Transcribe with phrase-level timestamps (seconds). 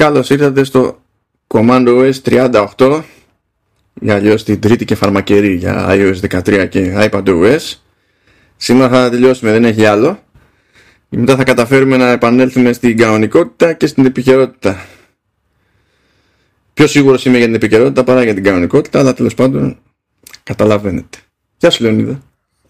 [0.00, 1.02] Καλώς ήρθατε στο
[1.46, 2.12] Command OS
[2.78, 3.02] 38
[4.00, 7.74] για αλλιώς την τρίτη και φαρμακερή για iOS 13 και iPadOS.
[8.56, 10.22] Σήμερα θα τελειώσουμε, δεν έχει άλλο.
[11.10, 14.86] Και μετά θα καταφέρουμε να επανέλθουμε στην κανονικότητα και στην επικαιρότητα.
[16.74, 19.78] Πιο σίγουρος είμαι για την επικαιρότητα παρά για την κανονικότητα, αλλά τέλος πάντων
[20.42, 21.18] καταλαβαίνετε.
[21.56, 22.22] Γεια σου Λεωνίδα.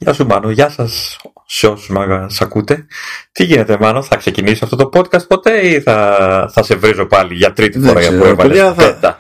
[0.03, 2.87] Γεια σου Μάνο, γεια σας σε όσους μας ακούτε.
[3.33, 7.35] Τι γίνεται Μάνο, θα ξεκινήσει αυτό το podcast ποτέ ή θα, θα σε βρίζω πάλι
[7.35, 9.17] για τρίτη Δεν φορά για ξέρω, που έβαλες παιδιά, θα- πέτα.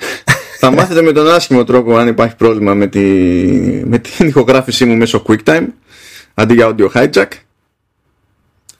[0.58, 3.00] θα μάθετε με τον άσχημο τρόπο αν υπάρχει πρόβλημα με, τη,
[3.84, 5.66] με την ηχογράφησή μου μέσω QuickTime
[6.34, 7.28] αντί για audio hijack.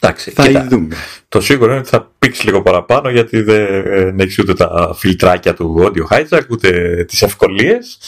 [0.00, 0.96] Εντάξει, Θα κοίτα, δούμε.
[1.28, 5.76] το σίγουρο είναι ότι θα πήξεις λίγο παραπάνω γιατί δεν έχεις ούτε τα φιλτράκια του
[5.92, 6.70] audio hijack ούτε
[7.08, 7.98] τις ευκολίες.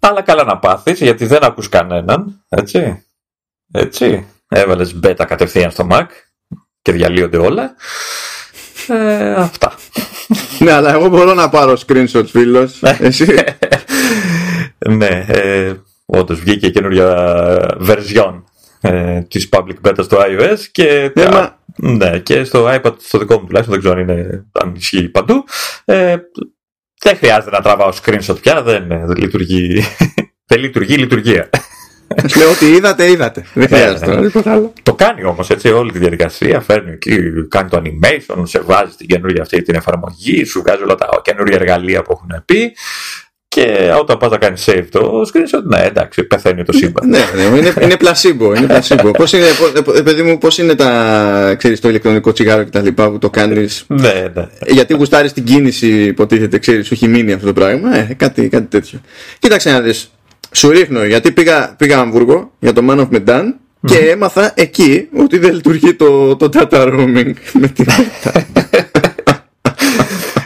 [0.00, 3.00] Αλλά καλά να πάθεις γιατί δεν ακούς κανέναν, έτσι.
[3.72, 4.26] Έτσι.
[4.48, 6.06] Έβαλες beta κατευθείαν στο Mac
[6.82, 7.74] και διαλύονται όλα.
[8.88, 9.74] Ε, αυτά.
[10.58, 12.82] Ναι, αλλά εγώ μπορώ να πάρω screenshots, φίλος.
[12.82, 13.26] Εσύ.
[14.88, 15.74] ναι, ε,
[16.06, 17.08] όντως βγήκε καινούρια
[17.88, 18.42] version
[18.80, 23.40] ε, της public beta στο iOS και, Ναι, μα- ναι, και στο iPad, στο δικό
[23.40, 25.44] μου τουλάχιστον, δεν ξέρω αν, είναι, αν ισχύει παντού.
[25.84, 26.16] Ε,
[27.02, 29.82] δεν χρειάζεται να τραβάω screenshot πια, δεν, ε, δεν λειτουργεί.
[30.48, 31.50] δεν λειτουργεί η λειτουργία.
[32.28, 33.44] Σου λέω ότι είδατε, είδατε.
[33.54, 34.12] Δεν Ναι, χρειάζεται ναι.
[34.12, 34.72] τώρα τίποτα άλλο.
[34.82, 36.60] το κάνει όμως έτσι όλη τη διαδικασία.
[36.60, 37.18] Φέρνει εκεί,
[37.48, 41.56] κάνει το animation, σε βάζει την καινούργια αυτή την εφαρμογή, σου βγάζει όλα τα καινούργια
[41.60, 42.72] εργαλεία που έχουν πει.
[43.48, 47.08] Και όταν πας να κάνεις save το screenshot, ναι, εντάξει, πεθαίνει το σύμπαν.
[47.08, 48.54] Ναι, ναι, είναι, είναι πλασίμπο.
[48.54, 49.10] Είναι πλασίμπο.
[49.10, 49.44] πώς είναι,
[49.84, 53.18] πώς, ε, παιδί μου, πώς είναι τα, ξέρεις, το ηλεκτρονικό τσιγάρο και τα λοιπά που
[53.18, 54.46] το κάνεις; Ναι, ναι.
[54.66, 57.96] γιατί γουστάρεις την κίνηση υποτίθεται, ξέρεις, σου έχει μείνει αυτό το πράγμα.
[57.96, 59.00] Ε, κάτι, κάτι τέτοιο.
[59.38, 60.10] Κοίταξε να δεις.
[60.56, 63.44] Σου ρίχνω, γιατί πήγα, πήγα Αμβούργο για το Man of Medan
[63.84, 67.84] και έμαθα εκεί ότι δεν λειτουργεί το, το data roaming με τη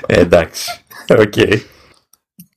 [0.07, 0.81] Ε, εντάξει.
[1.19, 1.35] Οκ.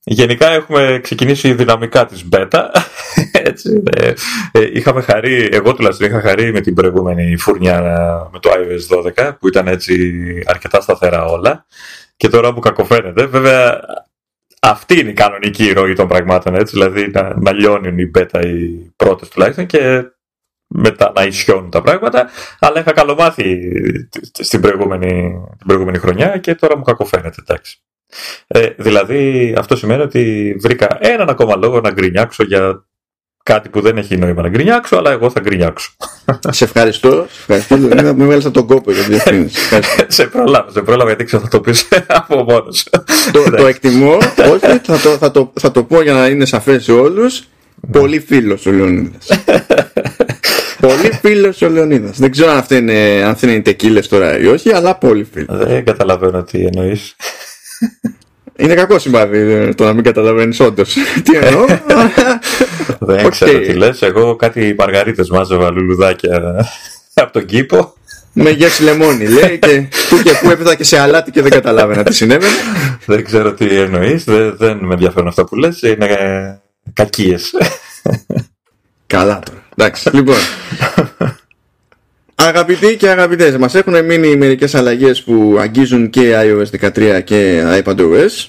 [0.04, 2.62] Γενικά έχουμε ξεκινήσει δυναμικά τις beta.
[3.50, 4.12] Έτσι, ναι.
[4.52, 7.80] Ε, είχαμε χαρεί, εγώ τουλάχιστον είχα χαρεί με την προηγούμενη φούρνια
[8.32, 11.66] με το iOS 12 που ήταν έτσι αρκετά σταθερά όλα
[12.16, 13.80] και τώρα που κακοφαίνεται βέβαια
[14.64, 18.92] αυτή είναι η κανονική ροή των πραγμάτων έτσι δηλαδή να, να λιώνουν οι beta οι
[18.96, 20.02] πρώτες τουλάχιστον και
[20.66, 23.72] μετά να ισιώνουν τα πράγματα αλλά είχα καλομάθει
[24.32, 27.78] στην προηγούμενη, την προηγούμενη χρονιά και τώρα μου κακοφαίνεται εντάξει.
[28.46, 32.84] Ε, δηλαδή αυτό σημαίνει ότι βρήκα έναν ακόμα λόγο να γκρινιάξω για
[33.42, 35.96] κάτι που δεν έχει νόημα να γκρινιάξω, αλλά εγώ θα γκρινιάξω.
[36.50, 37.10] Σε ευχαριστώ.
[37.30, 37.76] Σε ευχαριστώ.
[37.76, 39.56] Λεωνίδα, Μην βγάλεις από τον κόπο για την διευκρίνηση.
[39.60, 40.04] Ευχαριστώ.
[40.08, 42.86] σε πρόλαβα, σε πρόλαβα γιατί ξέρω θα το πεις από μόνος.
[43.32, 44.16] το, το εκτιμώ.
[44.52, 47.42] Όχι, θα το, θα, το, θα το πω για να είναι σαφές σε όλους.
[47.92, 49.26] Πολύ φίλος ο Λεωνίδας.
[50.86, 52.18] πολύ φίλος ο Λεωνίδας.
[52.18, 55.58] Δεν ξέρω αν αυτά είναι, αν αυτά είναι τεκίλες τώρα ή όχι, αλλά πολύ φίλος.
[55.66, 57.16] δεν καταλαβαίνω τι εννοείς.
[58.56, 60.94] Είναι κακό σημάδι ε, το να μην καταλαβαίνεις όντως.
[61.24, 61.64] Τι εννοώ;
[63.08, 63.30] δεν Οκ.
[63.30, 64.02] ξέρω τι λες.
[64.02, 66.66] Εγώ κάτι μαργαρίτες μάζευα λουλουδάκια
[67.14, 67.94] από τον κήπο.
[68.32, 72.02] με γεύση λεμόνι λέει και που και που έπαιζα και σε αλάτι και δεν καταλάβαινα
[72.02, 72.52] τι συνέβαινε.
[73.06, 74.24] δεν ξέρω τι εννοείς.
[74.24, 75.82] Δεν, δεν με ενδιαφέρουν αυτά που λες.
[75.82, 76.60] Είναι ε,
[76.92, 77.52] κακίες.
[79.06, 79.62] Καλά τώρα.
[79.76, 80.36] Εντάξει, λοιπόν.
[82.34, 88.48] Αγαπητοί και αγαπητές, μας έχουν μείνει μερικές αλλαγές που αγγίζουν και iOS 13 και iPadOS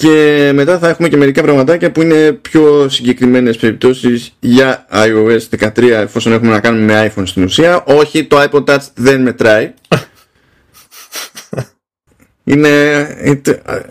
[0.00, 5.82] και μετά θα έχουμε και μερικά πραγματάκια που είναι πιο συγκεκριμένες περιπτώσεις για iOS 13
[5.82, 7.84] εφόσον έχουμε να κάνουμε με iPhone στην ουσία.
[7.86, 9.72] Όχι, το iPod Touch δεν μετράει.
[12.44, 12.68] είναι,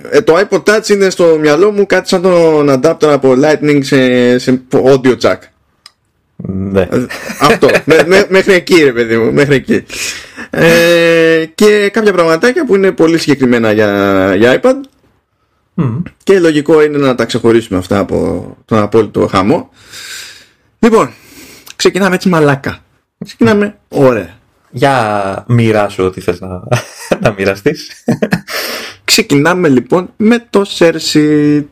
[0.09, 4.37] ε, το iPod Touch είναι στο μυαλό μου κάτι σαν τον adapter από Lightning σε,
[4.37, 5.37] σε audio jack.
[6.47, 6.87] Ναι.
[7.39, 7.67] Αυτό.
[7.85, 9.33] με, με- μέχρι εκεί, ρε παιδί μου.
[9.33, 9.83] Μέχρι εκεί.
[10.49, 14.75] Ε, και κάποια πραγματάκια που είναι πολύ συγκεκριμένα για, για iPad.
[15.73, 16.01] Μμμ.
[16.23, 19.69] Και λογικό είναι να τα ξεχωρίσουμε αυτά από τον απόλυτο χαμό.
[20.79, 21.09] Λοιπόν,
[21.75, 22.79] ξεκινάμε έτσι μαλάκα.
[23.25, 24.37] Ξεκινάμε ωραία.
[24.71, 26.61] Για μοιράσου ό,τι θες να,
[27.21, 28.03] να μοιραστείς.
[29.03, 31.63] Ξεκινάμε λοιπόν με το ShareSheet.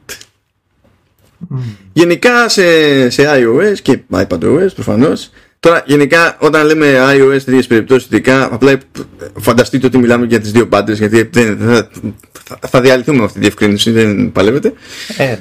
[1.94, 5.30] Γενικά σε, σε iOS και iPadOS προφανώς.
[5.60, 8.78] Τώρα γενικά όταν λέμε iOS τέτοιες περιπτώσεις ειδικά απλά
[9.40, 11.90] φανταστείτε ότι μιλάμε για τις δύο πάντρες γιατί δεν, θα,
[12.32, 14.74] θα, θα διαλυθούμε με αυτή τη διευκρίνηση δεν παλεύετε
[15.18, 15.36] ε,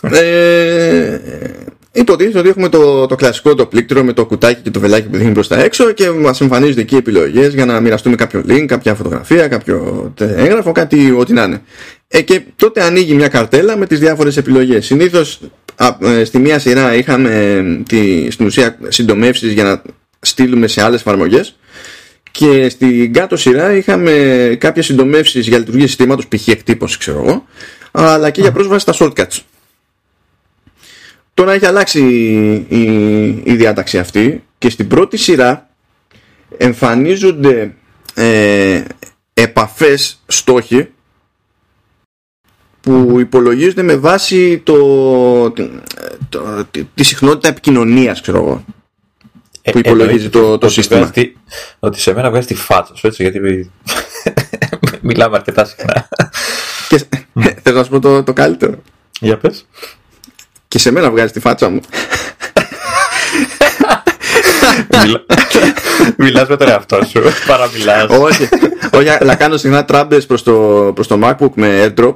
[0.00, 0.18] ναι.
[0.18, 1.20] ε,
[1.94, 5.16] υποτίθεται ότι έχουμε το, το κλασικό το πλήκτρο με το κουτάκι και το βελάκι που
[5.16, 8.94] δείχνει προς τα έξω και μας εμφανίζονται εκεί επιλογές για να μοιραστούμε κάποιο link, κάποια
[8.94, 11.62] φωτογραφία, κάποιο έγγραφο, κάτι ό,τι να είναι.
[12.08, 14.86] Ε, και τότε ανοίγει μια καρτέλα με τις διάφορες επιλογές.
[14.86, 15.40] Συνήθως
[15.76, 19.82] α, ε, στη μία σειρά είχαμε τη, στην ουσία συντομεύσεις για να
[20.20, 21.56] στείλουμε σε άλλες εφαρμογές
[22.30, 26.48] και στην κάτω σειρά είχαμε κάποιες συντομεύσεις για λειτουργία συστήματος, π.χ.
[26.48, 27.44] εκτύπωση ξέρω εγώ,
[27.90, 29.38] αλλά και για πρόσβαση στα shortcuts.
[31.34, 32.00] Τώρα έχει αλλάξει
[32.68, 32.82] η,
[33.44, 35.68] η, διάταξη αυτή και στην πρώτη σειρά
[36.56, 37.74] εμφανίζονται
[38.14, 38.82] ε,
[39.34, 40.88] επαφές στόχοι
[42.80, 45.50] που υπολογίζονται με βάση το,
[46.28, 48.64] το, τη συχνότητα επικοινωνίας ξέρω εγώ
[49.62, 51.10] ε, που υπολογίζει το, το σύστημα.
[51.78, 53.70] ότι σε μένα βγάζει τη φάτσα σου έτσι γιατί
[55.00, 56.08] μιλάμε αρκετά συχνά.
[56.88, 57.04] Και,
[57.62, 58.82] θέλω να σου πω το, το καλύτερο;
[59.20, 59.66] Για πες.
[60.74, 61.80] Και σε μένα βγάζει τη φάτσα μου.
[65.02, 65.24] Μιλά...
[66.18, 68.10] Μιλάς με τον εαυτό σου, παραμιλάς.
[68.10, 68.48] όχι,
[68.92, 70.52] όχι, αλλά κάνω συχνά τράμπες προς το,
[70.94, 72.14] προς το MacBook με AirDrop.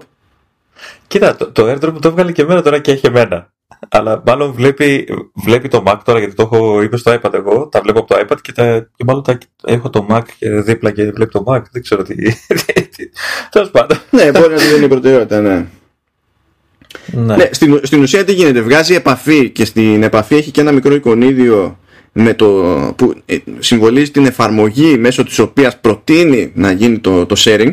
[1.06, 3.52] Κοίτα, το, το AirDrop το έβγαλε και εμένα τώρα και έχει εμένα.
[3.88, 7.80] Αλλά μάλλον βλέπει, βλέπει το Mac τώρα γιατί το έχω είπε στο iPad εγώ, τα
[7.80, 11.10] βλέπω από το iPad και, τα, και μάλλον τα, έχω το Mac και δίπλα και
[11.10, 11.62] βλέπει το Mac.
[11.70, 12.14] Δεν ξέρω τι.
[13.50, 13.98] Τέλος πάντων.
[14.10, 15.66] Ναι, μπορεί να είναι η προτεραιότητα, ναι.
[17.12, 17.36] Ναι.
[17.36, 20.94] ναι στην, στην ουσία τι γίνεται, βγάζει επαφή και στην επαφή έχει και ένα μικρό
[20.94, 21.78] εικονίδιο
[22.12, 22.46] με το,
[22.96, 27.72] που ε, συμβολίζει την εφαρμογή μέσω της οποίας προτείνει να γίνει το, το sharing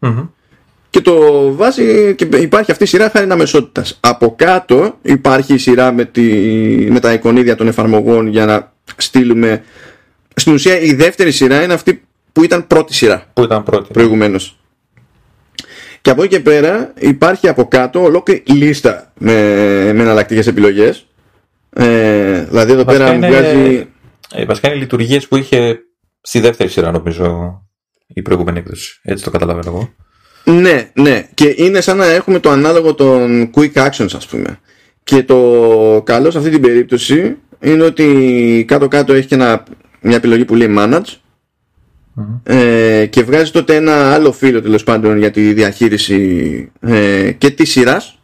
[0.00, 0.28] mm-hmm.
[0.90, 1.14] και το
[1.54, 3.98] βάζει και υπάρχει αυτή η σειρά χάρη αμεσότητας.
[4.00, 6.22] Από κάτω υπάρχει η σειρά με, τη,
[6.90, 9.62] με τα εικονίδια των εφαρμογών για να στείλουμε
[10.34, 12.02] στην ουσία η δεύτερη σειρά είναι αυτή
[12.32, 14.58] που ήταν πρώτη σειρά που ήταν πρώτη προηγουμένως
[16.06, 19.32] και από εκεί και πέρα υπάρχει από κάτω ολόκληρη λίστα με,
[19.92, 21.06] με εναλλακτικές επιλογές.
[21.70, 23.86] Ε, δηλαδή εδώ πέρα μου βγάζει.
[24.34, 25.78] Ε, βασικά είναι λειτουργίες που είχε
[26.20, 27.58] στη δεύτερη σειρά, νομίζω,
[28.06, 29.00] η προηγούμενη έκδοση.
[29.02, 29.92] Έτσι το καταλαβαίνω εγώ.
[30.58, 31.28] Ναι, ναι.
[31.34, 34.58] Και είναι σαν να έχουμε το ανάλογο των quick actions, ας πούμε.
[35.04, 39.62] Και το καλό σε αυτή την περίπτωση είναι ότι κάτω-κάτω έχει και ένα,
[40.00, 41.14] μια επιλογή που λέει manage
[42.42, 47.64] ε, και βγάζει τότε ένα άλλο φύλλο τέλος πάντων για τη διαχείριση ε, και τη
[47.64, 48.18] σειράς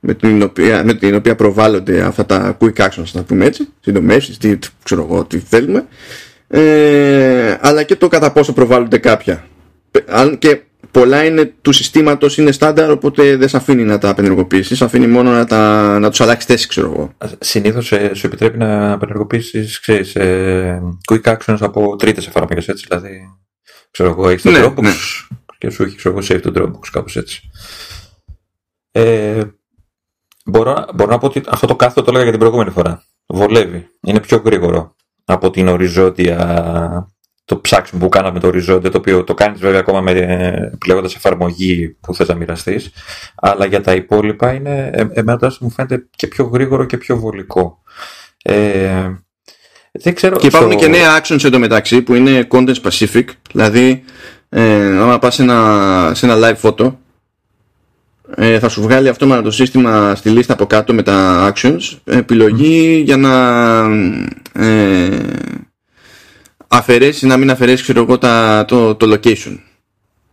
[0.00, 4.38] με την, οποία, με την οποία προβάλλονται αυτά τα quick actions να πούμε έτσι συντομεύσεις,
[4.38, 5.86] τι, ξέρω εγώ, τι θέλουμε.
[6.48, 9.46] Ε, αλλά και το κατά πόσο προβάλλονται κάποια.
[10.38, 10.60] Και
[10.92, 14.82] πολλά είναι του συστήματος είναι στάνταρ, οπότε δεν σε αφήνει να τα απενεργοποιήσεις.
[14.82, 17.12] αφήνει μόνο να, τα, να τους αλλάξεις θέση, ξέρω εγώ.
[17.38, 19.76] Συνήθως ε, σου επιτρέπει να απενεργοποιήσεις
[20.14, 22.84] ε, quick actions από τρίτες εφαρμογές, έτσι.
[22.88, 23.20] Δηλαδή,
[23.90, 24.92] ξέρω εγώ, έχεις το ναι, Dropbox ναι.
[25.58, 27.50] και σου έχει ξέρω εγώ, save το Dropbox, κάπως έτσι.
[28.90, 29.42] Ε,
[30.44, 33.02] μπορώ, μπορώ να πω ότι αυτό το κάθετο το έλεγα για την προηγούμενη φορά.
[33.26, 33.88] Βολεύει.
[34.06, 37.11] Είναι πιο γρήγορο από την οριζόντια
[37.44, 41.96] το ψάξιμο που κάναμε το οριζόντιο, το οποίο το κάνεις βέβαια ακόμα με, πλέγοντας εφαρμογή
[42.00, 42.90] που θες να μοιραστείς,
[43.34, 47.82] αλλά για τα υπόλοιπα είναι, ε, εμένα μου φαίνεται και πιο γρήγορο και πιο βολικό.
[48.42, 49.10] Ε,
[49.92, 54.04] δεν ξέρω, και υπάρχουν και νέα actions εντωμεταξύ που είναι content specific, δηλαδή
[54.48, 56.92] ε, άμα πας σε ένα, σε ένα live photo
[58.36, 63.02] ε, θα σου βγάλει αυτόματα το σύστημα στη λίστα από κάτω με τα actions επιλογή
[63.04, 63.84] για να
[64.52, 65.18] ε,
[66.72, 68.18] αφαιρέσει να μην αφαιρέσει ξέρω εγώ
[68.64, 69.58] το, το location.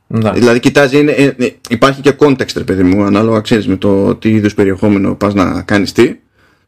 [0.07, 0.31] Να.
[0.31, 4.15] Δηλαδή κοιτάζει, είναι, ε, ε, υπάρχει και context ρε παιδί μου, ανάλογα ξέρεις με το
[4.15, 6.15] τι είδους περιεχόμενο πας να κάνεις τι.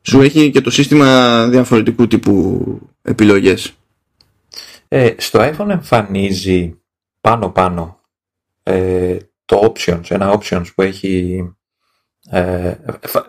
[0.02, 2.62] Σου έχει και το σύστημα διαφορετικού τύπου
[3.02, 3.74] επιλογές.
[4.88, 6.80] Ε, στο iPhone εμφανίζει
[7.22, 8.00] πάνω πάνω
[8.64, 11.44] ε, το options, ένα options που έχει
[12.30, 12.76] ε,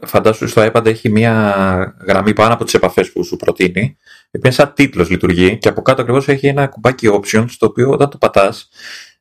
[0.06, 3.96] φαντάσου στο iPad έχει μια γραμμή πάνω από τις επαφές που σου προτείνει
[4.34, 7.90] η οποία σαν τίτλος λειτουργεί και από κάτω ακριβώς έχει ένα κουμπάκι options το οποίο
[7.90, 8.68] όταν το πατάς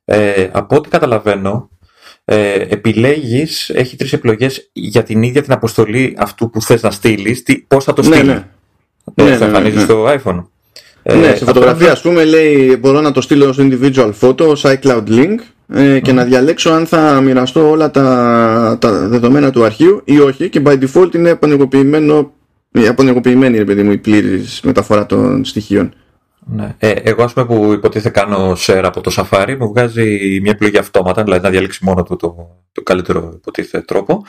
[0.04, 1.70] ε, από ό,τι καταλαβαίνω
[2.24, 7.42] ε, επιλέγεις, έχει τρεις επιλογές για την ίδια την αποστολή αυτού που θες να στείλεις
[7.42, 8.22] τι, πώς θα το στείλεις.
[8.22, 8.44] ναι,
[9.14, 9.24] ναι.
[9.24, 10.44] ναι, θα ναι, εμφανίζεις στο iPhone.
[11.02, 15.04] Ναι, σε φωτογραφία, ας πούμε, λέει μπορώ να το στείλω ως individual photo, ως iCloud
[15.08, 15.36] link
[15.68, 20.48] ε, και να διαλέξω αν θα μοιραστώ όλα τα, τα δεδομένα του αρχείου ή όχι
[20.48, 21.38] και by default είναι
[22.72, 25.94] απενεργοποιημένο απενεργοποιημένη ρε παιδί μου η πλήρης μεταφορά των στοιχείων.
[26.46, 26.74] Ναι.
[26.78, 30.78] Ε, εγώ ας πούμε που υποτίθεται κάνω share από το Safari μου βγάζει μια επιλογή
[30.78, 32.34] αυτόματα, δηλαδή να διαλέξει μόνο του το,
[32.72, 34.24] το καλύτερο υποτίθεται τρόπο.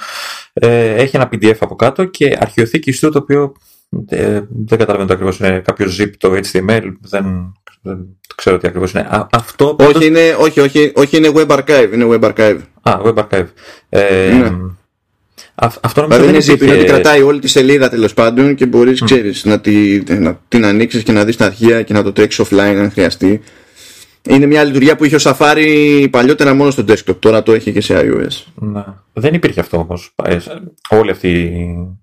[0.54, 3.54] Ε, έχει ένα PDF από κάτω και αρχιοθήκη στο το οποίο
[4.08, 8.92] ε, δεν καταλαβαίνω το ακριβώς είναι κάποιο zip το HTML, δεν δεν ξέρω τι ακριβώς
[8.92, 9.02] είναι.
[9.02, 11.90] Α, αυτό όχι, είναι, όχι, όχι, όχι, είναι web archive.
[11.94, 12.60] Είναι web archive.
[12.82, 13.48] Α, web archive.
[13.90, 14.52] Ε, ναι.
[15.56, 19.28] Αυτό νομίζω δηλαδή είναι είναι ότι κρατάει όλη τη σελίδα τέλος πάντων και μπορείς mm.
[19.44, 22.76] να, τη, να την ανοίξεις και να δεις τα αρχεία και να το τρέξεις offline
[22.80, 23.42] αν χρειαστεί.
[24.30, 27.82] Είναι μια λειτουργία που είχε ο Safari παλιότερα μόνο στο desktop, τώρα το έχει και
[27.82, 28.52] σε iOS.
[28.54, 29.04] Να.
[29.14, 30.14] Δεν υπήρχε αυτό όμως.
[30.24, 30.38] Ε,
[30.90, 31.52] όλη αυτή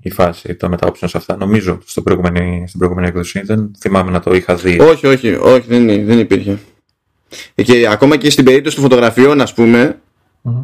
[0.01, 3.41] η φάση, τα μετά options αυτά, νομίζω στο προηγούμενη, στην προηγούμενη έκδοση.
[3.45, 4.81] Δεν θυμάμαι να το είχα δει.
[4.81, 6.59] Όχι, όχι, όχι δεν, δεν υπήρχε.
[7.55, 10.01] Και ακόμα και στην περίπτωση των φωτογραφιών, ας πούμε,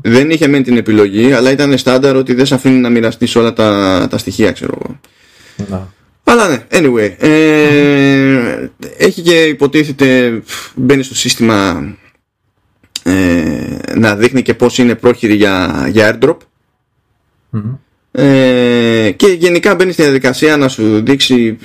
[0.02, 3.52] δεν είχε μεν την επιλογή, αλλά ήταν στάνταρ ότι δεν σε αφήνει να μοιραστείς όλα
[3.52, 5.00] τα, τα στοιχεία, ξέρω εγώ.
[5.68, 5.94] Να.
[6.28, 7.14] Αλλά ναι, anyway.
[7.18, 8.68] Ε,
[8.98, 10.42] Έχει και υποτίθεται,
[10.74, 11.88] μπαίνει στο σύστημα
[13.02, 16.36] ε, να δείχνει και πώς είναι πρόχειρη για, για airdrop.
[18.12, 21.58] Ε, και γενικά μπαίνει στη διαδικασία να σου δείξει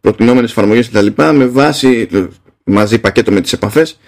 [0.00, 1.06] προτινόμενες εφαρμογές κτλ.
[1.16, 2.08] με βάση,
[2.64, 3.98] μαζί πακέτο με τις επαφές,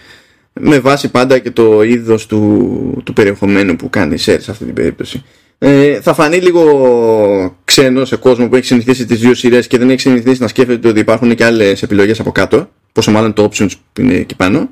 [0.60, 4.74] με βάση πάντα και το είδος του, του περιεχομένου που κάνει share σε αυτή την
[4.74, 5.24] περίπτωση.
[5.58, 9.90] Ε, θα φανεί λίγο ξένο σε κόσμο που έχει συνηθίσει τις δύο σειρές και δεν
[9.90, 13.70] έχει συνηθίσει να σκέφτεται ότι υπάρχουν και άλλες επιλογές από κάτω, πόσο μάλλον το options
[13.92, 14.70] που είναι εκεί πάνω.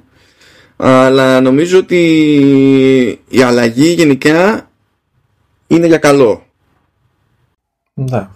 [0.77, 1.99] Αλλά νομίζω ότι
[3.29, 4.71] η αλλαγή γενικά
[5.67, 6.47] είναι για καλό.
[7.95, 8.29] Ναι.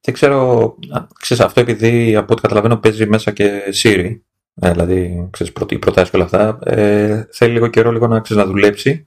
[0.00, 0.74] Δεν ξέρω,
[1.20, 4.18] ξέρεις, αυτό επειδή από ό,τι καταλαβαίνω παίζει μέσα και Siri,
[4.60, 8.42] ε, δηλαδή ξέρεις, οι προτάσεις και όλα αυτά, ε, θέλει λίγο καιρό λίγο να, ξέρεις,
[8.44, 9.06] να δουλέψει,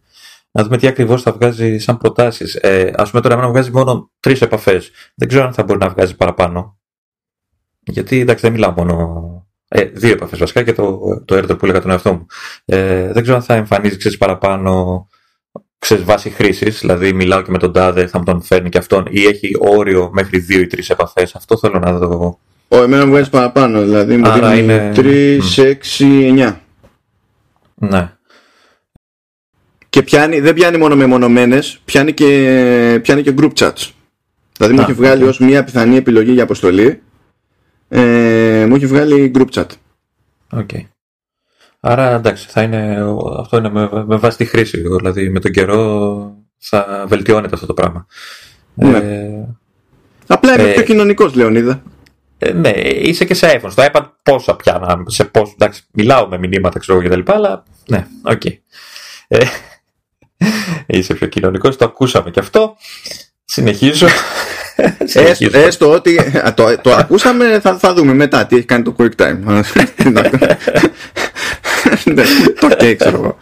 [0.51, 2.55] να δούμε τι ακριβώς θα βγάζει σαν προτάσεις.
[2.55, 4.91] Ε, ας πούμε τώρα εμένα βγάζει μόνο τρεις επαφές.
[5.15, 6.79] Δεν ξέρω αν θα μπορεί να βγάζει παραπάνω.
[7.79, 11.81] Γιατί εντάξει δεν μιλάω μόνο ε, δύο επαφές βασικά και το, το airdrop που έλεγα
[11.81, 12.25] τον εαυτό μου.
[12.65, 15.07] Ε, δεν ξέρω αν θα εμφανίζει ξέρεις, παραπάνω
[15.79, 19.05] ξέρεις, βάση χρήσης, δηλαδή μιλάω και με τον τάδε, θα μου τον φέρνει και αυτόν,
[19.09, 21.35] ή έχει όριο μέχρι δύο ή τρεις επαφές.
[21.35, 22.39] Αυτό θέλω να δω.
[22.73, 24.91] Ο, εμένα μου βγάζει παραπάνω, δηλαδή μου δίνει είναι...
[24.95, 25.75] 3, 6,
[26.47, 26.55] 9.
[27.75, 28.11] Ναι.
[29.89, 33.89] Και πιάνει, δεν πιάνει μόνο με μονομένε, πιάνει και, πιάνει και group chats.
[34.57, 35.27] Δηλαδή μου έχει βγάλει okay.
[35.27, 37.01] ως μια πιθανή επιλογή για αποστολή
[37.93, 39.65] ε, μου έχει βγάλει group chat.
[40.51, 40.69] Οκ.
[40.73, 40.81] Okay.
[41.79, 43.05] Άρα εντάξει, θα είναι,
[43.39, 44.81] αυτό είναι με, με βάση τη χρήση.
[44.81, 48.05] Δηλαδή με τον καιρό θα βελτιώνεται αυτό το πράγμα.
[48.73, 48.97] Ναι.
[48.97, 49.47] Ε,
[50.27, 51.83] Απλά είμαι ε, πιο κοινωνικός, Λεωνίδα.
[52.43, 53.71] Ε, ναι, είσαι και σε iPhone.
[53.71, 58.07] Στο iPad πόσα πια, σε πόσο, εντάξει, μιλάω με μηνύματα ξέρω και τα αλλά ναι,
[58.23, 58.41] οκ.
[58.43, 58.57] Okay.
[59.27, 59.45] Ε,
[60.97, 62.75] είσαι πιο κοινωνικός, το ακούσαμε και αυτό.
[63.45, 64.07] Συνεχίζω.
[65.13, 66.19] έστω, έστω ότι
[66.55, 69.37] το, το ακούσαμε, θα, θα δούμε μετά τι έχει κάνει το Quick Time.
[72.13, 72.23] ναι,
[72.59, 73.37] το και ξέρω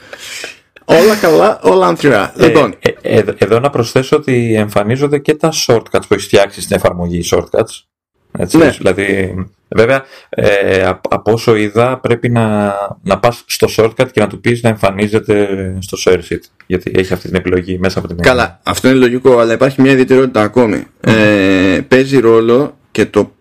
[0.85, 2.33] Όλα καλά, όλα ανθυρά.
[2.37, 2.75] Ε, λοιπόν.
[2.79, 7.29] Ε, ε, εδώ να προσθέσω ότι εμφανίζονται και τα shortcuts που έχει φτιάξει στην εφαρμογή
[7.31, 7.88] shortcuts.
[8.31, 8.69] Έτσι, ναι.
[8.69, 9.35] Δηλαδή,
[9.67, 14.61] βέβαια, ε, από όσο είδα, πρέπει να, να πας στο shortcut και να του πεις
[14.61, 15.47] να εμφανίζεται
[15.79, 16.41] στο share sheet.
[16.65, 19.91] Γιατί έχει αυτή την επιλογή μέσα από την Καλά, αυτό είναι λογικό, αλλά υπάρχει μια
[19.91, 20.85] ιδιαιτερότητα ακόμη.
[21.01, 23.31] Ε, παίζει ρόλο και το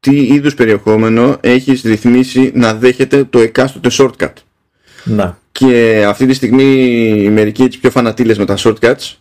[0.00, 4.32] τι είδους περιεχόμενο έχεις ρυθμίσει να δέχεται το εκάστοτε shortcut.
[5.04, 5.38] Να.
[5.52, 6.64] Και αυτή τη στιγμή
[7.24, 9.14] οι μερικοί πιο φανατήλες με τα shortcuts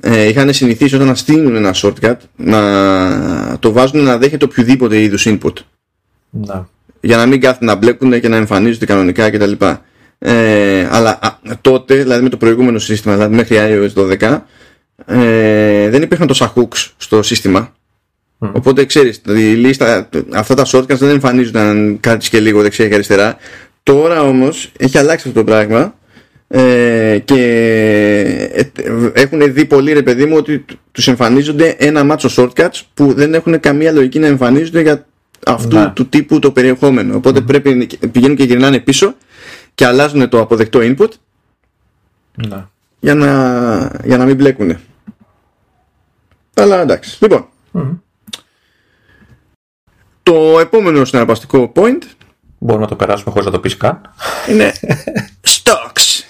[0.00, 5.26] ε, είχαν συνηθίσει όταν να στείλουν ένα shortcut να το βάζουν να δέχεται οποιοδήποτε είδους
[5.28, 5.52] input.
[6.30, 6.68] Να.
[7.00, 9.52] Για να μην κάθεται να μπλέκουν και να εμφανίζονται κανονικά κτλ.
[10.18, 14.40] Ε, αλλά α, τότε, δηλαδή με το προηγούμενο σύστημα, δηλαδή μέχρι iOS 12,
[15.06, 17.72] ε, δεν υπήρχαν τόσα hooks στο σύστημα.
[18.38, 18.50] Mm.
[18.52, 22.94] Οπότε ξέρεις, η λίστα, αυτά τα shortcuts δεν εμφανίζονταν αν κάτσεις και λίγο δεξιά και
[22.94, 23.36] αριστερά.
[23.82, 25.94] Τώρα όμως έχει αλλάξει αυτό το πράγμα
[26.56, 27.40] ε, και
[28.52, 28.62] ε,
[29.12, 33.60] έχουν δει πολύ ρε παιδί μου ότι τους εμφανίζονται ένα μάτσο shortcuts που δεν έχουν
[33.60, 35.06] καμία λογική να εμφανίζονται για
[35.46, 35.90] αυτού ναι.
[35.90, 37.46] του τύπου το περιεχόμενο οπότε mm.
[37.46, 39.14] πρέπει πηγαίνουν και γυρνάνε πίσω
[39.74, 41.08] και αλλάζουν το αποδεκτό input
[42.34, 42.66] ναι.
[43.00, 43.30] για, να,
[44.04, 44.76] για να μην μπλέκουν
[46.54, 47.98] αλλά εντάξει λοιπόν mm.
[50.22, 52.02] το επόμενο συναρπαστικό point
[52.58, 54.00] Μπορούμε να το περάσουμε χωρίς να το πεις καν.
[54.48, 54.72] Είναι
[55.54, 56.24] stocks.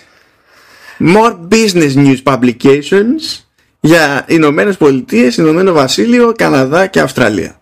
[0.99, 3.45] More business news publications
[3.81, 7.59] για Ηνωμένες Πολιτείες, Ηνωμένο Βασίλειο, Καναδά και Αυστραλία.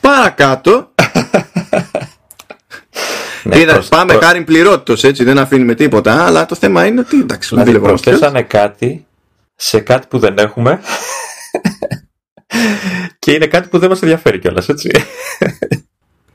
[0.00, 0.94] Παρακάτω.
[3.42, 4.26] ναι, Είδα, προς, πάμε προ...
[4.26, 9.06] χάρη πληρότητος έτσι, δεν αφήνουμε τίποτα, αλλά το θέμα είναι ότι εντάξει, δηλαδή προσθέσανε κάτι
[9.54, 10.80] σε κάτι που δεν έχουμε
[13.18, 14.90] και είναι κάτι που δεν μας ενδιαφέρει κιόλας, έτσι.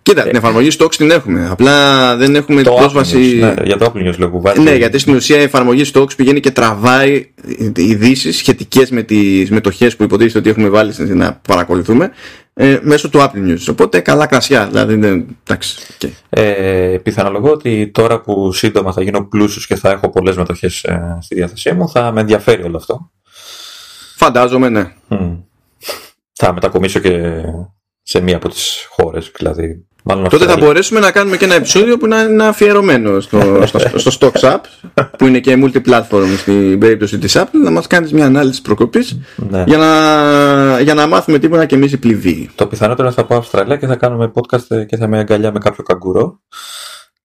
[0.03, 1.47] Κοίτα, την εφαρμογή Stocks την έχουμε.
[1.51, 3.17] Απλά δεν έχουμε το πρόσβαση.
[3.17, 6.51] ναι, για το Apple News λόγω Ναι, γιατί στην ουσία η εφαρμογή Stocks πηγαίνει και
[6.51, 7.31] τραβάει
[7.75, 12.11] ειδήσεις σχετικές με τις μετοχές που υποτίθεται ότι έχουμε βάλει να παρακολουθούμε
[12.53, 13.65] ε, μέσω του Apple News.
[13.69, 14.67] Οπότε καλά κρασιά.
[14.67, 15.77] Δηλαδή, εντάξει.
[15.99, 16.09] Okay.
[16.29, 21.17] Ε, πιθανολογώ ότι τώρα που σύντομα θα γίνω πλούσιος και θα έχω πολλές μετοχές ε,
[21.21, 23.11] στη διάθεσή μου, θα με ενδιαφέρει όλο αυτό.
[24.15, 24.93] Φαντάζομαι, ναι.
[25.09, 25.37] Mm.
[26.33, 27.43] Θα μετακομίσω και
[28.01, 31.97] σε μία από τις χώρες, δηλαδή Μάλλον Τότε θα μπορέσουμε να κάνουμε και ένα επεισόδιο
[31.97, 34.59] που να είναι αφιερωμένο στο, στο, στο Stocks App,
[35.17, 39.63] που είναι και multi-platform στην περίπτωση της Apple, να μας κάνεις μια ανάλυση προκοπής ναι.
[39.67, 42.49] για, να, για να μάθουμε τίποτα και εμείς οι πληβοί.
[42.55, 45.59] Το πιθανότερο είναι θα πάω Αυστραλία και θα κάνουμε podcast και θα με αγκαλιά με
[45.59, 46.39] κάποιο καγκουρό.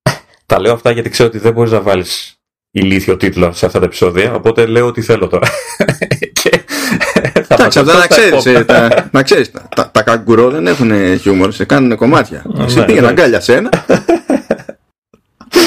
[0.47, 2.37] Τα λέω αυτά γιατί ξέρω ότι δεν μπορείς να βάλεις
[2.71, 5.49] ηλίθιο τίτλο σε αυτά τα επεισόδια, οπότε λέω ότι θέλω τώρα.
[7.49, 8.47] Εντάξει, αυτά να ξέρεις.
[8.47, 12.43] Ε, τα, να ξέρεις, τα, τα, τα καγκουρό δεν έχουν χιούμορ, σε κάνουν κομμάτια.
[12.47, 13.71] Ναι, Εσύ πήγαινε αγκάλια σε ένα.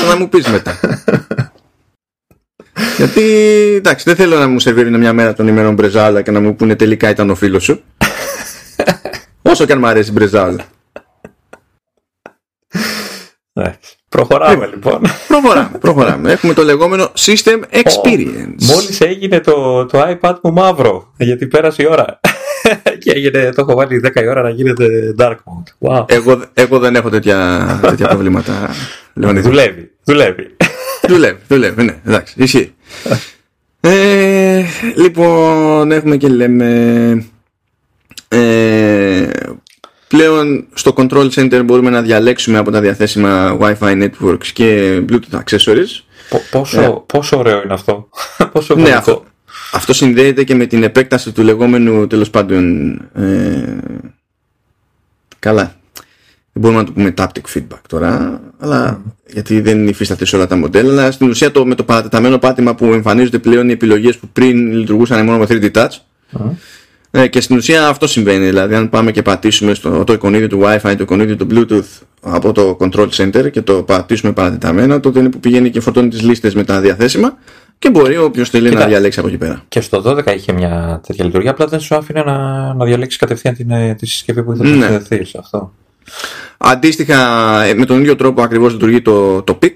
[0.10, 0.80] να μου πεις μετά.
[2.98, 3.22] Γιατί
[3.78, 6.76] εντάξει, δεν θέλω να μου σερβίρουν μια μέρα των ημερών μπρεζάλα και να μου πούνε
[6.76, 7.84] τελικά ήταν ο φίλος σου.
[9.42, 10.66] Όσο και αν μου αρέσει η μπρεζάλα.
[14.10, 15.02] Προχωράμε λοιπόν.
[15.28, 16.32] Προχωράμε, προχωράμε.
[16.34, 18.60] Έχουμε το λεγόμενο System Experience.
[18.60, 22.20] Oh, μόλις έγινε το, το iPad μου μαύρο, γιατί πέρασε η ώρα.
[23.04, 25.88] και έγινε, το έχω βάλει 10 η ώρα να γίνεται dark mode.
[25.90, 26.06] Wow.
[26.12, 28.70] Εγώ, εγώ δεν έχω τέτοια, τέτοια προβλήματα.
[29.14, 30.56] δουλεύει, δουλεύει.
[31.08, 32.74] δουλεύει, δουλεύει, ναι, εντάξει, ισχύει.
[33.80, 34.64] ε,
[34.96, 36.68] λοιπόν, έχουμε και λέμε
[38.28, 39.28] ε,
[40.10, 46.04] Πλέον στο Control Center μπορούμε να διαλέξουμε από τα διαθέσιμα Wi-Fi networks και Bluetooth accessories.
[46.52, 48.10] πόσο, ε, πόσο ωραίο είναι αυτό.
[48.54, 49.24] πόσο ναι, αυτό,
[49.72, 52.92] αυτό συνδέεται και με την επέκταση του λεγόμενου τέλος πάντων.
[53.14, 53.78] Ε,
[55.40, 55.76] καλά.
[56.54, 60.56] Δεν μπορούμε να το πούμε taptic feedback τώρα, αλλά γιατί δεν υφίσταται σε όλα τα
[60.56, 60.92] μοντέλα.
[60.92, 64.72] Αλλά στην ουσία το, με το παρατεταμένο πάτημα που εμφανίζονται πλέον οι επιλογές που πριν
[64.72, 65.98] λειτουργούσαν μόνο με 3D touch.
[67.12, 68.46] Ε, και στην ουσία αυτό συμβαίνει.
[68.46, 72.52] Δηλαδή, αν πάμε και πατήσουμε στο, το εικονίδιο του Wi-Fi, το εικονίδιο του Bluetooth από
[72.52, 76.56] το Control Center και το πατήσουμε παρατεταμένα, τότε είναι που πηγαίνει και φορτώνει τις λίστες
[76.56, 77.38] με τα διαθέσιμα
[77.80, 79.64] και μπορεί όποιος θέλει να διαλέξει από εκεί πέρα.
[79.68, 83.54] Και στο 12 είχε μια τέτοια λειτουργία, απλά δεν σου άφηνε να, να διαλέξεις κατευθείαν
[83.54, 85.74] την, ε, τη συσκευή που ήθελες να συνδεθείς αυτό.
[86.58, 89.74] Αντίστοιχα, ε, με τον ίδιο τρόπο ακριβώς λειτουργεί το, το PIC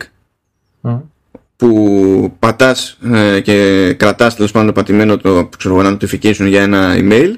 [1.55, 7.33] που πατάς ε, και κρατάς τέλος πάντων πατημένο το ξέρω, ένα notification για ένα email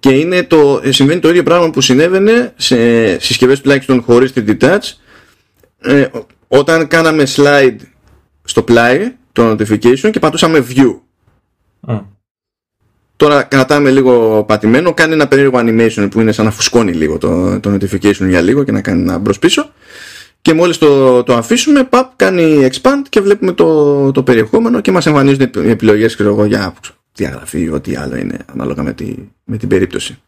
[0.00, 2.76] και είναι το, ε, συμβαίνει το ίδιο πράγμα που συνέβαινε σε
[3.18, 4.92] συσκευές τουλάχιστον χωρίς 3D touch
[5.80, 6.06] ε,
[6.48, 7.76] όταν κάναμε slide
[8.44, 10.98] στο πλάι το notification και πατούσαμε view.
[13.16, 17.60] Τώρα κρατάμε λίγο πατημένο, κάνει ένα περίεργο animation που είναι σαν να φουσκώνει λίγο το,
[17.60, 19.72] το notification για λίγο και να κάνει ένα μπρος πίσω
[20.44, 25.06] και μόλις το, το αφήσουμε, παπ, κάνει expand και βλέπουμε το, το περιεχόμενο και μας
[25.06, 26.74] εμφανίζουν οι επιλογές ξέρω εγώ, για
[27.14, 30.18] διαγραφή ή ό,τι άλλο είναι ανάλογα με, τη, με την περίπτωση.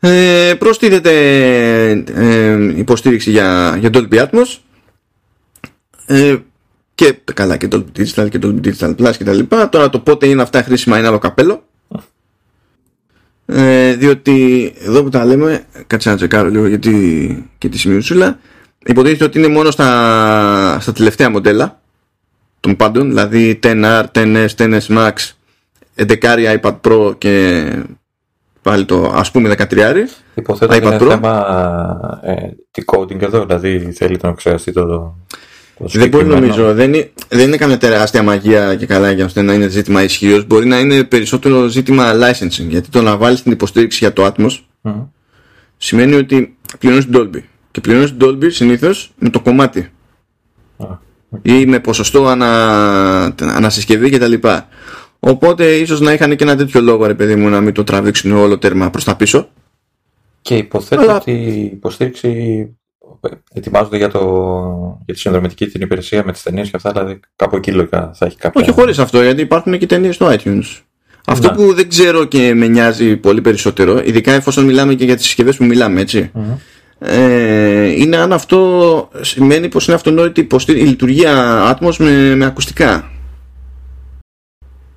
[0.00, 1.12] Ε, προστίθεται
[2.14, 4.58] ε, υποστήριξη για, για Dolby Atmos
[6.06, 6.36] ε,
[6.94, 9.68] και καλά και Dolby Digital και Dolby Digital Plus και τα λοιπά.
[9.68, 11.64] Τώρα το πότε είναι αυτά χρήσιμα είναι άλλο καπέλο.
[13.46, 18.38] Ε, διότι εδώ που τα λέμε, κάτσε να τσεκάρω λίγο γιατί και τη σημειώσουλα
[18.86, 21.80] υποτίθεται ότι είναι μόνο στα, στα τελευταία μοντέλα
[22.60, 25.12] των πάντων, δηλαδή 10R, 10S, 10S Max,
[25.96, 27.64] 11 iPad Pro και
[28.62, 29.94] πάλι το ας πούμε 13
[30.34, 31.08] Υποθέτω ότι είναι Pro.
[31.08, 32.34] θέμα ε,
[32.78, 35.14] decoding εδώ, δηλαδή θέλει να ξεχαστεί το, το
[35.78, 39.68] δεν μπορεί νομίζω, δεν είναι, δεν είναι καμία τεράστια μαγεία και καλά για να είναι
[39.68, 40.46] ζήτημα ισχύως.
[40.46, 42.66] Μπορεί να είναι περισσότερο ζήτημα licensing.
[42.68, 45.06] Γιατί το να βάλεις την υποστήριξη για το Atmos mm.
[45.76, 47.40] σημαίνει ότι πληρώνεις την Dolby
[47.70, 49.90] και πληρώνεις την Dolby συνήθως με το κομμάτι.
[51.42, 54.34] Ή με ποσοστό ανα, ανασυσκευή κτλ.
[55.18, 58.32] Οπότε ίσως να είχαν και ένα τέτοιο λόγο, ρε παιδί μου, να μην το τραβήξουν
[58.32, 59.48] όλο τέρμα προς τα πίσω.
[60.42, 61.16] Και υποθέτω Αλλά...
[61.16, 62.68] ότι η υποστήριξη
[63.52, 64.20] ετοιμάζονται για, το,
[65.04, 68.26] για τη συνδρομητική την υπηρεσία με τις ταινίες και αυτά, δηλαδή κάπου εκεί λογικά θα
[68.26, 68.60] έχει κάποια.
[68.60, 70.80] Όχι χωρίς αυτό, γιατί υπάρχουν και ταινίες στο iTunes.
[71.26, 71.54] Αυτό ναι.
[71.54, 75.56] που δεν ξέρω και με νοιάζει πολύ περισσότερο, ειδικά εφόσον μιλάμε και για τις συσκευές
[75.56, 76.04] που μιλάμε,
[77.02, 83.10] ε, είναι αν αυτό σημαίνει πως είναι αυτονόητη η λειτουργία Atmos με, με ακουστικά.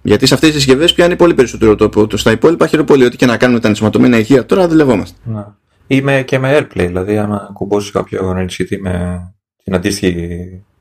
[0.01, 3.05] Γιατί σε αυτές τις συσκευές πιάνει πολύ περισσότερο το, το στα υπόλοιπα χειροπολί.
[3.05, 5.17] Ό,τι και να κάνουμε τα ενσωματωμένα ηχεία τώρα δουλευόμαστε.
[5.23, 5.45] Ναι.
[5.87, 9.21] Ή και με AirPlay, δηλαδή αν κουμπώσεις κάποιο NCT με
[9.63, 10.37] την αντίστοιχη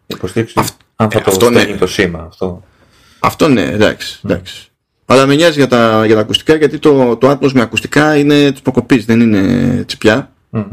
[0.06, 0.54] υποστήριξη,
[0.96, 1.64] αν θα ε, το αυτό ναι.
[1.64, 2.24] το σήμα.
[2.28, 2.62] Αυτό,
[3.18, 4.20] αυτό ναι, εντάξει.
[4.22, 4.32] Ναι.
[4.32, 4.66] εντάξει.
[5.06, 8.52] Αλλά με νοιάζει για τα, για τα ακουστικά γιατί το, το Atmos με ακουστικά είναι
[8.52, 10.32] τη προκοπή, δεν είναι τσιπιά.
[10.52, 10.64] Mm.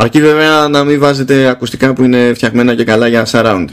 [0.00, 3.66] Αρκεί βέβαια να μην βάζετε ακουστικά που είναι φτιαγμένα και καλά για surround.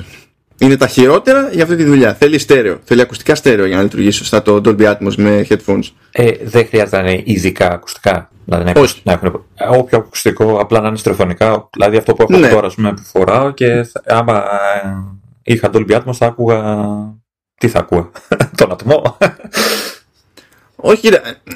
[0.58, 2.14] Είναι τα χειρότερα για αυτή τη δουλειά.
[2.14, 2.80] Θέλει στέρεο.
[2.84, 5.84] Θέλει ακουστικά στέρεο για να λειτουργήσει σωστά το Dolby Atmos με headphones.
[6.12, 8.30] Ε, δεν χρειάζεται να είναι ειδικά ακουστικά.
[8.46, 9.02] Δηλαδή να, Όχι.
[9.04, 11.70] να έχουν όποιο ακουστικό, απλά να είναι στρεφωνικά.
[11.72, 12.50] Δηλαδή αυτό που έχω ναι.
[12.50, 14.44] τώρα πούμε, που φοράω και άμα
[14.84, 14.88] ε,
[15.44, 16.88] είχα Dolby Atmos θα άκουγα.
[17.58, 18.12] Τι θα ακούω,
[18.58, 19.18] τον ατμό.
[20.76, 21.10] Όχι,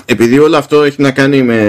[0.05, 1.59] επειδή όλο αυτό έχει να κάνει με,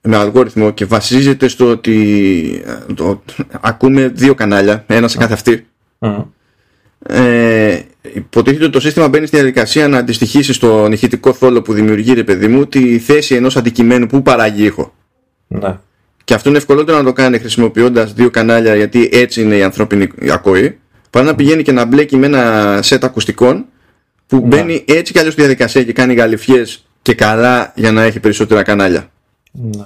[0.00, 3.22] με αλγόριθμο και βασίζεται στο ότι το,
[3.60, 5.66] ακούμε δύο κανάλια, ένα σε κάθε αυτή.
[5.98, 6.24] Mm.
[7.06, 7.80] Ε,
[8.14, 12.24] υποτίθεται ότι το σύστημα μπαίνει στη διαδικασία να αντιστοιχίσει στον ηχητικό θόλο που δημιουργεί, ρε
[12.24, 14.94] παιδί μου, τη θέση ενός αντικειμένου που παράγει ήχο.
[15.52, 15.78] Ναι.
[16.24, 20.08] και αυτό είναι ευκολότερο να το κάνει χρησιμοποιώντας δύο κανάλια γιατί έτσι είναι η ανθρώπινη
[20.30, 20.78] ακοή
[21.10, 23.64] παρά να πηγαίνει και να μπλέκει με ένα σετ ακουστικών
[24.30, 24.46] που Ναι.
[24.46, 28.62] μπαίνει έτσι κι αλλιώς στη διαδικασία και κάνει γαλιφιές και καλά για να έχει περισσότερα
[28.62, 29.10] κανάλια.
[29.52, 29.84] Ναι.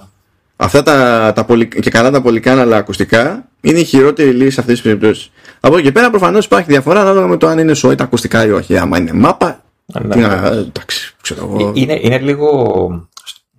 [0.57, 4.74] Αυτά τα, τα πολυ, και καλά τα πολυκάναλα ακουστικά είναι η χειρότερη λύση σε αυτές
[4.74, 5.30] τις περιπτώσεις.
[5.61, 8.46] Από εκεί και πέρα προφανώς υπάρχει διαφορά ανάλογα με το αν είναι σοϊ τα ακουστικά
[8.46, 8.76] ή όχι.
[8.78, 10.57] Άμα είναι μάπα, Ναι, τι να, ναι.
[10.57, 11.72] εντάξει, ξέρω εγώ.
[11.74, 13.09] Είναι, είναι λίγο.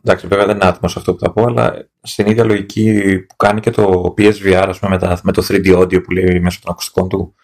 [0.04, 3.60] Εντάξει, βέβαια δεν είναι άτιμο αυτό που θα πω, αλλά στην ίδια λογική που κάνει
[3.60, 6.72] και το PSVR, ας πούμε, με, τα, με το 3D audio που λέει μέσω των
[6.72, 7.36] ακουστικών του.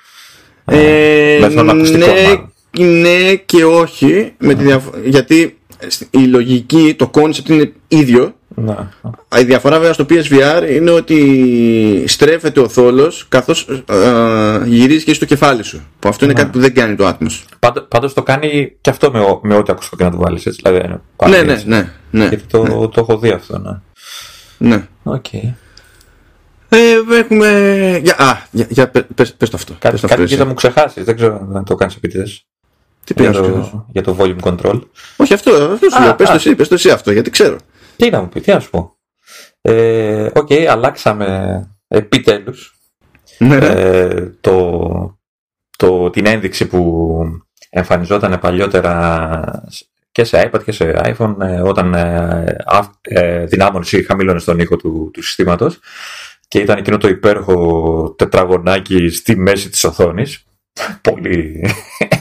[0.66, 2.51] Ε, μέσω των ακουστικών, μάλλον.
[2.84, 4.34] Ναι, ναι και όχι.
[4.38, 5.58] Με τη διαφο- γιατί
[6.10, 8.36] η λογική, το concept είναι ίδιο.
[8.56, 8.76] Ναι.
[9.40, 15.26] Η διαφορά βέβαια στο PSVR είναι ότι στρέφεται ο θόλος καθώς ε, γυρίζει και στο
[15.26, 15.82] κεφάλι σου.
[16.00, 16.40] Που αυτό είναι Ναι.
[16.40, 17.42] κάτι που δεν κάνει το Atmos.
[17.60, 20.44] Πάντω πάντως το κάνει και αυτό με, ο- με ό,τι ακουστικό και να του βάλεις.
[20.44, 21.68] Δηλαδή, είναι πάλι Ναι, ναι, έτσι.
[21.68, 21.92] ναι.
[22.12, 23.80] ναι, Γιατί το, το έχω δει αυτό, ναι.
[24.70, 24.88] ναι.
[25.04, 25.34] Οκ.
[26.70, 26.78] Ε,
[27.20, 28.00] έχουμε...
[28.04, 29.74] Για, α, για, για, πε- πες, πες το αυτό.
[29.80, 30.50] Κάτι, πες το κάτι αυτό και θα εσύ.
[30.50, 31.04] μου ξεχάσεις.
[31.04, 32.46] Δεν ξέρω αν το κάνεις επίτηδες.
[33.04, 33.70] Τι Για, πήγα να σου ξεχάσω.
[33.72, 34.82] το- για το volume control.
[35.18, 36.16] Όχι αυτό, αυτό σου Α, λέω.
[36.16, 36.36] Πες το α.
[36.36, 37.58] εσύ, πες το εσύ αυτό, γιατί ξέρω.
[37.96, 38.96] Τι να μου πει, τι να σου πω.
[39.62, 42.76] Ε, Οκ, αλλάξαμε επιτέλους
[43.38, 43.66] Ναι, ναι.
[43.66, 45.20] ε, το,
[45.78, 47.18] το, την ένδειξη που
[47.70, 49.64] εμφανιζόταν παλιότερα
[50.12, 54.60] και σε iPad και σε iPhone ε, όταν ε, αυ, ε, δυνάμωνες ή χαμήλωνες τον
[54.60, 55.80] ήχο του, του συστήματος
[56.48, 60.44] και ήταν εκείνο το υπέροχο τετραγωνάκι στη μέση της οθόνης.
[61.12, 61.66] Πολύ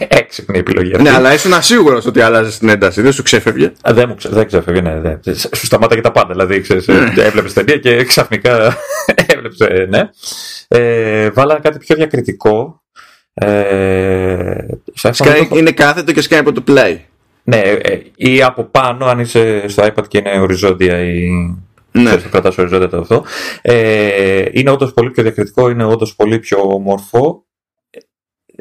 [0.20, 1.02] έξυπνη επιλογή αυτή.
[1.02, 3.66] Ναι, αλλά ήσουν ασίγουρος ότι άλλαζες την ένταση, δεν σου ξέφευγε.
[3.88, 5.00] Α, Δεν μου ξε, δεν ξέφευγε, ναι.
[5.00, 5.20] Δεν.
[5.34, 6.32] Σου σταμάταγε τα πάντα.
[6.32, 7.12] Δηλαδή, ξέρεις, Ναι.
[7.16, 8.76] έβλεπες ταινία και ξαφνικά
[9.34, 10.08] έβλεπε, ναι.
[10.68, 12.82] Ε, βάλανε κάτι πιο διακριτικό.
[13.34, 14.54] Ε,
[14.94, 16.96] σε iPhone Σκάει, δεν το- είναι κάθετο και σκάει από το play.
[17.42, 21.28] Ναι, ε, ή από πάνω, αν είσαι στο iPad και είναι οριζόντια ή.
[21.92, 22.04] Ναι.
[22.04, 23.24] Ξέρεις, το κρατάς οριζόντια το αυτό.
[23.62, 27.44] Ε, είναι όντως πολύ πιο διακριτικό, είναι όντως πολύ πιο όμορφο.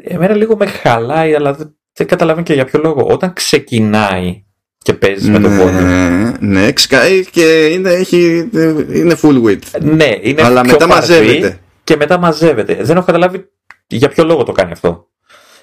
[0.02, 3.06] Ε, Εμένα λίγο με χαλάει, αλλά δεν, δεν καταλαβαίνω και για ποιο λόγο.
[3.10, 4.44] Όταν ξεκινάει
[4.78, 5.70] και παίζεις με το volume.
[5.70, 8.48] Ναι, ναι, σκάει και είναι, έχει,
[8.92, 9.80] είναι full width.
[9.80, 11.58] Ναι, είναι Αλλά πιο μετά φαρδί μαζεύεται.
[11.84, 12.78] Και μετά μαζεύεται.
[12.80, 13.48] Δεν έχω καταλάβει
[13.86, 15.08] για ποιο λόγο το κάνει αυτό.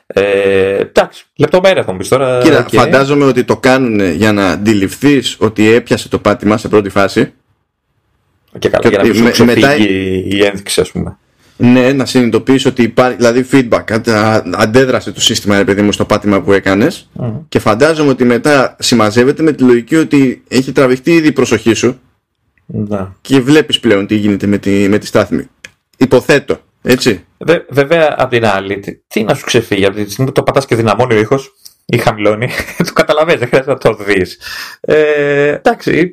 [0.07, 2.39] Ε, εντάξει, λεπτομέρεια θα μου πεις τώρα.
[2.43, 2.67] Κοίτα, οκ.
[2.71, 7.33] φαντάζομαι ότι το κάνουν για να αντιληφθείς ότι έπιασε το πάτημα σε πρώτη φάση.
[8.59, 9.75] Και καλά, και για να μην σου με- ξεφύγει μετά-
[10.37, 11.17] η ένδειξη, ας πούμε.
[11.57, 16.05] Ναι, να συνειδητοποιήσει ότι υπάρχει, δηλαδή feedback, αντα- αντέδρασε το σύστημα, ρε παιδί μου, στο
[16.05, 17.09] πάτημα που έκανες.
[17.13, 17.39] Μμμ.
[17.49, 21.99] Και φαντάζομαι ότι μετά συμμαζεύεται με τη λογική ότι έχει τραβηχτεί ήδη η προσοχή σου
[22.65, 23.07] Ναι.
[23.21, 25.47] και βλέπεις πλέον τι γίνεται με τη, με τη στάθμη.
[25.97, 27.25] Υποθέτω, έτσι.
[27.37, 30.43] Βε- βέβαια, απ' την άλλη, τι, τι να σου ξεφύγει; Από τη στιγμή που το
[30.43, 31.53] πατάς και δυναμώνει ο ήχος
[31.85, 32.49] ή χαμηλώνει,
[32.87, 34.39] το καταλαβαίνεις, δεν χρειάζεται να το δεις.
[34.79, 36.11] Ε, εντάξει,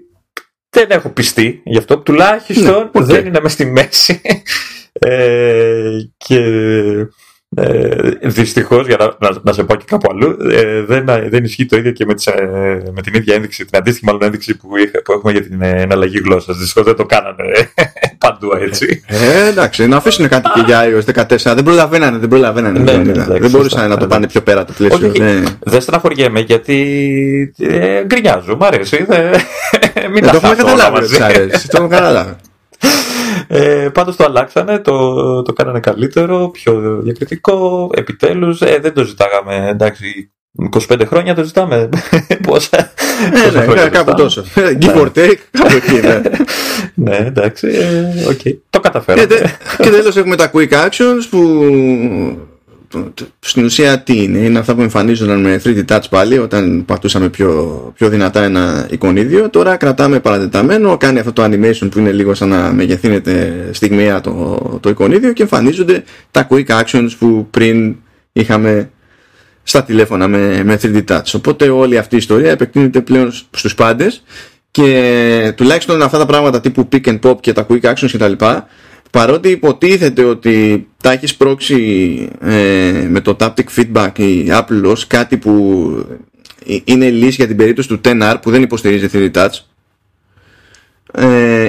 [0.70, 1.98] δεν έχω πειστεί γι' αυτό.
[1.98, 3.02] Τουλάχιστον Ναι, οκ.
[3.04, 4.20] δεν είναι μες στη μέση.
[5.00, 6.40] Ε, και
[7.56, 11.66] ε, δυστυχώς, για να, να, να σε πω και κάπου αλλού, ε, δεν, δεν ισχύει
[11.66, 14.76] το ίδιο και με, τις, ε, με την ίδια ένδειξη, την αντίστοιχη μάλλον ένδειξη που,
[14.76, 16.56] είχα, που έχουμε για την ε, εναλλαγή γλώσσας.
[16.56, 17.72] Δυστυχώς δεν το κάνανε
[18.18, 19.04] παντού έτσι.
[19.06, 21.36] Ε, εντάξει, να αφήσουν κάτι και για iOS 14.
[21.36, 22.78] Δεν προλαβαίνανε, δεν προλαβαίνανε.
[22.78, 23.22] Ναι, δεν, ναι, είδα.
[23.22, 24.10] εντάξει, δεν μπορούσαν σωστά, να το ναι.
[24.10, 25.08] πάνε πιο πέρα το πλαίσιο.
[25.08, 25.42] Όχι, ναι.
[25.60, 29.04] Δεν στεναχωριέμαι γιατί ε, γκρινιάζω, μ' αρέσει.
[29.08, 31.14] Δεν, μην Ε, τα το έχουμε χάσω όλα καταλάβει ότι μαζί.
[31.14, 31.68] σ' αρέσει.
[31.68, 32.34] Το έχουμε καταλάβει.
[33.46, 38.60] Ε, πάντως το αλλάξανε, το, το κάνανε καλύτερο, πιο διακριτικό, επιτέλους.
[38.60, 40.32] Ε, δεν το ζητάγαμε, εντάξει,
[40.88, 41.88] 25 χρόνια το ζητάμε.
[42.46, 42.90] Πόσα, Ε,
[43.44, 44.14] πόσα ναι, χρόνια κάπου ζητάμε.
[44.14, 44.44] τόσο.
[44.54, 46.00] Give or take, κάπου εκεί.
[46.06, 46.20] ναι.
[47.10, 48.42] ναι, εντάξει, ε, οκ.
[48.42, 49.26] Το Και, καταφέραμε.
[49.26, 49.46] τε-
[49.78, 52.53] και τέλος έχουμε τα quick actions που το- το-
[53.40, 57.92] στην ουσία τι είναι, είναι αυτά που εμφανίζονταν με 3D touch πάλι όταν πατούσαμε πιο,
[57.96, 59.50] πιο δυνατά ένα εικονίδιο.
[59.50, 64.58] Τώρα κρατάμε παρατεταμένο, κάνει αυτό το animation που είναι λίγο σαν να μεγεθύνεται στιγμιαία το,
[64.82, 67.96] το εικονίδιο και εμφανίζονται τα quick actions που πριν
[68.32, 68.90] είχαμε
[69.62, 71.32] στα τηλέφωνα με, με 3D touch.
[71.34, 74.22] Οπότε όλη αυτή η ιστορία επεκτείνεται πλέον στους πάντες
[74.70, 78.32] και τουλάχιστον αυτά τα πράγματα τύπου pick and pop και τα quick actions κτλ.
[79.14, 85.36] Παρότι υποτίθεται ότι τα έχεις πρόξει ε, με το taptic feedback η Apple ως κάτι
[85.36, 85.52] που
[86.66, 89.58] ε, είναι λύση για την περίπτωση του 10R που δεν υποστηρίζει 3D touch
[91.12, 91.66] ε,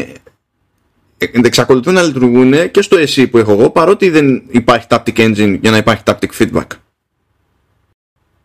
[1.17, 5.58] ε, εξακολουθούν να λειτουργούν και στο SE που έχω εγώ παρότι δεν υπάρχει taptic engine
[5.62, 6.67] για να υπάρχει taptic feedback.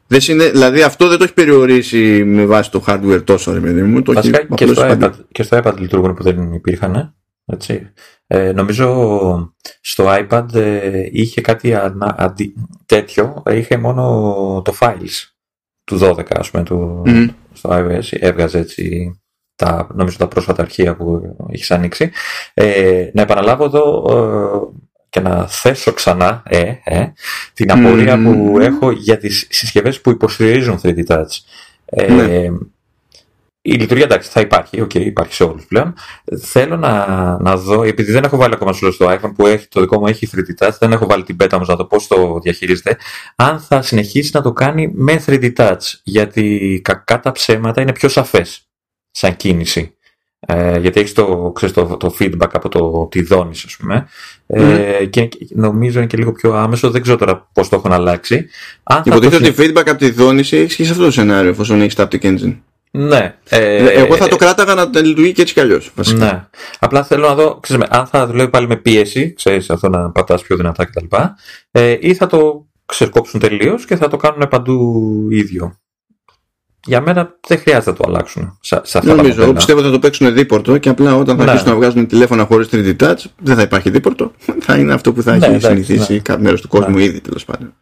[0.06, 3.82] Δεν είναι, δηλαδή αυτό δεν το έχει περιορίσει με βάση το hardware τόσο ρε παιδί
[3.82, 4.02] μου.
[4.02, 5.06] Το έχει Βασικά και απλώς στο, παντού.
[5.06, 7.14] iPad, και στο iPad λειτουργούν που δεν υπήρχαν.
[7.46, 7.92] Έτσι.
[8.32, 12.54] Ε, νομίζω στο iPad ε, είχε κάτι ανα, αντι,
[12.86, 14.02] τέτοιο, ε, είχε μόνο
[14.64, 15.30] το files
[15.84, 17.28] του 12 ας πούμε του, Μμμ.
[17.52, 19.14] στο iOS, έβγαζε έτσι
[19.56, 22.10] τα, νομίζω τα πρόσφατα αρχεία που έχεις ανοίξει.
[22.54, 27.12] Ε, να επαναλάβω εδώ ε, και να θέσω ξανά ε, ε,
[27.52, 31.38] την απορία που έχω για τις συσκευές που υποστηρίζουν 3D Touch.
[31.84, 32.48] Ε, ναι.
[33.62, 35.94] Η λειτουργία εντάξει θα υπάρχει, okay, υπάρχει σε όλους πλέον.
[36.40, 37.06] Θέλω να,
[37.40, 40.28] να δω, επειδή δεν έχω βάλει ακόμα στο iPhone που έχει, το δικό μου έχει
[40.32, 42.96] 3D Touch, δεν έχω βάλει την beta όμως να το πώς το διαχειρίζεται,
[43.36, 48.08] αν θα συνεχίσει να το κάνει με 3D Touch, γιατί κακά τα ψέματα είναι πιο
[48.08, 48.68] σαφές
[49.10, 49.94] σαν κίνηση.
[50.46, 54.08] Ε, γιατί έχεις το, το, το, feedback από το τι δώνεις, ας πούμε.
[54.46, 56.90] Ε, και νομίζω είναι και λίγο πιο άμεσο.
[56.90, 58.48] Δεν ξέρω τώρα πώς το έχουν αλλάξει.
[59.04, 62.22] Υποτίθεται ότι feedback από τη δόνηση έχεις και σε αυτό το σενάριο, εφόσον έχεις Taptic
[62.22, 62.56] Engine.
[62.90, 63.35] Ναι.
[63.48, 65.92] Ε, Εγώ θα το κράταγα να λειτουργεί και έτσι κι αλλιώς.
[66.14, 66.48] Ναι.
[66.79, 70.42] Απλά θέλω να δω, ξέρεις, αν θα δουλεύει πάλι με πίεση, ξέρεις αυτό να πατάς
[70.42, 71.16] πιο δυνατά κτλ.
[71.70, 75.81] Ε, ή θα το ξερκόψουν τελείως και θα το κάνουν παντού ίδιο
[76.87, 78.59] για μένα δεν χρειάζεται να το αλλάξουν.
[78.61, 79.42] Σε, σε αυτά Νομίζω.
[79.42, 81.50] Εγώ πιστεύω θα το παίξουν δίπορτο και απλά όταν θα ναι.
[81.50, 84.33] αρχίσουν να βγάζουν τηλέφωνα χωρίς 3D touch δεν θα υπάρχει δίπορτο.
[84.66, 86.18] Θα είναι αυτό που θα ναι, έχει συνηθίσει ναι.
[86.18, 87.03] κάποιο μέρος του κόσμου ναι.
[87.03, 87.74] ήδη τέλος πάντων.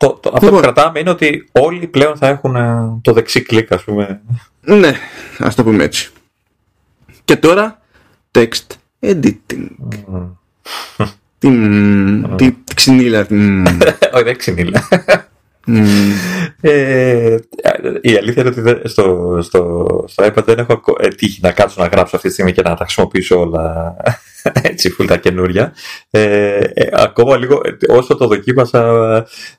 [0.00, 0.50] Το, το, αυτό λοιπόν.
[0.50, 4.20] που κρατάμε είναι ότι όλοι πλέον θα έχουν ε, το δεξί κλικ, ας πούμε.
[4.60, 4.94] Ναι,
[5.38, 6.10] ας το πούμε έτσι.
[7.24, 7.80] Και τώρα
[8.30, 8.66] text
[9.00, 9.66] editing.
[11.38, 12.34] Mm.
[12.36, 13.26] Τι, τι ξυνήλα.
[14.14, 14.88] Όχι, δεν ξυνήλα.
[16.60, 17.36] Ε,
[18.00, 21.88] η αλήθεια είναι ότι στο, στο, στο iPad δεν έχω ε, τύχει να κάτσω να
[21.88, 23.96] γράψω αυτή τη στιγμή και να τα χρησιμοποιήσω όλα
[24.70, 25.74] έτσι φουλ τα καινούρια.
[26.10, 28.82] Ε, ε, ακόμα λίγο, όσο το δοκίμασα,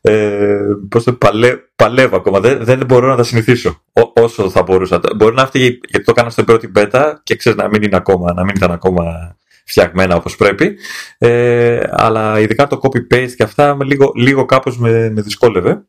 [0.01, 2.39] ε, πώς το παλέ, παλεύω ακόμα.
[2.39, 3.81] Δεν, δεν μπορώ να τα συνηθίσω
[4.13, 4.99] όσο θα μπορούσα.
[5.15, 8.33] Μπορεί να αυτή γιατί το έκανα στην πρώτη πέτα και ξέρεις να μην είναι ακόμα,
[8.33, 10.77] να μην ήταν ακόμα φτιαγμένα όπως πρέπει.
[11.17, 15.85] Ε, αλλά ειδικά το copy-paste και αυτά λίγο, λίγο κάπως με, με δυσκόλευε.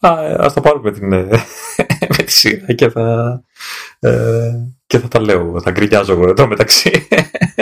[0.00, 1.28] Α, ας το πάρουμε την, ε,
[2.16, 3.42] με τη σειρά και θα,
[3.98, 4.50] ε,
[4.90, 7.08] και θα τα λέω, θα γκρινιάζω εγώ εδώ μεταξύ.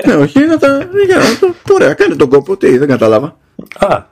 [0.06, 3.36] ναι, όχι, να τα, για να το, ωραία, κάνει τον κόπο, τι, δεν κατάλαβα.
[3.78, 4.02] Α,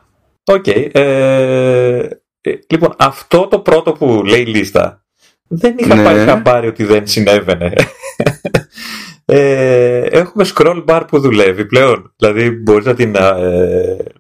[0.45, 0.65] οκ.
[0.67, 2.09] Okay, ε,
[2.41, 5.05] ε, λοιπόν, αυτό το πρώτο που λέει λίστα,
[5.49, 6.05] δεν είχα ναι.
[6.05, 7.73] πάρει χαμπάρι ότι δεν συνέβαινε.
[9.29, 12.13] Ε, έχουμε scroll bar που δουλεύει πλέον.
[12.17, 13.21] Δηλαδή μπορείς να την, ε,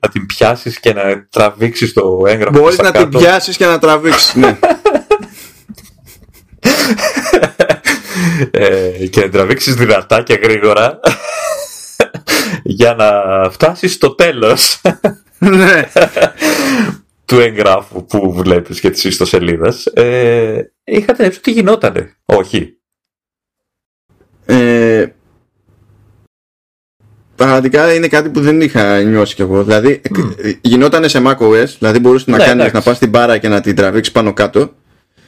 [0.00, 4.35] να την πιάσεις και να τραβήξεις το έγγραφο Μπορείς να την πιάσεις και να τραβήξεις,
[4.35, 4.59] ναι.
[8.51, 11.01] ε, και να τραβήξεις δυνατά και γρήγορα
[12.62, 13.11] για να
[13.51, 14.81] φτάσεις στο τέλος
[15.38, 15.83] ναι.
[17.27, 19.87] του εγγράφου που βλέπεις και της ιστοσελίδας.
[19.87, 22.16] Ε, είχα την ότι γινότανε.
[22.25, 22.79] Όχι.
[24.46, 25.07] Ε,
[27.37, 29.64] πραγματικά είναι κάτι που δεν είχα νιώσει κι εγώ.
[29.64, 30.55] Δηλαδή, mm.
[30.61, 33.77] γινόταν σε macOS, δηλαδή μπορούσες να, ναι, κάνεις, να πας στην μπάρα και να την
[33.77, 34.72] τραβήξεις πάνω κάτω.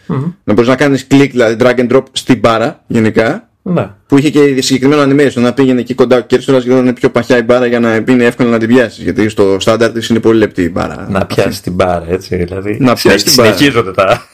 [0.08, 0.32] Mm.
[0.44, 3.48] Να μπορείς να κάνεις κλικ, δηλαδή drag and drop στην μπάρα γενικά.
[3.62, 3.90] Ναι.
[4.06, 7.42] Που είχε και συγκεκριμένο animation να πήγαινε εκεί κοντά και έτσι γινόταν πιο παχιά η
[7.42, 9.04] μπάρα για να είναι εύκολο να την πιάσεις.
[9.04, 11.06] Γιατί στο στάνταρ της είναι πολύ λεπτή η μπάρα.
[11.10, 12.36] Να πιάσεις την μπάρα, έτσι.
[12.36, 12.76] Δηλαδή.
[12.80, 13.56] Να πιάσεις την μπάρα.
[13.56, 14.26] Συνεχίζονται τα.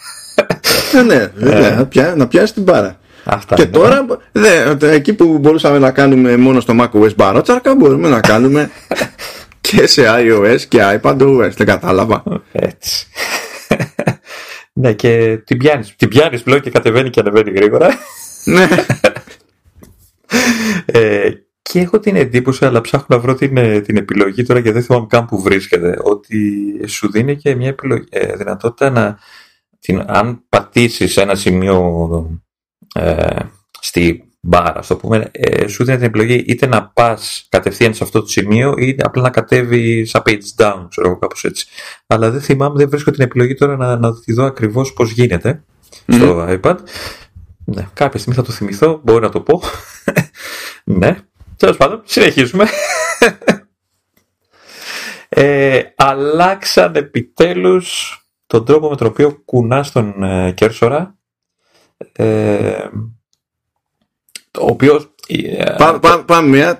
[1.06, 1.58] ναι, ναι,
[1.94, 2.98] ναι, να πιάσεις την μπάρα.
[3.24, 8.20] Αυτά και τώρα, δε, εκεί που μπορούσαμε να κάνουμε μόνο στο macOS μπαροτσάρκα, μπορούμε να
[8.20, 8.70] κάνουμε
[9.60, 11.50] και σε iOS και iPadOS.
[11.56, 12.22] Δεν κατάλαβα.
[12.52, 13.06] Έτσι.
[14.76, 15.96] Ναι, και την πιάνεις.
[15.96, 17.88] Την πιάνεις πλέον και κατεβαίνει και ανεβαίνει γρήγορα.
[18.44, 18.68] ναι.
[20.86, 21.30] ε,
[21.62, 24.82] και έχω την εντύπωση, αλλά ψάχνω να βρω την, ε, την επιλογή τώρα και δεν
[24.82, 29.18] θυμάμαι καν που βρίσκεται, ότι σου δίνει και μια επιλογή, ε, δυνατότητα να,
[29.78, 32.40] την, αν πατήσεις ένα σημείο
[32.94, 33.36] ε,
[33.80, 38.20] στη μπάρα, στο πούμε, ε, σου δίνει την επιλογή είτε να πας κατευθείαν σε αυτό
[38.20, 41.66] το σημείο ή απλά να κατέβει σαν page down, ξέρω εγώ κάπως έτσι.
[42.06, 45.64] Αλλά δεν θυμάμαι, δεν βρίσκω την επιλογή τώρα να, να τη δω ακριβώς πώς γίνεται
[46.06, 46.76] στο iPad.
[47.64, 49.60] Ναι, κάποια στιγμή θα το θυμηθώ, μπορώ να το πω.
[51.00, 51.16] ναι,
[51.56, 52.64] τέλος πάντων, συνεχίζουμε.
[55.28, 61.18] ε, αλλάξαν επιτέλους τον τρόπο με τον οποίο κουνάς τον ε, κέρσορα
[62.12, 62.88] ε,
[64.60, 65.08] ο οποίος.
[66.26, 66.78] Πάμε μια.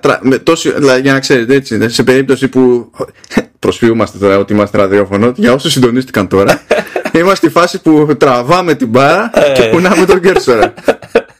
[0.75, 2.91] δηλαδή, για να ξέρετε έτσι, σε περίπτωση που
[3.59, 6.61] προσφύγουμε τώρα ότι είμαστε ραδιόφωνο, για όσους συντονίστηκαν τώρα,
[7.13, 9.69] είμαστε στη φάση που τραβάμε την μπάρα και ε.
[9.69, 10.73] κουνάμε τον κέρσορα.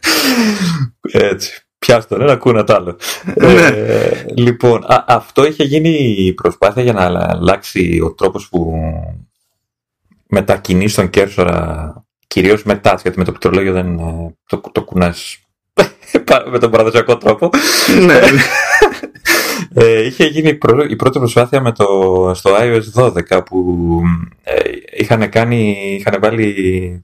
[1.31, 1.59] Έτσι.
[1.79, 2.97] Πιάστο τον ένα, κούνα το άλλο.
[3.35, 3.65] Ναι.
[3.65, 8.73] ε, λοιπόν, αυτό είχε γίνει προσπάθεια για να αλλάξει ο τρόπος που
[10.27, 15.39] μετακινείς τον κέρσορα Κυρίως μετά, γιατί με το πληκτρολόγιο δεν ε, το, το κουνάς
[16.51, 17.49] με τον παραδοσιακό τρόπο.
[18.05, 18.19] ναι.
[19.73, 20.49] Ε, είχε γίνει
[20.89, 21.85] η πρώτη προσπάθεια με το,
[22.35, 24.01] στο iOS 12 που
[24.43, 24.53] ε,
[24.97, 26.53] είχαν, κάνει, είχαν βάλει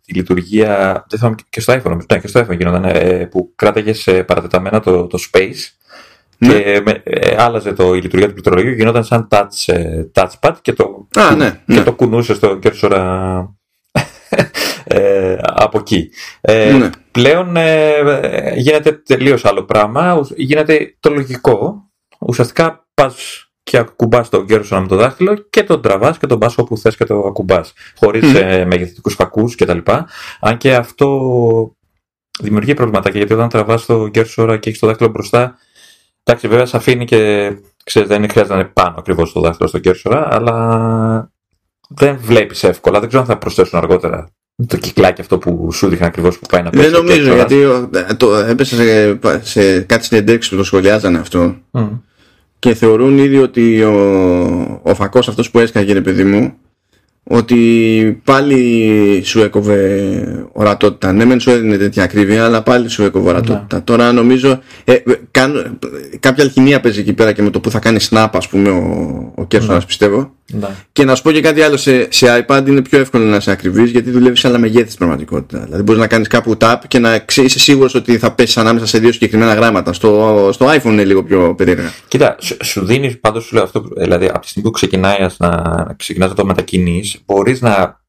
[0.05, 4.09] τη λειτουργία δεν θυμάμαι, και στο iPhone, ναι, και στο iPhone γινόταν, ε, που κράταγες
[4.25, 5.81] παρατεταμένα το, το Space
[6.37, 6.53] ναι.
[6.53, 10.73] και με, ε, άλλαζε το, η λειτουργία του πληκτρολογίου γινόταν σαν touch, ε, touchpad και
[10.73, 11.83] το, Α, ναι, και ναι.
[11.83, 13.55] το κουνούσε στο κέρσορα
[14.83, 16.09] ε, από εκεί.
[16.41, 16.89] Ε, Ναι.
[17.11, 20.27] Πλέον ε, γίνεται τελείως άλλο πράγμα.
[20.35, 21.89] Γίνεται το λογικό.
[22.19, 26.57] Ουσιαστικά πας και ακουμπάς τον κέρσονα με το δάχτυλο και τον τραβάς και τον πας
[26.57, 27.73] όπου θες και το ακουμπάς.
[27.97, 28.35] Χωρίς Μμμ.
[28.35, 29.77] ε, μεγεθυντικούς φακούς κτλ.
[30.39, 31.75] Αν και αυτό
[32.39, 35.57] δημιουργεί προβληματάκια γιατί όταν τραβάς το κέρσορα και έχεις το δάχτυλο μπροστά.
[36.23, 37.51] Εντάξει, βέβαια σε αφήνει και
[37.83, 41.31] ξέρεις, δεν χρειάζεται να είναι πάνω ακριβώς το δάχτυλο στο κέρσορα, αλλά
[41.89, 42.99] δεν βλέπεις εύκολα.
[42.99, 44.29] Δεν ξέρω αν θα προσθέσουν αργότερα
[44.67, 46.83] το κυκλάκι αυτό που σου δείχνει ακριβώς που πάει να πέσει.
[46.89, 47.37] Δεν ο νομίζω κέρσορας.
[47.37, 51.87] γιατί ο- ε, το, έπεσε σε, σε κάτι συνεντεύξει που το σχολιάζανε αυτό Μμ.
[52.59, 56.53] και θεωρούν ήδη ότι ο, ο φακός αυτός που έσκαγε ρε παιδί μου
[57.23, 61.11] ότι πάλι σου έκοβε ορατότητα.
[61.13, 63.83] Ναι, μεν σου έδινε τέτοια ακρίβεια, αλλά πάλι σου έκοβε ορατότητα.
[63.83, 64.59] Τώρα νομίζω.
[64.83, 65.77] Ε, ε, κάνω-
[66.19, 69.31] κάποια αλχημία παίζει εκεί πέρα και με το που θα κάνει snap, ας πούμε, ο,
[69.35, 70.33] ο κέρσονα, πιστεύω.
[70.59, 70.67] Ναι.
[70.91, 73.51] Και να σου πω και κάτι άλλο, σε, σε iPad είναι πιο εύκολο να είσαι
[73.51, 75.63] ακριβή γιατί δουλεύεις σε άλλα μεγέθης στην πραγματικότητα.
[75.63, 78.85] Δηλαδή μπορείς να κάνεις κάπου tap και να ξε- είσαι σίγουρος ότι θα πέσεις ανάμεσα
[78.85, 79.93] σε δύο συγκεκριμένα γράμματα.
[79.93, 81.91] Στο, στο iPhone είναι λίγο πιο περίεργα.
[82.07, 85.27] Κοίτα, σου, σου δίνεις πάντως σου λέω αυτό, που- δηλαδή από τη στιγμή που ξεκινάει
[85.37, 85.61] να
[85.97, 87.99] ξεκινάς να το μετακινείς, μπορείς να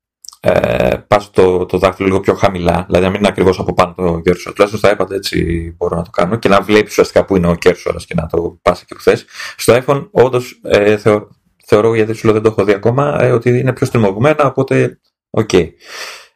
[0.45, 3.95] ε, πας το, το δάχτυλο λίγο πιο χαμηλά, δηλαδή να μην είναι ακριβώς από πάνω
[3.97, 4.55] το κέρσορα.
[4.55, 5.37] Τουλάχιστον στο iPad έτσι
[5.77, 8.59] μπορώ να το κάνω και να βλέπεις ουσιαστικά που είναι ο κέρσορα και να το
[8.63, 9.25] πας εκεί που θες.
[9.57, 11.29] Στο iPhone, όντως ε, θεω,
[11.66, 15.01] θεωρώ, γιατί σου λέω δεν το έχω δει ακόμα, ε, ότι είναι πιο στριμωγμένα, οπότε
[15.31, 15.51] οκ.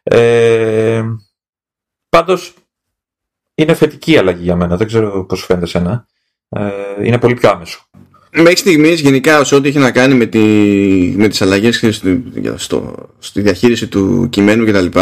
[0.03, 1.03] Ε,
[2.09, 2.53] Πάντως
[3.55, 4.77] είναι θετική η αλλαγή για μένα.
[4.77, 6.07] Δεν ξέρω πώς φαίνεται σένα.
[6.49, 6.69] Ε,
[7.03, 7.79] είναι πολύ πιο άμεσο.
[8.31, 10.39] Μέχρι στιγμής, γενικά, σε ό,τι έχει να κάνει με, τη,
[11.17, 12.01] με τις αλλαγές
[12.55, 14.99] στο, στη διαχείριση του κειμένου κτλ.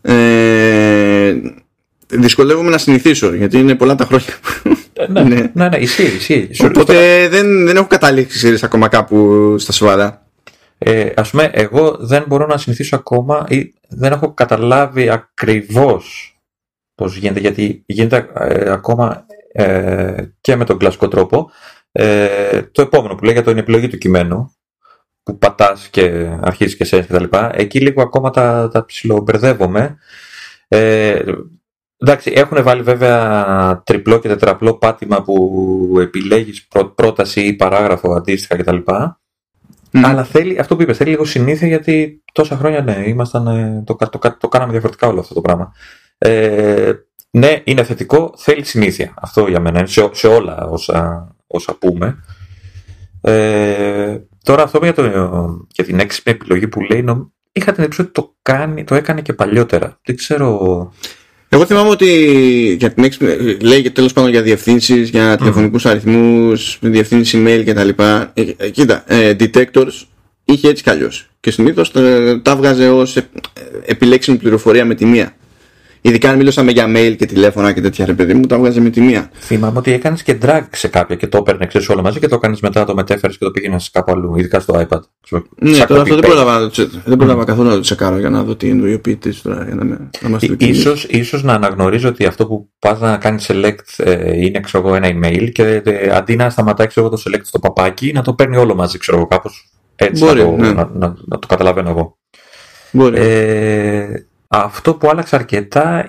[0.00, 1.34] Ε,
[2.12, 4.26] δυσκολεύομαι να συνηθίσω γιατί είναι πολλά τα χρόνια.
[5.08, 5.34] ναι, Ναι.
[5.34, 6.48] ναι, ναι, ναι, ισχύει, ισχύει.
[6.52, 10.26] Σου- Οπότε δεν, δεν έχω καταλήξει ξέρεις, ακόμα κάπου στα σοβαρά.
[10.78, 16.32] Ε, ας πούμε, εγώ δεν μπορώ να συνηθίσω ακόμα ή δεν έχω καταλάβει ακριβώς
[16.94, 21.50] πώς γίνεται, γιατί γίνεται ε, ακόμα ε, και με τον κλασικό τρόπο.
[21.92, 24.52] Ε, το επόμενο που λέει για την επιλογή του κειμένου,
[25.22, 27.24] που πατάς και αρχίζεις και σένεις κτλ.
[27.52, 29.98] Εκεί λίγο ακόμα τα, τα ψιλομπερδεύομαι.
[30.68, 31.18] Ε,
[31.98, 38.56] εντάξει, έχουν βάλει βέβαια τριπλό και τετραπλό πάτημα που επιλέγεις πρό- πρόταση ή παράγραφο αντίστοιχα
[38.56, 38.76] κτλ.
[39.92, 40.04] Μμ.
[40.06, 43.94] Αλλά θέλει, αυτό που είπες, θέλει λίγο συνήθεια γιατί τόσα χρόνια ναι, ήμασταν, ε, το,
[43.94, 45.72] κα- το, κα- το κάναμε διαφορετικά όλο αυτό το πράγμα.
[46.18, 46.92] Ε,
[47.30, 49.14] ναι, είναι θετικό, θέλει συνήθεια.
[49.16, 52.16] Αυτό για μένα είναι σε, σε όλα όσα, όσα πούμε.
[53.20, 55.02] Ε, τώρα αυτό για, το,
[55.72, 59.20] για την έξυπνη επιλογή που λέει, νομ, είχα την εντύπωση ότι το, κάνει, το έκανε
[59.20, 59.98] και παλιότερα.
[60.02, 60.92] Δεν ξέρω.
[61.48, 62.06] Εγώ θυμάμαι ότι
[62.78, 67.88] για την έξυπνη, λέει και τέλος πάντων για διευθύνσεις, για τηλεφωνικούς αριθμούς, διευθύνσεις email κτλ.
[68.34, 70.06] Ε, ε, κοίτα, ε, detectors
[70.44, 71.28] είχε έτσι κι αλλιώς.
[71.40, 73.28] Και συνήθως τα, τα βγάζε ως ε,
[73.84, 75.36] επιλέξιμη πληροφορία με τη μία.
[76.08, 78.90] Ειδικά αν μιλούσαμε για mail και τηλέφωνα και τέτοια ρε παιδί μου, τα βγάζε με
[78.90, 79.30] τη μία.
[79.38, 82.34] Θυμάμαι ότι έκανες και drag σε κάποια και το έπαιρνε ξέρεις, όλο μαζί και το
[82.34, 84.98] έκανες μετά, το μετέφερες και το πήγαινες κάπου αλλού, ειδικά στο iPad.
[85.58, 86.26] Ναι, Σαν τώρα αυτό δεν copy-paste.
[86.26, 88.94] πρόλαβα, να το τσε- δεν πρόλαβα καθόλου να το τσεκάρω για να δω τι εννοεί
[88.94, 90.80] ο ποιητής τώρα, για να, με, να μας το Ί- εξηγήσει.
[90.80, 94.96] Ίσως, ίσως να αναγνωρίζω ότι αυτό που πας να κάνεις select ε, είναι ξέρω εγώ,
[94.96, 98.32] ένα email και ε, αντί να σταματάει ξέρω, εγώ, το select στο παπάκι να το
[98.34, 100.72] παίρνει όλο μαζί ξέρω εγώ κάπως έτσι Μπορεί, να, το, ναι.
[100.72, 102.16] να, να, να το καταλαβαίνω εγώ.
[102.92, 103.18] Μπορεί.
[103.20, 106.06] Ε, αυτό που άλλαξε αρκετά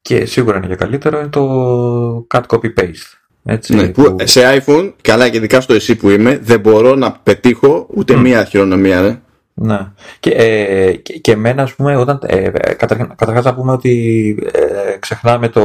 [0.00, 3.18] και σίγουρα είναι για καλύτερο είναι το cut copy paste.
[3.46, 7.12] Έτσι, Ναι, που σε iPhone, καλά και ειδικά στο εσύ που είμαι, δεν μπορώ να
[7.12, 8.20] πετύχω ούτε Μμ.
[8.20, 9.18] μία χειρονομία, ρε.
[9.56, 9.78] Ναι.
[10.20, 14.96] Και, ε, και, και εμένα, ας πούμε, όταν, ε, καταρχά- καταρχάς να πούμε ότι ε,
[14.98, 15.62] ξεχνάμε το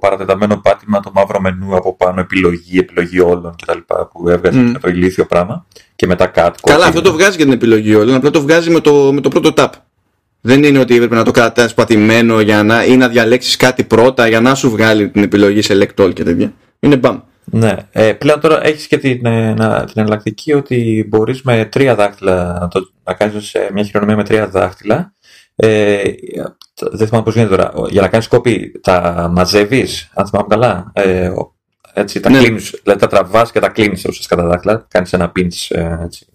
[0.00, 3.78] παρατεταμένο πάτημα, το μαύρο μενού από πάνω, επιλογή, επιλογή όλων κτλ.
[4.12, 4.72] που έβγαζε Μμ.
[4.80, 5.66] το ηλίθιο πράγμα
[5.96, 6.50] και μετά cut.
[6.62, 6.88] Καλά, copy.
[6.88, 9.50] αυτό το βγάζει για την επιλογή όλων, απλά το βγάζει με το, με το πρώτο
[9.56, 9.68] tap.
[10.44, 14.28] Δεν είναι ότι έπρεπε να το κρατάς πατημένο για να, ή να διαλέξεις κάτι πρώτα
[14.28, 16.52] για να σου βγάλει την επιλογή select all και τέτοια.
[16.80, 17.20] Είναι μπαμ.
[17.44, 17.76] Ναι.
[17.90, 22.58] Ε, πλέον τώρα έχεις και την, ε, να- την εναλλακτική ότι μπορείς με τρία δάχτυλα
[22.60, 25.14] να, το, να κάνεις ε, μια χειρονομία με τρία δάχτυλα.
[25.56, 26.02] Ε,
[26.92, 27.72] δεν θυμάμαι πώς γίνεται τώρα.
[27.90, 30.90] Για να κάνεις κόπη τα μαζεύεις, αν θυμάμαι καλά.
[30.94, 31.54] Ε, ο-
[31.94, 32.38] έτσι, τα Ναι.
[32.38, 34.86] κλείνεις, δηλαδή τα τραβάς και τα κλείνεις ουσιαστικά τα δάχτυλα.
[34.90, 36.26] Κάνεις ένα pinch ε, έτσι,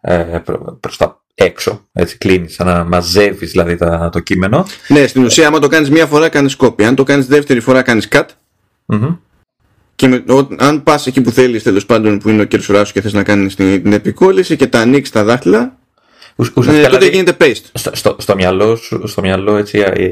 [0.00, 1.86] ε, προ, προς τα έξω.
[1.92, 4.66] Έτσι κλείνεις, σαν να μαζεύεις δηλαδή τα, το κείμενο.
[4.88, 6.82] Ναι, στην ουσία, άμα το κάνεις μία φορά κάνεις copy.
[6.82, 8.24] Αν το κάνεις δεύτερη φορά κάνεις cut.
[8.86, 9.16] Μμμ.
[9.94, 12.92] και με, ο, αν πας εκεί που θέλεις, τέλος πάντων, που είναι ο κερσουρά σου
[12.92, 15.78] και θες να κάνεις την, την επικόλληση και τα ανοίξεις τα δάχτυλα,
[16.38, 17.64] Ουσιαστικά, ε, τότε δηλαδή, γίνεται paste.
[17.72, 20.04] στο, στο, στο, μυαλό, σου- στο μυαλό έτσι, ε,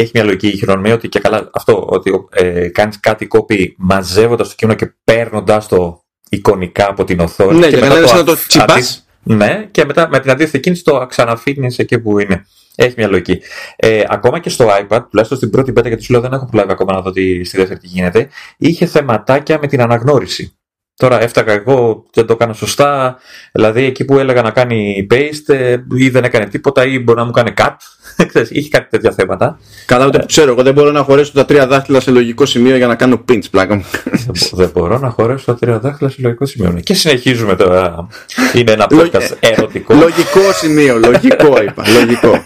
[0.00, 4.48] έχει μια λογική η χειρονομία ότι και καλά αυτό, ότι ε, κάνεις κάτι copy μαζεύοντας
[4.48, 7.58] το κείμενο και παίρνοντας το εικονικά από την οθόνη.
[7.58, 9.05] Ναι, και για να μετά είναι σαν να το αφ- τσιμπάς.
[9.28, 12.46] Αντί- Ναι, και μετά με την αντίθετη κίνηση το ξαναφύγνεις εκεί που είναι.
[12.74, 13.40] Έχει μια λογική.
[13.76, 16.72] Ε, ακόμα και στο iPad, τουλάχιστον στην πρώτη beta, γιατί σου λέω δεν έχω προλάβει
[16.72, 20.58] ακόμα να δω τι, στη δεύτερη τι γίνεται, είχε θεματάκια με την αναγνώριση.
[20.98, 23.16] Τώρα έφταγα εγώ, δεν το έκανα σωστά.
[23.52, 27.24] Δηλαδή εκεί που έλεγα να κάνει paste ε, ή δεν έκανε τίποτα ή μπορεί να
[27.24, 27.70] μου κάνει cut.
[28.28, 29.58] Ξέρεις, είχε κάτι τέτοια θέματα.
[29.86, 30.50] Καλά, ούτε που ξέρω.
[30.52, 33.50] Εγώ δεν μπορώ να χωρέσω τα τρία δάχτυλα σε λογικό σημείο για να κάνω pinch
[33.50, 33.84] πλάκα μου.
[34.04, 36.70] δεν, μπο- δεν μπορώ να χωρέσω τα τρία δάχτυλα σε λογικό σημείο.
[36.70, 36.80] Ναι.
[36.80, 38.06] Και συνεχίζουμε τώρα.
[38.54, 39.94] Είναι ένα Λο- podcast ερωτικό.
[39.94, 41.84] λογικό σημείο, λογικό είπα.
[42.00, 42.44] Λογικό.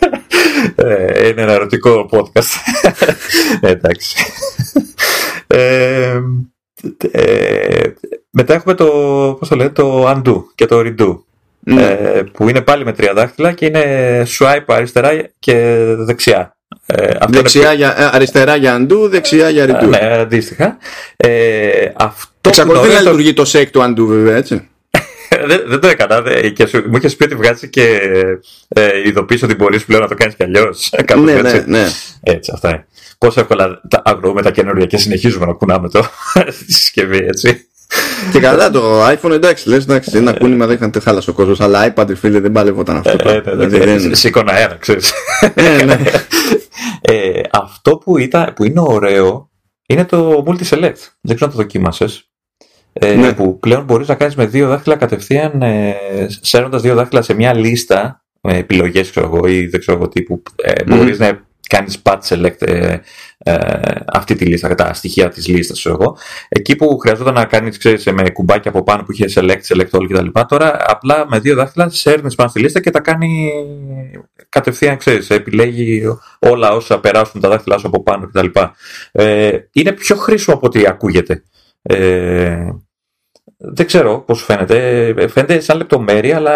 [0.74, 2.80] Ε, είναι ένα ερωτικό podcast.
[3.60, 4.16] Εντάξει.
[5.46, 6.20] Ε,
[7.10, 7.82] ε,
[8.30, 8.86] μετά έχουμε το,
[9.38, 11.18] πώς το λένε, το undo και το redo.
[11.64, 11.82] Ναι.
[11.82, 15.54] Ε, που είναι πάλι με τρία δάχτυλα και είναι swipe αριστερά και
[15.98, 16.54] δεξιά.
[16.86, 19.88] Ε, αυτό είναι Δεξιά για, ε, αριστερά για undo, δεξιά για πιο- redo.
[19.88, 20.76] Ναι, αντίστοιχα.
[21.16, 24.68] Ε, αυτό που Εξακολουθεί είναι να ωραίο- λειτουργεί το shake του undo βέβαια, έτσι.
[25.46, 26.22] δεν, δεν το έκανα.
[26.22, 28.00] δε- και σου, μου είχες πει ότι βγάζει και
[28.68, 30.90] ε, ειδοποίηση ότι μπορεί πλέον να το κάνεις κι αλλιώς.
[31.22, 31.86] ναι, ναι, ναι.
[32.22, 32.86] Έτσι, αυτά είναι.
[33.18, 36.06] Πόσο εύκολα τα αγνοούμε τα καινούργια και συνεχίζουμε να κουνάμε το
[36.58, 37.64] στη συσκευή, έτσι.
[38.32, 41.94] Και καλά το iPhone εντάξει, λες εντάξει, ένα κούνημα δεν είχαν χάλασε ο κόσμος, αλλά
[41.94, 43.16] iPad φίλε δεν παλεύονταν αυτό.
[43.16, 43.62] το Ε, πράγμα.
[43.62, 45.12] ναι, Δηλαδή, ναι, δεν- Σήκωνα αέρα, ξέρεις.
[45.54, 45.96] Ε, ναι.
[47.00, 49.50] Ε, αυτό που, ήταν, που είναι ωραίο
[49.86, 51.00] είναι το multi-select.
[51.20, 52.30] Δεν ξέρω αν το δοκίμασες.
[52.92, 53.32] Ε, Ναι.
[53.32, 55.94] Που πλέον μπορείς να κάνεις με δύο δάχτυλα κατευθείαν, ε,
[56.40, 60.22] σέρνοντας δύο δάχτυλα σε μια λίστα με επιλογές ξέρω εγώ, ή δεν ξέρω εγώ τι
[60.22, 60.96] που ε, Μμμ.
[60.96, 61.26] μπορείς να
[61.68, 62.96] κάνεις pat select ε,
[63.38, 63.54] ε,
[64.12, 66.16] αυτή τη λίστα, τα στοιχεία της λίστας ξέρω εγώ.
[66.48, 70.06] Εκεί που χρειαζόταν να κάνεις ξέρεις, με κουμπάκια από πάνω που είχε select, select all
[70.08, 70.40] κτλ.
[70.48, 73.50] Τώρα απλά με δύο δάχτυλα σέρνεις πάνω στη λίστα και τα κάνει
[74.48, 76.02] κατευθείαν, ξέρεις, επιλέγει
[76.38, 78.46] όλα όσα περάσουν τα δάχτυλά σου από πάνω κτλ.
[79.12, 81.42] Ε, είναι πιο χρήσιμο από ό,τι ακούγεται.
[81.82, 82.68] Ε,
[83.62, 85.06] δεν ξέρω πώς φαίνεται.
[85.06, 86.54] Ε, Φαίνεται σαν λεπτομέρεια, αλλά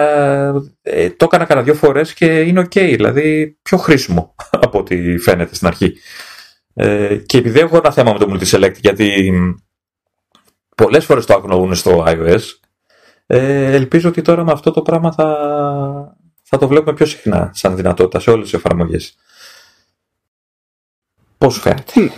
[0.82, 2.74] ε, το έκανα κανένα δύο φορές και είναι ok.
[2.74, 4.34] Δηλαδή πιο χρήσιμο
[4.64, 5.96] από ό,τι φαίνεται στην αρχή.
[6.74, 9.50] Ε, και επειδή έχω ένα θέμα με το multi-select, γιατί μ,
[10.76, 12.40] πολλές φορές το αγνοούν στο iOS,
[13.26, 15.36] ε, ελπίζω ότι τώρα με αυτό το πράγμα θα,
[16.42, 19.16] θα το βλέπουμε πιο συχνά σαν δυνατότητα σε όλες τις εφαρμογές.
[21.38, 22.12] Πώς φαίνεται;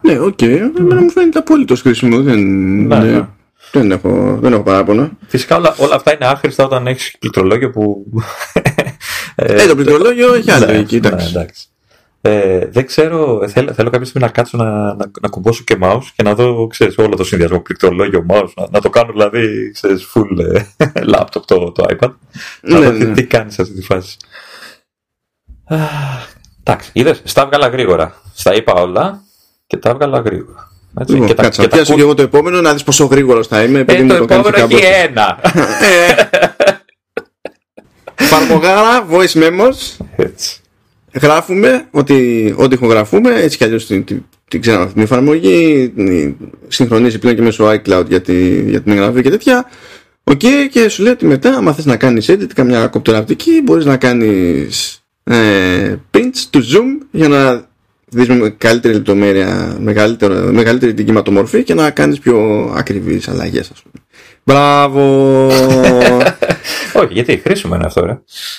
[0.00, 0.42] Ναι, οκ.
[0.42, 2.22] Εμένα μου φαίνεται απολύτως χρήσιμο.
[2.22, 2.38] Δεν,
[2.86, 3.28] Ναι, ναι, ναι.
[3.80, 5.10] Δεν, έχω, δεν έχω παράπονα.
[5.26, 8.04] Φυσικά όλα, όλα αυτά είναι άχρηστα όταν έχεις πληκτρολόγιο που...
[9.36, 11.28] Ε, το πληκτρολόγιο έχει άλλη ναι, λογική, ναι, εντάξει.
[11.28, 11.66] εντάξει.
[12.20, 15.78] Ε, δεν ξέρω, ε, θέλω, θέλω κάποια στιγμή να κάτσω να, να, να κουμπώσω και
[15.82, 19.70] mouse και να δω, ξέρεις, όλο το συνδυασμό πληκτρολόγιο mouse, να, να το κάνω δηλαδή,
[19.70, 22.10] ξέρεις, full ε, laptop το, το iPad.
[22.60, 23.14] Να Ναι, δω τι, ναι.
[23.14, 24.16] τι κάνει σε αυτή τη φάση.
[25.64, 25.76] Α,
[26.66, 28.14] Εντάξει, είδες, στα έβγαλα γρήγορα.
[28.34, 29.22] Στα είπα όλα
[29.66, 30.63] και τα έβγαλα γρήγορα.
[31.00, 32.72] Έτσι, Λοιπόν, και τα, κάτσε, και να τα πιάσω κου- και εγώ το επόμενο να
[32.72, 33.78] δεις πόσο γρήγορο θα είμαι.
[33.78, 35.08] επειδή Ε, μου το κάνεις επόμενο και έχει κάμπος.
[35.10, 35.40] ένα.
[38.14, 40.04] Φαρμογάρα, voice memos.
[40.16, 40.58] Έτσι.
[41.20, 45.92] Γράφουμε ότι ό,τι ηχογραφούμε, έτσι κι αλλιώς την, την, την ξέραμε αυτή την εφαρμογή.
[45.96, 46.36] την
[46.68, 49.70] Συγχρονίζει πλέον και μέσω iCloud για, τη, για την εγγραφή και τέτοια.
[50.24, 50.40] Οκ,
[50.70, 55.02] και σου λέει ότι μετά, άμα θες να κάνεις edit, καμιά κοπτοραπτική, μπορείς να κάνεις
[55.24, 57.66] ε, pinch to zoom για να
[58.14, 62.38] δεις με καλύτερη λεπτομέρεια, μεγαλύτερο, μεγαλύτερη την κυματομορφή και να κάνεις πιο
[62.76, 64.04] ακριβείς αλλαγές, ας πούμε.
[64.44, 65.46] Μπράβο!
[67.02, 68.18] Όχι, γιατί χρήσιμο είναι αυτό, ρε.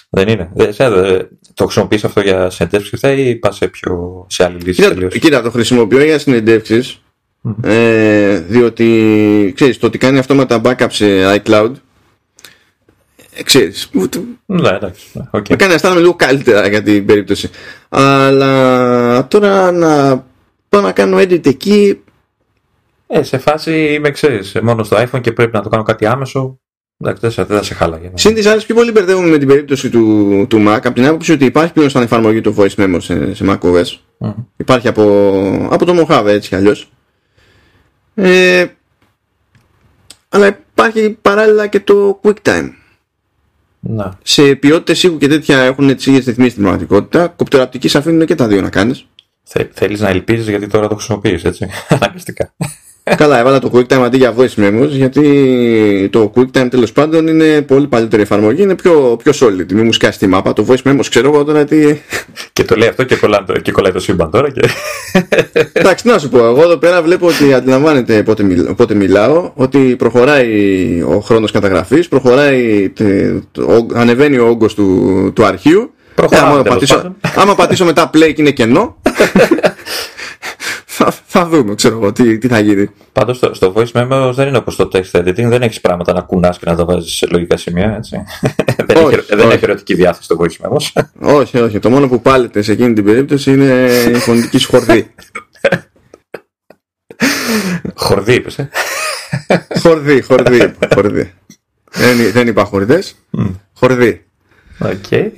[0.10, 0.49] Δεν είναι.
[0.53, 4.43] Δεν, σε- δε- το χρησιμοποιείς αυτό για συνεντεύξεις και αυτά ή πας σε, πιο, σε
[4.43, 6.99] άλλη λύση Κοίτα, τελείως; κοίτα, το χρησιμοποιώ για συνεντεύξεις
[7.41, 7.53] Μμμ.
[7.64, 11.78] ε, διότι ξέρεις το ότι κάνει αυτόματα backup σε iCloud ε,
[13.43, 15.05] ξέρεις μου- το- Ναι, εντάξει.
[15.13, 15.49] ναι, οκ.
[15.49, 17.49] με κάνει να αισθάνομαι λίγο καλύτερα για την περίπτωση
[17.89, 20.23] αλλά τώρα να
[20.69, 21.99] πάω να κάνω edit εκεί
[23.07, 26.59] Ε, σε φάση είμαι, ξέρεις, μόνο στο iPhone και πρέπει να το κάνω κάτι άμεσο.
[26.99, 28.05] Εντάξει, δεν, σε- δεν θα σε χάλαγε.
[28.07, 28.17] ναι.
[28.17, 31.31] Συν τις άλλες πιο πολύ μπερδεύομαι με την περίπτωση του, του Mac από την άποψη
[31.31, 34.29] ότι υπάρχει πλέον σαν εφαρμογή το voice memo σε, σε macOS Μμ.
[34.57, 36.89] υπάρχει από, από το Mojave έτσι κι αλλιώς
[38.15, 38.65] ε,
[40.29, 42.69] αλλά υπάρχει παράλληλα και το QuickTime
[43.88, 44.09] Ναι.
[44.23, 47.27] σε ποιότητες ήχου και τέτοια έχουν τις ίδιες ρυθμίσεις στην πραγματικότητα.
[47.27, 49.05] Κοπτεραπτική σε αφήνουν και τα δύο να κάνεις.
[49.43, 51.67] Θε, θέλεις να ελπίζεις γιατί τώρα το χρησιμοποιείς, έτσι.
[51.89, 52.53] Αναγκαστικά.
[53.18, 57.88] Καλά, έβαλα το QuickTime αντί για voice memos γιατί το QuickTime τέλος πάντων είναι πολύ
[57.88, 59.74] παλιότερη εφαρμογή, είναι πιο, πιο solid.
[59.74, 60.53] Μην μου σκάσει τη μάπα.
[60.53, 62.01] Το voice memos ξέρω εγώ τώρα τι.
[62.53, 64.51] και το λέει αυτό και κολλάει, και κολλάει το σύμπαν τώρα.
[64.51, 64.62] Και...
[65.74, 66.38] Εντάξει, να σου πω.
[66.38, 72.08] Εγώ εδώ πέρα βλέπω ότι αντιλαμβάνεται πότε, μιλ, πότε μιλάω, ότι προχωράει ο χρόνος καταγραφής,
[72.08, 72.93] προχωράει,
[73.93, 75.89] ανεβαίνει ο όγκος του, του αρχείου.
[76.30, 78.95] Ε, άμα, πατήσω, άμα πατήσω μετά play και είναι κενό
[80.95, 82.89] θα, θα δούμε, ξέρω εγώ, τι, τι θα γίνει.
[83.11, 86.21] Πάντως στο, στο voice memo δεν είναι όπως το text editing, δεν έχεις πράγματα να
[86.21, 87.95] κουνάς και να τα βάζεις σε λογικά σημεία.
[87.95, 88.23] Έτσι.
[88.85, 91.03] δεν, όχι, έχει, δεν έχει ερωτική διάθεση το voice memo.
[91.39, 91.79] όχι, όχι.
[91.79, 95.13] Το μόνο που πάλετε σε εκείνη την περίπτωση είναι η φωνητική σχορδή.
[97.95, 98.57] χορδί, είπες.
[98.59, 98.69] Ε;
[99.79, 100.73] χορδί, χορδί.
[100.93, 101.33] χορδί.
[101.91, 103.15] δεν, δεν είπα χορδές.
[103.37, 103.51] Mm.
[103.73, 104.25] Χορδί.
[104.79, 105.29] Okay.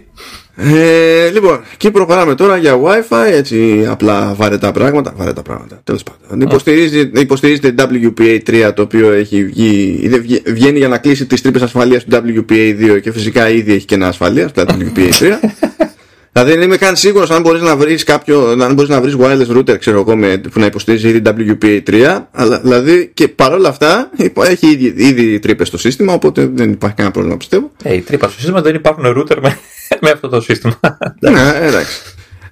[0.59, 5.13] Ε, λοιπόν, και προχωράμε τώρα για Wi-Fi, έτσι απλά βαρετά πράγματα.
[5.17, 6.41] Βαρετά πράγματα, τέλος πάντων.
[6.41, 10.09] Υποστηρίζει, υποστηρίζεται WPA3 το οποίο έχει βγει,
[10.45, 14.07] βγαίνει για να κλείσει τις τρύπες ασφαλείας του WPA2 και φυσικά ήδη έχει και ένα
[14.07, 15.21] ασφαλεία, το WPA3.
[16.31, 19.57] δηλαδή δεν είμαι καν σίγουρος αν μπορείς να βρεις κάποιο, αν μπορείς να βρεις wireless
[19.57, 24.09] router, ξέρω εγώ, με, που να υποστηρίζει ήδη WPA3, αλλά δηλαδή και παρόλα αυτά
[24.49, 27.71] έχει ήδη, ήδη τρύπες στο σύστημα, οπότε δεν υπάρχει κανένα πρόβλημα πιστεύω.
[27.83, 29.57] Ε, hey, τρύπα στο σύστημα δεν υπάρχουν router με
[30.01, 30.79] με αυτό το σύστημα.
[31.19, 32.01] ναι, εντάξει.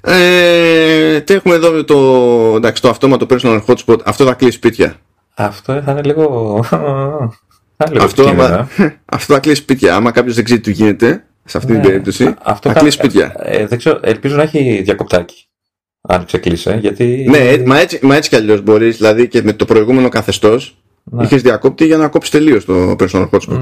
[0.02, 3.98] Ε, τι έχουμε εδώ το, εντάξει, το αυτόματο personal hotspot.
[4.04, 4.96] Αυτό θα κλείσει σπίτια.
[5.36, 6.60] Αυτό θα είναι λίγο.
[8.00, 8.70] αυτό, άμα,
[9.06, 9.96] αυτό θα κλείσει σπίτια.
[9.96, 13.34] Άμα κάποιος δεν ξέρει τι γίνεται, σε αυτή ναι, την περίπτωση, αυτό θα κλείσει σπίτια.
[13.38, 15.48] Ε, δεν ξέρω, ελπίζω να έχει διακοπτάκι.
[16.02, 17.28] Αν ξεκλείσει, γιατί.
[17.30, 20.78] Ναι, μα έτσι, μα έτσι κι αλλιώς μπορείς, δηλαδή και με το προηγούμενο καθεστώς,
[21.12, 21.24] ναι.
[21.24, 23.58] Είχες διακόπτη για να κόψεις τελείως το personal hotspot.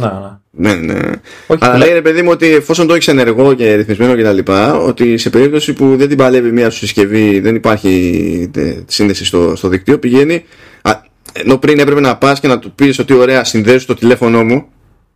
[0.52, 0.74] Ναι, ναι.
[0.74, 1.12] ναι, ναι.
[1.60, 4.52] Αλλά λέει ρε παιδί μου ότι εφόσον το έχεις ενεργό και ρυθμισμένο κτλ.,
[4.88, 8.52] ότι σε περίπτωση που δεν την παλεύει μία σου συσκευή, δεν υπάρχει
[8.86, 10.44] σύνδεση στο, στο δίκτυο, πηγαίνει.
[10.82, 11.02] Α,
[11.34, 14.66] ενώ πριν έπρεπε να πας και να του πεις ότι ωραία, συνδέσου το τηλέφωνό μου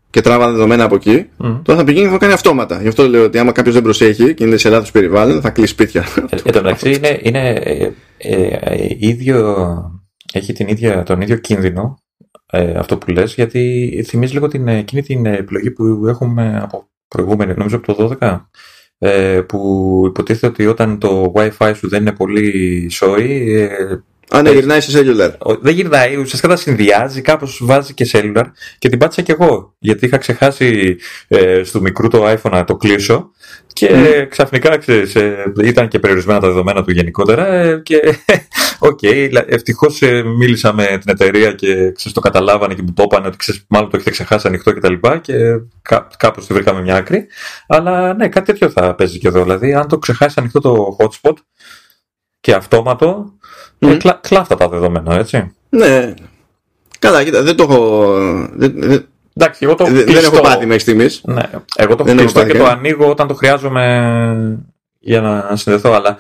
[0.09, 1.59] και τράβα δεδομένα από εκεί, mm.
[1.63, 2.81] τώρα θα πηγαίνει και θα κάνει αυτόματα.
[2.81, 5.71] Γι' αυτό λέω ότι άμα κάποιος δεν προσέχει και είναι σε λάθος περιβάλλον, θα κλείσει
[5.71, 6.05] σπίτια.
[6.29, 9.55] Ε, εν τω μεταξύ είναι, είναι ε, ε, ε, ίδιο,
[10.33, 11.97] έχει την ίδια, τον ίδιο κίνδυνο
[12.51, 17.53] ε, αυτό που λες, γιατί θυμίζει λίγο την, εκείνη την επιλογή που έχουμε από προηγούμενη,
[17.53, 18.45] νομίζω από το 12,
[18.97, 24.51] ε, που υποτίθεται ότι όταν το Wi-Fi σου δεν είναι πολύ σόι, ε, Α, ναι,
[24.51, 25.57] γυρνάει σε cellular.
[25.61, 28.43] Δεν γυρνάει, ουσιαστικά τα συνδυάζει, κάπως βάζει και cellular
[28.77, 29.75] και την πάτησα κι εγώ.
[29.79, 30.97] Γιατί είχα ξεχάσει
[31.27, 33.31] ε, στο μικρού το iPhone να το κλείσω
[33.73, 34.27] και mm.
[34.29, 37.47] ξαφνικά ξέρεις, ε, ήταν και περιορισμένα τα δεδομένα του γενικότερα.
[37.47, 37.99] Ε, και
[38.79, 43.03] οκ, okay, ευτυχώς ε, μίλησα με την εταιρεία και ξέρεις, το καταλάβανε και μου το
[43.03, 44.93] είπαν ότι ξέρεις, μάλλον το έχετε ξεχάσει ανοιχτό κτλ.
[44.93, 45.33] Και, και
[45.81, 47.27] κά, κάπως τη βρήκαμε μια άκρη.
[47.67, 49.43] Αλλά ναι, κάτι τέτοιο θα παίζει και εδώ.
[49.43, 51.33] Δηλαδή, αν το ξεχάσει ανοιχτό το hotspot
[52.47, 53.31] και αυτόματο,
[53.79, 53.87] Mm.
[53.87, 55.51] Ε, κλα, κλάφτα τα δεδομένα, έτσι.
[55.69, 56.13] Ναι.
[56.99, 58.13] Καλά, κοίτα, δεν το έχω.
[58.53, 59.05] Δεν, δεν...
[59.33, 61.21] Εντάξει, εγώ το δεν, δεν έχω πάθει μέχρι στιγμής.
[61.25, 61.43] Ναι.
[61.75, 64.59] Εγώ το κλειστό και το ανοίγω όταν το χρειάζομαι
[64.99, 66.17] για να συνδεθώ, αλλά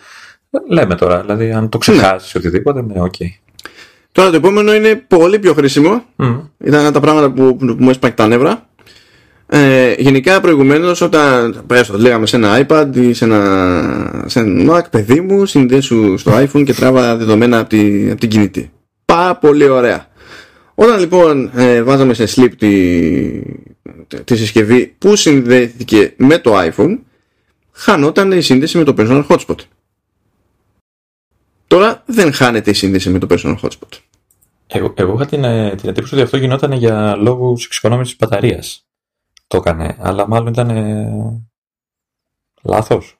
[0.69, 2.39] λέμε τώρα, δηλαδή αν το ξεχάσεις ναι.
[2.39, 3.13] οτιδήποτε, ναι, οκ.
[3.19, 3.57] Okay.
[4.11, 6.03] Τώρα το επόμενο είναι πολύ πιο χρήσιμο.
[6.17, 6.41] Mm.
[6.57, 8.67] Ήταν ένα τα πράγματα που, που μου έσπαγε τα νεύρα.
[9.49, 14.81] Ε, γενικά προηγουμένως, όταν το λέγαμε σε ένα iPad ή σε ένα, σε ένα Mac,
[14.91, 18.71] παιδί μου, συνδέσου στο iPhone και τράβα δεδομένα από, τη, από την κινητή.
[19.05, 20.07] Πάρα πολύ ωραία.
[20.75, 23.41] Όταν λοιπόν ε, βάζαμε σε sleep τη,
[24.23, 26.97] τη συσκευή που συνδέθηκε με το iPhone,
[27.71, 29.57] χανόταν η σύνδεση με το personal hotspot.
[31.67, 33.99] Τώρα δεν χάνεται η σύνδεση με το personal hotspot.
[34.67, 38.86] Εγώ, εγώ είχα την, ε, την εντύπωση ότι αυτό γινόταν για λόγους εξοικονόμησης μπαταρίας
[39.47, 41.47] το έκανε, αλλά μάλλον ήταν ε,
[42.63, 43.17] λάθος.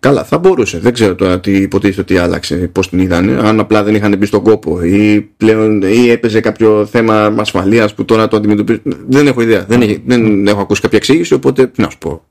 [0.00, 0.78] Καλά, θα μπορούσε.
[0.78, 3.32] Δεν ξέρω τώρα τι υποτίθεται ότι άλλαξε, πώς την είδανε.
[3.48, 8.04] Αν απλά δεν είχαν μπει στον κόπο ή πλέον ή έπαιζε κάποιο θέμα ασφαλείας που
[8.04, 8.80] τώρα το αντιμετωπίζει.
[9.08, 9.64] Δεν έχω ιδέα.
[9.64, 12.24] Δεν, έχει, δεν έχω ακούσει κάποια εξήγηση, οπότε τι να σου πω.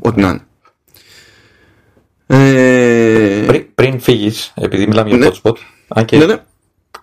[0.00, 0.40] Ό,τι να είναι.
[2.26, 3.44] Ε...
[3.46, 5.28] Πριν, πριν φύγεις, επειδή μιλάμε για ναι.
[5.28, 5.56] hotspot,
[5.88, 6.36] αν και, ναι, ναι.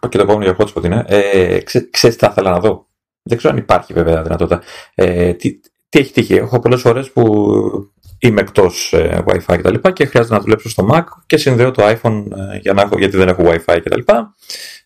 [0.09, 1.59] και το επόμενο για hotspot είναι, ε,
[1.91, 2.87] ξέρεις τι θα ήθελα να δω;
[3.23, 4.61] Δεν ξέρω αν υπάρχει βέβαια δυνατότητα.
[4.95, 5.59] Ε, τι,
[5.89, 7.53] τι έχει τύχει; Έχω πολλές φορές που
[8.19, 9.73] είμαι εκτός ε, WiFi κτλ.
[9.73, 12.97] Και, και χρειάζεται να δουλέψω στο Mac και συνδέω το iPhone ε, για να έχω,
[12.97, 13.99] γιατί δεν έχω WiFi κτλ.
[13.99, 14.13] Και,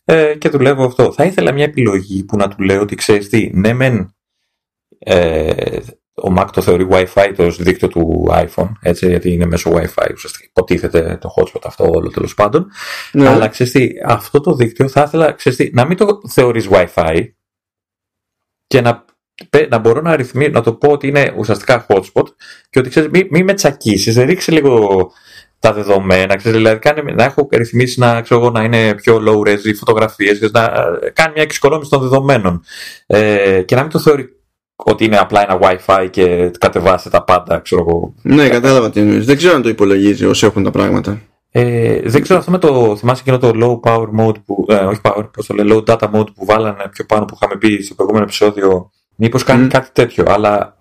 [0.03, 1.11] ε, και δουλεύω αυτό.
[1.11, 4.15] Θα ήθελα μια επιλογή που να του λέω ότι ξέρεις τι, ναι, μεν
[4.99, 5.77] ε,
[6.15, 10.45] ο Mac το θεωρεί Wi-Fi το δίκτυο του iPhone, έτσι, γιατί είναι μέσω Wi-Fi, ουσιαστικά
[10.49, 12.67] υποτίθεται το hotspot αυτό όλο τέλος πάντων.
[13.11, 13.27] Ναι.
[13.27, 17.25] Αλλά ξέρεις τι, αυτό το δίκτυο θα ήθελα ξέρεις τι, να μην το θεωρείς Wi-Fi,
[18.68, 19.05] και να,
[19.70, 20.18] να μπορώ να
[20.51, 22.26] να το πω ότι είναι ουσιαστικά hotspot
[22.70, 25.11] και ότι ξέρεις, μην μη με τσακίσεις, ρίξει λίγο
[25.59, 29.63] τα δεδομένα, ξέρεις, δηλαδή κάνει, να έχω ρυθμίσει να, ξέρω, να είναι πιο low res
[29.63, 30.63] οι φωτογραφίες, να
[31.01, 32.63] ε, κάνει μια εξοικονόμηση των δεδομένων
[33.07, 34.30] ε, και να μην το θεωρεί
[34.76, 38.13] ότι είναι απλά ένα Wi-Fi και κατεβάστε τα πάντα, ξέρω εγώ.
[38.22, 39.26] Ναι, κατάλαβα τι εννοείς.
[39.26, 41.22] Δεν ξέρω αν το υπολογίζει όσο έχουν τα πράγματα.
[41.57, 42.95] Ε, δεν ξέρω αυτό με το.
[42.97, 44.65] Θυμάσαι εκείνο το low power mode που.
[44.69, 47.57] Ε, όχι power, πώς το λέει, low data mode που βάλανε πιο πάνω που είχαμε
[47.57, 48.91] πει στο προηγούμενο επεισόδιο.
[49.15, 50.25] Μήπως κάνει κάτι τέτοιο.
[50.27, 50.77] Αλλά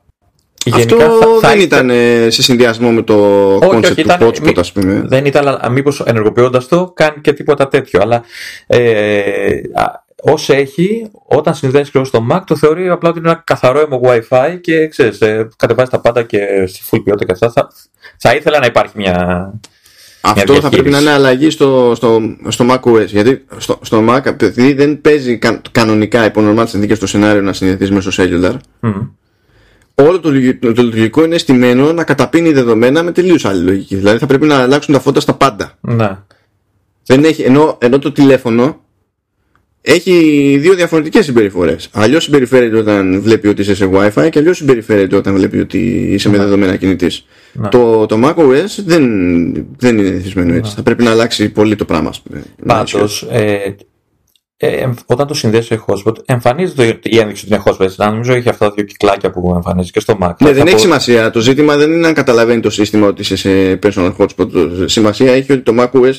[0.72, 1.08] αυτό θα,
[1.40, 5.02] θα δεν ήταν ε, σε συνδυασμό με το concept του hotspot, ας πούμε.
[5.06, 8.00] Δεν ήταν, αλλά μήπως ενεργοποιώντας το κάνει και τίποτα τέτοιο.
[8.02, 8.22] Αλλά
[8.66, 9.60] ε,
[10.22, 14.58] όσο έχει, όταν συνδέσει στο Mac, το θεωρεί απλά ότι είναι ένα καθαρό αιμο Wi-Fi
[14.60, 17.50] και ξέρεις, ε, κατεβάζει τα πάντα και στη full ποιότητα και αυτά.
[17.50, 17.72] Θα,
[18.18, 19.52] θα ήθελα να υπάρχει μια.
[20.26, 23.06] Αυτό θα πρέπει να είναι αλλαγή στο, στο, στο OS.
[23.06, 27.52] Γιατί στο, στο Mac, επειδή δεν παίζει κα, κανονικά υπό νορμάλ συνθήκε το σενάριο να
[27.52, 29.08] συνδεθείς μέσω cellular, mm
[29.94, 33.96] όλο το, το, λειτουργικό είναι στημένο να καταπίνει δεδομένα με τελείως άλλη λογική.
[33.96, 35.78] Δηλαδή θα πρέπει να αλλάξουν τα φώτα στα πάντα.
[35.80, 36.18] Ναι.
[37.06, 38.80] Δεν έχει, ενώ, ενώ το τηλέφωνο
[39.80, 41.88] έχει δύο διαφορετικές συμπεριφορές.
[41.92, 45.78] Αλλιώς συμπεριφέρεται όταν βλέπει ότι είσαι σε WiFi και αλλιώς συμπεριφέρεται όταν βλέπει ότι
[46.12, 46.42] είσαι με ναι.
[46.42, 47.26] δεδομένα κινητής.
[47.54, 47.68] Ναι.
[47.68, 49.04] Το, το macOS δεν,
[49.76, 50.70] δεν είναι θυσμένο έτσι.
[50.70, 50.76] Ναι.
[50.76, 52.10] Θα πρέπει να αλλάξει πολύ το πράγμα.
[52.66, 53.74] Πάντως, ε,
[55.06, 57.94] όταν το συνδέσει σε hotspot, εμφανίζεται η ένδειξη ότι είναι hotspot.
[57.96, 60.32] Να νομίζω έχει αυτά τα δύο κυκλάκια που εμφανίζει και στο Mac.
[60.38, 61.30] Ναι, δεν έχει σημασία.
[61.30, 64.48] Το ζήτημα δεν είναι αν καταλαβαίνει το σύστημα ότι είσαι σε personal hotspot.
[64.84, 66.14] Σημασία έχει ότι το macOS,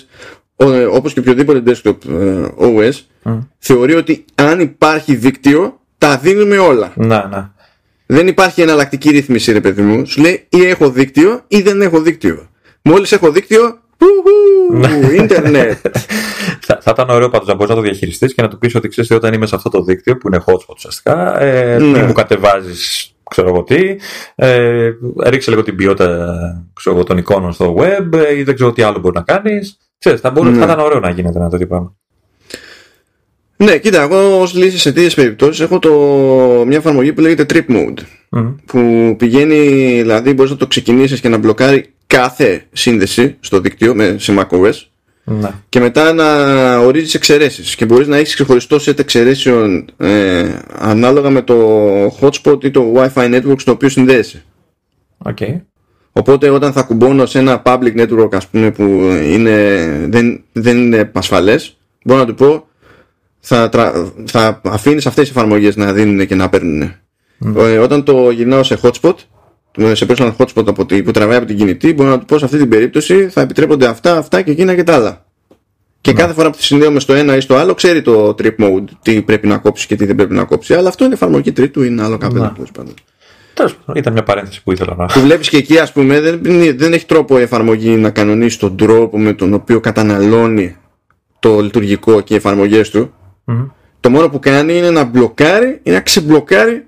[0.91, 2.93] όπως και οποιοδήποτε desktop ε, OS,
[3.57, 6.91] θεωρεί ότι αν υπάρχει δίκτυο, τα δίνουμε όλα.
[6.95, 7.54] Να, να.
[8.05, 10.05] Δεν υπάρχει εναλλακτική ρύθμιση, ρε παιδί μου.
[10.05, 12.49] Σου λέει ή έχω δίκτυο ή δεν έχω δίκτυο.
[12.81, 13.79] Μόλις έχω δίκτυο,
[15.15, 15.85] Ιντερνετ.
[16.61, 18.87] θα, θα ήταν ωραίο πάντως να μπορείς να το διαχειριστείς και να του πεις ότι
[18.87, 22.03] ξέρεις όταν είμαι σε αυτό το δίκτυο που είναι hotspot ουσιαστικά, ε, ναι.
[22.03, 23.95] μου κατεβάζεις ξέρω εγώ τι,
[24.35, 24.89] ε,
[25.23, 26.37] ρίξε λίγο την ποιότητα
[26.73, 29.77] ξέρω, των εικόνων στο web ε, ή δεν ξέρω τι άλλο μπορεί να κάνεις.
[29.97, 30.65] Ξέρεις, θα, μπορούσε, ναι.
[30.65, 31.95] θα ήταν ωραίο να γίνεται ένα τέτοιο πράγμα.
[33.57, 35.91] Ναι, κοίτα, εγώ ως λύση σε τέτοιες περιπτώσεις έχω το,
[36.67, 37.99] μια εφαρμογή που λέγεται Trip Mode.
[38.29, 38.55] Mm.
[38.65, 39.57] Που πηγαίνει,
[40.01, 44.73] δηλαδή μπορείς να το ξεκινήσεις και να μπλοκάρει κάθε σύνδεση στο δίκτυο με, σε macOS
[45.23, 45.49] ναι.
[45.69, 47.75] και μετά να ορίζεις εξαιρέσεις.
[47.75, 50.45] Και μπορείς να έχεις ξεχωριστό set εξαιρέσεων ε,
[50.77, 51.57] ανάλογα με το
[52.21, 54.43] hotspot ή το WiFi network στο οποίο συνδέεσαι.
[55.23, 55.61] Okay.
[56.11, 58.83] Οπότε όταν θα κουμπώνω σε ένα public network ας πούμε, που
[59.23, 62.67] είναι, δεν, δεν είναι ασφαλές μπορώ να του πω
[63.47, 63.69] θα,
[64.25, 66.91] θα αφήνεις αυτές τις εφαρμογές να δίνουν και να παίρνουν.
[67.45, 67.79] Mm.
[67.81, 69.13] Όταν το γυρνάω σε hotspot
[69.93, 72.45] σε personal hotspot από τη, που τραβάει από την κινητή, μπορώ να του πω σε
[72.45, 75.25] αυτή την περίπτωση θα επιτρέπονται αυτά, αυτά και εκείνα και τα άλλα.
[76.01, 76.19] Και ναι.
[76.19, 79.21] κάθε φορά που τη συνδέουμε στο ένα ή στο άλλο, ξέρει το trip mode τι
[79.21, 80.73] πρέπει να κόψει και τι δεν πρέπει να κόψει.
[80.73, 82.51] Αλλά αυτό είναι εφαρμογή τρίτου, είναι άλλο κάποιο ναι.
[83.53, 85.05] τέλος Ήταν μια παρένθεση που ήθελα να.
[85.05, 86.41] Που βλέπεις και εκεί, ας πούμε, δεν,
[86.77, 90.75] δεν έχει τρόπο η εφαρμογή να κανονίσει τον τρόπο με τον οποίο καταναλώνει
[91.39, 93.13] το λειτουργικό και οι εφαρμογές του.
[93.47, 93.69] Mm-hmm.
[93.99, 96.85] Το μόνο που κάνει είναι να μπλοκάρει ή να ξεμπλοκάρει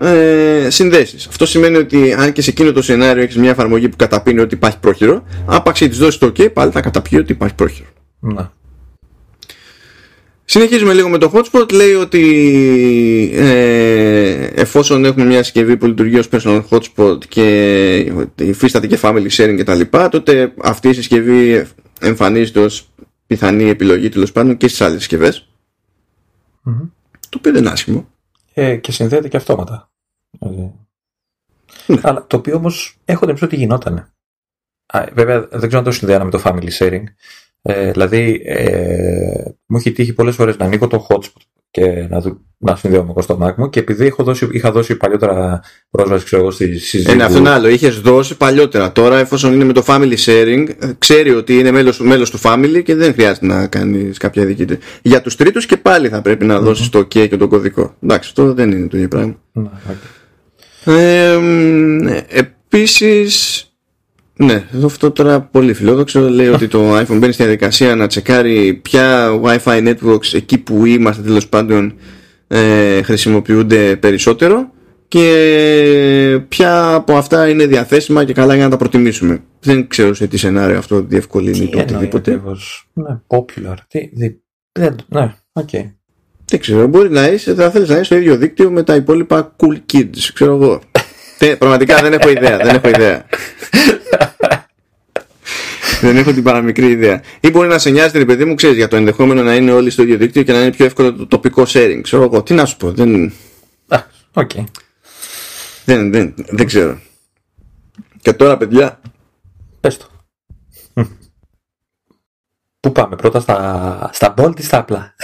[0.00, 1.26] ε, συνδέσεις.
[1.26, 4.54] Αυτό σημαίνει ότι αν και σε εκείνο το σενάριο έχεις μια εφαρμογή που καταπίνει ότι
[4.54, 7.88] υπάρχει πρόχειρο, άπαξ της δώσεις το OK, πάλι θα καταπιεί ότι υπάρχει πρόχειρο.
[8.20, 8.52] Να.
[10.44, 11.72] Συνεχίζουμε λίγο με το hotspot.
[11.72, 18.98] Λέει ότι ε, εφόσον έχουμε μια συσκευή που λειτουργεί ως personal hotspot και υφίσταται και
[19.02, 19.80] family sharing κτλ.
[20.10, 21.66] τότε αυτή η συσκευή
[22.00, 22.88] εμφανίζεται ως
[23.26, 25.49] πιθανή επιλογή τέλος πάντων και στις άλλες συσκευές.
[26.64, 26.90] Mm-hmm.
[27.28, 28.08] Το οποίο δεν είναι άσχημο.
[28.54, 29.90] Ε, και συνδέεται και αυτόματα.
[30.38, 30.72] Ναι.
[32.02, 34.12] Αλλά το οποίο όμως έχω την ότι γινόταν.
[35.12, 37.04] βέβαια δεν ξέρω αν το συνδέανε με το family sharing.
[37.62, 42.22] Ε, δηλαδή ε, μου έχει τύχει πολλές φορές να ανοίγω το hotspot και να,
[42.58, 45.60] να συνδέομαι εγώ στο Mac μου και επειδή έχω δώσει, είχα δώσει παλιότερα
[45.90, 47.12] πρόσβαση ξέρω εγώ στη συζήτηση.
[47.14, 47.68] Είναι αυτό είναι άλλο.
[47.68, 48.92] Είχες δώσει παλιότερα.
[48.92, 50.66] Τώρα εφόσον είναι με το family sharing
[50.98, 54.78] ξέρει ότι είναι μέλος, μέλος του family και δεν χρειάζεται να κάνεις κάποια δική του.
[55.02, 56.90] Για τους τρίτους και πάλι θα πρέπει να δώσεις mm-hmm.
[56.90, 57.94] το OK και τον κωδικό.
[58.02, 59.36] Εντάξει, αυτό δεν είναι το ίδιο πράγμα.
[59.54, 59.94] Mm-hmm.
[60.84, 61.38] Ε,
[62.28, 63.64] επίσης
[64.44, 69.28] ναι, αυτό τώρα πολύ φιλόδοξο λέει ότι το iPhone μπαίνει στη διαδικασία να τσεκάρει ποια
[69.42, 71.94] Wi-Fi networks εκεί που είμαστε τέλος πάντων
[72.46, 74.70] ε, χρησιμοποιούνται περισσότερο
[75.08, 79.42] και ποια από αυτά είναι διαθέσιμα και καλά για να τα προτιμήσουμε.
[79.60, 82.40] Δεν ξέρω σε τι σενάριο αυτό διευκολύνει το οτιδήποτε.
[82.92, 83.76] Ναι, popular.
[83.88, 84.10] Τι,
[84.72, 85.92] δεν, ναι, okay.
[86.44, 89.56] Δεν ξέρω, μπορεί να είσαι, θα θέλεις να είσαι στο ίδιο δίκτυο με τα υπόλοιπα
[89.56, 90.80] cool kids, ξέρω εγώ.
[91.46, 93.26] Πραγματικά δεν έχω ιδέα, δεν έχω ιδέα.
[96.00, 97.22] δεν έχω την παραμικρή ιδέα.
[97.40, 99.90] Ή μπορεί να σε νοιάζει, ρε παιδί μου, ξέρεις για το ενδεχόμενο να είναι όλοι
[99.90, 102.00] στο ίδιο δίκτυο και να είναι πιο εύκολο το τοπικό sharing.
[102.02, 102.92] Ξέρω εγώ, τι να σου πω.
[102.92, 103.32] Δεν.
[104.32, 104.50] οκ.
[105.84, 107.00] Δεν, δεν, δεν ξέρω.
[108.22, 109.00] Και τώρα, παιδιά.
[109.80, 110.06] Πες το.
[112.80, 115.14] Πού πάμε πρώτα στα, στα Bolt ή στα απλά;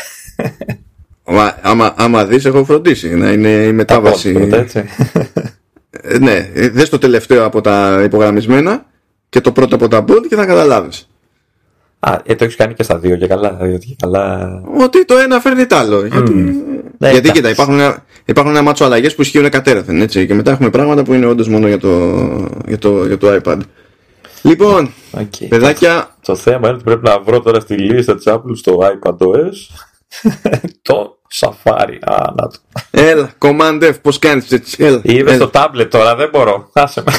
[1.25, 4.33] Άμα, άμα, άμα δεις έχω φροντίσει να είναι η μετάβαση.
[4.33, 4.85] Πρώτα, έτσι.
[6.03, 8.87] Ε, ναι, δες το τελευταίο από τα υπογραμμισμένα
[9.29, 11.09] και το πρώτο από τα Bolt και θα καταλάβεις.
[11.99, 13.59] Α, ε, το έχεις κάνει και στα δύο και καλά.
[13.69, 14.51] Γιατί καλά...
[14.81, 16.07] Ότι το ένα φέρνει το άλλο.
[16.07, 16.51] Γιατί, Ναι,
[16.99, 17.33] γιατί εντάξει.
[17.33, 20.01] κοίτα, υπάρχουν, ένα- υπάρχουν ένα μάτσο αλλαγές που ισχύουν κατέρωθεν.
[20.01, 21.89] Έτσι, και μετά έχουμε πράγματα που είναι όντως μόνο για το,
[22.67, 23.59] για, το, για το iPad.
[24.43, 25.49] Λοιπόν, Οκ.
[25.49, 29.53] παιδάκια, Το θέμα είναι ότι πρέπει να βρω τώρα στη λίστα της Apple στο iPadOS
[30.83, 31.99] το Safari.
[32.01, 32.59] Α, να το.
[32.91, 34.85] έλα, Command F, πώς κάνεις έτσι.
[34.85, 35.35] Έλα, Είμαι έλα.
[35.35, 36.71] στο tablet τώρα, δεν μπορώ.
[36.73, 37.13] Άσε με.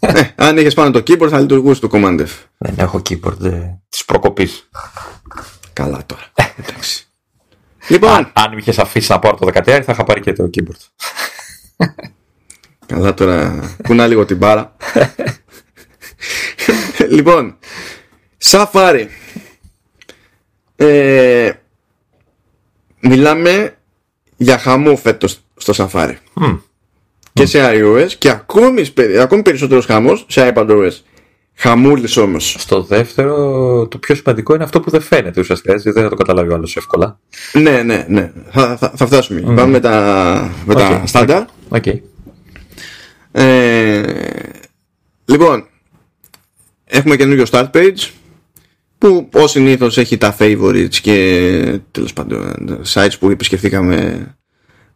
[0.00, 2.28] Ε, αν είχες πάνω το keyboard θα λειτουργούσε το Command F.
[2.58, 4.68] Δεν έχω keyboard ε, της προκοπής.
[5.72, 6.22] Καλά τώρα.
[6.56, 7.06] Εντάξει.
[7.88, 10.50] Λοιπόν, Αν, αν με είχες αφήσει να πάρω το 13 θα είχα πάρει και το
[10.56, 11.06] keyboard.
[12.86, 13.60] καλά τώρα.
[13.86, 14.76] Κουνά λίγο την μπάρα.
[17.08, 17.58] λοιπόν,
[18.44, 19.06] Safari.
[20.76, 21.50] Ε,
[23.08, 23.76] μιλάμε
[24.36, 26.14] για χαμό φέτος στο Safari.
[26.34, 26.54] Μμ.
[27.32, 30.90] Και σε iOS και ακόμη, σπε- ακόμη περισσότερος χαμός σε iPadOS.
[31.54, 32.56] Χαμούλης όμως.
[32.58, 35.72] Στο δεύτερο, το πιο σημαντικό είναι αυτό που δεν φαίνεται ουσιαστικά.
[35.72, 37.18] Έτσι, δεν θα το καταλάβει ο άλλος εύκολα.
[37.52, 38.32] Ναι, ναι, ναι.
[38.50, 39.40] Θα, θα, θα φτάσουμε.
[39.40, 41.08] Πάμε με τα, με τα Οκ.
[41.08, 41.44] στάνταρ.
[41.68, 41.86] Οκ.
[43.32, 44.02] Ε,
[45.24, 45.66] λοιπόν,
[46.84, 48.08] έχουμε καινούριο start page
[48.98, 52.54] που ως συνήθως έχει τα favorites και τέλος πάντων
[52.94, 54.26] sites που επισκεφθήκαμε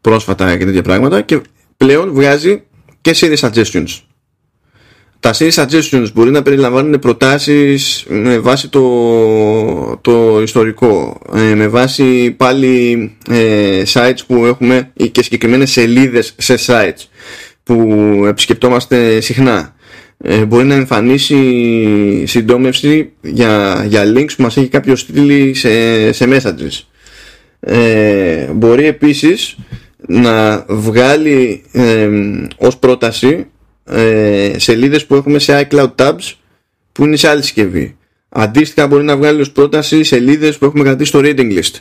[0.00, 1.40] πρόσφατα και τέτοια πράγματα και
[1.76, 2.62] πλέον βγάζει
[3.00, 4.00] και Siri suggestions.
[5.20, 12.30] Τα Siri suggestions μπορεί να περιλαμβάνουν προτάσεις με βάση το, το ιστορικό, ε, με βάση
[12.30, 17.07] πάλι ε, sites που έχουμε ή και συγκεκριμένες σελίδες σε sites
[17.62, 19.74] που επισκεπτόμαστε συχνά.
[20.24, 26.26] Ε, μπορεί να εμφανίσει συντόμευση για, για links που μας έχει κάποιος στείλει σε, σε
[26.28, 26.86] messages.
[27.60, 29.56] Ε, μπορεί επίσης
[30.06, 32.08] να βγάλει ε,
[32.56, 33.46] ως πρόταση
[33.84, 36.32] ε, σελίδες που έχουμε σε iCloud tabs
[36.92, 37.96] που είναι σε άλλη συσκευή.
[38.28, 41.74] Αντίστοιχα μπορεί να βγάλει ως πρόταση σελίδες που έχουμε κρατήσει στο reading list.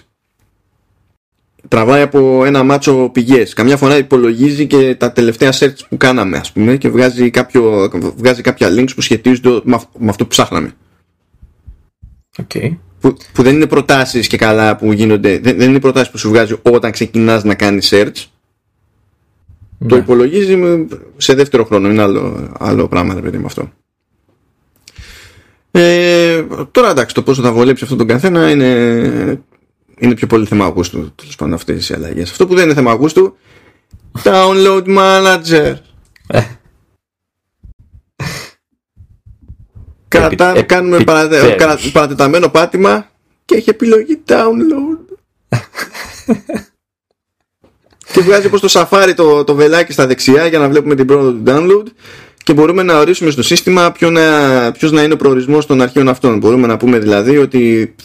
[1.72, 3.54] Τραβάει από ένα μάτσο πηγές.
[3.54, 8.42] Καμιά φορά υπολογίζει και τα τελευταία search που κάναμε ας πούμε και βγάζει, κάποιο, βγάζει
[8.42, 10.72] κάποια links που σχετίζονται με αυ- με αυτό που ψάχναμε.
[12.38, 12.52] Οκ.
[13.00, 16.30] Που, που δεν είναι προτάσεις και καλά που γίνονται, δεν, δεν είναι προτάσεις που σου
[16.30, 18.26] βγάζει όταν ξεκινάς να κάνεις search.
[19.88, 20.02] Το Ναι.
[20.02, 21.90] υπολογίζει με- σε δεύτερο χρόνο.
[21.90, 23.72] Είναι άλλο, άλλο πράγμα, ρε παιδί με αυτό.
[25.72, 29.42] Ε, τώρα εντάξει, το πόσο θα βολέψει αυτό τον καθένα είναι,
[30.02, 31.12] είναι πιο πολύ θέμα Αυγούστου.
[31.16, 32.32] Τέλος πάντων, αυτές οι αλλαγές.
[32.32, 33.36] Αυτό που δεν είναι θέμα Αυγούστου,
[34.24, 35.76] download manager.
[36.28, 36.44] Ε.
[40.08, 41.56] Κατά, Επι- κάνουμε επι- παρατε, τέλος.
[41.56, 43.10] καρα- παρατεταμένο πάτημα
[43.46, 44.98] και έχει επιλογή download.
[48.14, 51.32] και βγάζει πως το σαφάρι το, το βελάκι στα δεξιά για να βλέπουμε την πρόοδο
[51.32, 51.86] του download
[52.44, 56.10] και μπορούμε να ορίσουμε στο σύστημα ποιο να, ποιος να είναι ο προορισμός των αρχείων
[56.10, 56.38] αυτών.
[56.38, 57.96] Μπορούμε να πούμε δηλαδή ότι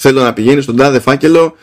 [0.00, 1.56] θέλω να πηγαίνει στον τάδε φάκελο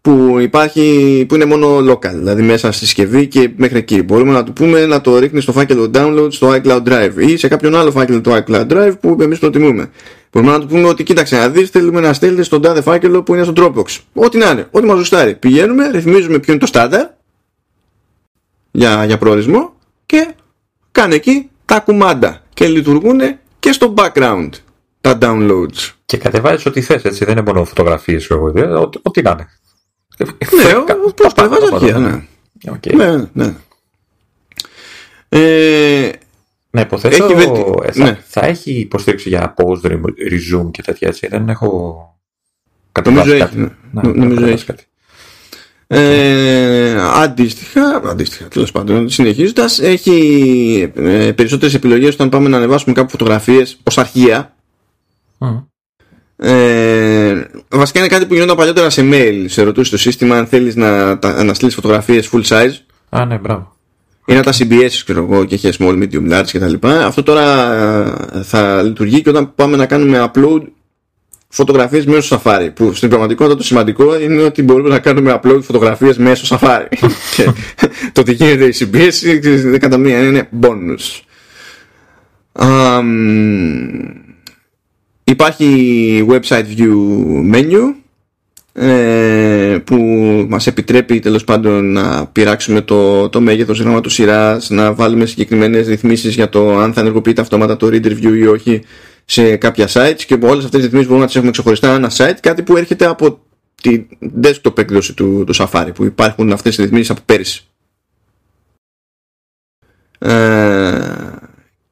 [0.00, 4.02] που υπάρχει, που είναι μόνο local, δηλαδή μέσα στη συσκευή και μέχρι εκεί.
[4.02, 7.48] Μπορούμε να του πούμε να το ρίχνει στο φάκελο download στο iCloud Drive ή σε
[7.48, 9.90] κάποιον άλλο φάκελο του iCloud Drive που εμείς προτιμούμε.
[10.32, 13.34] Μπορούμε να του πούμε ότι κοίταξε να δεις, θέλουμε να στέλνετε στον τάδε φάκελο που
[13.34, 13.98] είναι στο Dropbox.
[14.12, 15.34] Ό,τι να είναι, ό,τι μας γουστάρει.
[15.34, 17.06] Πηγαίνουμε, ρυθμίζουμε ποιο είναι το στάνταρ
[18.70, 19.74] για, για προορισμό
[20.06, 20.34] και
[20.92, 23.20] κάνε εκεί τα κουμάντα και λειτουργούν
[23.58, 24.48] και στο background
[25.04, 25.90] τα downloads.
[26.04, 27.24] Και κατεβάζεις ό,τι θες, έτσι.
[27.24, 28.52] Δεν είναι μόνο φωτογραφίες εγώ.
[28.56, 29.48] ε, Ό,τι, ό,τι να είναι.
[30.64, 32.26] Ναι, Κα- όπως τα κατεβάζεις πάντα, αρχεία, τα πάντα.
[32.64, 32.72] ναι.
[32.72, 32.94] Οκ.
[32.94, 33.54] Ναι, ναι.
[35.28, 36.10] Ε,
[36.70, 37.24] Να υποθέσω.
[37.24, 38.18] Έχει βελτι- ε, θα, ναι.
[38.28, 40.00] θα έχει υποστήριξη για pause re-
[40.30, 41.26] resume και τέτοια έτσι.
[41.26, 41.68] Δεν έχω.
[43.04, 43.56] Νομίζω κατεβάσει έχει, κάτι.
[43.56, 43.62] ναι.
[43.64, 44.64] Ναι, Νο- δεν νομίζω έχω έχει.
[44.64, 44.84] κατεβάσει κάτι.
[45.86, 53.10] Ε, αντίστοιχα, αντίστοιχα τέλος πάντων, συνεχίζοντας, έχει ε, περισσότερες επιλογές όταν πάμε να ανεβάσουμε κάπου
[53.10, 54.53] φωτογραφίες ως αρχεία.
[55.38, 55.56] Μμ.
[56.36, 59.44] Ε, βασικά είναι κάτι που γινόταν παλιότερα σε mail.
[59.46, 62.72] Σε ρωτούσε το σύστημα αν θέλεις να, τα- να στείλεις φωτογραφίες full size
[63.08, 63.76] Α, ναι, μπράβο.
[64.26, 66.86] ή να τα CBS, ξέρω εγώ, και είχε small, medium, large κτλ.
[66.88, 67.72] Αυτό τώρα
[68.34, 70.60] ε, θα λειτουργεί και όταν πάμε να κάνουμε upload
[71.48, 72.68] φωτογραφίες μέσω Safari.
[72.74, 76.86] Που στην πραγματικότητα το σημαντικό είναι ότι μπορούμε να κάνουμε upload φωτογραφίες μέσω Safari.
[77.36, 77.44] και
[78.12, 81.20] το ότι γίνεται η CBS δεν κατά μία είναι bonus.
[82.52, 83.06] Αμ,
[85.24, 86.94] υπάρχει website view
[87.52, 87.94] menu
[88.72, 89.96] ε, που
[90.48, 96.34] μας επιτρέπει τέλος πάντων να πειράξουμε το, το μέγεθος γραμματος σειράς, να βάλουμε συγκεκριμένες ρυθμίσεις
[96.34, 98.82] για το αν θα ενεργοποιείται αυτόματα το reader view ή όχι
[99.24, 102.36] σε κάποια sites και όλες αυτές τις ρυθμίσεις μπορούμε να τις έχουμε ξεχωριστά ένα site,
[102.40, 103.40] κάτι που έρχεται από
[103.82, 104.06] τη
[104.42, 107.64] desktop έκδοση του, του Safari που υπάρχουν αυτές οι ρυθμίσεις από πέρυσι.
[110.18, 110.32] Ε,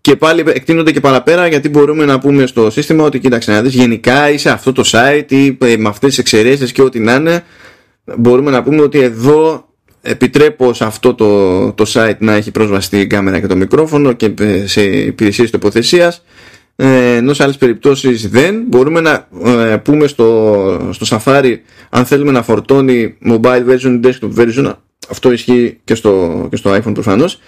[0.02, 3.74] και πάλι εκτείνονται και παραπέρα γιατί μπορούμε να πούμε στο σύστημα ότι κοίταξε να δεις
[3.74, 7.44] γενικά είσαι αυτό το site ή ε, με αυτές τις εξαιρέσεις και ό,τι να είναι
[8.16, 9.68] μπορούμε να πούμε ότι εδώ
[10.02, 14.34] επιτρέπω σε αυτό το, το site να έχει πρόσβαση στην κάμερα και το μικρόφωνο και
[14.40, 16.24] ε, σε υπηρεσίες τοποθεσίας.
[16.76, 18.64] Ε, ενώ σε άλλες περιπτώσεις δεν.
[18.68, 21.56] Μπορούμε να ε, πούμε στο, στο Safari
[21.90, 24.72] αν θέλουμε να φορτώνει mobile version desktop version
[25.10, 27.38] αυτό ισχύει και στο, και στο iPhone προφανώς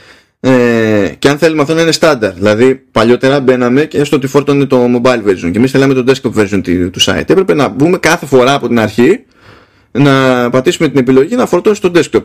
[0.47, 4.65] ε, και αν θέλουμε αυτό να είναι στάνταρ δηλαδή παλιότερα μπαίναμε και έστω ότι φόρτωνε
[4.65, 7.99] το mobile version και εμείς θέλαμε το desktop version του, του site έπρεπε να μπούμε
[7.99, 9.25] κάθε φορά από την αρχή
[9.91, 12.23] να πατήσουμε την επιλογή να φορτώσει το desktop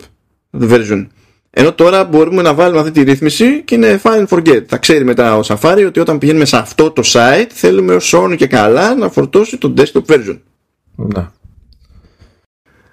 [0.70, 1.08] version.
[1.50, 4.64] Ενώ τώρα μπορούμε να βάλουμε αυτή τη ρύθμιση και είναι fine forget.
[4.68, 8.36] Θα ξέρει μετά ο Safari ότι όταν πηγαίνουμε σε αυτό το site θέλουμε ως όνο
[8.36, 10.40] και καλά να φορτώσει το desktop version.
[10.96, 11.28] Ναι.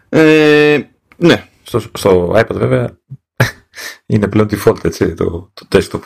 [0.08, 0.78] Ε,
[1.16, 1.44] ναι.
[1.62, 2.96] Στο, στο iPad βέβαια
[4.06, 6.00] είναι πλέον default έτσι το, το desktop.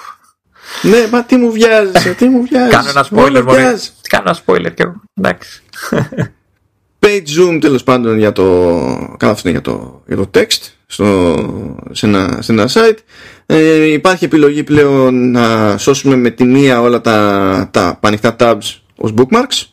[0.82, 2.70] Ναι, μα τι μου βιάζει, τι μου βιάζει.
[2.70, 3.62] Κάνω ένα spoiler, μπορεί.
[4.08, 5.62] Κάνω ένα spoiler και εντάξει.
[7.06, 11.36] Page zoom τέλος πάντων για το, καλά αυτό για το, για το text στο,
[11.90, 12.98] σε, ένα, σε ένα site.
[13.46, 19.14] Ε, υπάρχει επιλογή πλέον να σώσουμε με τη μία όλα τα, τα πανοιχτά tabs ως
[19.16, 19.66] bookmarks.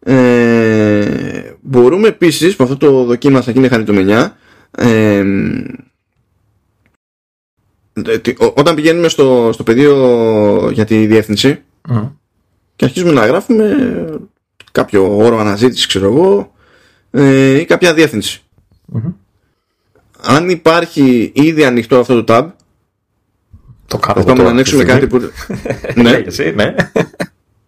[0.00, 4.36] Ε, μπορούμε επίσης, που αυτό το δοκίμασα και είναι χαριτομενιά,
[4.70, 5.24] ε,
[8.54, 11.62] όταν πηγαίνουμε στο, στο πεδίο για τη διεύθυνση
[12.76, 13.76] και αρχίζουμε να γράφουμε
[14.72, 16.52] κάποιο όρο αναζήτησης ξέρω εγώ
[17.10, 17.94] ε, ή κάποια
[20.20, 22.46] αν υπάρχει ήδη ανοιχτό αυτό το tab
[23.86, 25.18] το κάνω να ανοίξουμε κάτι που
[25.94, 26.24] ναι.
[26.54, 26.74] ναι.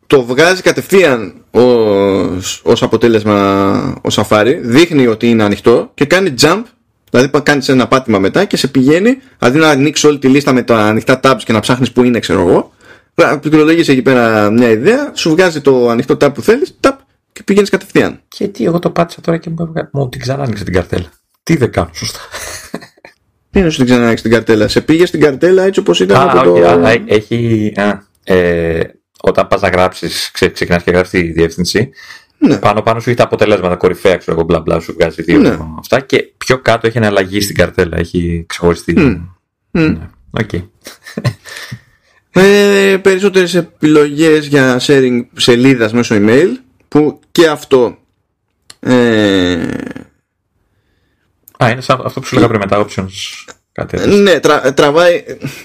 [0.07, 6.63] το βγάζει κατευθείαν ως, ως αποτέλεσμα ο Safari δείχνει ότι είναι ανοιχτό και κάνει jump
[7.19, 10.63] δηλαδή κάνεις ένα πάτημα μετά και σε πηγαίνει αντί να ανοίξεις όλη τη λίστα με
[10.63, 12.73] τα ανοιχτά tabs και να ψάχνεις που είναι ξέρω εγώ
[13.41, 16.93] πληκτρολογείς εκεί πέρα μια ιδέα σου βγάζει το ανοιχτό tab που θέλεις tab,
[17.33, 20.65] και πηγαίνεις κατευθείαν και τι εγώ το πάτησα τώρα και μου, μου την ξανά άνοιξε
[20.65, 21.07] την καρτέλα
[21.47, 22.19] τι δεν κάνω σωστά.
[23.51, 26.29] Τι είναι σου την ξανά την καρτέλα; Σε πήγε στην καρτέλα έτσι όπως ήταν.
[26.29, 26.69] Α, από το...
[26.69, 27.73] α, έχει.
[27.77, 28.81] Α, ε,
[29.21, 31.91] όταν πας να γράψεις, ξε, ξεκινάς και γράφεις τη διεύθυνση.
[32.39, 32.57] Ναι.
[32.57, 35.59] Πάνω πάνω σου έχει τα αποτελέσματα κορυφαία, ξέρω εγώ, μπλα μπλα, σου βγάζει δύο ναι.
[35.79, 36.01] αυτά.
[36.01, 37.99] Και πιο κάτω έχει αλλαγή στην καρτέλα.
[37.99, 38.95] Έχει ξεχωριστεί.
[38.99, 39.21] Mm.
[39.71, 40.09] Ναι.
[40.41, 40.63] Okay.
[42.43, 46.49] ε, περισσότερες επιλογές για sharing σελίδας μέσω email
[46.89, 47.99] που και αυτό
[48.81, 49.69] ε,
[51.65, 53.53] Α, είναι σαν αυτό που σου λέγα πριν με τα options.
[53.73, 55.25] Κάτι ναι, τρα, τραβάει,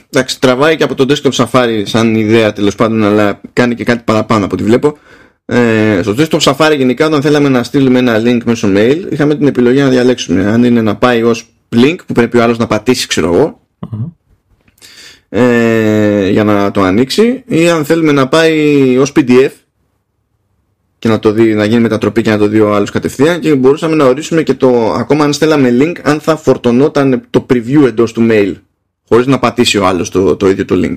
[0.10, 4.02] εντάξει, τραβάει και από το desktop Safari σαν ιδέα τέλος πάντων, αλλά κάνει και κάτι
[4.06, 4.98] παραπάνω από ό,τι βλέπω.
[5.46, 9.48] Ε, στο desktop Safari γενικά όταν θέλαμε να στείλουμε ένα link μέσω mail είχαμε την
[9.48, 13.08] επιλογή να διαλέξουμε αν είναι να πάει ως link που πρέπει ο άλλος να πατήσει
[13.08, 13.60] ξέρω εγώ
[15.30, 19.52] ε, για να το ανοίξει ή αν θέλουμε να πάει ως PDF
[21.00, 23.56] και να, το δει, να γίνει μετατροπή και να το δει ο άλλος κατευθείαν και
[23.56, 28.14] μπορούσαμε να ορίσουμε και το ακόμα αν στέλναμε link αν θα φορτωνόταν το preview εντός
[28.14, 28.54] του mail
[29.08, 30.96] χωρίς να πατήσει ο άλλος το, το ίδιο το link.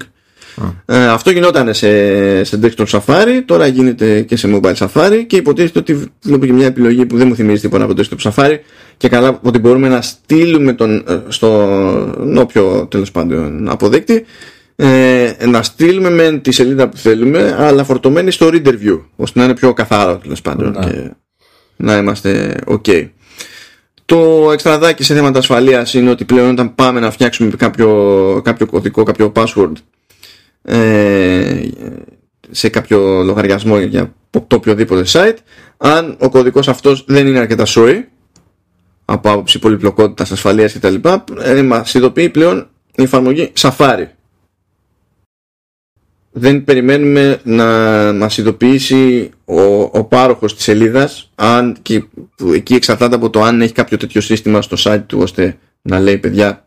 [0.87, 5.79] Ε, αυτό γινόταν σε, σε desktop Safari, τώρα γίνεται και σε mobile Safari και υποτίθεται
[5.79, 8.57] ότι βλέπω και μια επιλογή που δεν μου θυμίζει τίποτα από το desktop Safari
[8.97, 14.25] και καλά ότι μπορούμε να στείλουμε τον, ε, στον όποιο τέλος πάντων αποδέκτη
[14.77, 19.45] ε, να στείλουμε με τη σελίδα που θέλουμε αλλά φορτωμένη στο reader view ώστε να
[19.45, 20.87] είναι πιο καθαρό τέλος πάντων ναι.
[20.87, 21.11] και
[21.77, 23.09] να είμαστε ok
[24.07, 29.03] το εξτραδάκι σε θέματα ασφαλείας είναι ότι πλέον όταν πάμε να φτιάξουμε κάποιο, κάποιο κωδικό,
[29.03, 29.73] κάποιο password
[30.65, 31.69] ε,
[32.51, 35.37] σε κάποιο λογαριασμό για το οποιοδήποτε site.
[35.77, 38.09] Αν ο κωδικός αυτός δεν είναι αρκετά σόι
[39.05, 40.95] από άποψη πολυπλοκότητας ασφαλείας κτλ
[41.43, 44.05] ε, μας ειδοποιεί πλέον η εφαρμογή Safari.
[46.37, 47.67] Δεν περιμένουμε να
[48.12, 52.05] μας ειδοποιήσει ο, ο πάροχος της σελίδας αν, και
[52.55, 56.19] εκεί εξαρτάται από το αν έχει κάποιο τέτοιο σύστημα στο site του ώστε να λέει
[56.19, 56.65] παιδιά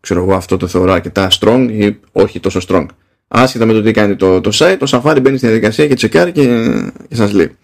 [0.00, 2.86] ξέρω εγώ αυτό το θεωρώ αρκετά strong ή όχι τόσο strong
[3.28, 6.32] άσχετα με το τι κάνει το, το site το Safari μπαίνει στη διαδικασία και τσεκάρει
[6.32, 6.72] και,
[7.08, 7.56] και σας λέει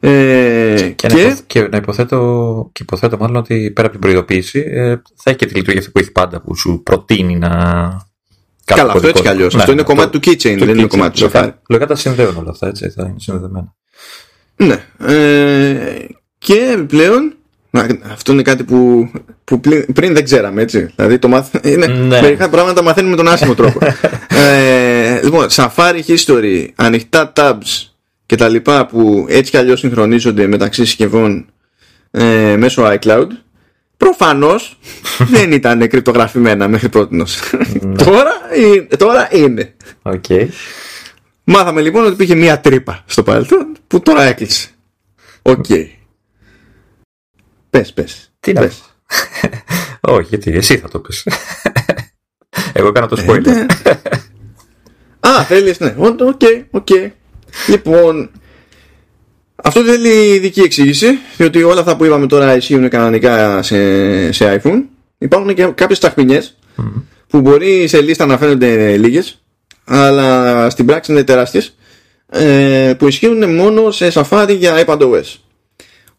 [0.00, 1.08] ε, και, και...
[1.08, 5.36] Να και, να υποθέτω, και υποθέτω μάλλον ότι πέρα από την προειδοποίηση ε, θα έχει
[5.36, 7.50] και τη λειτουργία αυτή που έχει πάντα που σου προτείνει να
[8.64, 9.54] Καλά, αυτό έτσι κι αλλιώς.
[9.54, 11.50] αυτό είναι κομμάτι του keychain, δεν είναι κομμάτι του Safari.
[11.68, 13.74] Λογικά τα συνδέουν όλα αυτά, έτσι, θα είναι συνδεδεμένα.
[14.56, 14.84] Ναι.
[14.98, 16.06] Ε,
[16.38, 17.34] και επιπλέον,
[18.12, 19.10] αυτό είναι κάτι που,
[19.44, 19.60] που
[19.94, 20.90] πριν δεν ξέραμε, έτσι.
[20.96, 21.54] Δηλαδή, το μαθ...
[21.62, 22.20] είναι, ναι.
[22.20, 23.78] μερικά πράγματα μαθαίνουμε με τον άσχημο τρόπο.
[24.28, 27.88] ε, λοιπόν, Safari History, ανοιχτά tabs
[28.26, 31.46] και τα λοιπά που έτσι κι αλλιώς συγχρονίζονται μεταξύ συσκευών
[32.10, 33.26] ε, μέσω iCloud
[33.96, 34.78] προφανώς
[35.34, 37.24] δεν ήταν κρυπτογραφημένα μέχρι πρότινος ναι.
[37.96, 38.32] τώρα,
[38.96, 39.74] τώρα είναι.
[40.02, 40.46] Okay.
[41.44, 44.68] Μάθαμε λοιπόν ότι υπήρχε μία τρύπα στο παρελθόν που τώρα έκλεισε.
[45.42, 45.64] Οκ.
[45.68, 45.86] Okay.
[47.74, 48.32] Πες, πες.
[48.40, 48.82] Τι να πες.
[50.00, 51.26] Όχι, γιατί εσύ θα το πεις.
[52.72, 53.42] Εγώ έκανα το spoiler.
[53.42, 53.66] Ναι.
[55.20, 55.94] Α, θέλεις, ναι.
[55.98, 56.88] Οκ, οκ.
[57.68, 58.30] Λοιπόν,
[59.54, 64.60] αυτό δεν θέλει ειδική εξήγηση, διότι όλα αυτά που είπαμε τώρα ισχύουν κανονικά σε, σε
[64.62, 64.82] iPhone.
[65.18, 66.56] Υπάρχουν και κάποιες ταχμινιές
[67.26, 69.44] που μπορεί σε λίστα να φαίνονται λίγες,
[69.84, 71.76] αλλά στην πράξη είναι τεράστιες,
[72.28, 75.38] ε, που ισχύουν μόνο σε Safari για iPadOS.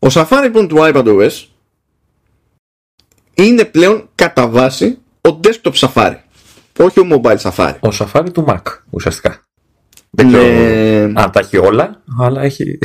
[0.06, 1.44] Ο Safari λοιπόν του iPadOS
[3.34, 6.16] είναι πλέον κατά βάση ο desktop Safari,
[6.80, 7.76] όχι ο mobile Safari.
[7.80, 9.42] Ο Safari του Mac ουσιαστικά.
[10.10, 11.22] Δεν ξέρω ναι.
[11.22, 12.80] αν τα έχει όλα, αλλά έχει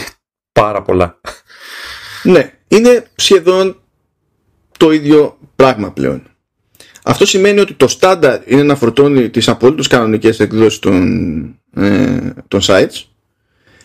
[0.52, 1.20] πάρα πολλά.
[2.22, 3.80] Ναι, είναι σχεδόν
[4.76, 6.22] το ίδιο πράγμα πλέον.
[7.02, 11.42] Αυτό σημαίνει ότι το στάνταρ είναι να φορτώνει τις απολύτως κανονικές εκδόσεις των,
[11.74, 13.04] ε, των sites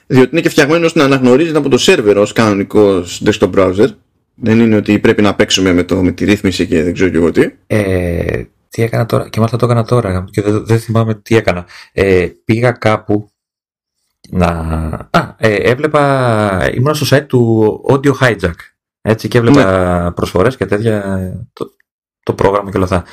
[0.07, 3.87] διότι είναι και φτιαγμένος να αναγνωρίζει από το σερβερ ως κανονικός desktop browser
[4.35, 7.17] δεν είναι ότι πρέπει να παίξουμε με, το, με τη ρύθμιση και δεν ξέρω και
[7.17, 7.49] εγώ τι.
[7.67, 11.65] Ε, τι έκανα τώρα, και μάλιστα το έκανα τώρα και δεν, δεν θυμάμαι τι έκανα.
[11.91, 13.29] Ε, πήγα κάπου
[14.29, 14.47] να...
[15.11, 18.55] Α, ε, έβλεπα, ήμουν στο site του Audio Hijack,
[19.01, 20.11] έτσι, και έβλεπα ναι.
[20.11, 21.17] προσφορές και τέτοια,
[21.53, 21.75] το,
[22.23, 23.03] το πρόγραμμα και όλα αυτά.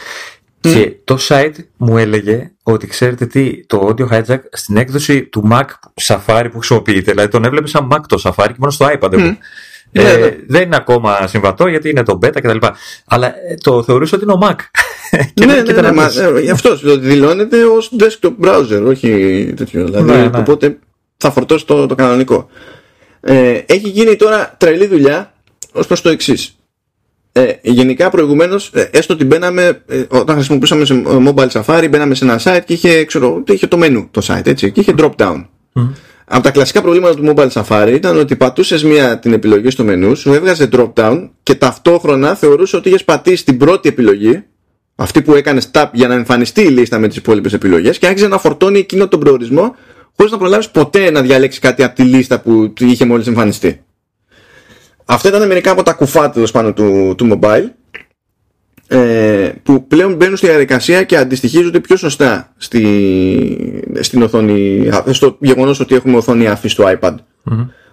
[0.70, 5.64] Και το site μου έλεγε ότι ξέρετε τι, το Audio Hijack στην έκδοση του Mac
[6.02, 9.14] Safari που χρησιμοποιείται, δηλαδή τον έβλεπε σαν Mac το Safari και μόνο στο iPad.
[9.14, 9.36] Mm.
[9.92, 10.36] Ε, ναι, ναι.
[10.46, 12.66] Δεν είναι ακόμα συμβατό γιατί είναι το beta κτλ.
[13.06, 14.54] Αλλά ε, το θεωρούσα ότι είναι ο Mac.
[15.34, 16.02] και ναι, ναι, ναι, ναι,
[16.38, 19.08] ε, γι' αυτό δηλώνεται ως desktop browser, όχι
[19.56, 19.84] τέτοιο.
[19.84, 20.38] Δηλαδή, ναι, ναι.
[20.38, 20.78] οπότε
[21.16, 22.48] θα φορτώσει το, το κανονικό.
[23.20, 25.32] Ε, έχει γίνει τώρα τρελή δουλειά
[25.72, 26.56] ως προς το εξής.
[27.32, 32.24] Ε, γενικά προηγουμένως, ε, έστω ότι μπαίναμε, ε, όταν χρησιμοποιούσαμε σε mobile safari, μπαίναμε σε
[32.24, 35.44] ένα site και είχε, ξέρω, είχε το menu το site, έτσι, και είχε drop down.
[35.74, 35.88] Mm.
[36.24, 40.14] Από τα κλασικά προβλήματα του mobile safari ήταν ότι πατούσες μία την επιλογή στο μενού,
[40.14, 44.44] σου έβγαζε drop down και ταυτόχρονα θεωρούσε ότι είχες πατήσει την πρώτη επιλογή,
[44.94, 48.28] αυτή που έκανες tap για να εμφανιστεί η λίστα με τις υπόλοιπες επιλογές και άρχισε
[48.28, 49.76] να φορτώνει εκείνο τον προορισμό
[50.16, 53.80] χωρίς να προλάβεις ποτέ να διαλέξεις κάτι από τη λίστα που είχε μόλις εμφανιστεί.
[55.12, 57.64] Αυτά ήταν μερικά από τα κουφά τέλος πάνω του, του mobile
[58.86, 65.80] ε, που πλέον μπαίνουν στη διαδικασία και αντιστοιχίζονται πιο σωστά στη, στην οθόνη, στο γεγονός
[65.80, 67.14] ότι έχουμε οθόνη αφή στο iPad.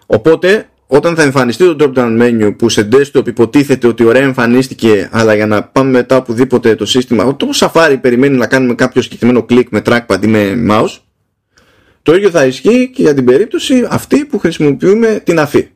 [0.05, 5.09] Οπότε όταν θα εμφανιστεί το drop down menu που σε desktop υποτίθεται ότι ωραία εμφανίστηκε
[5.11, 9.43] αλλά για να πάμε μετά οπουδήποτε το σύστημα το Safari περιμένει να κάνουμε κάποιο συγκεκριμένο
[9.43, 10.97] κλικ με trackpad ή με mouse
[12.03, 15.69] το ίδιο θα ισχύει και για την περίπτωση αυτή που χρησιμοποιούμε την αφή.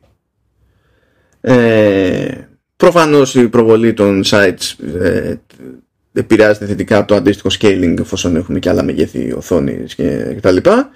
[1.46, 5.34] Ε, προφανώς η προβολή των sites ε,
[6.12, 10.88] επηρεάζεται θετικά από το αντίστοιχο scaling εφόσον έχουν και άλλα μεγέθη οθόνη και, τα λοιπά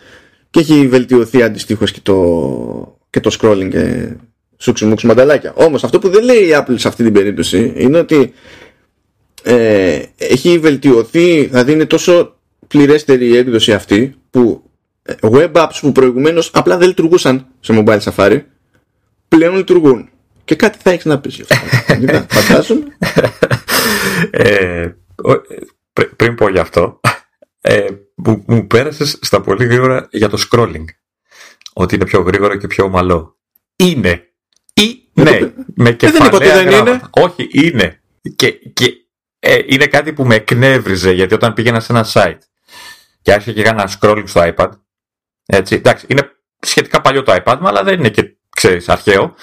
[0.51, 4.09] και έχει βελτιωθεί αντιστοίχως και το, και το scrolling και
[4.57, 5.53] σούξου μουξου μανταλάκια.
[5.57, 8.33] Όμως αυτό που δεν λέει η Apple σε αυτή την περίπτωση είναι ότι
[9.43, 12.37] ε, έχει βελτιωθεί, δηλαδή είναι τόσο
[12.69, 14.63] πληρέστερη η έκδοση αυτή που
[15.03, 18.41] ε, web apps που προηγουμένως απλά δεν λειτουργούσαν σε mobile Safari
[19.29, 20.09] πλέον λειτουργούν.
[20.49, 21.41] Και κάτι θα έχεις να πεις.
[22.29, 22.97] Φαντάζομαι.
[24.31, 24.91] ε,
[26.17, 27.01] πριν πω γι' αυτό,
[27.61, 30.85] ε, μου, μου πέρασες στα πολύ γρήγορα για το scrolling.
[31.73, 33.39] Ότι είναι πιο γρήγορο και πιο ομαλό.
[33.77, 34.33] Είναι.
[34.75, 35.53] Ή ναι.
[35.75, 37.01] με κεφαλαία δεν είναι.
[37.11, 38.03] Όχι, είναι.
[38.37, 38.95] Και, και
[39.39, 42.39] ε, είναι κάτι που με εκνεύριζε γιατί όταν πήγαινα σε ένα site
[43.23, 44.71] και άρχισε και έκανα scrolling στο iPad.
[45.47, 46.31] Έτσι, εντάξει, είναι
[46.61, 48.28] σχετικά παλιό το iPad, αλλά δεν είναι και
[48.59, 49.35] ξέρεις, αρχαίο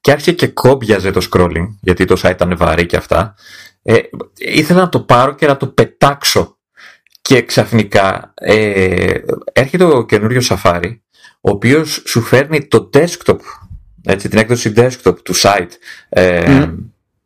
[0.00, 3.34] και άρχισε και κόμπιαζε το scrolling, γιατί το site ήταν βαρύ και αυτά.
[3.82, 3.96] Ε,
[4.38, 6.58] ήθελα να το πάρω και να το πετάξω.
[7.22, 9.14] Και ξαφνικά ε,
[9.52, 10.98] έρχεται ο καινούριο Safari,
[11.40, 13.38] ο οποίος σου φέρνει το desktop,
[14.02, 15.70] έτσι, την έκδοση desktop του site,
[16.08, 16.68] ε,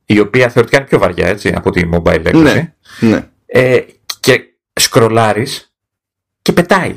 [0.07, 2.75] η οποία θεωρητικά είναι πιο βαριά έτσι, από τη mobile έκδοση.
[2.99, 3.29] Ναι, ναι.
[3.47, 3.81] Ε,
[4.21, 5.75] και σκρολάρεις
[6.43, 6.97] και πετάει.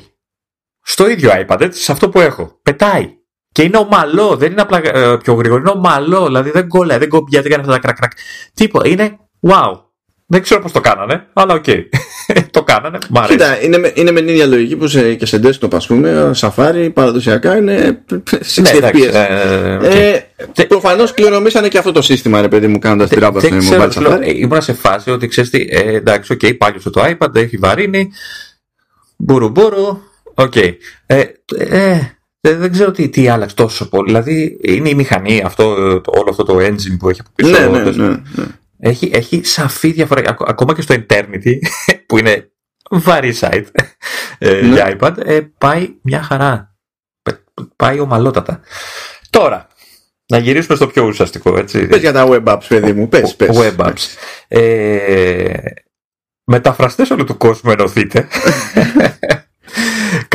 [0.81, 2.59] Στο ίδιο iPad, έτσι, σε αυτό που έχω.
[2.61, 3.14] Πετάει.
[3.55, 7.09] Και είναι ομαλό, δεν είναι απλά ε, πιο γρήγορο, είναι ομαλό, δηλαδή δεν κολλάει, δεν
[7.09, 8.11] κομπιά, δεν κάνει αυτά τα κρακ κρακ.
[8.53, 9.17] Τίποτα, είναι
[9.49, 9.79] wow.
[10.25, 11.63] Δεν ξέρω πώς το κάνανε, αλλά οκ.
[11.67, 11.83] Okay.
[12.51, 13.31] το κάνανε, μ' αρέσει.
[13.31, 16.31] Κοίτα, είναι, με, είναι με την ίδια λογική που σε, και σε desktop, ας πούμε,
[16.35, 18.03] Safari παραδοσιακά είναι
[18.39, 19.13] σε ναι, FPS.
[19.13, 20.19] Ε,
[20.55, 23.91] ε, Προφανώς κληρονομήσανε και αυτό το σύστημα, ρε παιδί μου, κάνοντας την ράπα στο mobile
[23.91, 24.35] Safari.
[24.35, 27.57] Ήμουν σε φάση ότι ξέρεις τι, ε, εντάξει, οκ, okay, πάλι στο το iPad, έχει
[27.57, 28.11] βαρύνει,
[29.17, 29.51] μπουρου
[30.35, 30.55] Οκ.
[30.55, 30.79] Ε,
[31.57, 32.14] ε,
[32.53, 34.05] δεν ξέρω τι, τι άλλαξε τόσο πολύ.
[34.05, 35.69] Δηλαδή είναι η μηχανή, αυτό,
[36.05, 37.49] όλο αυτό το engine που έχει από πίσω.
[37.49, 38.45] Ναι, ναι, ναι, ναι.
[38.79, 40.37] Έχει, έχει σαφή διαφορά.
[40.39, 41.57] Ακόμα και στο Eternity,
[42.07, 42.51] που είναι
[42.89, 43.65] βαρύ site
[44.37, 44.73] ε, Ναι.
[44.73, 46.75] για iPad, ε, πάει μια χαρά.
[47.75, 48.59] Πάει ομαλότατα.
[49.29, 49.67] Τώρα,
[50.27, 51.87] να γυρίσουμε στο πιο ουσιαστικό, έτσι.
[51.87, 53.07] Πες για τα web apps, παιδί μου.
[53.07, 53.57] Πες, πες.
[53.57, 54.05] Web apps.
[54.47, 55.53] Ε,
[56.43, 58.27] μεταφραστές όλου του κόσμου ενωθείτε.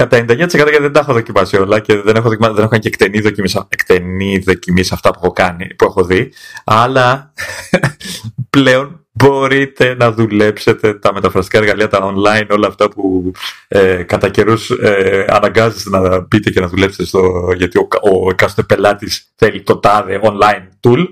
[0.01, 2.83] Κατά 99% γιατί δεν τα έχω δοκιμάσει όλα και δεν έχω, δοκιμάσει, δεν έχω κάνει
[2.83, 6.33] και εκτενή δοκιμή, εκτενή δοκιμή σε αυτά που έχω κάνει, που έχω δει.
[6.65, 7.33] Αλλά
[8.51, 13.33] πλέον μπορείτε να δουλέψετε τα μεταφραστικά εργαλεία, τα online, όλα αυτά που
[13.69, 18.75] ε, κατά καιρούς ε, αναγκάζεστε να μπείτε και να δουλέψετε στο, γιατί ο, ο εκάστοτε
[18.75, 21.07] πελάτης θέλει το τάδε online tool.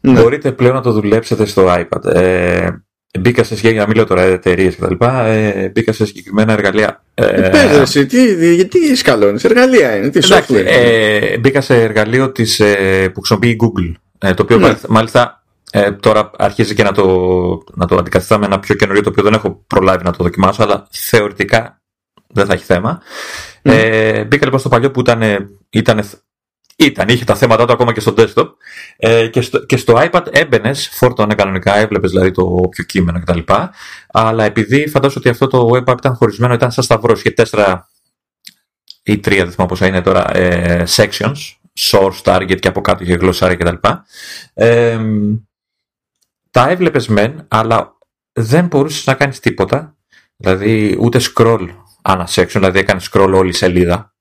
[0.00, 0.20] Ναι.
[0.20, 2.04] Μπορείτε πλέον να το δουλέψετε στο iPad.
[2.04, 2.68] Ε,
[3.20, 4.94] μπήκα σε για να μην λέω τώρα εταιρείες κτλ.
[5.04, 7.02] Ε, μπήκα σε συγκεκριμένα εργαλεία.
[7.14, 10.60] Ε, Πες ρε, εσύ, τι, γιατί σκαλώνεις, εργαλεία είναι, τι εντάξει, software.
[10.60, 13.92] είναι; ε, μπήκα σε εργαλείο της, ε, που χρησιμοποιεί η Google.
[14.18, 14.62] Ε, το οποίο Ναι.
[14.62, 15.42] μάλιστα- μάλιστα
[15.72, 17.04] ε, τώρα αρχίζει και να το,
[17.74, 20.62] να το αντικαθιστά με ένα πιο καινούριο το οποίο δεν έχω προλάβει να το δοκιμάσω,
[20.62, 21.80] αλλά θεωρητικά
[22.28, 23.02] δεν θα έχει θέμα.
[23.62, 23.74] Ναι.
[23.74, 25.22] Ε, μπήκα λοιπόν στο παλιό που ήταν,
[25.70, 26.00] ήταν,
[26.84, 28.48] ήταν, είχε τα θέματα του ακόμα και στο desktop
[28.96, 33.38] ε, και, στο, και στο iPad έμπαινες, φόρτωνε κανονικά, έβλεπες δηλαδή το όποιο κείμενο κτλ.
[34.08, 37.88] Αλλά επειδή φαντάζομαι ότι αυτό το web app ήταν χωρισμένο, ήταν σαν σταυρός, είχε τέσσερα
[39.02, 41.36] ή τρία, δεν θυμάμαι πόσα είναι τώρα, ε, sections,
[41.78, 43.88] source, target και από κάτω είχε γλωσσάρια κτλ.
[44.54, 44.98] Ε,
[46.50, 47.96] τα έβλεπες μεν, αλλά
[48.32, 49.94] δεν μπορούσες να κάνεις τίποτα.
[50.36, 51.68] Δηλαδή ούτε scroll
[52.02, 54.14] ανά section, δηλαδή έκανες scroll όλη η σελίδα.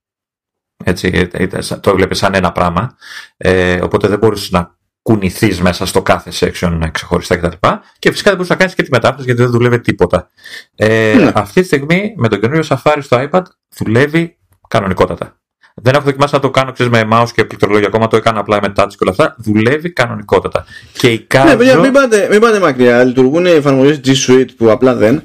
[0.83, 2.95] Έτσι, ήταν σαν- το έβλεπες σαν ένα πράγμα.
[3.37, 7.67] Ε, οπότε δεν μπορούσες να κουνηθείς μέσα στο κάθε section ξεχωριστά κτλ.
[7.99, 10.29] Και φυσικά δεν μπορούσες να κάνεις και τη μετάφραση γιατί δεν δουλεύει τίποτα.
[10.75, 11.31] Ε, Ναι.
[11.35, 13.41] Αυτή τη στιγμή με το καινούριο Safari στο iPad
[13.77, 15.38] δουλεύει κανονικότατα.
[15.81, 18.59] Δεν έχω δοκιμάσει να το κάνω ξέρεις, με mouse και πληκτρολόγια ακόμα, το έκανα απλά
[18.61, 19.35] με touch και όλα αυτά.
[19.37, 20.65] Δουλεύει κανονικότατα.
[20.97, 23.03] Και η Ναι, παιδιά, Kazoo- μην πάτε, μην πάτε μακριά.
[23.03, 25.21] Λειτουργούν οι εφαρμογές G Suite που απλά δεν.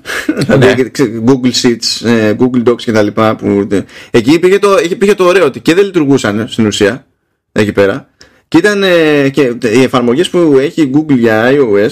[0.47, 0.57] Ναι.
[0.57, 3.07] δηλαδή ξε- Google Sheets, ε, Google Docs κτλ.
[3.37, 3.69] Που...
[4.11, 7.07] Εκεί πήγε το, εκεί πήγε το ωραίο ότι και δεν λειτουργούσαν στην ουσία
[7.53, 8.09] εκεί πέρα.
[8.49, 11.91] Και ήταν ε, και οι εφαρμογές που έχει η Google για iOS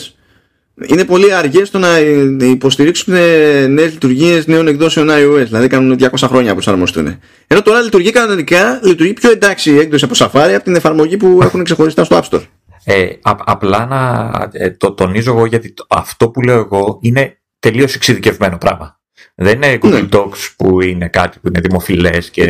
[0.87, 5.45] είναι πολύ αργές στο να ε, υποστηρίξουν ε, νέες λειτουργίες νέων εκδόσεων iOS.
[5.45, 7.19] Δηλαδή κάνουν 200 χρόνια να προσαρμοστούν.
[7.47, 11.39] Ενώ τώρα λειτουργεί κανονικά, λειτουργεί πιο εντάξει η έκδοση από Safari από την εφαρμογή που
[11.43, 12.43] έχουν ξεχωριστά στο App Store.
[12.85, 17.39] Ε, α- απλά να ε, το τονίζω εγώ γιατί το- αυτό που λέω εγώ είναι
[17.59, 19.01] τελείως εξειδικευμένο πράγμα.
[19.35, 20.09] Δεν είναι Google Ναι.
[20.13, 22.43] Docs που είναι κάτι που είναι δημοφιλές και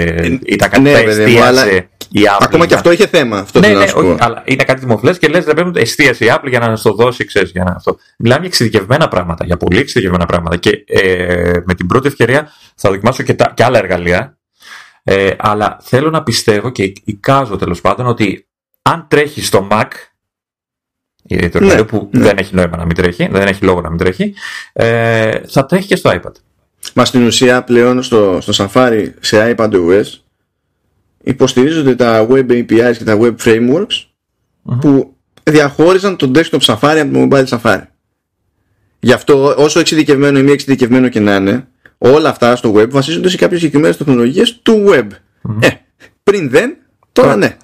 [0.47, 1.66] ήταν κάτι ναι, που παιδί μου, εστίασε αλλά
[2.14, 2.37] η Apple.
[2.41, 3.39] Ακόμα και για- αυτό είχε θέμα.
[3.39, 4.24] Αυτό Ναι, θέλω ναι, να σου όχι, πω.
[4.24, 6.93] αλλά είναι κάτι δημοφιλές και λες, ρε παιδί μου, εστίασε η Apple για να στο
[6.93, 7.99] δώσει, ξέρεις, για να αυτό.
[8.18, 10.57] Μιλάμε για εξειδικευμένα πράγματα, για πολύ εξειδικευμένα πράγματα.
[10.57, 14.39] Και ε, με την πρώτη ευκαιρία θα δοκιμάσω και, τα, και άλλα εργαλεία.
[15.05, 18.47] Ε, αλλά θέλω να πιστεύω και εικάζω τέλος πάντων ότι
[18.83, 19.87] αν τρέχει στο Mac,
[21.28, 22.22] ε, το Ναι, εργαλείο που ναι.
[22.24, 24.35] δεν έχει νόημα να μην τρέχει, δεν έχει λόγο να μην τρέχει,
[24.72, 26.33] ε, θα τρέχει και στο iPad.
[26.95, 30.05] Μα στην ουσία πλέον στο, στο Safari σε iPadOS
[31.24, 34.05] υποστηρίζονται τα Web APIs και τα Web Frameworks
[34.80, 37.83] που διαχώριζαν το desktop Safari από το mobile Safari.
[39.01, 41.66] Γι' αυτό όσο εξειδικευμένο ή μη εξειδικευμένο και να είναι,
[41.99, 45.07] όλα αυτά στο web βασίζονται σε κάποιες συγκεκριμένες τεχνολογίες του web.
[45.61, 45.68] Ε,
[46.22, 46.76] πριν δεν,
[47.12, 47.57] τώρα Τώρα- ναι.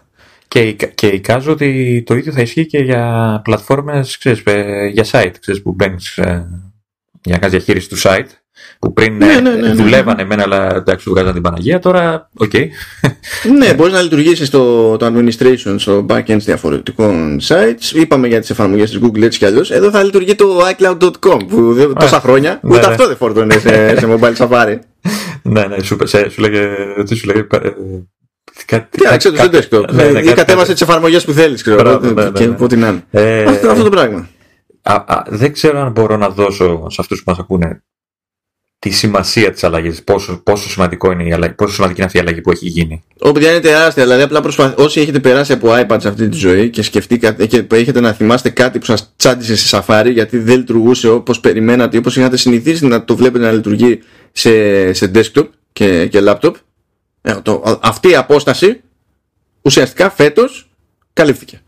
[0.49, 5.05] Και, εικ- και εικάζω ότι το ίδιο θα ισχύει και για πλατφόρμες, ξέρεις, ε, για
[5.11, 6.47] site, ξέρεις, που μπαίνεις ε,
[7.23, 8.27] για να κάνεις διαχείριση του site,
[8.79, 11.79] που πριν Ναι, ε, ναι, ναι, ναι, δουλεύανε εμένα, αλλά εντάξει, σου βγάζαν την Παναγία,
[11.79, 12.53] τώρα, οκ.
[13.59, 17.95] Ναι, μπορείς να λειτουργήσεις το, το administration στο backend διαφορετικών sites.
[17.95, 19.71] Είπαμε για τις εφαρμογές της Google έτσι κι αλλιώς.
[19.71, 22.93] Εδώ θα λειτουργεί το iCloud.com που δεν- τόσα χρόνια ναι, ούτε ναι.
[22.93, 24.79] αυτό δεν φόρτωνε σε, σε mobile Safari.
[25.43, 26.69] ναι, ναι, σου, σε, σου λέγε,
[27.05, 27.71] τι σου λέγε, ε,
[28.66, 29.93] κάτι, Τι άλλαξε το στο desktop.
[29.93, 32.47] ναι, ναι, ή κάτι- κατέβασε τις εφαρμογές που θέλεις, ξέρω Μπράβο, εγώ, ναι, ναι, και
[32.47, 32.55] ναι.
[32.59, 33.05] ό,τι να είναι.
[33.11, 34.28] Ε, Αυτό, αυτό το πράγμα.
[34.82, 37.82] α, α, δεν ξέρω αν μπορώ να δώσω σε αυτούς που μας ακούνε
[38.79, 42.21] τη σημασία της αλλαγής, πόσο, πόσο, σημαντικό είναι η αλλαγή, πόσο σημαντική είναι αυτή η
[42.21, 43.03] αλλαγή που έχει γίνει.
[43.19, 44.79] Όποια είναι τεράστια, δηλαδή απλά προσπαθ...
[44.79, 48.51] όσοι έχετε περάσει από iPad σε αυτή τη ζωή και σκεφτήκατε και έχετε να θυμάστε
[48.51, 52.87] κάτι που σας τσάντισε σε Safari γιατί δεν λειτουργούσε όπως περιμένατε ή όπως είχατε συνηθίσει
[52.87, 54.03] να το βλέπετε να λειτουργεί
[54.33, 56.53] σε, σε desktop και, και laptop
[57.21, 58.81] ε, το, αυτή η απόσταση
[59.63, 60.71] ουσιαστικά φέτος
[61.13, 61.61] καλύφθηκε.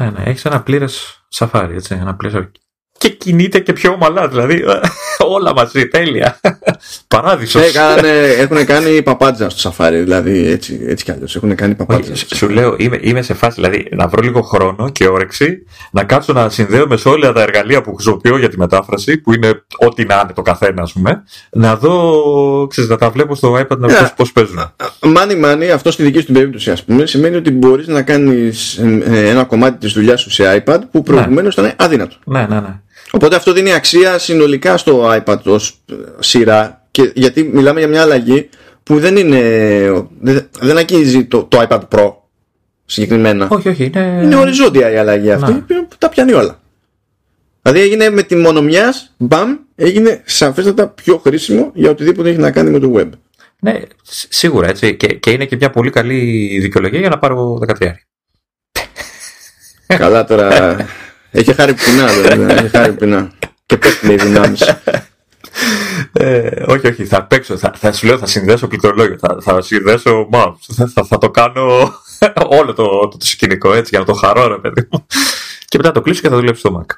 [0.00, 2.48] Ναι, ναι, έχεις ένα πλήρες σαφάρι, έτσι, ένα πλήρες
[2.98, 4.28] και κινείται και πιο ομαλά.
[4.28, 4.64] Δηλαδή
[5.36, 6.40] όλα μαζί, τέλεια.
[7.08, 7.62] Παράδεισος.
[8.02, 11.36] Ναι, έχουν κάνει παπάντζα στο σαφάρι, δηλαδή έτσι, έτσι κι αλλιώς.
[11.36, 12.12] Έχουν κάνει παπάντζα.
[12.34, 16.32] Σου λέω, είμαι, είμαι σε φάση δηλαδή να βρω λίγο χρόνο και όρεξη να κάτσω
[16.32, 20.20] να συνδέω σε όλα τα εργαλεία που χρησιμοποιώ για τη μετάφραση, που είναι ό,τι να
[20.22, 24.10] είναι το καθένα, ας πούμε, να δω, ξέρεις, να τα βλέπω στο iPad να yeah.
[24.16, 24.72] πώς παίζουν.
[25.00, 29.28] Money money, αυτό στη δική σου περίπτωση, ας πούμε, σημαίνει ότι μπορείς να κάνεις ε,
[29.28, 31.62] ένα κομμάτι της δουλειάς σου σε iPad που προηγουμένως ναι.
[31.62, 32.16] ήταν αδύνατο.
[32.24, 32.80] Ναι, ναι, ναι.
[33.10, 35.80] Οπότε αυτό δίνει αξία συνολικά στο iPad ως
[36.18, 38.48] σειρά και γιατί μιλάμε για μια αλλαγή
[38.82, 39.40] που δεν είναι
[40.60, 42.12] δεν αγγίζει το, το iPad Pro
[42.84, 43.48] συγκεκριμένα.
[43.50, 43.84] Όχι, όχι.
[43.84, 46.60] Είναι, είναι οριζόντια η αλλαγή αυτή που τα πιάνει όλα.
[47.62, 52.70] Δηλαδή έγινε με τη μονομιάς, μπαμ, έγινε σαφέστατα πιο χρήσιμο για οτιδήποτε έχει να κάνει
[52.70, 53.08] με το web.
[53.60, 53.80] Ναι,
[54.28, 54.96] σίγουρα έτσι.
[54.96, 57.90] Και, και είναι και μια πολύ καλή δικαιολογία για να πάρω 13.
[59.86, 60.76] Καλά τώρα.
[61.36, 62.52] Έχει χάρη πεινά, δηλαδή.
[62.58, 63.30] Έχει χάρη πεινά.
[63.66, 64.76] Και πέφτει οι δυνάμεις.
[66.12, 67.56] Ε, όχι, όχι, θα παίξω.
[67.56, 69.16] Θα, θα σου λέω, θα συνδέσω πληκτρολόγιο.
[69.18, 70.28] Θα, θα συνδέσω
[70.74, 71.94] Θα, θα, θα, το κάνω
[72.60, 75.06] όλο το, το, το, σκηνικό έτσι για να το χαρώ, ρε παιδί μου.
[75.68, 76.94] Και μετά το κλείσω και θα δουλέψει στο Mac.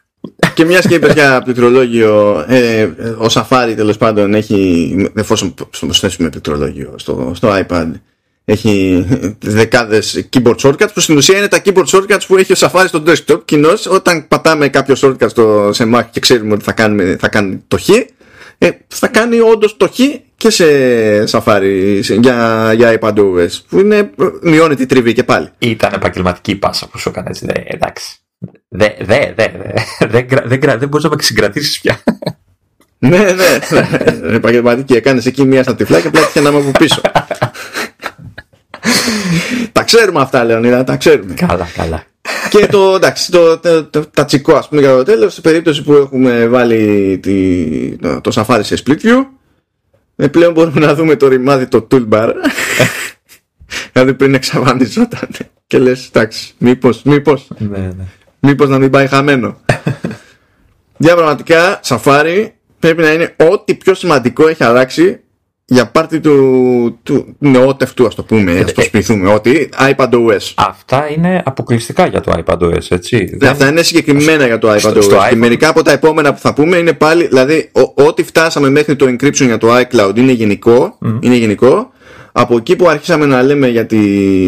[0.55, 2.85] Και μιας και είπε για πληκτρολόγιο, ε,
[3.19, 5.55] ο Safari τέλος πάντων έχει, εφόσον
[5.87, 7.91] προσθέσουμε πληκτρολόγιο στο, στο iPad,
[8.51, 9.07] έχει
[9.41, 13.03] δεκάδες keyboard shortcuts που στην ουσία είναι τα keyboard shortcuts που έχει ο Safari στο
[13.07, 13.45] desktop.
[13.45, 17.65] Κοινώς, όταν πατάμε κάποιο shortcut στο, σε Mac και ξέρουμε ότι θα, κάνουμε, θα κάνει
[17.69, 17.89] το χ,
[18.59, 19.99] ε, θα κάνει όντως το χ
[20.37, 20.65] και σε
[21.31, 23.49] Safari για, για iPadOS.
[23.69, 24.11] Που είναι,
[24.43, 25.49] μειώνει τη τριβή και πάλι.
[25.59, 27.47] Ήταν επαγγελματική πάσα που σου έκανε έτσι.
[27.47, 28.17] Δε, εντάξει.
[28.69, 29.47] Δεν δε, δε,
[30.09, 32.03] δε, δε, δεν μπορεί να με συγκρατήσεις πια.
[32.99, 34.37] ναι, ναι, ναι.
[34.37, 34.95] Επαγγελματική.
[34.95, 37.01] Έκανες εκεί μία στα τυφλά και πλέον να είμαι από πίσω
[39.73, 41.35] τα ξέρουμε αυτά, Λεωνίδα, τα ξέρουμε.
[41.35, 42.05] Καλά, καλά.
[42.51, 45.93] και το, εντάξει, το, το, το, τατσικό, ας πούμε, για το τέλος, σε περίπτωση που
[45.93, 49.27] έχουμε βάλει τη, το, το Safari σε split view,
[50.17, 52.33] ε, πλέον μπορούμε να δούμε το ρημάδι, το toolbar.
[53.93, 55.29] δηλαδή πριν εξαφανιζόταν.
[55.67, 58.05] Και λες, εντάξει, μήπως, μήπως, ναι, ναι.
[58.41, 59.61] μήπως να μην πάει χαμένο.
[61.01, 62.49] Για πραγματικά, Safari
[62.79, 65.21] πρέπει να είναι ό,τι πιο σημαντικό έχει αλλάξει
[65.71, 70.53] για πάρτι του, του νεότευτου, ας το πούμε, ας το σπιθούμε, ότι iPadOS.
[70.55, 73.37] Αυτά είναι αποκλειστικά για το iPadOS, έτσι.
[73.39, 73.51] Δεν...
[73.51, 75.03] Αυτά είναι συγκεκριμένα για το iPadOS.
[75.03, 78.97] Στο, και μερικά από τα επόμενα που θα πούμε είναι πάλι, δηλαδή, ό,τι φτάσαμε μέχρι
[78.97, 81.91] το encryption για το iCloud είναι γενικό, είναι γενικό.
[82.33, 83.99] Από εκεί που αρχίσαμε να λέμε για, τη,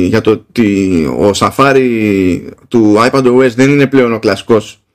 [0.06, 4.89] για το ότι ο Safari του iPadOS δεν είναι πλέον ο κλασικός ε,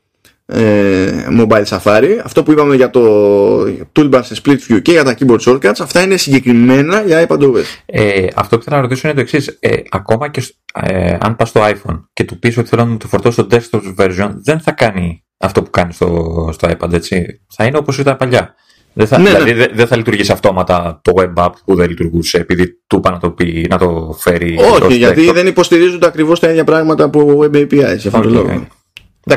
[1.39, 2.19] mobile Safari.
[2.23, 3.01] Αυτό που είπαμε για το
[3.93, 7.63] toolbar σε split view και για τα keyboard shortcuts, αυτά είναι συγκεκριμένα για iPadOS.
[7.85, 9.57] Ε, αυτό που θέλω να ρωτήσω είναι το εξής.
[9.59, 10.43] Ε, ακόμα και
[10.73, 13.57] ε, αν πας στο iPhone και του πεις ότι θέλω να μου το φορτώσω στο
[13.57, 17.41] desktop version, δεν θα κάνει αυτό που κάνει στο, στο iPad, έτσι.
[17.55, 18.55] Θα είναι όπως ήταν παλιά.
[18.97, 19.65] Δεν θα, ναι, δηλαδή ναι.
[19.73, 23.31] δεν θα λειτουργήσει αυτόματα το web app που δεν λειτουργούσε επειδή του είπα να το,
[23.31, 24.57] πει, να το φέρει.
[24.81, 27.95] Όχι, γιατί δεν υποστηρίζονται ακριβώς τα ίδια πράγματα από web API.
[27.97, 28.67] Σε αυτόν τον λόγο.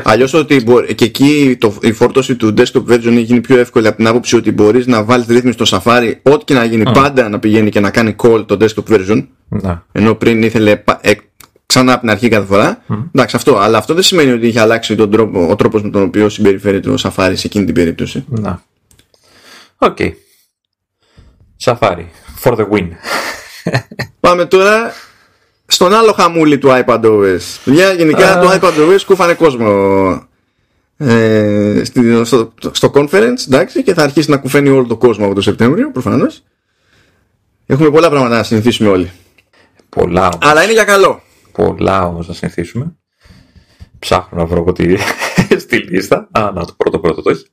[0.03, 0.63] Αλλιώς ότι
[0.95, 4.35] και εκεί το, η φόρτωση του desktop version έχει γίνει πιο εύκολη από την άποψη
[4.35, 7.79] ότι μπορείς να βάλεις ρύθμιση στο Safari, ό,τι και να γίνει, πάντα να πηγαίνει και
[7.79, 9.27] να κάνει call το desktop version.
[9.49, 9.85] Να.
[9.91, 11.13] Ενώ πριν ήθελε ε,
[11.65, 12.83] ξανά από την αρχή κάθε φορά.
[13.11, 13.57] Εντάξει, αυτό.
[13.57, 16.89] Αλλά αυτό δεν σημαίνει ότι είχε αλλάξει τον τρόπο, ο τρόπος με τον οποίο συμπεριφέρεται
[16.89, 18.25] ο Safari σε εκείνη την περίπτωση.
[18.27, 18.63] Να.
[19.77, 19.97] Οκ.
[19.99, 20.11] Okay.
[21.63, 22.05] Safari.
[22.43, 22.87] For the win.
[24.19, 24.93] Πάμε τώρα
[25.71, 27.39] στον άλλο χαμούλι του iPadOS.
[27.65, 29.69] Δουλειά γενικά το iPadOS κούφανε κόσμο
[30.97, 31.81] ε,
[32.23, 35.91] στο, στο conference εντάξει, και θα αρχίσει να κουφαίνει όλο το κόσμο από το Σεπτέμβριο
[35.91, 36.43] προφανώς.
[37.65, 39.11] Έχουμε πολλά πράγματα να συνηθίσουμε όλοι.
[39.89, 40.37] Πολλά όμως.
[40.41, 41.21] Αλλά είναι για καλό.
[41.51, 42.95] Πολλά όμως να συνηθίσουμε.
[43.99, 44.95] Ψάχνω να βρω εγώ τη,
[45.63, 46.27] στη λίστα.
[46.31, 47.45] Α, να το πρώτο πρώτο το έχει.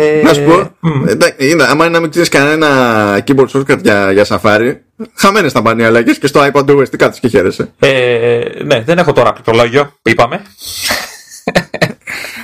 [0.00, 1.32] Ε, να σου πω, mm.
[1.38, 4.74] είναι, άμα είναι να μην ξέρεις κανένα keyboard shortcut για, για Safari,
[5.14, 7.72] χαμένες θα πάνε οι αλλαγές και στο iPad τι κάτσε και χαίρεσαι.
[7.78, 10.42] Ε, ναι, δεν έχω τώρα πληκτρολόγιο, είπαμε.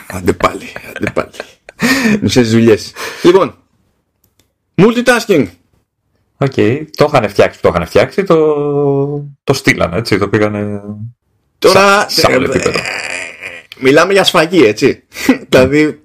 [0.06, 1.31] Άντε πάλι, άντε πάλι.
[2.20, 2.76] Μισέ δουλειέ.
[3.22, 3.55] Λοιπόν,
[4.74, 5.47] multitasking.
[6.36, 6.85] Οκ, okay.
[6.97, 8.36] το είχαν φτιάξει, το είχαν φτιάξει, το,
[9.44, 10.81] το στείλανε, έτσι, το πήγανε
[11.64, 12.72] Τώρα, Σα, ε, ε,
[13.78, 15.02] μιλάμε για σφαγή, έτσι.
[15.48, 16.01] δηλαδή,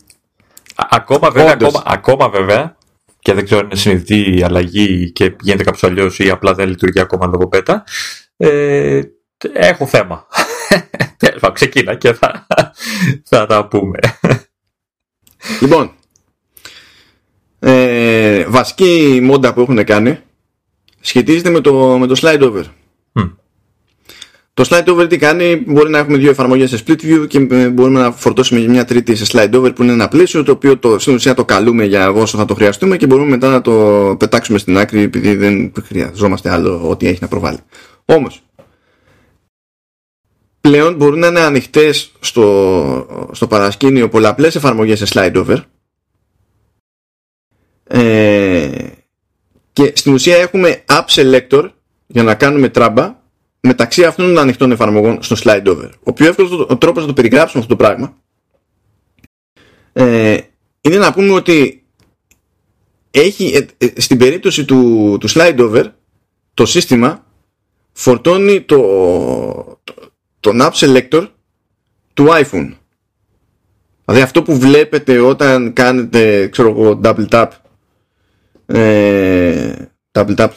[0.90, 2.78] Ακόμα βέβαια, ακόμα, ακόμα βέβαια,
[3.20, 6.68] και δεν ξέρω αν είναι συνειδητή η αλλαγή και γίνεται κάποιος αλλιώς ή απλά δεν
[6.68, 7.84] λειτουργεί ακόμα λόγω πέτα.
[8.38, 9.02] Ε,
[9.54, 10.26] έχω θέμα.
[11.54, 12.48] Ξεκίνα και θα,
[13.24, 14.00] θα τα πούμε.
[15.62, 15.92] Λοιπόν,
[17.60, 20.20] ε, βασική μόντα που έχουν κάνει
[21.00, 22.64] σχετίζεται με το, με το slide over.
[24.60, 28.00] Το slide over τι κάνει, μπορεί να έχουμε δύο εφαρμογές σε split view και μπορούμε
[28.00, 31.14] να φορτώσουμε μια τρίτη σε slide over που είναι ένα πλαίσιο το οποίο το, στην
[31.14, 34.78] ουσία το καλούμε για όσο θα το χρειαστούμε και μπορούμε μετά να το πετάξουμε στην
[34.78, 37.58] άκρη επειδή δεν χρειαζόμαστε άλλο ό,τι έχει να προβάλλει.
[38.06, 38.42] Όμως,
[40.62, 45.58] πλέον μπορούν να είναι ανοιχτές στο, στο παρασκήνιο πολλαπλές εφαρμογές σε slide over
[47.84, 48.88] ε,
[49.74, 51.70] και στην ουσία έχουμε app selector
[52.08, 53.19] για να κάνουμε τράμπα
[53.60, 55.90] μεταξύ αυτών των ανοιχτών εφαρμογών στο slide over.
[56.04, 58.18] Ο πιο εύκολος ο τρόπος να το περιγράψουμε αυτό το πράγμα
[59.94, 60.38] ε,
[60.82, 61.84] είναι να πούμε ότι
[63.12, 65.84] έχει, ε, ε, στην περίπτωση του, του slide over
[66.54, 67.26] το σύστημα
[67.92, 68.78] φορτώνει το,
[69.84, 69.94] το,
[70.40, 71.28] τον app selector
[72.14, 72.74] του iPhone.
[74.06, 77.48] Δηλαδή αυτό που βλέπετε όταν κάνετε ξέρω εγώ double tap
[78.66, 79.74] ε,
[80.12, 80.48] double tap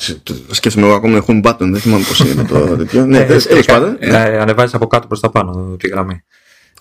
[0.50, 3.06] σκέφτομαι εγώ ακόμα home button δεν θυμάμαι πως είναι το τέτοιο.
[3.06, 3.96] Ναι, τέλος πάντων
[4.40, 6.22] ανεβάζεις από κάτω προς τα πάνω τη γραμμή.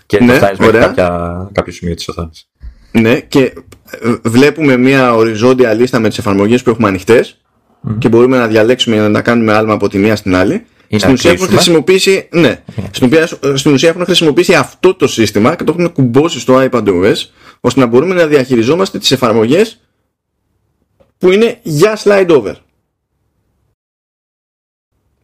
[0.05, 2.49] Και ναι, φτάνεις μέχρι κάποια, κάποιο σημείο της οθόνης.
[2.91, 3.53] Ναι και
[4.21, 7.37] βλέπουμε μια οριζόντια λίστα με τις εφαρμογές που έχουμε ανοιχτές
[7.87, 7.95] mm.
[7.97, 10.65] και μπορούμε να διαλέξουμε να τα κάνουμε άλμα από τη μία στην άλλη.
[10.95, 15.63] Στην ουσία, έχουν χρησιμοποιήσει, ναι, στην, ουσία, στην ουσία έχουν χρησιμοποιήσει αυτό το σύστημα και
[15.63, 17.15] το έχουν κουμπώσει στο iPadOS
[17.59, 19.79] ώστε να μπορούμε να διαχειριζόμαστε τις εφαρμογές
[21.21, 22.53] που είναι για slide over.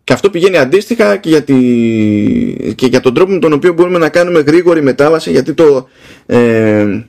[0.03, 1.53] Και αυτό πηγαίνει αντίστοιχα και για, τη...
[2.75, 5.87] και για τον τρόπο με τον οποίο μπορούμε να κάνουμε γρήγορη μετάβαση γιατί το
[6.25, 7.05] ε,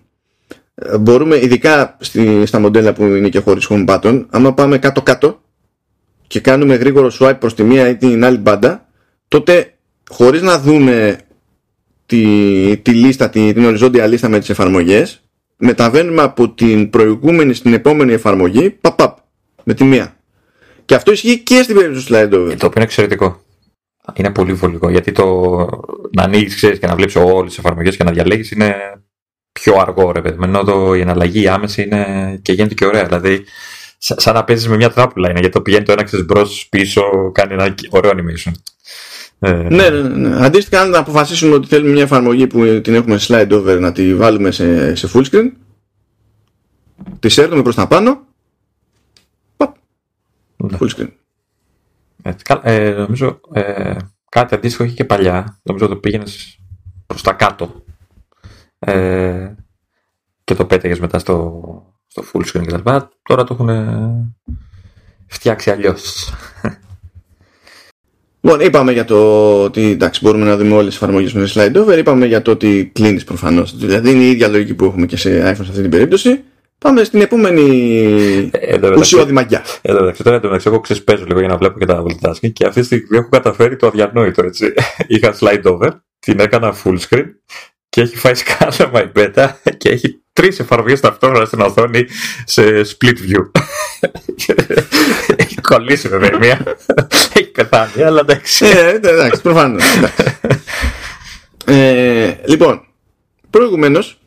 [1.01, 5.41] μπορούμε ειδικά στη, στα μοντέλα που είναι και χωρίς home button άμα πάμε κάτω κάτω
[6.27, 8.89] και κάνουμε γρήγορο swipe προς τη μία ή την άλλη μπάντα
[9.29, 9.75] τότε
[10.11, 11.19] χωρίς να δούμε
[12.07, 15.23] τη, τη λίστα, τη, την οριζόντια λίστα με τις εφαρμογές
[15.59, 19.19] μεταβαίνουμε από την προηγούμενη στην επόμενη εφαρμογή παπ, παπ
[19.65, 20.17] με τη μία
[20.85, 22.33] και αυτό ισχύει και στην περίπτωση του slide over.
[22.33, 23.41] Το οποίο είναι εξαιρετικό.
[24.15, 25.25] Είναι πολύ βολικό γιατί το
[26.17, 28.75] να ανοίξει και να βλέπεις όλες τις εφαρμογές και να διαλέγεις είναι
[29.53, 30.39] πιο αργό ρε παιδί.
[30.45, 33.05] Ενώ το, η εναλλαγή άμεση είναι και γίνεται και ωραία.
[33.05, 33.45] Δηλαδή,
[33.99, 37.33] σαν να παίζεις με μια τράπουλα είναι γιατί το πηγαίνει το ένα ξέρεις μπρος πίσω,
[37.33, 38.53] κάνει ένα ωραίο animation.
[39.41, 40.45] Ε, ναι, ναι, ναι.
[40.45, 44.51] Αντίστοιχα, αν αποφασίσουμε ότι θέλουμε μια εφαρμογή που την έχουμε slide over να τη βάλουμε
[44.51, 45.51] σε, σε full screen,
[47.19, 48.27] τη σέρνουμε προς τα πάνω
[50.59, 50.79] ναι.
[50.81, 51.11] Full screen.
[52.23, 53.97] Έτσι, ε, νομίζω ε,
[54.29, 55.59] κάτι αντίστοιχο είχε και παλιά.
[55.63, 56.61] Νομίζω το πήγαινες
[57.07, 57.85] προς τα κάτω.
[58.79, 59.55] Ε,
[60.45, 61.63] και το πέταγες μετά στο,
[62.07, 62.91] στο full screen κτλ.
[63.23, 63.71] Τώρα το έχουν
[65.27, 66.33] φτιάξει αλλιώς.
[68.41, 71.99] Λοιπόν, είπαμε για το ότι εντάξει, μπορούμε να δούμε όλες τις εφαρμογές με slide over.
[71.99, 73.77] Είπαμε για το ότι κλείνεις προφανώς.
[73.77, 76.43] Δηλαδή είναι η ίδια λογική που έχουμε και σε iPhone σε αυτή την περίπτωση.
[76.79, 79.65] Πάμε στην επόμενη ε, ουσιώδη μαγιά.
[79.83, 82.81] Εδώ εντάξει, τώρα μεταξύ εγώ ξεσπέζω λίγο για να βλέπω και τα multitasking και αυτή
[82.81, 84.73] τη στιγμή έχω καταφέρει το αδιανόητο έτσι.
[85.07, 87.25] Είχα slide over, την έκανα full screen
[87.89, 92.07] και έχει φάει σκάλαμα η beta και έχει τρεις εφαρμογές ταυτόχρονα στην οθόνη
[92.45, 93.51] σε split view.
[95.69, 96.77] έχει κολλήσει βέβαια μία.
[97.35, 98.67] έχει πεθάνει, αλλά εντάξει.
[98.67, 99.85] Ε, εντάξει, προφανώς.
[101.65, 102.87] ε, λοιπόν,
[103.51, 104.21] προηγουμένως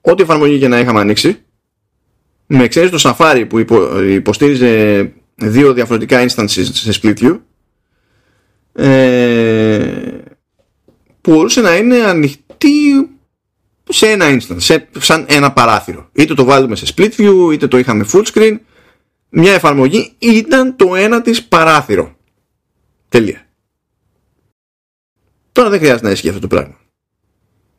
[0.00, 1.42] ό,τι εφαρμογή και να είχαμε ανοίξει
[2.46, 3.58] με εξαίρεση το Safari που
[4.08, 7.38] υποστήριζε δύο διαφορετικά instances σε split view
[8.84, 9.78] ε,
[11.20, 13.08] που μπορούσε να είναι ανοιχτή
[13.88, 16.08] σε ένα instance, σε, σαν ένα παράθυρο.
[16.12, 18.56] Είτε το βάλουμε σε split view, είτε το είχαμε full screen.
[19.28, 22.16] Μια εφαρμογή ήταν το ένα της παράθυρο.
[23.08, 23.46] Τελεία.
[25.52, 26.76] Τώρα δεν χρειάζεται να ισχύει αυτό το πράγμα.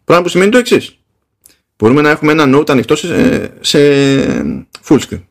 [0.04, 1.00] Πράγμα που σημαίνει το εξής
[1.80, 3.80] μπορούμε να έχουμε ένα note ανοιχτό σε, σε
[4.84, 5.24] full screen.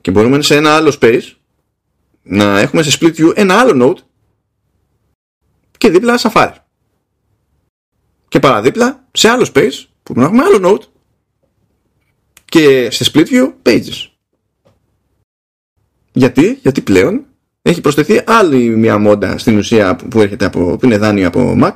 [0.00, 1.32] Και μπορούμε σε ένα άλλο space
[2.22, 4.02] να έχουμε σε split view ένα άλλο note
[5.78, 6.54] και δίπλα Safari.
[8.28, 10.84] Και παραδίπλα σε άλλο space που να έχουμε άλλο note
[12.44, 14.09] και σε split view pages.
[16.12, 17.24] Γιατί, γιατί πλέον
[17.62, 21.72] έχει προσθεθεί άλλη μια μόντα στην ουσία που έρχεται από, που είναι δάνειο από Mac.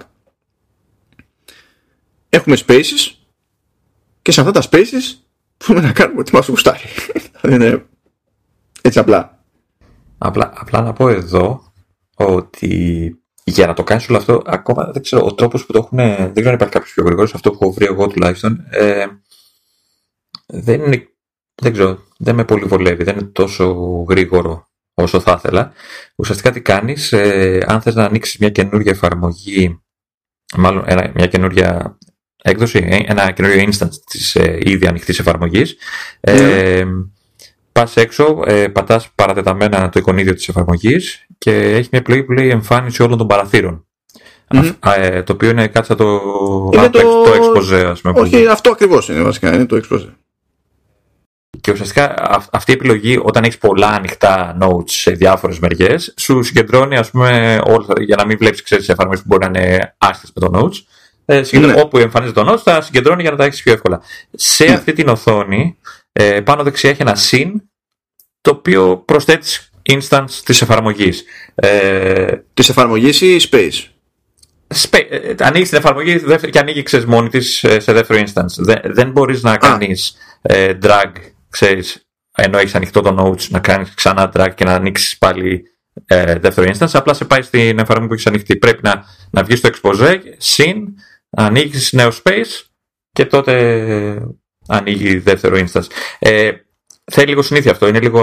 [2.29, 3.15] Έχουμε spaces
[4.23, 5.25] και σε αυτά τα spaces
[5.59, 6.89] μπορούμε να κάνουμε ό,τι μας γουστάρει.
[7.51, 7.87] είναι
[8.83, 9.45] έτσι απλά.
[10.19, 10.53] απλά.
[10.57, 11.73] Απλά να πω εδώ
[12.17, 15.99] ότι για να το κάνεις όλο αυτό, ακόμα δεν ξέρω, ο τρόπος που το έχουν,
[15.99, 19.07] δεν ξέρω αν υπάρχει κάποιος πιο γρήγορος, αυτό που έχω βρει εγώ τουλάχιστον, ε,
[20.47, 21.09] δεν είναι,
[21.55, 23.73] δεν ξέρω, δεν με πολύ βολεύει, δεν είναι τόσο
[24.09, 25.73] γρήγορο όσο θα ήθελα.
[26.17, 29.81] Ουσιαστικά τι κάνεις, ε, αν θες να ανοίξεις μια καινούργια εφαρμογή,
[30.57, 31.99] μάλλον ένα, μια καινούργια
[32.43, 35.77] έκδοση, ε, ένα καινούριο instance της ε, ήδη ανοιχτής εφαρμογής.
[36.21, 36.91] Ε, ναι.
[37.73, 42.49] πας έξω, ε, πατάς παρατεταμένα το εικονίδιο της εφαρμογής και έχει μια επιλογή που λέει
[42.49, 43.87] εμφάνιση όλων των παραθύρων.
[44.97, 46.21] Ε, το οποίο είναι κάτι σαν το,
[46.75, 47.01] είναι το...
[47.01, 48.21] το expose, ας πούμε.
[48.21, 50.09] Όχι, αυτό ακριβώς είναι βασικά, είναι το expose.
[51.65, 52.15] Και ουσιαστικά
[52.53, 57.61] αυτή η επιλογή, όταν έχεις πολλά ανοιχτά notes σε διάφορες μεριές, σου συγκεντρώνει, ας πούμε,
[57.65, 60.75] όλο, για να μην βλέπεις τις εφαρμογές που μπορεί να είναι άσχετες με το notes.
[61.25, 61.81] Ε, ναι.
[61.81, 64.03] Όπου εμφανίζεται το notes, θα συγκεντρώνει για να τα έχεις πιο εύκολα.
[64.33, 64.73] Σε ναι.
[64.73, 65.79] αυτή την οθόνη,
[66.13, 67.53] ε, πάνω δεξιά έχει ένα syn,
[68.41, 71.25] το οποίο προσθέτεις instance της εφαρμογής.
[71.55, 73.89] Ε, της εφαρμογής ή space;
[74.75, 76.21] Space, ε, ανοίγεις την εφαρμογή
[76.51, 78.55] και ανοίγει ξέρεις, μόνη της ε, σε δεύτερο instance.
[78.57, 81.13] Δεν, δεν μπορείς να κάνεις ε, drag
[81.55, 85.63] ξέρεις, ενώ έχεις ανοιχτό το notes, να κάνεις ξανά drag και να ανοίξεις πάλι
[86.07, 88.57] ε, δεύτερο instance, απλά σε πάει στην εφαρμογή που έχεις ανοιχτή.
[88.57, 90.95] Πρέπει να, να βγεις στο expose, συν,
[91.31, 92.65] ανοίξεις νέο space
[93.13, 94.23] και τότε
[94.67, 95.87] ανοίγει δεύτερο instance.
[96.19, 96.51] Ε,
[97.13, 97.89] θέλει λίγο συνήθεια αυτό.
[97.89, 98.23] Είναι λίγο,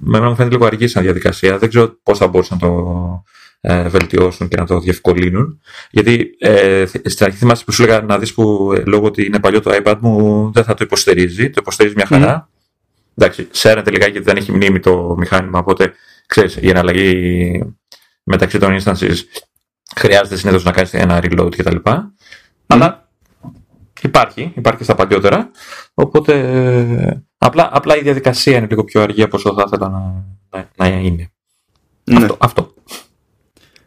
[0.00, 1.58] με μου φαίνεται λίγο αργή σαν διαδικασία.
[1.58, 3.24] Δεν ξέρω πώς θα μπορούσαν να το
[3.60, 5.60] ε, βελτιώσουν και να το διευκολύνουν.
[5.90, 9.40] Γιατί ε, στην αρχή θυμάσαι που σου έλεγα να δεις που ε, λόγω ότι είναι
[9.40, 11.50] παλιό το iPad μου δεν θα το υποστηρίζει.
[11.50, 12.48] Το υποστηρίζει μια χαρά.
[13.16, 15.92] Εντάξει, σέρνεται λιγάκι γιατί δεν έχει μνήμη το μηχάνημα, οπότε
[16.26, 17.74] ξέρεις, η εναλλαγή
[18.22, 19.16] μεταξύ των instances
[19.96, 21.76] χρειάζεται συνήθως να κάνεις ένα reload κτλ.
[21.82, 22.02] Mm.
[22.66, 23.08] Αλλά
[24.02, 25.50] υπάρχει, υπάρχει στα παλιότερα.
[25.94, 30.70] Οπότε απλά, απλά η διαδικασία είναι λίγο πιο αργή από όσο θα ήθελα να, να,
[30.76, 31.32] να είναι.
[32.04, 32.16] Ναι.
[32.16, 32.74] Αυτό, αυτό.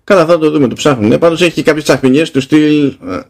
[0.03, 1.17] Καλά, θα το δούμε, το ψάχνουμε.
[1.17, 2.87] Πάντως έχει και κάποιες τσαχπινιέ του στυλ.
[2.87, 3.21] Ε,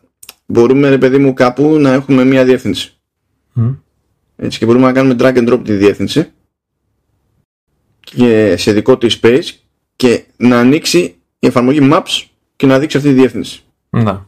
[0.45, 2.99] μπορούμε, ρε παιδί μου, κάπου να έχουμε μία διεύθυνση.
[4.39, 6.31] Έτσι και μπορούμε να κάνουμε drag and drop τη διεύθυνση
[7.99, 9.49] και σε δικό του space
[9.95, 10.99] και να ανοίξει
[11.39, 13.63] η εφαρμογή Maps και να δείξει αυτή τη διεύθυνση.
[13.89, 14.27] Να.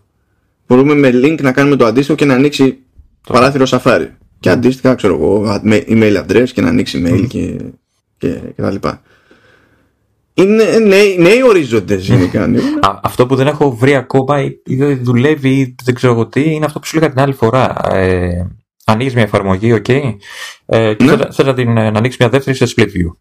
[0.67, 2.79] Μπορούμε με link να κάνουμε το αντίστοιχο και να ανοίξει
[3.27, 4.07] το παράθυρο Safari.
[4.39, 7.55] Και αντίστοιχα, ξέρω εγώ, email address και να ανοίξει email και,
[8.17, 9.01] και, και τα λοιπά.
[10.33, 12.47] Είναι νέοι, νέοι ορίζοντες γενικά.
[12.47, 12.59] Ναι.
[13.03, 16.65] αυτό που δεν έχω βρει ακόμα ή δεν δουλεύει ή δεν ξέρω εγώ τι είναι
[16.65, 17.75] αυτό που σου έλεγα την άλλη φορά.
[17.91, 18.47] Ε,
[18.89, 20.15] ανοίγεις μια εφαρμογή, OK,
[20.65, 21.17] ε, και ναι.
[21.31, 23.11] θες να, την, να ανοίξεις μια δεύτερη σε split view.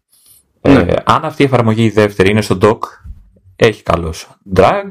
[0.61, 0.93] Ε, ναι.
[1.03, 2.79] αν αυτή η εφαρμογή η δεύτερη είναι στο dock,
[3.55, 4.89] έχει καλώς drag,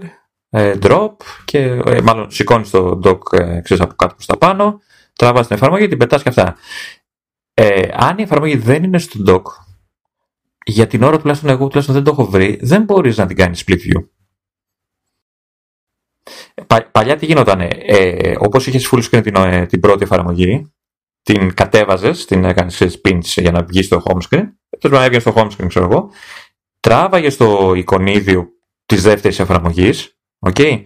[0.50, 1.12] ε, drop
[1.44, 4.80] και ε, μάλλον σηκώνεις το dock ε, ξέρεις, από κάτω προς τα πάνω,
[5.16, 6.56] τραβάς την εφαρμογή, την πετάς και αυτά.
[7.54, 9.42] Ε, αν η εφαρμογή δεν είναι στο dock,
[10.64, 13.64] για την ώρα τουλάχιστον εγώ τουλάχιστον δεν το έχω βρει, δεν μπορείς να την κάνεις
[13.66, 14.06] split view.
[16.66, 20.72] Πα, παλιά τι γινόταν, ε, όπως είχες full screen την, ε, την πρώτη εφαρμογή,
[21.22, 24.44] την κατέβαζες, την έκανες pinch για να βγεις στο home screen,
[24.78, 26.10] Τώρα να έβγαινες στο home screen, ξέρω εγώ,
[26.80, 28.48] τράβαγες το εικονίδιο
[28.86, 30.18] της δεύτερης εφαρμογής,
[30.50, 30.82] okay,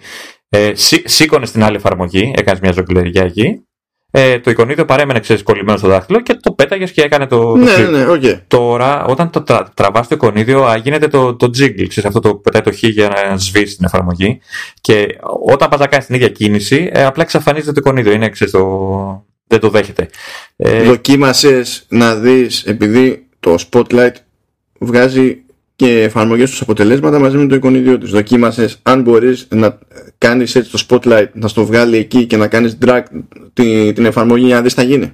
[0.49, 0.73] ε,
[1.05, 3.67] σήκωνες στην άλλη εφαρμογή, έκανες μια ζωγκλεριά εκεί
[4.15, 7.57] ε, το εικονίδιο παρέμενε ξέρεις, κολλημένο στο δάχτυλο και το πέταγες και έκανε το.
[7.57, 8.41] Ναι, ναι, ναι, okay.
[8.47, 11.87] Τώρα, όταν το τρα, τραβάς το εικονίδιο, γίνεται το, το jiggle.
[11.89, 14.41] Ξέρεις, αυτό το πετάει το χ για να σβήσει την εφαρμογή.
[14.81, 18.13] Και όταν πας να κάνεις την ίδια κίνηση, ε, απλά εξαφανίζεται το εικονίδιο.
[18.13, 19.25] Είναι, ξέρεις, το...
[19.47, 20.09] Δεν το δέχεται.
[20.57, 24.15] Ε, Δοκίμασες να δεις, επειδή το Spotlight
[24.79, 25.43] βγάζει
[25.83, 28.11] και εφαρμογές τους αποτελέσματα μαζί με το εικονίδιο τους.
[28.11, 29.79] Δοκίμασες αν μπορείς να
[30.19, 33.03] κάνεις έτσι το spotlight, να στο βγάλει εκεί και να κάνεις drag
[33.53, 35.13] την, την εφαρμογή για να δεις τι θα γίνει.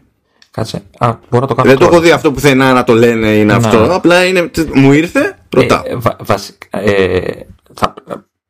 [0.51, 0.83] Κάτσε.
[0.99, 1.69] Α, μπορώ να το κάνω.
[1.69, 3.95] Δεν το έχω δει αυτό που θέλει να το λένε είναι αυτό.
[3.95, 5.83] Απλά είναι, μου ήρθε, ρωτάω.
[5.85, 7.95] Ε, βα, βασικά, ε, θα,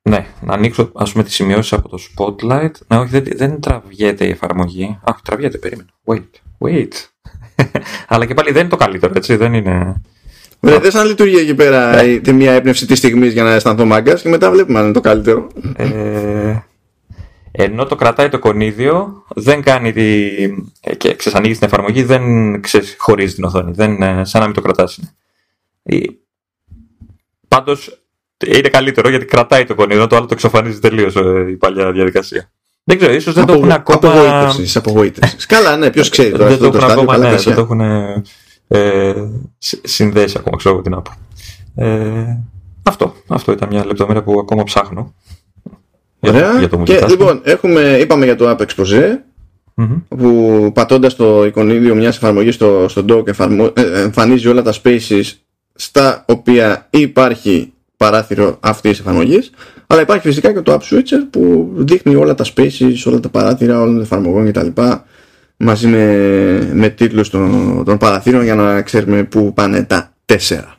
[0.03, 2.73] ναι, να ανοίξω ας πούμε τις σημειώσεις από το Spotlight.
[2.87, 4.99] Ναι, όχι, δεν, δεν τραβιέται η εφαρμογή.
[5.05, 5.89] Αχ, τραβιέται, περίμενα.
[6.05, 6.93] Wait, wait.
[8.09, 10.03] Αλλά και πάλι δεν είναι το καλύτερο, έτσι, δεν είναι...
[10.61, 12.33] Δεν σαν λειτουργεί εκεί πέρα ναι.
[12.33, 15.47] μια έπνευση της στιγμής για να αισθανθώ μάγκας και μετά βλέπουμε αν είναι το καλύτερο.
[15.77, 16.57] Ε,
[17.53, 20.27] ενώ το κρατάει το κονίδιο, δεν κάνει τη.
[20.81, 22.23] Ε, και ξεσανοίγει την εφαρμογή, δεν
[22.61, 23.73] ξεχωρίζει την οθόνη.
[23.73, 25.01] Δεν, ε, σαν να μην το κρατάς.
[27.49, 28.03] Πάντως
[28.47, 31.15] είναι καλύτερο γιατί κρατάει το κονίδιο, το άλλο το εξαφανίζει τελείως
[31.51, 32.51] η παλιά διαδικασία.
[32.85, 34.13] Δεν ξέρω, ίσως δεν το έχουν ακόμα.
[34.13, 35.47] Απογοήτευσης, απογοήτευσης.
[35.47, 36.47] Καλά, ναι, ποιος ξέρει τώρα.
[36.47, 37.81] Δεν το έχουν ακόμα, ναι, δεν το έχουν
[38.69, 39.15] ε,
[39.83, 41.13] συνδέσει ακόμα, ξέρω τι να πω.
[41.75, 42.39] Ε,
[42.83, 45.15] αυτό, αυτό ήταν μια λεπτομέρεια που ακόμα ψάχνω.
[46.21, 46.59] Ωραία.
[46.59, 49.17] Για το και λοιπόν, έχουμε, είπαμε για το App Expose,
[49.77, 50.03] mm-hmm.
[50.09, 55.25] που πατώντας το εικονίδιο μιας εφαρμογής στο, στο dock εφαρμο, ε, εμφανίζει όλα τα spaces
[55.75, 59.51] στα οποία υπάρχει παράθυρο αυτής της εφαρμογής
[59.91, 63.81] αλλά υπάρχει φυσικά και το App Switcher που δείχνει όλα τα spaces, όλα τα παράθυρα
[63.81, 64.81] όλων των εφαρμογών κτλ
[65.59, 70.77] μαζί με, με τίτλους των, των παραθύρων για να ξέρουμε πού πάνε τα τέσσερα.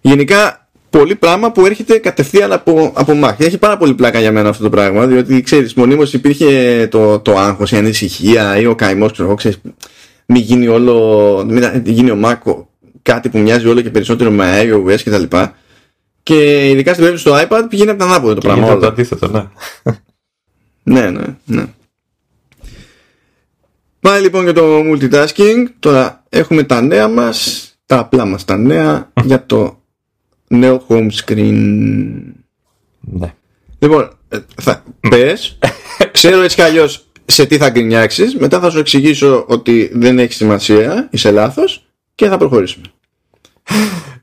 [0.00, 3.34] Γενικά πολύ πράγμα που έρχεται κατευθείαν από, από Mac.
[3.38, 7.36] Έχει πάρα πολύ πλάκα για μένα αυτό το πράγμα, διότι ξέρεις, μονίμως υπήρχε το, το
[7.36, 9.60] άγχος, η ανησυχία ή ο καημός, ξέρω ξέρεις,
[10.26, 12.54] μην γίνει όλο, μην γίνει ο Mac
[13.02, 15.54] κάτι που μοιάζει όλο και περισσότερο με iOS και τα λοιπά
[16.22, 18.76] και ειδικά στην περίπτωση του iPad πηγαίνει από τα ανάποδα το πράγμα.
[18.76, 19.44] το αντίθετο, ναι.
[20.82, 21.64] ναι, ναι, ναι.
[24.00, 25.64] Πάει λοιπόν για το multitasking.
[25.78, 29.82] Τώρα έχουμε τα νέα μας, τα απλά μας τα νέα για το
[30.48, 31.54] νέο home screen.
[33.00, 33.34] Ναι.
[33.78, 35.58] Λοιπόν, ε, θα πες,
[36.12, 40.32] ξέρω έτσι κι αλλιώς σε τι θα γκρινιάξεις, μετά θα σου εξηγήσω ότι δεν έχει
[40.32, 42.86] σημασία, είσαι λάθος και θα προχωρήσουμε.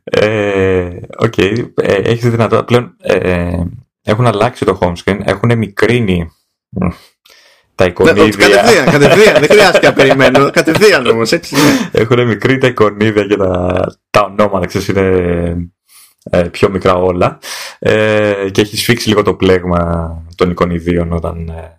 [0.03, 1.69] Ε, οκέι, okay.
[1.75, 3.63] ε, έχεις δυνατότητα πλέον ε,
[4.01, 6.31] έχουν αλλάξει το home screen, έχουν μικρύνει
[7.77, 8.47] τα ναι, εικονίδια.
[8.47, 9.33] κατευθείαν, κατευθείαν.
[9.39, 10.49] δεν χρειάζεται να περιμένω.
[10.51, 11.55] Κατευθείαν όμως, έτσι.
[11.91, 15.71] Έχουν μικρύνει τα εικονίδια και τα, τα ονόματα, ξέρεις, είναι
[16.29, 17.39] ε, πιο μικρά όλα.
[17.79, 21.77] Ε, και έχει σφίξει λίγο το πλέγμα των εικονιδίων όταν ε,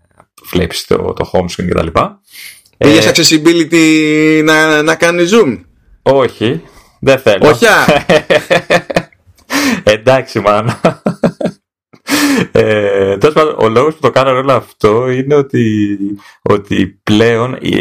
[0.50, 2.00] βλέπεις το, το home screen κτλ.
[2.78, 5.60] Πήγες ε, accessibility να, να κάνει zoom;
[6.02, 6.62] Όχι,
[7.00, 7.48] δεν θέλω.
[7.48, 7.64] Όχι.
[9.94, 10.80] Εντάξει, μάνα.
[12.52, 15.98] Ε, πάντων, ο λόγος που το κάνω όλο αυτό είναι ότι,
[16.42, 17.76] ότι πλέον η,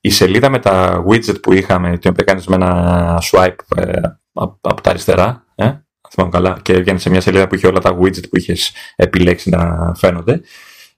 [0.00, 4.00] η, σελίδα με τα widget που είχαμε, την οποία κάνεις με ένα swipe ε,
[4.32, 5.72] από, τα αριστερά, ε,
[6.10, 9.50] θυμάμαι καλά, και έβγαινε σε μια σελίδα που είχε όλα τα widget που είχες επιλέξει
[9.50, 10.40] να φαίνονται,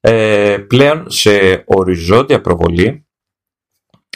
[0.01, 3.08] ε, πλέον σε οριζόντια προβολή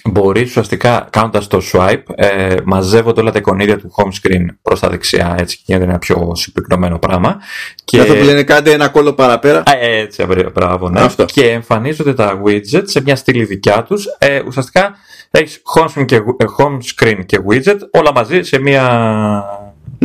[0.04, 4.88] μπορείς ουσιαστικά κάνοντας το swipe ε, μαζεύονται όλα τα εικονίδια του home screen προς τα
[4.88, 7.40] δεξιά έτσι και γίνεται ένα πιο συμπυκνωμένο πράγμα.
[7.84, 9.58] Και αυτό που λένε κάντε ένα κόλλο παραπέρα.
[9.58, 11.00] Α, έτσι, μπράβο, ναι.
[11.00, 11.24] Αυτό.
[11.24, 14.06] Και εμφανίζονται τα widget σε μια στήλη δικιά τους.
[14.18, 14.94] Ε, ουσιαστικά
[15.30, 18.88] έχεις home screen, και, ε, home screen και widget όλα μαζί σε μια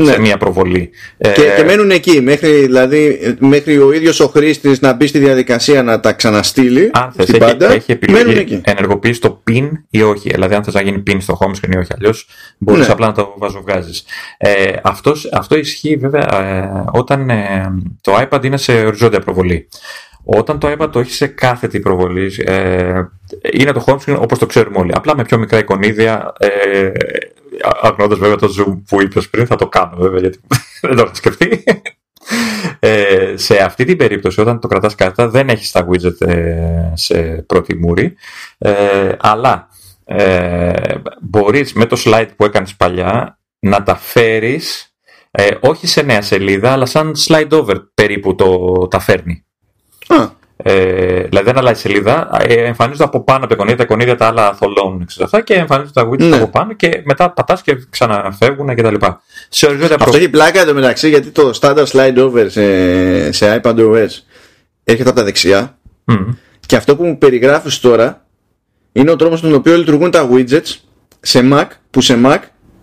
[0.04, 0.12] ναι.
[0.12, 0.90] σε μια προβολή.
[1.18, 5.20] Και, ε, και μένουν εκεί, μέχρι, δηλαδή, μέχρι ο ίδιος ο χρήστης να μπει στη
[5.20, 6.90] διαδικασία να τα ξαναστείλει.
[6.94, 10.30] Αν θες, έχει, πάντα, έχει επιλογή ενεργοποιήσει το pin ή όχι.
[10.30, 12.94] Δηλαδή, αν θες να γίνει pin στο home screen ή όχι, αλλιώς μπορείς ναι.
[12.94, 14.02] απλά να το βαζοβγάζει.
[14.38, 14.74] Ε,
[15.32, 19.68] αυτό ισχύει βέβαια ε, όταν ε, το iPad είναι σε οριζόντια προβολή.
[20.30, 23.02] Όταν το iPad το έχει σε κάθετη προβολή, ε,
[23.52, 24.92] είναι το home screen όπως το ξέρουμε όλοι.
[24.96, 26.92] Απλά με πιο μικρά εικονίδια, ε,
[27.82, 30.40] αγνώντας βέβαια το zoom που είπες πριν, θα το κάνω βέβαια γιατί
[30.82, 31.64] δεν το έχω σκεφτεί.
[32.80, 37.22] Ε, σε αυτή την περίπτωση, όταν το κρατάς κάτω, δεν έχεις τα widget ε, σε
[37.22, 38.16] πρώτη μούρη,
[38.58, 39.68] ε, αλλά
[40.06, 40.74] ε,
[41.22, 44.92] μπορείς με το slide που έκανες παλιά να τα φέρεις
[45.32, 49.46] ε, όχι σε νέα σελίδα, αλλά σαν slide over περίπου το, τα φέρνει.
[50.08, 50.37] Α.
[50.64, 54.54] Ε, δηλαδή δεν αλλάζει σελίδα, ε, εμφανίζονται από πάνω τα εικονίδια, τα εικονίδια τα άλλα
[54.54, 56.36] θολώνουν αυτά και εμφανίζονται τα widgets ναι.
[56.36, 58.96] από πάνω και μετά πατά και ξαναφεύγουν κτλ.
[59.50, 64.08] Σε οριζόντια Αυτό έχει πλάκα εδώ μεταξύ γιατί το standard slide over σε, σε iPadOS
[64.84, 66.26] έρχεται από τα δεξιά mm.
[66.66, 68.26] και αυτό που μου περιγράφεις τώρα
[68.92, 70.76] είναι ο τρόπος τον οποίο λειτουργούν τα widgets
[71.20, 72.40] σε Mac που σε Mac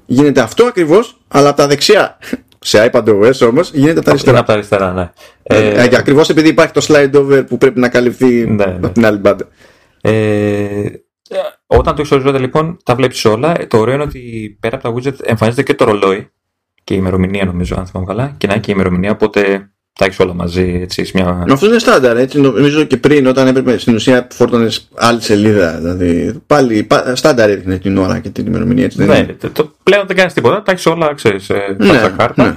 [0.06, 2.18] γίνεται αυτό ακριβώς αλλά από τα δεξιά
[2.64, 4.38] σε iPadOS όμως γίνεται από τα αριστερά.
[4.38, 5.10] Από τα αριστερά, ναι.
[5.42, 8.76] Ε, ε, ε Ακριβώς επειδή υπάρχει το slide over που πρέπει να καλυφθεί ναι, ναι.
[8.82, 9.48] από την άλλη μπάντα.
[10.00, 10.88] Ε,
[11.66, 13.66] όταν το εξοριζόνται λοιπόν, τα βλέπεις όλα.
[13.68, 16.30] Το ωραίο είναι ότι πέρα από τα widget εμφανίζεται και το ρολόι
[16.84, 18.34] και η ημερομηνία, νομίζω, αν θυμάμαι καλά.
[18.38, 20.78] Και να έχει και η ημερομηνία, οπότε τα έχεις όλα μαζί.
[20.82, 21.46] Έτσι, μια...
[21.50, 22.16] Αυτό είναι στάνταρ.
[22.16, 25.76] Έτσι, νομίζω και πριν, όταν έπρεπε στην ουσία φόρτωνε άλλη σελίδα.
[25.76, 28.84] Δηλαδή, πάλι στάνταρ έδινε την ώρα και την ημερομηνία.
[28.84, 30.62] Έτσι, ναι, το, πλέον δεν κάνεις τίποτα.
[30.62, 32.44] Τα έχεις όλα, ξέρεις, ναι, κάρτα.
[32.44, 32.56] Ναι.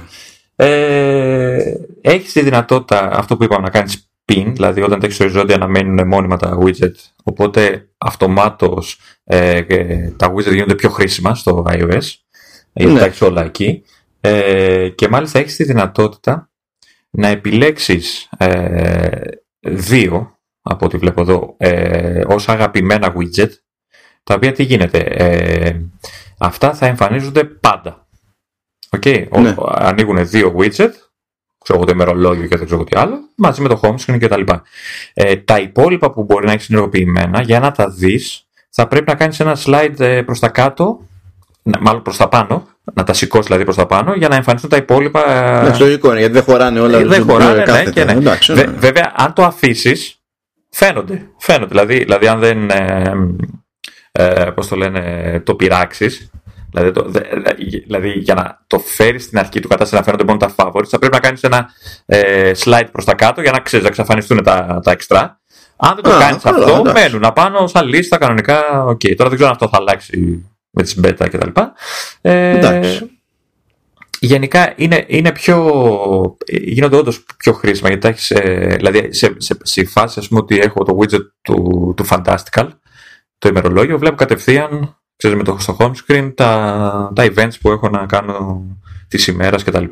[0.56, 5.56] Ε, έχεις τη δυνατότητα αυτό που είπαμε να κάνεις pin, δηλαδή όταν τα έχεις οριζόντια
[5.56, 6.94] να μένουν μόνιμα τα widget.
[7.22, 9.62] Οπότε αυτομάτως ε,
[10.16, 12.04] τα widget γίνονται πιο χρήσιμα στο iOS.
[12.72, 12.98] Γιατί ναι.
[12.98, 13.82] τα έχεις όλα εκεί.
[14.20, 16.47] Ε, και μάλιστα έχεις τη δυνατότητα
[17.10, 19.20] να επιλέξεις ε,
[19.60, 23.50] δύο, από ό,τι βλέπω εδώ, ε, ως αγαπημένα widget,
[24.22, 25.80] τα οποία τι γίνεται, ε,
[26.38, 28.06] αυτά θα εμφανίζονται πάντα.
[28.96, 29.28] Okay.
[29.28, 29.54] Ναι.
[29.68, 30.90] ανοίγουν δύο widget,
[31.64, 34.42] ξέρω το ημερολόγιο και δεν ξέρω τι άλλο, μαζί με το home screen κτλ.
[35.14, 39.14] Ε, τα υπόλοιπα που μπορεί να έχεις συνεργοποιημένα, για να τα δεις, θα πρέπει να
[39.14, 41.00] κάνεις ένα slide ε, προς τα κάτω,
[41.80, 44.76] μάλλον προς τα πάνω, να τα σηκώσει δηλαδή προς τα πάνω για να εμφανιστούν τα
[44.76, 45.22] υπόλοιπα.
[45.62, 46.98] Ναι, λογικό είναι γιατί δεν χωράνε όλα.
[46.98, 48.12] Δεν χωράνε, ναι, και ναι.
[48.12, 48.64] Εντάξει, ναι.
[48.64, 50.22] Βέβαια, αν το αφήσεις,
[50.70, 51.28] φαίνονται.
[51.38, 51.66] Φαίνονται.
[51.66, 52.70] Δηλαδή, δηλαδή αν δεν.
[52.70, 53.12] Ε,
[54.12, 56.30] ε, πώς το λένε, το πειράξεις.
[56.70, 57.10] Δηλαδή, το,
[57.84, 60.98] δηλαδή, για να το φέρεις στην αρχή του κατάσταση να φαίνονται μόνο τα favorites, θα
[60.98, 61.70] πρέπει να κάνεις ένα
[62.06, 65.26] ε, slide προς τα κάτω για να ξέρεις να εξαφανιστούν τα, τα extra.
[65.76, 68.84] Αν δεν το κάνεις αυτό, μένουν απάνω σαν λίστα κανονικά.
[68.84, 69.14] Okay.
[69.16, 71.60] Τώρα δεν ξέρω αν αυτό θα αλλάξει με τις beta κτλ.
[72.20, 72.98] Ε,
[74.20, 79.84] γενικά είναι, είναι πιο, γίνονται όντως πιο χρήσιμα γιατί έχεις, ε, δηλαδή σε, σε, σε
[79.84, 82.68] φάση ας πούμε ότι έχω το widget του, του Fantastical
[83.38, 87.88] το ημερολόγιο βλέπω κατευθείαν ξέρεις, με το, στο home screen τα, τα events που έχω
[87.88, 88.66] να κάνω
[89.08, 89.84] της ημέρας κτλ.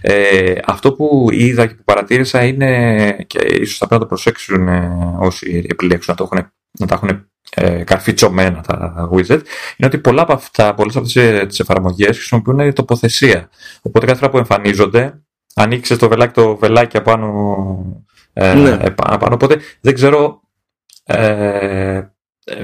[0.00, 4.68] Ε, αυτό που είδα και που παρατήρησα είναι, και ίσως θα πρέπει να το προσέξουν
[4.68, 9.40] ε, όσοι επιλέξουν να, το έχουν, να τα έχουν ε, καρφιτσωμένα τα widget,
[9.76, 13.48] είναι ότι πολλά από αυτά, πολλές από αυτές τις εφαρμογές χρησιμοποιούν τοποθεσία.
[13.82, 15.20] Οπότε κάθε φορά που εμφανίζονται,
[15.54, 18.02] ανοίξεις το βελάκι, το βελάκι απάνω,
[18.32, 18.78] ε, ναι.
[18.96, 20.40] απάνω οπότε δεν ξέρω
[21.04, 22.02] ε,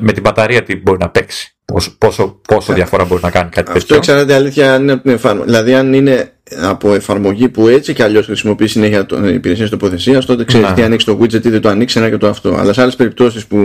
[0.00, 1.54] με την μπαταρία τι μπορεί να παίξει.
[1.64, 3.80] Πόσο, πόσο, πόσο διαφορά μπορεί να κάνει κάτι τέτοιο.
[3.80, 5.44] Αυτό εξαρτάται αλήθεια αν είναι από την εφαρμογή.
[5.44, 10.44] Δηλαδή, αν είναι από εφαρμογή που έτσι και αλλιώς χρησιμοποιείς συνέχεια το, υπηρεσία τοποθεσίας, τότε
[10.44, 10.74] ξέρεις ναι.
[10.74, 12.54] τι ανοίξει το widget ή δεν το ανοίξει ένα και το αυτό.
[12.54, 13.58] Αλλά σε άλλες περιπτώσεις που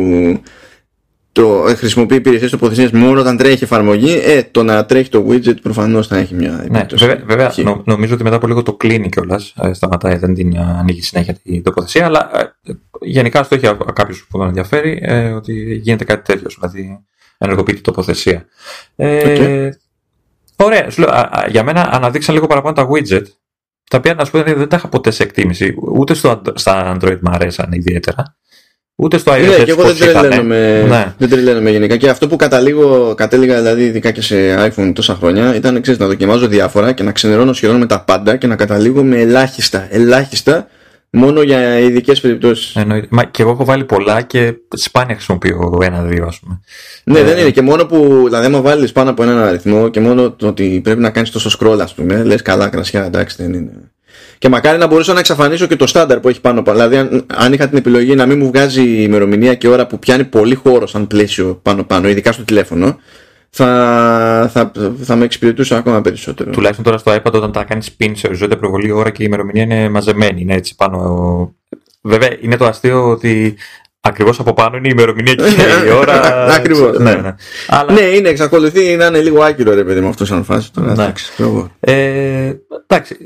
[1.35, 6.07] το χρησιμοποιεί υπηρεσίες τοποθεσίας μόνο όταν τρέχει εφαρμογή, ε, το να τρέχει το widget προφανώς
[6.07, 9.53] θα έχει μια ναι, βέβαια, βέβαια νο, νομίζω ότι μετά από λίγο το κλείνει κιόλας.
[9.61, 12.05] Ε, σταματάει, δεν την ανοίγει συνέχεια την τοποθεσία.
[12.05, 12.29] Αλλά
[12.63, 12.71] ε,
[13.01, 16.49] γενικά στο έχει κάποιος που τον ενδιαφέρει ε, ότι γίνεται κάτι τέτοιο.
[16.59, 16.99] Δηλαδή
[17.37, 18.45] ενεργοποιεί την τοποθεσία.
[18.95, 19.69] Ε,
[20.55, 20.89] Ωραία.
[20.89, 23.25] Σου λέω, α, για μένα αναδείξαν λίγο παραπάνω τα widget.
[23.89, 25.75] Τα οποία να σου πω δεν τα είχα ποτέ σε εκτίμηση.
[25.95, 28.37] Ούτε στο, στα Android μου αρέσαν ιδιαίτερα.
[28.95, 29.57] Ούτε στο iOS.
[29.57, 31.13] Ναι, και εγώ δεν τρελαίνομαι, ναι.
[31.17, 31.97] δεν τρελαίνομαι γενικά.
[31.97, 34.35] Και αυτό που καταλήγω, κατέληγα δηλαδή ειδικά και σε
[34.67, 38.35] iPhone τόσα χρόνια ήταν ξέρεις, να δοκιμάζω διάφορα και να ξενερώνω σχεδόν με τα πάντα
[38.35, 40.67] και να καταλήγω με ελάχιστα, ελάχιστα
[41.15, 42.77] μόνο για ειδικές περιπτώσεις.
[43.09, 46.59] Μα και εγώ έχω βάλει πολλά και σπάνια χρησιμοποιώ ένα-δύο, ας πούμε.
[47.03, 47.49] Ναι, ε, δεν είναι.
[47.49, 51.01] Και μόνο που, δηλαδή, άμα βάλεις πάνω από έναν αριθμό και μόνο το ότι πρέπει
[51.01, 53.71] να κάνεις τόσο scroll, ας πούμε, λες καλά κρασιά, εντάξει, δεν είναι.
[54.37, 56.63] Και μακάρι να μπορούσα να εξαφανίσω και το στάνταρ που έχει πάνω.
[56.65, 59.99] Δηλαδή, αν, αν είχα την επιλογή να μην μου βγάζει η ημερομηνία και ώρα που
[59.99, 62.99] πιάνει πολύ χώρο σαν πλαίσιο πάνω-πάνω, ειδικά στο τηλέφωνο,
[63.49, 64.71] θα, θα,
[65.03, 66.51] θα με εξυπηρετούσε ακόμα περισσότερο.
[66.51, 69.63] Τουλάχιστον τώρα στο iPad, όταν τα κάνεις pin σε οριζόντια προβολή, ώρα και η ημερομηνία
[69.63, 70.41] είναι μαζεμένη.
[70.41, 71.55] Είναι έτσι πάνω.
[72.01, 73.55] Βέβαια, είναι το αστείο ότι
[74.07, 75.43] Ακριβώς από πάνω είναι η ημερομηνία και
[75.87, 76.21] η ώρα.
[76.57, 76.97] Ακριβώς.
[76.97, 77.35] Ναι, ναι.
[77.67, 77.91] Αλλά...
[77.91, 80.73] ναι, είναι, εξακολουθεί να είναι λίγο άκυρο ρε παιδί με αυτό σαν φάση.
[80.73, 81.31] Τώρα, εντάξει.
[81.79, 82.53] Ε,
[82.87, 83.17] εντάξει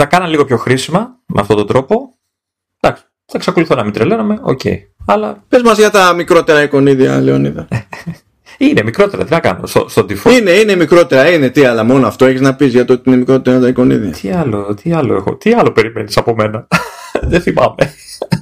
[0.00, 2.18] θα κάνα λίγο πιο χρήσιμα με αυτόν τον τρόπο.
[2.80, 4.60] Εντάξει, θα εξακολουθώ να μην τρελαίνομαι, οκέι.
[4.64, 4.76] Okay.
[5.06, 5.44] Αλλά...
[5.48, 7.68] Πες μας για τα μικρότερα εικονίδια, Λεωνίδα.
[8.58, 10.32] είναι μικρότερα, τι να κάνω, στο, στο default.
[10.38, 13.16] Είναι, είναι μικρότερα, είναι, τι αλλά μόνο αυτό έχεις να πεις για το ότι είναι
[13.16, 14.10] μικρότερα τα εικονίδια.
[14.10, 16.68] Τι άλλο, τι άλλο έχω, τι άλλο περιμένεις από μένα.
[17.30, 17.94] δεν θυμάμαι.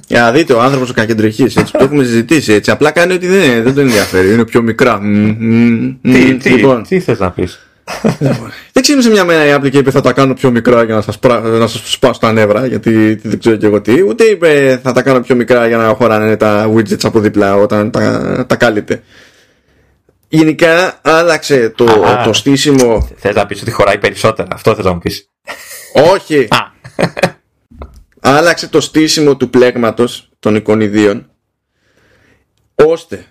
[0.07, 2.53] Για να δείτε, ο άνθρωπος ο κακεντρεχής, έτσι το έχουμε συζητήσει.
[2.53, 2.71] Έτσι.
[2.71, 4.33] Απλά κάνει ότι δεν, δεν τον ενδιαφέρει.
[4.33, 4.99] Είναι πιο μικρά.
[6.01, 6.83] Τι, τι, λοιπόν.
[6.83, 7.68] τι θες να πεις.
[8.71, 11.01] Δεν ξύπνησε μια μέρα η Apple και είπε θα τα κάνω πιο μικρά για να
[11.01, 11.19] σας,
[11.59, 15.01] να σας σπάσω τα νεύρα γιατί δεν ξέρω και εγώ τι ούτε είπε θα τα
[15.01, 19.03] κάνω πιο μικρά για να χωράνε τα widgets από δίπλα όταν τα, τα κάλυτε
[20.29, 23.09] γενικά άλλαξε το, Α, το στήσιμο.
[23.15, 25.29] Θες να πεις ότι χωράει περισσότερα; Αυτό θες να μου πεις.
[26.13, 26.47] Όχι.
[28.19, 31.29] Άλλαξε το στήσιμο του πλέγματος των εικονιδίων
[32.75, 33.25] ώστε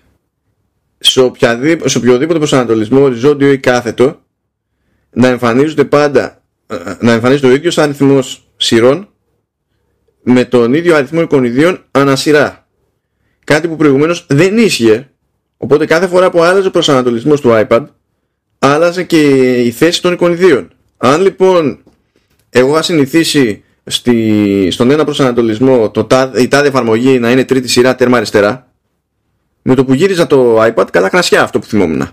[0.97, 4.19] σε, οποιαδήποτε, σε οποιοδήποτε προσανατολισμό οριζόντιο ή κάθετο
[5.11, 9.09] να εμφανίζονται πάντα ε, να εμφανίζεται ο ίδιος αριθμός σειρών
[10.23, 12.67] με τον ίδιο αριθμό εικονιδίων ανασυρά.
[13.43, 15.09] Κάτι που προηγουμένως δεν ίσχυε.
[15.57, 17.85] Οπότε κάθε φορά που άλλαζε ο προσανατολισμός του iPad
[18.59, 20.71] άλλαζε και η θέση των εικονιδίων.
[20.97, 21.83] Αν λοιπόν
[22.49, 26.07] εγώ είχα συνηθίσει στη, στον ένα προσανατολισμό το,
[26.37, 28.71] η τάδε εφαρμογή να είναι τρίτη σειρά τέρμα αριστερά
[29.61, 32.07] με το που γύριζα το iPad καλά κρασιά αυτό που θυμόμουν.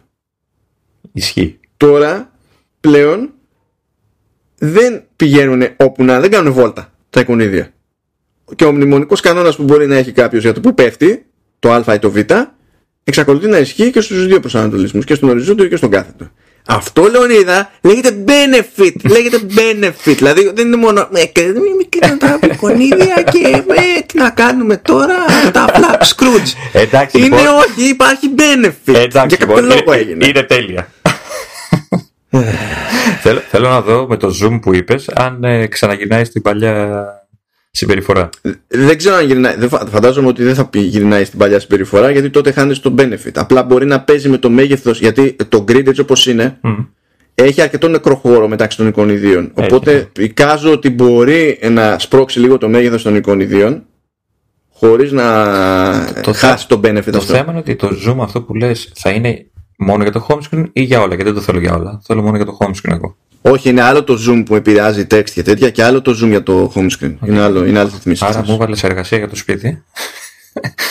[1.12, 1.60] Ισχύει.
[1.76, 2.30] Τώρα
[2.80, 3.30] πλέον
[4.58, 7.70] δεν πηγαίνουν όπου να, δεν κάνουν βόλτα τα εικονίδια.
[8.56, 11.26] Και ο μνημονικός κανόνας που μπορεί να έχει κάποιος για το που πέφτει,
[11.58, 12.16] το α ή το β,
[13.04, 16.30] εξακολουθεί να ισχύει και στους δύο προσανατολισμούς, και στον οριζόντιο και στον κάθετο.
[16.68, 18.94] Αυτό Λεωνίδα λέγεται benefit.
[19.10, 20.14] Λέγεται benefit.
[20.16, 21.08] Δηλαδή δεν είναι μόνο.
[21.12, 21.42] Ε,
[22.10, 25.14] με τα εικονίδια και ε, τι να κάνουμε τώρα.
[25.52, 26.52] Τα απλά Scrooge.
[26.72, 27.46] Εντάξει, είναι λοιπόν.
[27.46, 28.94] όχι, υπάρχει benefit.
[28.94, 30.26] Εντάξει, Για κάποιο λοιπόν, λόγο έγινε.
[30.26, 30.88] Είναι τέλεια
[33.20, 37.04] θέλω, θέλω να δω με το zoom που είπες αν ε, ξαναγυρνάει στην παλιά
[37.70, 38.28] συμπεριφορά.
[38.68, 39.56] Δεν ξέρω αν γυρνάει.
[39.56, 43.32] Δεν φαντάζομαι ότι δεν θα γυρνάει στην παλιά συμπεριφορά γιατί τότε χάνεις το benefit.
[43.34, 46.58] Απλά μπορεί να παίζει με το μέγεθος γιατί το grid έτσι όπως είναι
[47.34, 49.50] έχει αρκετό νεκρό χώρο μεταξύ των εικονιδίων.
[49.54, 53.82] Οπότε εικάζω ότι μπορεί να σπρώξει λίγο το μέγεθος των εικονιδίων
[54.72, 55.24] χωρίς να
[56.22, 57.18] το χάσει το benefit το αυτό.
[57.18, 59.46] Το θέμα είναι ότι το zoom αυτό που λες θα είναι
[59.76, 62.00] μόνο για το home screen ή για όλα, γιατί δεν το θέλω για όλα.
[62.04, 63.16] Θέλω μόνο για το home screen εγώ.
[63.40, 66.42] Όχι, είναι άλλο το zoom που επηρεάζει text και τέτοια και άλλο το zoom για
[66.42, 67.14] το home screen.
[67.20, 67.28] Okay.
[67.28, 69.82] Είναι άλλο, είναι άλλο Άρα μου έβαλε εργασία για το σπίτι.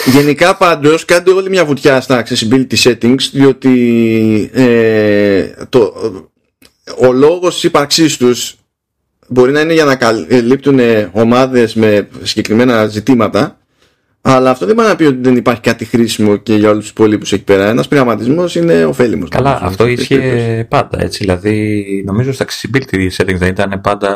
[0.05, 5.93] Γενικά πάντως κάντε όλη μια βουτιά στα accessibility settings διότι ε, το,
[6.97, 8.55] ο λόγος της ύπαρξής τους
[9.27, 10.79] μπορεί να είναι για να καλύπτουν
[11.11, 13.57] ομάδες με συγκεκριμένα ζητήματα
[14.27, 16.89] Αλλά αυτό δεν πάει να πει ότι δεν υπάρχει κάτι χρήσιμο και για όλους τους
[16.89, 17.67] υπόλοιπου εκεί πέρα.
[17.69, 19.29] Ένας πειραματισμός είναι ωφέλιμος.
[19.29, 21.17] Καλά, αυτό ίσχυε πάντα έτσι.
[21.17, 24.11] Δηλαδή, νομίζω στα accessibility settings δεν ήταν πάντα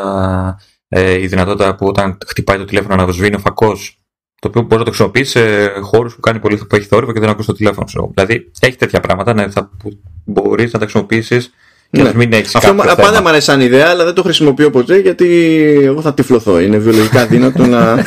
[0.88, 4.00] ε, η δυνατότητα που όταν χτυπάει το τηλέφωνο να σβήνει ο φακός.
[4.40, 7.20] Το οποίο μπορείς να το χρησιμοποιείς σε χώρους που, κάνει πολύ, που έχει θόρυβο και
[7.20, 8.12] δεν ακούς το τηλέφωνο σου.
[8.14, 11.54] Δηλαδή, έχει τέτοια πράγματα ναι, θα, που μπορείς να τα χρησιμοποιήσεις
[11.92, 12.10] και ναι.
[12.10, 15.28] να μην έχεις Αυτό πάντα μου αρέσει σαν ιδέα, αλλά δεν το χρησιμοποιώ ποτέ γιατί
[15.84, 16.60] εγώ θα τυφλωθώ.
[16.60, 18.06] Είναι βιολογικά δύνατο να,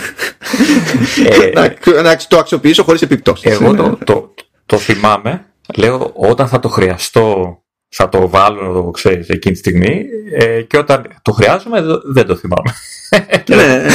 [1.28, 1.50] ε,
[1.94, 3.50] να, να, το αξιοποιήσω χωρίς επιπτώσεις.
[3.52, 4.34] Εγώ το, το,
[4.66, 5.44] το θυμάμαι.
[5.76, 7.56] Λέω όταν θα το χρειαστώ
[7.94, 10.04] θα το βάλω, ξέρεις, εκείνη τη στιγμή
[10.38, 12.72] ε, και όταν το χρειάζομαι δεν το θυμάμαι.
[13.56, 13.86] ναι,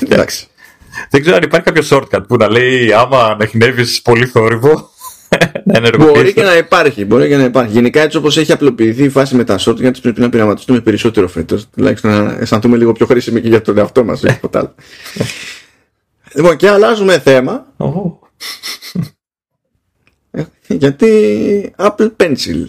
[0.00, 0.46] εντάξει.
[1.10, 4.90] Δεν ξέρω αν υπάρχει κάποιος shortcut που να λέει άμα ανεχνεύεις πολύ θόρυβο
[5.64, 7.72] να Μπορεί και να υπάρχει, μπορεί και να υπάρχει.
[7.72, 11.70] Γενικά έτσι όπως έχει απλοποιηθεί η φάση με τα shortcuts πρέπει να πειραματιστούμε περισσότερο φέτος.
[11.70, 14.22] Τουλάχιστον να αισθανθούμε λίγο πιο χρήσιμοι και για τον εαυτό μας.
[16.34, 17.66] λοιπόν και αλλάζουμε θέμα.
[20.66, 22.66] Γιατί Apple Pencil.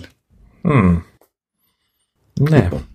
[2.33, 2.61] Ναι.
[2.61, 2.87] Λοιπόν.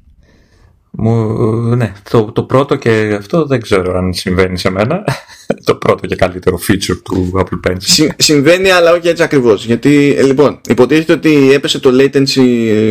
[0.91, 1.37] Μου,
[1.77, 5.05] ναι, το, το πρώτο και αυτό δεν ξέρω αν συμβαίνει σε μένα.
[5.65, 8.09] το πρώτο και καλύτερο feature του Apple Pencil.
[8.17, 9.65] συμβαίνει, αλλά όχι έτσι ακριβώς.
[9.65, 12.43] Γιατί, ε, λοιπόν, υποτίθεται ότι έπεσε το latency,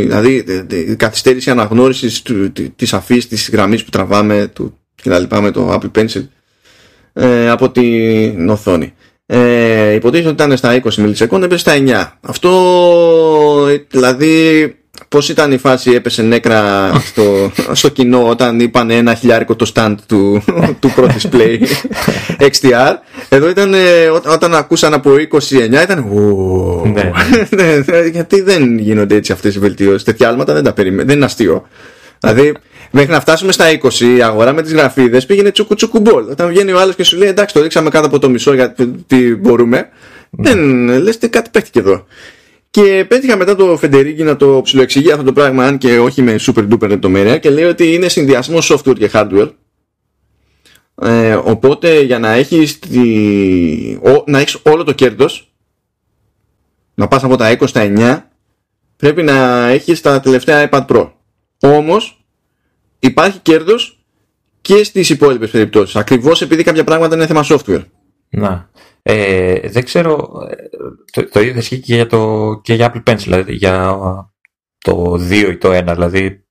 [0.02, 2.22] δηλαδή η καθυστέρηση αναγνώρισης
[2.76, 6.24] τη αφής της γραμμής που τραβάμε του, και τα λοιπά με το Apple Pencil
[7.14, 8.94] ε, από την οθόνη.
[9.26, 11.74] Ε, υποτίθεται ότι ήταν στα 20 μιλισεκόντ, έπεσε στα
[12.12, 12.18] 9.
[12.22, 12.50] Αυτό
[13.90, 14.76] δηλαδή
[15.10, 19.96] πώς ήταν η φάση έπεσε νέκρα στο, στο κοινό όταν είπαν ένα χιλιάρικο το stand
[20.08, 20.44] του,
[20.80, 21.60] του Pro Display
[22.40, 22.94] XDR
[23.30, 23.74] εδώ ήταν
[24.26, 25.50] όταν ακούσαν από 29
[25.84, 26.06] ήταν
[26.94, 27.12] ναι.
[27.50, 30.04] Ναι, ναι, γιατί δεν γίνονται έτσι αυτές οι βελτιώσεις.
[30.04, 31.68] Τέτοια άλματα δεν τα περιμένω δεν είναι αστείο.
[32.20, 32.54] Δηλαδή
[32.92, 36.24] μέχρι να φτάσουμε στα 20 η αγορά με τις γραφίδες πήγαινε τσουκου τσουκου μπολ.
[36.30, 39.36] Όταν βγαίνει ο άλλος και σου λέει εντάξει το ρίξαμε κάτω από το μισό γιατί
[39.36, 39.90] μπορούμε
[40.30, 42.06] δεν λες τι κάτι παίχτηκε εδώ
[42.70, 46.36] και πέτυχα μετά το Φεντερίκη να το ψηλοεξηγεί αυτό το πράγμα, αν και όχι με
[46.40, 49.52] super duper λεπτομέρεια, και λέει ότι είναι συνδυασμός software και hardware.
[51.02, 53.00] Ε, οπότε για να έχεις, τη,
[54.26, 55.54] να έχεις όλο το κέρδος,
[56.94, 58.24] να πας από τα 20 στα 9,
[58.96, 61.12] πρέπει να έχεις τα τελευταία iPad Pro.
[61.60, 62.26] Όμως
[63.00, 64.04] υπάρχει κέρδος
[64.62, 65.96] και στις υπόλοιπες περιπτώσεις.
[65.96, 67.84] Ακριβώς επειδή κάποια πράγματα είναι θέμα software.
[68.30, 68.70] Να.
[69.02, 70.30] Ε, δεν ξέρω,
[71.12, 73.96] το, το ίδιο θα ισχύει και για, το, και για Apple Pencil, δηλαδή για
[74.78, 76.44] το 2 ή το 1, δηλαδή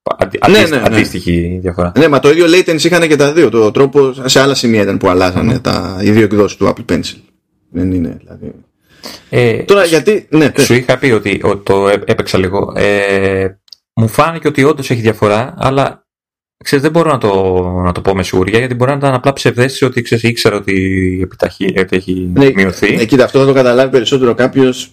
[0.49, 1.91] ναι, ναι, ναι, αντίστοιχη διαφορά.
[1.97, 3.49] Ναι, μα το ίδιο latency είχαν και τα δύο.
[3.49, 7.17] Το τρόπο σε άλλα σημεία ήταν που αλλάζανε τα, οι δύο εκδόσεις του Apple Pencil.
[7.71, 8.53] Δεν είναι δηλαδή.
[9.29, 10.27] Ε, Τώρα γιατί.
[10.29, 12.73] Ναι, σου είχα πει ότι, ότι το έπαιξα λίγο.
[12.75, 13.47] Ε,
[13.93, 16.07] μου φάνηκε ότι όντως έχει διαφορά, αλλά
[16.63, 19.33] Ξέρεις, δεν μπορώ να το, να το πω με σιγουριά γιατί μπορεί να ήταν απλά
[19.33, 22.95] ψευδέστηση ότι ξέρεις, ήξερα ότι επιταχύ, ότι έχει ναι, μειωθεί.
[22.95, 24.89] Ναι, κοίτα, αυτό θα το καταλάβει περισσότερο κάποιος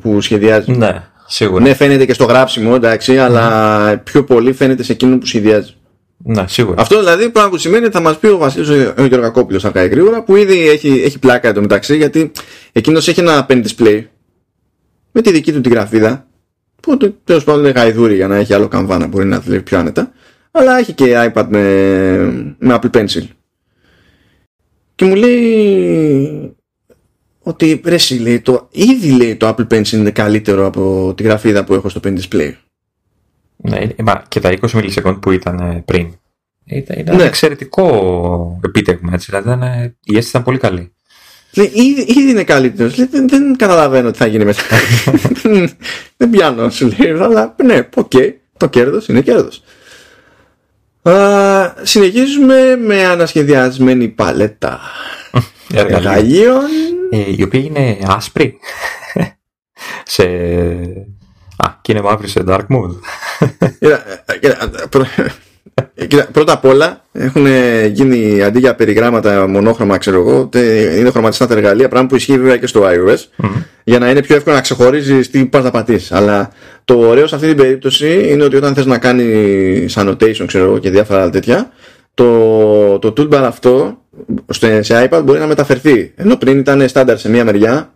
[0.00, 0.72] που σχεδιάζει.
[0.72, 1.62] Ναι, σίγουρα.
[1.62, 3.18] Ναι, φαίνεται και στο γράψιμο, εντάξει, mm.
[3.18, 5.74] αλλά πιο πολύ φαίνεται σε εκείνον που σχεδιάζει.
[6.16, 6.80] Ναι, σίγουρα.
[6.80, 8.68] Αυτό δηλαδή πράγμα που σημαίνει ότι θα μας πει ο Βασίλης
[8.98, 12.32] ο Γεωργακόπουλος αν κάνει γρήγορα, που ήδη έχει, έχει πλάκα εντωμεταξύ, γιατί
[12.72, 14.04] εκείνος έχει ένα pen display
[15.12, 16.26] με τη δική του τη γραφίδα,
[16.82, 20.12] που τέλος πάντων είναι γαϊδούρι για να έχει άλλο καμβάνα, μπορεί να δουλεύει πιο άνετα
[20.58, 21.62] αλλά έχει και iPad με,
[22.58, 23.26] με Apple Pencil.
[24.94, 26.56] Και μου λέει
[27.42, 31.74] ότι ρε, λέει, το, ήδη λέει το Apple Pencil είναι καλύτερο από τη γραφίδα που
[31.74, 32.52] έχω στο Pen Display.
[33.56, 36.12] Ναι, μα και τα 20 millisecond που ήταν ε, πριν.
[36.64, 37.22] Ήταν, ήταν ναι.
[37.22, 39.62] εξαιρετικό επίτευγμα, έτσι, δηλαδή ήταν,
[40.04, 40.92] η αίσθηση ήταν πολύ καλή.
[41.54, 42.96] Λέει, ήδη, ήδη είναι καλύτερος.
[42.96, 44.62] Δεν, δεν καταλαβαίνω τι θα γίνει μετά.
[46.16, 47.10] δεν πιάνω, σου λέει.
[47.10, 49.62] Αλλά ναι, οκέι, okay, το κέρδος είναι κέρδος
[51.82, 54.80] συνεχίζουμε με ανασχεδιασμένη παλέτα
[55.74, 56.62] εργαλείων.
[57.10, 58.58] Ε, η οποία είναι άσπρη.
[60.14, 60.22] σε...
[61.56, 62.96] Α, και είναι μαύρη σε dark mode.
[66.32, 67.46] πρώτα απ' όλα έχουν
[67.86, 70.48] γίνει αντί για περιγράμματα μονόχρωμα, ξέρω εγώ,
[70.98, 73.46] είναι χρωματιστά τα εργαλεία, πράγμα που ισχύει βέβαια και στο iOS,
[73.84, 76.12] για να είναι πιο εύκολο να ξεχωρίζεις τι πας να πατήσεις.
[76.12, 76.50] Αλλά
[76.88, 80.78] το ωραίο σε αυτή την περίπτωση είναι ότι όταν θες να κάνεις annotation, ξέρω εγώ,
[80.78, 81.70] και διάφορα άλλα τέτοια,
[82.14, 84.02] το, το toolbar αυτό
[84.80, 86.12] σε iPad μπορεί να μεταφερθεί.
[86.16, 87.92] Ενώ πριν ήταν στάνταρ σε μία μεριά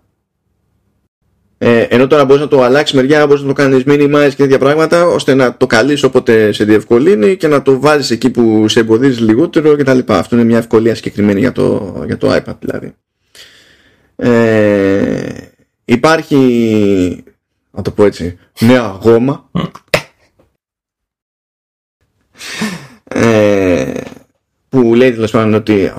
[1.64, 4.58] ε, ενώ τώρα μπορείς να το αλλάξεις μεριά, μπορείς να το κάνεις minimize και τέτοια
[4.58, 8.80] πράγματα, ώστε να το καλεί όποτε σε διευκολύνει και να το βάζεις εκεί που σε
[8.80, 9.98] εμποδίζει λιγότερο κτλ.
[10.06, 12.94] Αυτό είναι μια ευκολία συγκεκριμένη για το, για το iPad δηλαδή.
[14.16, 15.32] Ε,
[15.84, 17.24] υπάρχει,
[17.72, 19.50] να το πω έτσι, νέα γόμα.
[23.04, 24.00] ε,
[24.68, 25.92] που λέει τέλος πάντων ότι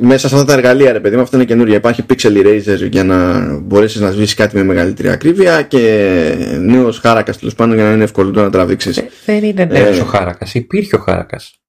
[0.00, 1.76] μέσα σε αυτά τα εργαλεία, ρε παιδί μου, αυτό είναι καινούργια.
[1.76, 7.38] Υπάρχει Pixel Eraser για να μπορέσεις να σβήσεις κάτι με μεγαλύτερη ακρίβεια και νέος χάρακας
[7.38, 8.96] τέλος πάντων για να είναι ευκολότερο να τραβήξεις.
[8.96, 11.60] Ε, δεν είναι νέο ε, ο χάρακας; Υπήρχε ο χάρακας.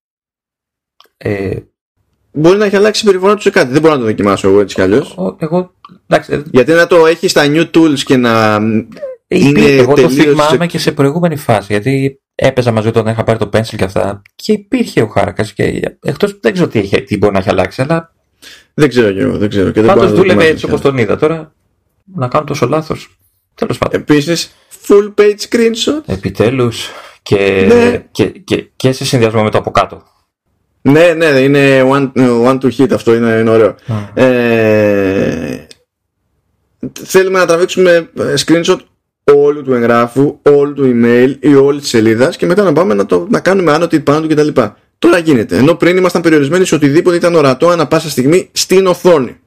[1.18, 1.56] Ε,
[2.32, 3.72] Μπορεί να έχει αλλάξει η συμπεριφορά του σε κάτι.
[3.72, 5.36] Δεν μπορώ να το δοκιμάσω εγώ έτσι κι αλλιώς.
[5.38, 5.74] Εγώ,
[6.08, 8.60] εντάξει, Γιατί να το έχεις στα new tools και να.
[9.28, 11.68] Είναι εγώ το θυμάμαι και σε προηγούμενη φάση.
[11.70, 14.22] Γιατί έπαιζα μαζί όταν είχα πάρει το pencil και αυτά.
[14.36, 15.54] Και υπήρχε ο χάρακας.
[15.54, 18.14] Και εκτός δεν ξέρω τι, έχει, τι μπορεί να έχει αλλάξει, αλλά.
[18.74, 19.72] Δεν ξέρω κι εγώ, δεν ξέρω.
[19.72, 21.18] Πάντως δούλευε έτσι όπως τον είδα.
[21.18, 21.54] Τώρα
[22.16, 23.18] να κάνω τόσο λάθος.
[23.56, 24.00] Τέλος πάντων.
[24.02, 24.56] Επίσης,
[24.88, 26.02] full page screenshot.
[26.06, 26.90] Επιτέλους.
[27.22, 28.06] Και, ναι.
[28.12, 30.04] και, και, και σε συνδυασμό με το από κάτω.
[30.82, 32.12] Ναι, ναι, είναι one,
[32.46, 33.76] one to hit αυτό, είναι, είναι ωραίο.
[34.14, 35.67] Ε,
[37.04, 38.10] θέλουμε να τραβήξουμε
[38.46, 38.78] screenshot
[39.34, 43.06] όλου του εγγράφου, όλου του email ή όλης της σελίδας και μετά να πάμε να,
[43.06, 44.62] το, να κάνουμε annotate πάνω του κτλ.
[45.00, 45.58] Τώρα γίνεται.
[45.58, 49.38] Ενώ πριν ήμασταν περιορισμένοι σε οτιδήποτε ήταν ορατό ανά πάσα στιγμή στην οθόνη.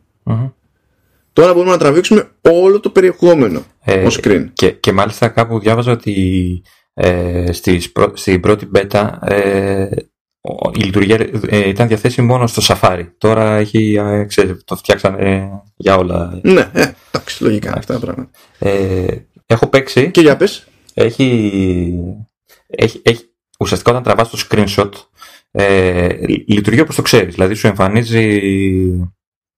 [1.33, 4.47] Τώρα μπορούμε να τραβήξουμε όλο το περιεχόμενο ε, ως screen.
[4.53, 6.63] Και, και μάλιστα κάπου διάβαζα ότι
[6.95, 7.53] ε,
[8.13, 9.89] στην πρώτη beta ε,
[10.75, 13.07] η λειτουργία ε, ήταν διαθέσιμη μόνο στο Safari.
[13.19, 16.41] Τώρα έχει, ε, ξέρετε, το φτιάξανε για όλα.
[16.43, 18.31] Ναι, ε, εντάξει, λογικά αυτά τα πράγματα.
[18.59, 19.07] Ε,
[19.47, 20.11] έχω παίξει.
[20.11, 20.67] Και για πες.
[20.95, 21.93] Έχει,
[22.67, 23.25] έχει, έχει
[23.59, 24.91] ουσιαστικά όταν τραβάς το screenshot
[25.51, 26.09] ε,
[26.47, 27.35] λειτουργεί όπως το ξέρεις.
[27.35, 28.41] Δηλαδή σου εμφανίζει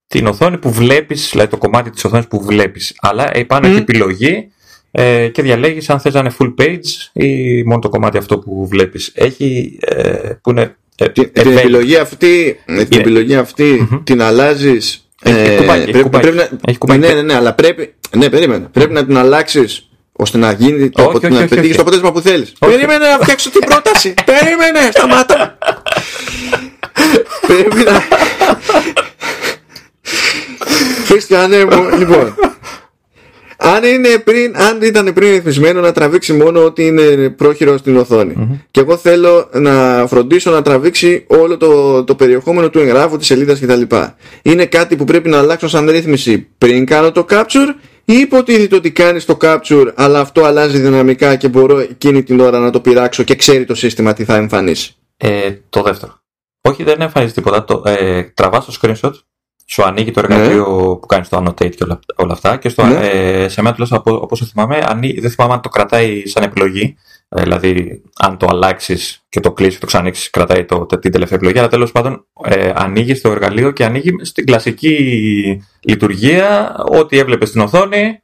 [0.06, 2.96] την οθόνη που βλέπεις, δηλαδή το κομμάτι της οθόνης που βλέπεις.
[3.00, 3.70] Αλλά επάνω mm.
[3.70, 4.52] έχει επιλογή
[4.94, 8.66] ε, και διαλέγεις αν θες να είναι full page ή μόνο το κομμάτι αυτό που
[8.66, 9.12] βλέπεις.
[9.14, 12.58] Έχει ε, που είναι ε, την, την επιλογή αυτή,
[12.88, 14.00] την επιλογή αυτή mm-hmm.
[14.04, 16.22] την αλλάζεις έχει, ε, κουμπάκι, πρέπει, κουμπάκι.
[16.22, 17.00] Πρέπει να, έχει κουμπάκι.
[17.00, 21.02] Ναι, ναι, ναι, αλλά πρέπει, ναι, περίμενε, πρέπει να την αλλάξεις ώστε να γίνει το,
[21.02, 22.52] όχι, όχι, να πετύχεις το αποτέλεσμα που θέλεις.
[22.58, 24.14] Περίμενε να φτιάξω την πρόταση.
[24.32, 25.58] Περίμενε, σταμάτα.
[27.46, 28.02] πρέπει να...
[31.06, 32.34] Χριστιανέ μου, λοιπόν,
[33.62, 38.60] αν, είναι πριν, αν ήταν πριν ρυθμισμένο να τραβήξει μόνο ότι είναι πρόχειρο στην οθόνη.
[38.70, 43.60] Και εγώ θέλω να φροντίσω να τραβήξει όλο το, το περιεχόμενο του εγγράφου, της σελίδας
[43.60, 43.82] κτλ.
[44.42, 47.74] Είναι κάτι που πρέπει να αλλάξω σαν ρύθμιση πριν κάνω το capture
[48.04, 52.58] ή υποτίθεται ότι κάνει το capture αλλά αυτό αλλάζει δυναμικά και μπορώ εκείνη την ώρα
[52.58, 54.94] να το πειράξω και ξέρει το σύστημα τι θα εμφανίσει.
[55.16, 56.20] Ε, το δεύτερο.
[56.60, 57.64] Όχι, δεν εμφανίζει τίποτα.
[57.64, 59.12] Το, ε, τραβάς το screenshot
[59.66, 60.98] σου ανοίγει το εργαλείο ναι.
[60.98, 62.56] που κάνεις το annotate και όλα, όλα αυτά.
[62.56, 63.06] Και στο, ναι.
[63.06, 66.96] ε, σε μένα τουλάχιστον όπως το θυμάμαι, ανοί, δεν θυμάμαι αν το κρατάει σαν επιλογή.
[67.28, 71.36] Ε, δηλαδή, αν το αλλάξεις και το κλείσεις και το ξανοίξεις, κρατάει το, την τελευταία
[71.36, 71.58] επιλογή.
[71.58, 77.60] Αλλά τέλος πάντων, ε, ανοίγεις το εργαλείο και ανοίγει στην κλασική λειτουργία ό,τι έβλεπες στην
[77.60, 78.22] οθόνη.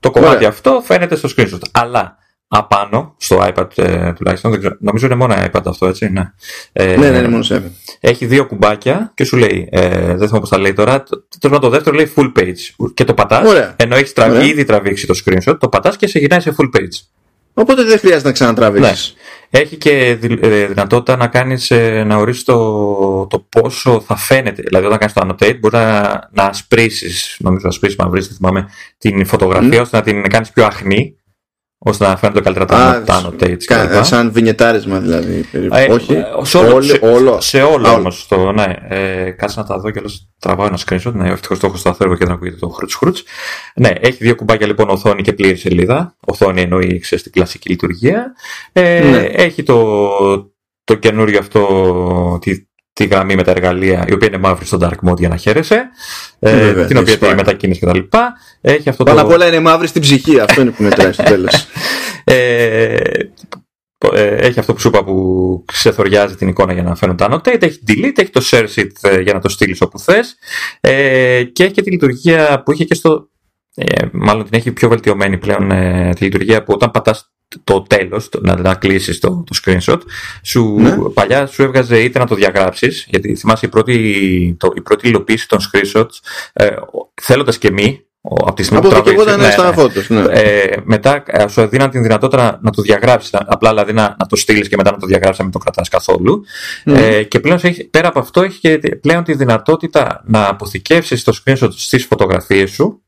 [0.00, 1.60] Το κομμάτι αυτό φαίνεται στο screenshot.
[1.72, 6.32] Αλλά απάνω, στο iPad ε, τουλάχιστον, δεν ξέρω, νομίζω είναι μόνο iPad αυτό, έτσι, ναι.
[6.72, 10.40] Ε, ναι, ναι, είναι μόνο σε Έχει δύο κουμπάκια και σου λέει, ε, δεν θυμάμαι
[10.40, 11.02] πώς τα λέει τώρα,
[11.40, 13.74] το, το δεύτερο λέει full page και το πατάς, Ωραία.
[13.76, 17.06] ενώ έχεις τραβή, ήδη τραβήξει το screenshot, το πατάς και σε γυρνάει σε full page.
[17.58, 19.14] Οπότε δεν χρειάζεται να ξανατραβήξεις.
[19.50, 19.60] Ναι.
[19.60, 24.62] Έχει και ε, δυνατότητα να κάνεις, ε, να ορίσεις το, το πόσο θα φαίνεται.
[24.62, 26.02] Δηλαδή όταν κάνεις το annotate μπορεί να,
[26.32, 28.68] να ασπρίσεις, νομίζω να ασπρίσεις, να βρεις, θυμάμαι,
[28.98, 29.82] την φωτογραφία mm.
[29.82, 31.15] ώστε να την κάνεις πιο αχνή
[31.88, 32.64] ώστε να φαίνονται καλύτερα
[33.04, 33.64] τα annotates.
[33.64, 35.44] Κα, σαν βινιετάρισμα δηλαδή.
[35.52, 36.12] Ε, Όχι.
[36.12, 36.82] Ε, σε όλο.
[36.82, 38.28] Σε, όλο, σε όλο όμως.
[38.54, 41.12] Ναι, ε, κάτσε να τα δω και άλλο τραβάω ένα screenshot.
[41.12, 43.22] Ναι, ευτυχώς το έχω στο και δεν ακούγεται το χρούτς χρούτς.
[43.74, 46.16] Ναι, έχει δύο κουμπάκια λοιπόν οθόνη και πλήρη σελίδα.
[46.26, 48.32] Οθόνη εννοεί ξέρεις, την κλασική λειτουργία.
[48.72, 49.18] Ε, ναι.
[49.18, 50.08] Έχει το,
[50.84, 52.65] το καινούριο αυτό, τη,
[52.96, 55.88] τη γραμμή με τα εργαλεία, η οποία είναι μαύρη στο dark mode για να χαίρεσαι,
[56.38, 57.98] ε, Βέβαια, την οποία τη μετακίνηση κτλ.
[58.60, 61.54] Έχει αυτό Πάνω απ' όλα είναι μαύρη στην ψυχή, αυτό είναι που μετράει στο τέλος.
[62.28, 62.96] Ε,
[64.12, 67.62] ε, έχει αυτό που σου είπα που ξεθοριάζει την εικόνα για να φαίνονται τα annotate,
[67.62, 70.36] έχει delete, έχει το share sheet ε, για να το στείλεις όπου θες
[70.80, 73.28] ε, και έχει και τη λειτουργία που είχε και στο
[73.74, 77.30] ε, μάλλον την έχει πιο βελτιωμένη πλέον ε, τη λειτουργία που όταν πατάς
[77.64, 80.00] το τέλος, να, να κλείσεις το, το screenshot,
[80.42, 80.96] σου, ναι.
[81.14, 85.48] παλιά σου έβγαζε είτε να το διαγράψεις, γιατί θυμάσαι η πρώτη, το, η πρώτη υλοποίηση
[85.48, 86.20] των screenshots,
[86.52, 86.68] ε,
[87.14, 89.74] θέλοντας και μη, από τη στιγμή από που τραβήξεις, ναι, στα
[90.08, 90.20] ναι.
[90.20, 90.32] ναι.
[90.32, 94.26] Ε, μετά ε, σου έδιναν την δυνατότητα να, να το διαγράψεις, απλά δηλαδή να, να
[94.26, 96.44] το στείλεις και μετά να το διαγράψεις, να μην το κρατάς καθόλου.
[96.84, 97.06] Ναι.
[97.06, 97.60] Ε, και πλέον,
[97.90, 103.00] πέρα από αυτό έχει και πλέον τη δυνατότητα να αποθηκεύσεις το screenshot στις φωτογραφίες σου,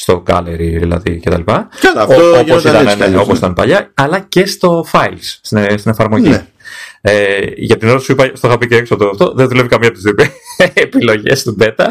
[0.00, 1.42] στο gallery δηλαδή κτλ.
[1.42, 6.28] Καλά, αυτό όπως ήταν, ναι, όπως ήταν παλιά, αλλά και στο files, στην, στην εφαρμογή.
[6.28, 6.46] Ναι.
[7.00, 9.68] Ε, για την ώρα σου είπα, στο είχα πει και έξω το αυτό, δεν δουλεύει
[9.68, 10.14] καμία από τις δύο
[10.84, 11.86] επιλογές του beta.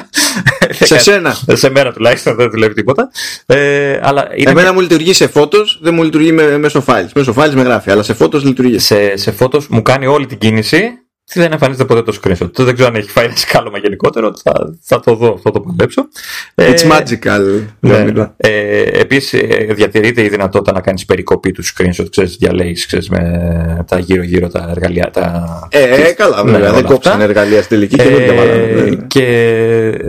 [0.70, 1.38] Σε σένα.
[1.48, 3.10] σε μέρα τουλάχιστον δεν δουλεύει τίποτα.
[3.46, 4.74] Ε, αλλά είναι Εμένα και...
[4.74, 7.10] μου λειτουργεί σε photos, δεν μου λειτουργεί με, μέσω files.
[7.16, 8.80] Μέσω files με γράφει, αλλά σε photos λειτουργεί.
[8.80, 10.90] Σε, σε photos μου κάνει όλη την κίνηση
[11.34, 12.52] δεν εμφανίζεται ποτέ το screenshot.
[12.54, 14.34] Δεν ξέρω αν έχει φάει ένα σκάλωμα γενικότερο.
[14.44, 16.08] Θα, θα το δω, θα το παλέψω.
[16.56, 17.62] It's magical.
[17.80, 18.32] Ναι.
[18.38, 22.06] Ε, Επίσης, ε, διατηρείται η δυνατότητα να κάνεις περικοπή του screenshot.
[22.10, 25.10] Ξέρεις, διαλέγεις ξέρεις, με τα γύρω-γύρω τα εργαλεία.
[25.14, 25.68] Τα...
[25.72, 26.60] Ε, ε καλά, βέβαια.
[26.60, 29.26] Ναι, δεν κόψαν εργαλεία στη τελική και ε, δεν Και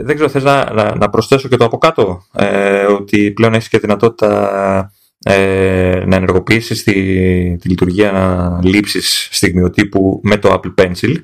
[0.03, 2.23] δεν ξέρω, θες να, να, να, προσθέσω και το από κάτω.
[2.33, 4.93] Ε, ότι πλέον έχεις και δυνατότητα
[5.25, 6.93] ε, να ενεργοποιήσεις τη,
[7.57, 11.15] τη λειτουργία λήψης στιγμιοτύπου με το Apple Pencil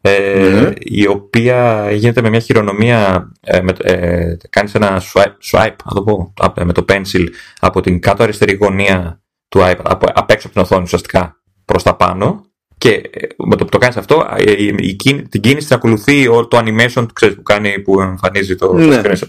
[0.00, 0.72] ε, ναι.
[0.78, 6.32] η οποία γίνεται με μια χειρονομία ε, με, ε, κάνεις ένα swipe, swipe το πω,
[6.64, 7.26] με το pencil
[7.60, 11.82] από την κάτω αριστερή γωνία του iPad από, απ' έξω από την οθόνη ουσιαστικά προς
[11.82, 12.44] τα πάνω
[12.78, 14.26] και ε, με το που το κάνεις αυτό
[14.58, 14.96] η, η,
[15.28, 19.00] την κίνηση την ακολουθεί το animation ξέρεις, που, κάνει, που εμφανίζει το, ναι.
[19.04, 19.28] screenshot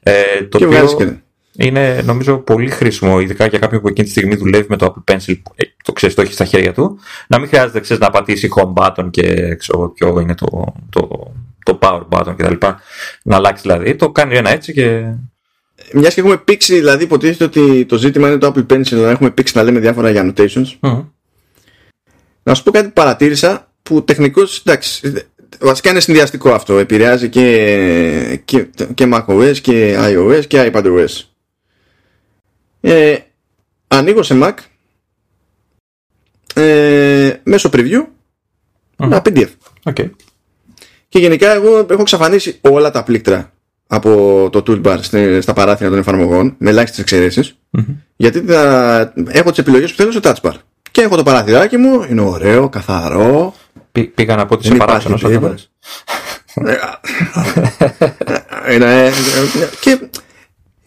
[0.00, 1.22] ε, το και οποίο,
[1.60, 5.12] είναι νομίζω πολύ χρήσιμο, ειδικά για κάποιον που εκείνη τη στιγμή δουλεύει με το Apple
[5.12, 6.98] Pencil, ε, το ξέρεις, το έχει στα χέρια του,
[7.28, 11.32] να μην χρειάζεται ξέρεις, να πατήσει home button και ξέρω ποιο είναι το, το,
[11.64, 12.66] το power button κτλ.
[13.22, 13.96] Να αλλάξει δηλαδή.
[13.96, 15.12] Το κάνει ένα έτσι και.
[15.92, 19.30] Μιας και έχουμε πήξει, δηλαδή υποτίθεται ότι το ζήτημα είναι το Apple Pencil, να έχουμε
[19.30, 20.66] πήξει να λέμε διάφορα για annotations.
[20.80, 21.04] Mm.
[22.42, 25.12] Να σου πω κάτι που παρατήρησα που τεχνικώς εντάξει,
[25.60, 26.78] βασικά είναι συνδυαστικό αυτό.
[26.78, 31.28] Επηρεάζει και, και, και macOS και iOS και iPadOS.
[32.80, 33.16] Ε,
[33.88, 34.54] ανοίγω σε Mac
[36.54, 38.04] ε, μέσω preview
[38.96, 39.48] ένα PDF.
[39.82, 40.10] Okay.
[41.08, 43.52] Και γενικά εγώ έχω εξαφανίσει όλα τα πλήκτρα
[43.86, 44.10] από
[44.52, 44.98] το toolbar
[45.40, 47.56] στα παράθυρα των εφαρμογών με ελάχιστε εξαιρέσει.
[48.16, 50.52] Γιατί θα έχω τι επιλογέ που θέλω στο touchbar.
[50.90, 53.54] Και έχω το παράθυράκι μου, είναι ωραίο, καθαρό.
[54.14, 55.18] πήγα να πω ότι σε παράθυρο
[59.80, 59.98] Και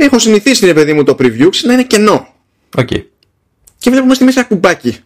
[0.03, 2.27] έχω συνηθίσει ρε παιδί μου το preview να είναι κενό.
[2.77, 3.03] Okay.
[3.77, 4.97] Και βλέπουμε στη μέση ένα κουμπάκι.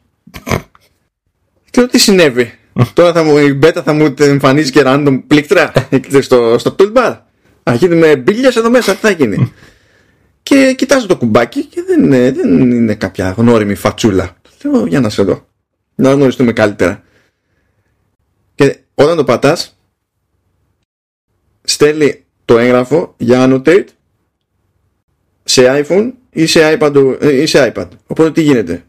[1.69, 2.53] και λέω τι συνέβη;
[2.93, 5.71] Τώρα θα μου, η beta θα μου εμφανίζει και random πλήκτρα
[6.21, 7.17] στο, στο toolbar.
[7.63, 9.53] Θα γίνει με μπίλια εδώ μέσα, τι θα γίνει;
[10.43, 14.35] και κοιτάζω το κουμπάκι και δεν είναι, δεν είναι κάποια γνώριμη φατσούλα.
[14.63, 15.47] Λέω για να σε δω.
[15.95, 17.03] Να γνωριστούμε καλύτερα.
[18.55, 19.77] Και όταν το πατάς
[21.63, 23.85] στέλνει το έγγραφο για annotate
[25.47, 27.87] σε iPhone ή σε iPad, ε, ή σε iPad.
[28.07, 28.83] Οπότε τι γίνεται;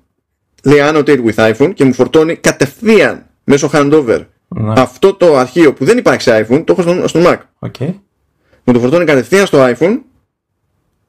[0.66, 4.72] Λέει annotate with iPhone και μου φορτώνει κατευθείαν μέσω handover ναι.
[4.76, 7.38] αυτό το αρχείο που δεν υπάρχει σε iPhone, το έχω στο, στο Mac.
[7.68, 7.94] Okay.
[8.64, 9.98] Μου το φορτώνει κατευθείαν στο iPhone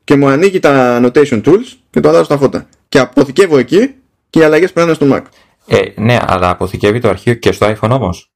[0.03, 2.69] και μου ανοίγει τα annotation tools και το αλλάζω στα φώτα.
[2.89, 3.93] Και αποθηκεύω εκεί
[4.29, 5.21] και οι αλλαγές περνάνε στο Mac.
[5.67, 8.31] Ε, ναι, αλλά αποθηκεύει το αρχείο και στο iPhone όμως;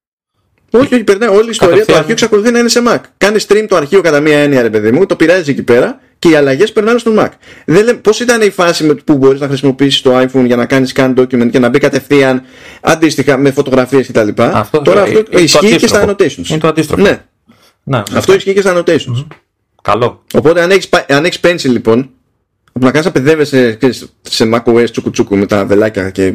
[0.72, 1.86] Όχι, όχι, περνάει όλη η ιστορία.
[1.86, 3.00] Το αρχείο εξακολουθεί να είναι σε Mac.
[3.18, 6.30] Κάνει stream το αρχείο κατά μία έννοια, ρε παιδί μου, το πειράζει εκεί πέρα και
[6.30, 7.30] οι αλλαγές περνάνε στο Mac.
[7.66, 10.94] Δεν πώς ήταν η φάση με, που μπορείς να χρησιμοποιήσεις το iPhone για να κάνεις
[10.96, 12.42] scan document και να μπει κατευθείαν
[12.82, 14.28] αντίστοιχα με φωτογραφίες κτλ.
[14.38, 16.50] Αυτό, Τώρα αυτό ε, ισχύει και στα annotations.
[16.50, 17.02] Είναι το αντίστροφο.
[17.02, 17.26] Ναι.
[17.84, 19.26] Να, αυτό ισχύει και στα annotations.
[19.82, 20.24] Καλό.
[20.34, 22.10] Οπότε αν έχεις αν έχεις pencil λοιπόν,
[22.74, 23.78] που να κάνει να παιδεύεσαι
[24.22, 26.26] σε macOS τσουκουτσούκου με τα βελάκια και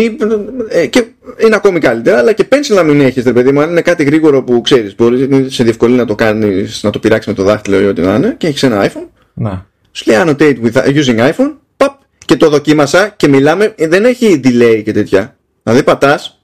[0.00, 0.38] ιστορίε,
[0.68, 1.04] ε, και
[1.44, 4.42] είναι ακόμη καλύτερα, αλλά και pencil να μην έχεις, παιδί μου, αν είναι κάτι γρήγορο
[4.42, 7.84] που ξέρεις, μπορείς σε διευκολύνει να το κάνεις, να το πειράξεις με το δάχτυλο ή
[7.84, 9.08] ό,τι να είναι, και έχεις ένα iPhone.
[9.34, 9.66] Να.
[9.92, 14.40] Σου λέει annotate with, using iPhone, παπ, και το δοκίμασα και μιλάμε, ε, δεν έχει
[14.44, 15.36] delay και τέτοια.
[15.62, 16.42] Δηλαδή πατάς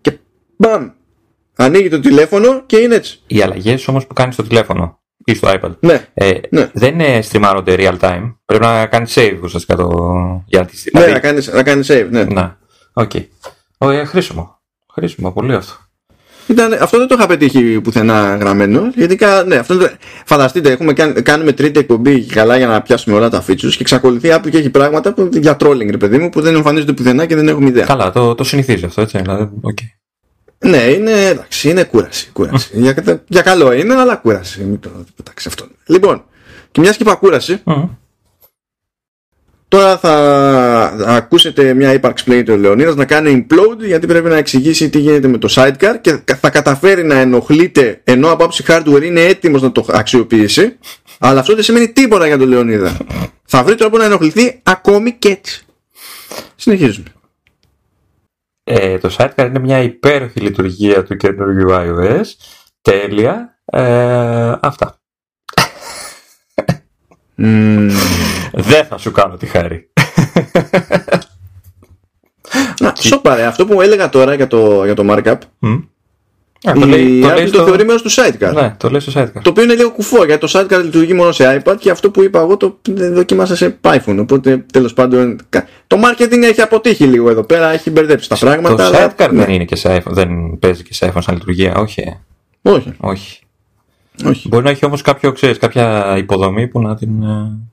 [0.00, 0.18] και
[0.56, 0.88] μπαμ,
[1.56, 3.20] ανοίγει το τηλέφωνο και είναι έτσι.
[3.26, 5.70] Οι αλλαγές όμως που κάνεις στο τηλέφωνο ή στο iPad.
[5.80, 6.06] Ναι.
[6.14, 6.70] Ε, ναι.
[6.72, 8.34] Δεν είναι streamάρονται real time.
[8.44, 10.44] Πρέπει να κάνεις save ουσιαστικά το.
[10.46, 10.76] Για τη...
[10.76, 11.12] Ναι, δηλαδή...
[11.12, 12.24] να κάνει να κάνεις save, ναι.
[12.24, 12.58] Να.
[12.98, 13.10] Οκέι.
[13.14, 13.24] Okay.
[13.78, 14.60] Oh, χρήσιμο.
[14.92, 15.72] Χρήσιμο, πολύ αυτό.
[16.46, 18.90] Ήταν, αυτό δεν το είχα πετύχει πουθενά γραμμένο.
[18.94, 19.74] Γιατί ναι, αυτό,
[20.24, 20.92] φανταστείτε, έχουμε,
[21.22, 24.70] κάνουμε τρίτη εκπομπή καλά για να πιάσουμε όλα τα features και εξακολουθεί Apple και έχει
[24.70, 27.84] πράγματα που, για trolling, ρε παιδί μου, που δεν εμφανίζονται πουθενά και δεν έχουμε ιδέα.
[27.84, 29.18] Καλά, το, το συνηθίζει αυτό, έτσι.
[29.18, 29.86] Δηλαδή, okay.
[30.68, 32.30] Ναι, είναι, εντάξει, είναι κούραση.
[32.32, 32.70] κούραση.
[32.72, 34.62] για, για καλό είναι, αλλά κούραση.
[34.64, 35.66] Μην το πετάξει αυτό.
[35.86, 36.24] Λοιπόν,
[36.70, 37.62] και μιας και είπα κούραση,
[39.68, 40.14] Τώρα θα
[41.06, 45.28] ακούσετε μια ύπαρξη πλέον του Λεωνίδας να κάνει implode γιατί πρέπει να εξηγήσει τι γίνεται
[45.28, 49.72] με το sidecar και θα καταφέρει να ενοχλείται ενώ από άψη hardware είναι έτοιμος να
[49.72, 50.78] το αξιοποιήσει
[51.18, 52.96] αλλά αυτό δεν σημαίνει τίποτα για τον Λεωνίδα.
[53.44, 55.66] θα βρει τρόπο να ενοχληθεί ακόμη και έτσι.
[56.56, 57.08] Συνεχίζουμε.
[58.64, 62.24] Ε, το sidecar είναι μια υπέροχη λειτουργία του καινούργιου iOS.
[62.82, 63.58] Τέλεια.
[63.64, 64.98] Ε, αυτά.
[68.52, 69.90] Δεν θα σου κάνω τη χάρη.
[72.80, 75.38] Να, σοπαρέ, αυτό που έλεγα τώρα για το, για το markup
[76.64, 78.52] Α, το, λέει, το, λέει το θεωρεί μέρος του sidecar.
[78.54, 79.40] Ναι, το λέει στο sidecar.
[79.42, 82.22] Το οποίο είναι λίγο κουφό γιατί το sidecar λειτουργεί μόνο σε iPad και αυτό που
[82.22, 82.78] είπα εγώ το
[83.12, 84.16] δοκίμασα σε iPhone.
[84.18, 85.40] Οπότε τέλος πάντων.
[85.86, 88.76] Το marketing έχει αποτύχει λίγο εδώ πέρα, έχει μπερδέψει τα πράγματα.
[88.76, 89.14] Το αλλά...
[89.16, 89.44] sidecar ναι.
[89.44, 92.18] δεν είναι και σε iPhone, δεν παίζει και σε iPhone σαν λειτουργία, όχι.
[92.62, 92.92] Όχι.
[92.98, 93.40] όχι.
[94.24, 94.48] Όχι.
[94.48, 97.68] Μπορεί να έχει όμως κάποια υποδομή που να την ε,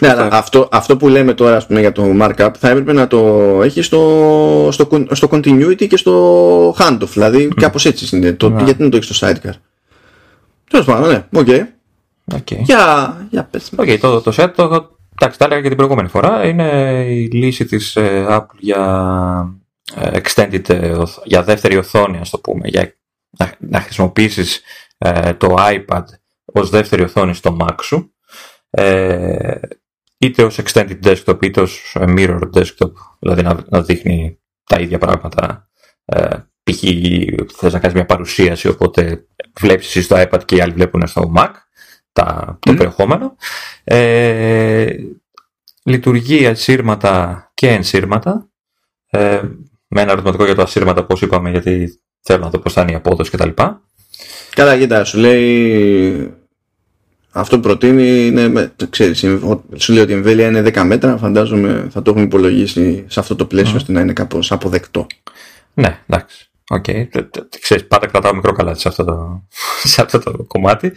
[0.00, 3.06] ναι, αλλά αυτό, αυτό που λέμε τώρα ας πούμε, για το markup θα έπρεπε να
[3.06, 3.18] το
[3.62, 7.08] έχει στο, στο, στο continuity και στο handoff.
[7.08, 7.54] Δηλαδή mm.
[7.60, 8.32] κάπως έτσι είναι.
[8.32, 9.52] Το, Γιατί να το έχεις στο sidecar.
[10.70, 11.46] Τέλος πάντων, ναι, οκέι.
[11.50, 11.60] Okay.
[12.32, 12.58] Okay.
[12.58, 13.70] Για, για πες.
[13.76, 14.64] Okay, το, το set το,
[15.18, 16.46] εντάξει, τα έλεγα και την προηγούμενη φορά.
[16.46, 16.68] Είναι
[17.08, 19.54] η λύση της ε, Apple για
[19.94, 22.94] ε, extended, ε, για δεύτερη οθόνη, ας το πούμε, για
[23.38, 24.60] να, να χρησιμοποιήσεις
[25.36, 26.04] το iPad
[26.44, 28.14] ως δεύτερη οθόνη στο Mac σου
[28.70, 29.58] ε,
[30.18, 35.68] είτε ως extended desktop είτε ως mirror desktop, δηλαδή να, να δείχνει τα ίδια πράγματα.
[36.04, 36.82] Ε, π.χ.
[37.56, 39.26] θες να κάνεις μια παρουσίαση, οπότε
[39.60, 41.50] βλέπεις εσύ στο iPad και οι άλλοι βλέπουν στο Mac
[42.12, 43.36] τα, το περιεχόμενο.
[43.84, 44.96] Ε,
[45.84, 48.48] λειτουργεί ασύρματα και ενσύρματα.
[49.10, 49.42] Ε,
[49.88, 52.92] με ένα ερωτηματικό για το ασύρματα, όπως είπαμε, γιατί θέλω να δω πώς θα είναι
[52.92, 53.50] η απόδοση κτλ.
[54.54, 56.34] Καλά, κοίτα, σου λέει
[57.30, 59.18] αυτό που προτείνει είναι, ξέρεις,
[59.76, 63.36] σου λέει ότι η εμβέλεια είναι 10 μέτρα, φαντάζομαι θα το έχουμε υπολογίσει σε αυτό
[63.36, 65.06] το πλαίσιο ώστε να είναι κάπως αποδεκτό.
[65.74, 66.48] Ναι, εντάξει.
[66.70, 67.06] Οκέι, okay.
[67.60, 69.42] ξέρεις, πάντα κρατάω μικρό καλάτι σε αυτό το,
[69.92, 70.92] σε αυτό το κομμάτι.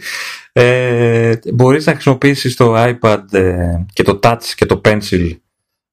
[0.52, 5.36] Ε, μπορείς να χρησιμοποιήσεις το iPad ε, και το Touch και το Pencil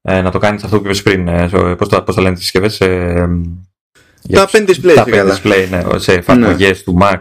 [0.01, 2.43] ε, να το κάνεις αυτό που είπες πριν, ε, πώς, το, πώς το λένε τις
[2.43, 2.79] συσκευές.
[2.79, 3.29] Ε,
[4.31, 6.83] τα pen display, τα pen display ναι, σε εφαρμογές ναι.
[6.83, 7.19] του Mac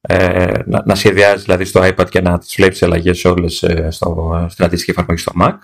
[0.00, 4.46] ε, να, να σχεδιάζει δηλαδή στο iPad και να τις βλέπεις αλλαγές όλες ε, στο,
[4.50, 5.54] στην αντίστοιχη εφαρμογή στο Mac.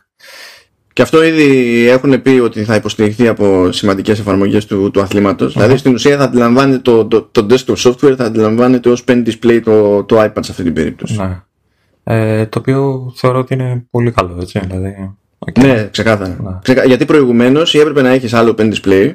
[0.92, 5.76] Και αυτό ήδη έχουν πει ότι θα υποστηριχθεί από σημαντικές εφαρμογές του, του αθληματος Δηλαδή
[5.76, 10.04] στην ουσία θα αντιλαμβάνεται το, το, το desktop software, θα αντιλαμβάνεται ως pen display το,
[10.04, 11.16] το iPad σε αυτή την περίπτωση.
[11.16, 11.42] Ναι.
[12.04, 14.60] Ε, το οποίο θεωρώ ότι είναι πολύ καλό, έτσι.
[14.66, 15.62] Δηλαδή, okay.
[15.62, 16.62] Ναι, ξεκάθαρα.
[16.66, 16.84] Ναι.
[16.84, 19.14] Γιατί προηγουμένως ή έπρεπε να έχεις άλλο pen display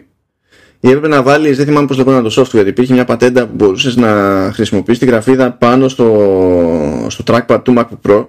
[0.80, 2.66] ή έπρεπε να βάλεις, δεν θυμάμαι πώς λεγόταν το software.
[2.68, 4.12] Υπήρχε μια πατέντα που μπορούσες να
[4.54, 8.26] χρησιμοποιήσεις τη γραφίδα πάνω στο, στο trackpad του MacBook Pro.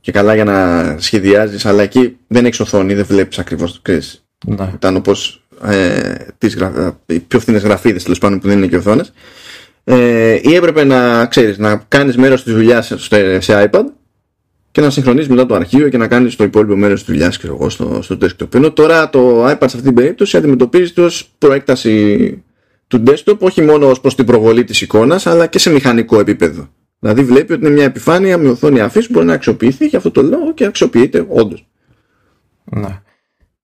[0.00, 4.20] Και καλά για να σχεδιάζεις, αλλά εκεί δεν έχεις οθόνη, δεν βλέπεις ακριβώς το κρίσει.
[4.46, 4.70] Ναι.
[4.74, 6.14] Ήταν όπως ε,
[7.06, 9.12] οι πιο φθηνές γραφίδες τέλος πάντων που δεν είναι και οθόνες.
[9.84, 12.92] Ε, ή έπρεπε να ξέρεις, να κάνεις μέρος της δουλειάς
[13.38, 13.84] σε iPad
[14.76, 17.68] και να συγχρονίσει μετά το αρχείο και να κάνεις το υπόλοιπο μέρος της δουλειάς εγώ
[17.70, 18.54] στο, στο desktop.
[18.54, 22.44] Ενώ τώρα το iPad σε αυτή την περίπτωση αντιμετωπίζεται ως προέκταση
[22.86, 26.68] του desktop όχι μόνο ως προς την προβολή της εικόνας αλλά και σε μηχανικό επίπεδο.
[26.98, 30.10] Δηλαδή βλέπει ότι είναι μια επιφάνεια με οθόνη αφή που μπορεί να αξιοποιηθεί και αυτό
[30.10, 31.68] το λόγο και αξιοποιείται όντως.
[32.64, 33.02] Ναι.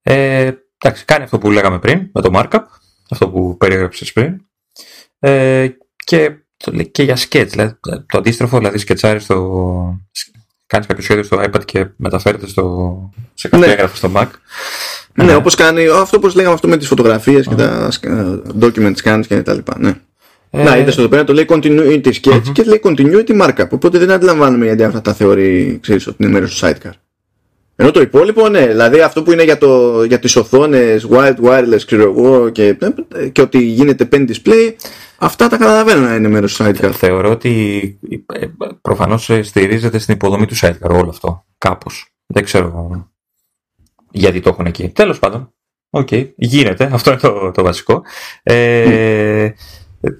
[0.03, 2.63] Ε, εντάξει, κάνει αυτό που λέγαμε πριν με το markup,
[3.11, 4.41] αυτό που περιέγραψες πριν.
[5.19, 6.37] Ε, και,
[6.91, 7.75] και για sketch, δηλαδή,
[8.07, 10.01] το αντίστροφο, δηλαδή σκετσάρεις στο,
[10.73, 13.73] κάνεις κάποιο σχέδιο στο iPad και μεταφέρεται στο, σε κάποιο ναι.
[13.73, 14.27] έγγραφο στο Mac.
[15.15, 15.35] Ναι, ναι.
[15.35, 17.89] όπως κάνει αυτό που λέγαμε αυτό με τις φωτογραφίες και τα
[18.61, 19.77] document scans και τα λοιπά.
[19.79, 19.95] Ναι.
[20.51, 20.63] Ε...
[20.63, 22.53] Να, είδες εδώ πέρα το λέει continuity sketch mm-hmm.
[22.53, 23.69] και λέει continuity markup.
[23.71, 26.93] Οπότε δεν αντιλαμβάνουμε γιατί αυτά τα θεωρεί, ξέρεις, ότι είναι μέρος του sidecar.
[27.77, 31.81] Ενώ το υπόλοιπο, ναι, δηλαδή αυτό που είναι για, το, για τις οθόνες, wired wireless,
[31.87, 32.77] ξέρω εγώ, και,
[33.33, 34.73] και ότι γίνεται pen display,
[35.23, 36.91] αυτά τα καταλαβαίνω να είναι μέρος του sidecar.
[36.93, 37.99] Θεωρώ ότι
[38.35, 38.47] ε,
[38.83, 42.15] προφανώς ε, στηρίζεται στην υποδομή του sidecar όλο αυτό, κάπως.
[42.27, 43.11] Δεν ξέρω
[44.11, 44.89] γιατί το έχουν εκεί.
[44.89, 45.55] Τέλος πάντων,
[45.91, 48.03] οκέι, okay, γίνεται, αυτό είναι το, το βασικό.
[48.43, 49.51] Ε,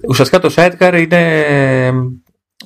[0.07, 1.47] Ουσιαστικά το sidecar είναι,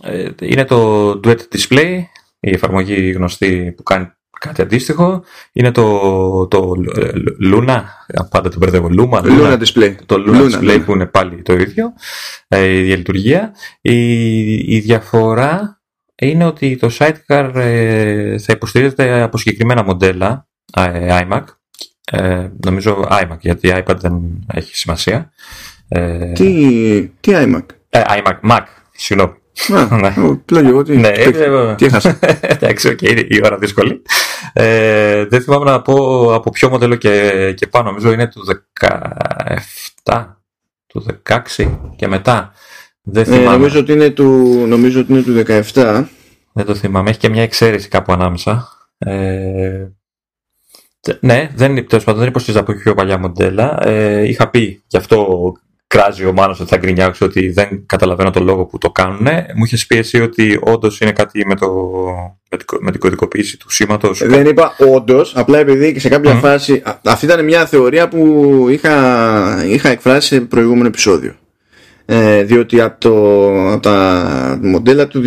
[0.01, 2.01] ε, είναι το duet display,
[2.39, 5.23] η εφαρμογή γνωστή που κάνει κάτι αντίστοιχο.
[5.51, 6.72] Είναι το, το
[7.53, 7.84] Luna,
[8.30, 9.95] πάντα το μπερδεύω, Luma, Luna, Display.
[10.05, 11.93] Το Luna, Display που είναι πάλι το ίδιο,
[12.47, 13.51] ε, η ίδια λειτουργία.
[13.81, 15.81] Η, η διαφορά
[16.15, 21.43] είναι ότι το Sidecar ε, θα υποστηρίζεται από συγκεκριμένα μοντέλα ε, iMac.
[22.11, 25.31] Ε, νομίζω iMac, γιατί iPad δεν έχει σημασία.
[25.88, 27.65] Ε, τι, τι iMac?
[27.89, 29.34] Ε, iMac, Mac, συγγνώμη.
[29.67, 30.13] Ναι.
[30.45, 30.97] Πλέον τι.
[30.97, 31.11] Ναι,
[31.75, 32.19] τι έχασα.
[32.41, 34.01] Εντάξει, οκ, η ώρα δύσκολη.
[34.53, 35.95] Ε, δεν θυμάμαι να πω
[36.34, 37.89] από ποιο μοντέλο και, και πάνω.
[37.89, 38.45] Νομίζω είναι του
[40.13, 40.25] 17,
[40.88, 41.05] του
[41.55, 42.51] 16 και μετά.
[43.01, 43.43] Δεν θυμάμαι.
[43.43, 44.25] Ε, νομίζω, ότι είναι του,
[44.67, 45.43] νομίζω ότι είναι του
[45.73, 46.05] 17.
[46.53, 47.09] Δεν το θυμάμαι.
[47.09, 48.67] Έχει και μια εξαίρεση κάπου ανάμεσα.
[48.97, 49.88] Ε,
[51.19, 53.88] ναι, δεν, τέλος πάντων, δεν υποστηρίζει από πιο παλιά μοντέλα.
[53.88, 55.53] Ε, είχα πει γι' αυτό
[55.88, 59.27] κράζει ο Μάνος ότι θα γκρινιάξω ότι δεν καταλαβαίνω τον λόγο που το κάνουν.
[59.55, 61.68] Μου είχες πει εσύ ότι όντως είναι κάτι με, το,
[62.80, 64.23] με, την κωδικοποίηση του σήματος.
[64.26, 66.84] Δεν είπα όντως, απλά επειδή σε κάποια φάση.
[67.03, 71.35] Αυτή ήταν μια θεωρία που είχα, είχα εκφράσει σε προηγούμενο επεισόδιο.
[72.09, 75.23] Ε, διότι από, το, από τα μοντέλα του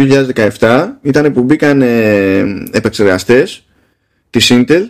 [0.58, 2.38] 2017 ήταν που μπήκαν ε,
[2.70, 3.64] επεξεργαστές
[4.30, 4.82] της Intel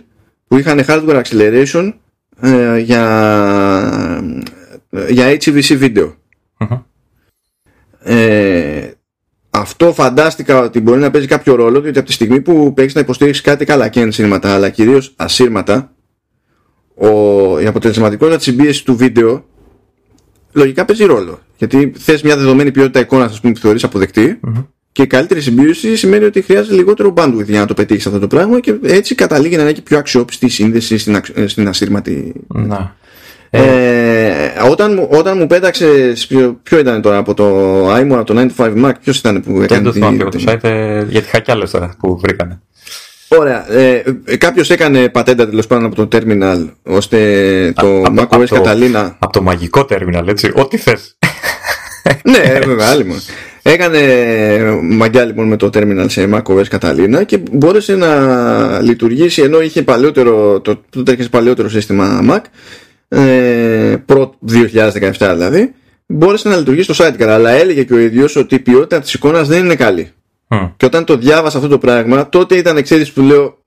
[0.49, 1.93] που είχαν hardware acceleration
[2.41, 3.05] ε, για,
[5.09, 6.15] για HEVC βίντεο.
[8.03, 8.91] Ε,
[9.51, 13.01] αυτό φαντάστηκα ότι μπορεί να παίζει κάποιο ρόλο διότι από τη στιγμή που παίξεις να
[13.01, 15.93] υποστήριξεις κάτι καλά και ενσύρματα αλλά κυρίως ασύρματα
[16.95, 17.09] ο,
[17.61, 19.45] η αποτελεσματικότητα της συμπίεσης του βίντεο
[20.53, 21.39] λογικά παίζει ρόλο.
[21.57, 23.85] Γιατί θες μια δεδομένη ποιότητα εικόνας που θεωρείς
[24.93, 28.27] και η καλύτερη συμπίωση σημαίνει ότι χρειάζεται λιγότερο bandwidth για να το πετύχεις αυτό το
[28.27, 32.33] πράγμα και έτσι καταλήγει να έχει πιο αξιόπιστη σύνδεση στην, στην ασύρματη.
[32.49, 32.97] Να.
[33.51, 33.61] Ε,
[34.71, 36.13] όταν, όταν μου πέταξε.
[36.29, 37.47] Ποιο, ποιο ήταν τώρα από το
[37.97, 39.67] iMo, από το 95 Mac, ποιος ήταν που έκανε.
[39.67, 42.61] Δεν το θυμάμαι το site ε, γιατί είχα κι άλλες τώρα που βρήκανε.
[43.29, 43.73] Ωραία.
[43.73, 44.03] Ε,
[44.39, 49.17] Κάποιος έκανε πατέντα τέλος πάντων από το terminal ώστε το α, macOS Καταλήνα.
[49.19, 50.53] Από το μαγικό terminal, έτσι.
[50.55, 51.19] Ό,τι θες.
[52.23, 53.21] ναι, βέβαια, άλλη μόνο.
[53.63, 53.99] Έκανε
[54.83, 60.61] μαγιά λοιπόν με το terminal σε macOS Καταλήνα και μπόρεσε να λειτουργήσει ενώ είχε παλαιότερο,
[60.61, 62.41] το, τότε είχε παλαιότερο σύστημα Mac
[63.13, 65.73] ε, προ 2017 δηλαδή
[66.07, 69.49] μπόρεσε να λειτουργήσει στο site αλλά έλεγε και ο ίδιος ότι η ποιότητα της εικόνας
[69.49, 70.11] δεν είναι καλή
[70.77, 73.59] και όταν το διάβασα αυτό το πράγμα τότε ήταν εξαίρεση που λέω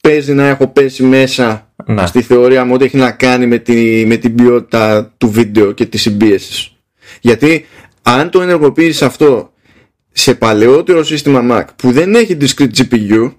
[0.00, 2.06] παίζει να έχω πέσει μέσα ναι.
[2.06, 5.86] στη θεωρία μου ότι έχει να κάνει με, τη, με την ποιότητα του βίντεο και
[5.86, 6.76] τη συμπίεση.
[7.20, 7.66] γιατί
[8.02, 9.52] αν το ενεργοποιήσεις αυτό
[10.12, 13.32] σε παλαιότερο σύστημα Mac που δεν έχει discrete GPU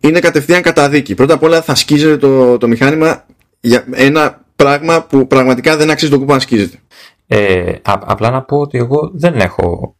[0.00, 1.14] είναι κατευθείαν καταδίκη.
[1.14, 3.25] Πρώτα απ' όλα θα σκίζεται το, το μηχάνημα
[3.66, 6.78] για ένα πράγμα που πραγματικά δεν αξίζει το κούπα να σκίζεται.
[7.26, 9.96] Ε, απλά να πω ότι εγώ δεν έχω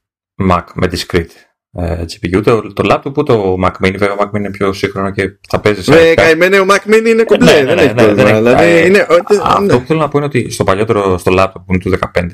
[0.50, 1.26] Mac με discrete
[1.72, 2.42] ε, GPU.
[2.44, 5.38] Το, το laptop που το Mac Mini, βέβαια ο Mac Mini είναι πιο σύγχρονο και
[5.48, 5.94] θα παίζει σε.
[5.94, 7.52] Ναι, καημένο ο Mac Mini είναι κομπλέ.
[7.52, 8.36] Ναι, ναι, δεν έχει ναι, πρόβλημα.
[8.36, 9.06] Δηλαδή, είναι,
[9.42, 12.28] αυτό που θέλω να πω είναι ότι στο παλιότερο, στο laptop που είναι του 2015,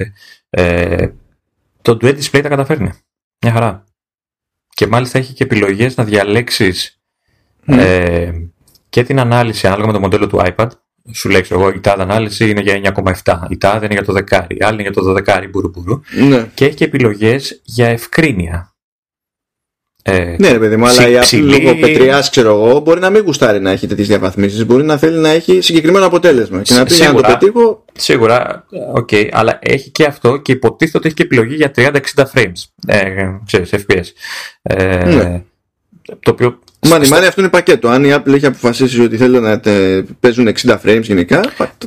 [0.50, 1.08] ε,
[1.82, 2.90] το Duet Display τα καταφέρνει.
[3.44, 3.84] Μια χαρά.
[4.68, 7.00] Και μάλιστα έχει και επιλογές να διαλέξεις
[7.66, 8.30] ε,
[8.88, 10.68] και την ανάλυση ανάλογα με το μοντέλο του iPad
[11.14, 14.56] σου λέει εγώ η τάδε ανάλυση είναι για 9,7 η τάδε είναι για το δεκάρι
[14.56, 16.50] η άλλη είναι για το δεκάρι μπουρου μπουρου ναι.
[16.54, 18.72] και έχει και επιλογές για ευκρίνεια
[20.04, 23.60] ε, ναι, παιδί μου, αλλά η Apple λόγω πετριά, ξέρω εγώ, μπορεί να μην γουστάρει
[23.60, 24.66] να έχει τέτοιες διαβαθμίσεις.
[24.66, 26.62] Μπορεί να θέλει να έχει συγκεκριμένο αποτέλεσμα.
[26.62, 27.84] Και να πει να το πετύχω.
[27.92, 32.24] Σίγουρα, οκ, okay, αλλά έχει και αυτό και υποτίθεται ότι έχει και επιλογή για 30-60
[32.34, 32.62] frames.
[32.86, 34.04] Ε, ξέρεις, FPS.
[34.62, 35.42] Ε, ναι.
[36.04, 36.58] Το οποίο
[36.88, 37.88] μάνι μάνι, αυτό είναι πακέτο.
[37.88, 41.40] Αν η Apple έχει αποφασίσει ότι θέλει να τε, παίζουν 60 frames γενικά.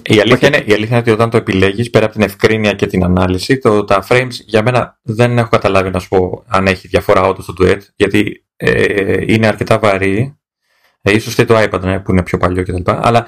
[0.03, 2.87] Η αλήθεια, είναι, η αλήθεια είναι ότι όταν το επιλέγεις, πέρα από την ευκρίνεια και
[2.87, 6.87] την ανάλυση, το, τα frames για μένα δεν έχω καταλάβει να σου πω αν έχει
[6.87, 10.37] διαφορά όντως στο Duet, γιατί ε, είναι αρκετά βαρύ.
[11.01, 12.91] Ε, ίσως και το iPad ναι, που είναι πιο παλιό κτλ.
[12.91, 13.27] Αλλά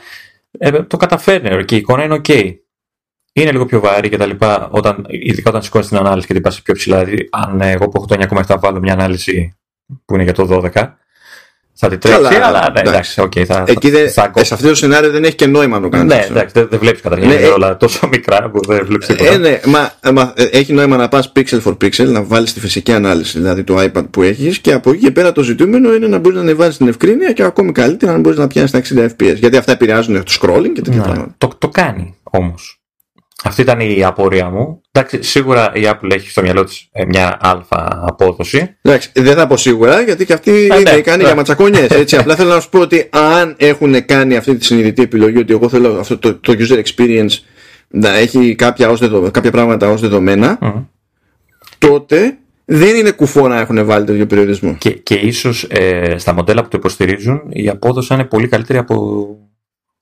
[0.51, 2.53] ε, το καταφέρνει και η εικόνα είναι OK.
[3.33, 4.31] Είναι λίγο πιο βαρύ κτλ.
[4.69, 7.03] Όταν, ειδικά όταν σηκώνεις την ανάλυση και την πας πιο ψηλά.
[7.03, 9.57] Δηλαδή, αν εγώ που έχω το 9,7 βάλω μια ανάλυση
[10.05, 10.93] που είναι για το 12,
[11.79, 14.67] θα τη τρέξει, αλλά, αλλά ναι, εντάξει, okay, θα, Εκεί θα, θα, θα, σε αυτό
[14.67, 16.13] το σενάριο δεν έχει και νόημα να το κάνεις.
[16.13, 17.27] Ναι, εντάξει, δεν, δεν βλέπεις καταρχήν.
[17.27, 19.31] Ναι, είναι όλα τόσο μικρά που δεν βλέπεις τίποτα.
[19.31, 22.59] Ε, ναι, μα, μα, ε, έχει νόημα να πας pixel for pixel, να βάλεις τη
[22.59, 26.07] φυσική ανάλυση, δηλαδή το iPad που έχεις και από εκεί και πέρα το ζητούμενο είναι
[26.07, 29.09] να μπορείς να ανεβάζει την ευκρίνεια και ακόμη καλύτερα να μπορείς να πιάσεις τα 60
[29.09, 29.35] FPS.
[29.35, 31.35] Γιατί αυτά επηρεάζουν το scrolling και τέτοια ναι, πράγματα.
[31.37, 32.76] Το, το κάνει όμως.
[33.43, 34.81] Αυτή ήταν η απορία μου.
[34.91, 38.77] Εντάξει, σίγουρα η Apple έχει στο μυαλό της ε, μια αλφα απόδοση.
[38.81, 41.23] Εντάξει, δεν θα πω σίγουρα γιατί και αυτή είναι ναι, ικανή ναι.
[41.23, 42.13] για ματσακόνιες.
[42.19, 45.69] απλά θέλω να σου πω ότι αν έχουν κάνει αυτή τη συνειδητή επιλογή ότι εγώ
[45.69, 47.39] θέλω αυτό το, το user experience
[47.87, 50.59] να έχει κάποια, ως δεδο, κάποια πράγματα ω δεδομένα,
[51.77, 54.75] τότε δεν είναι κουφό να έχουν βάλει τέτοιο περιορισμό.
[54.77, 59.27] Και, και ίσως ε, στα μοντέλα που το υποστηρίζουν η απόδοση είναι πολύ καλύτερη από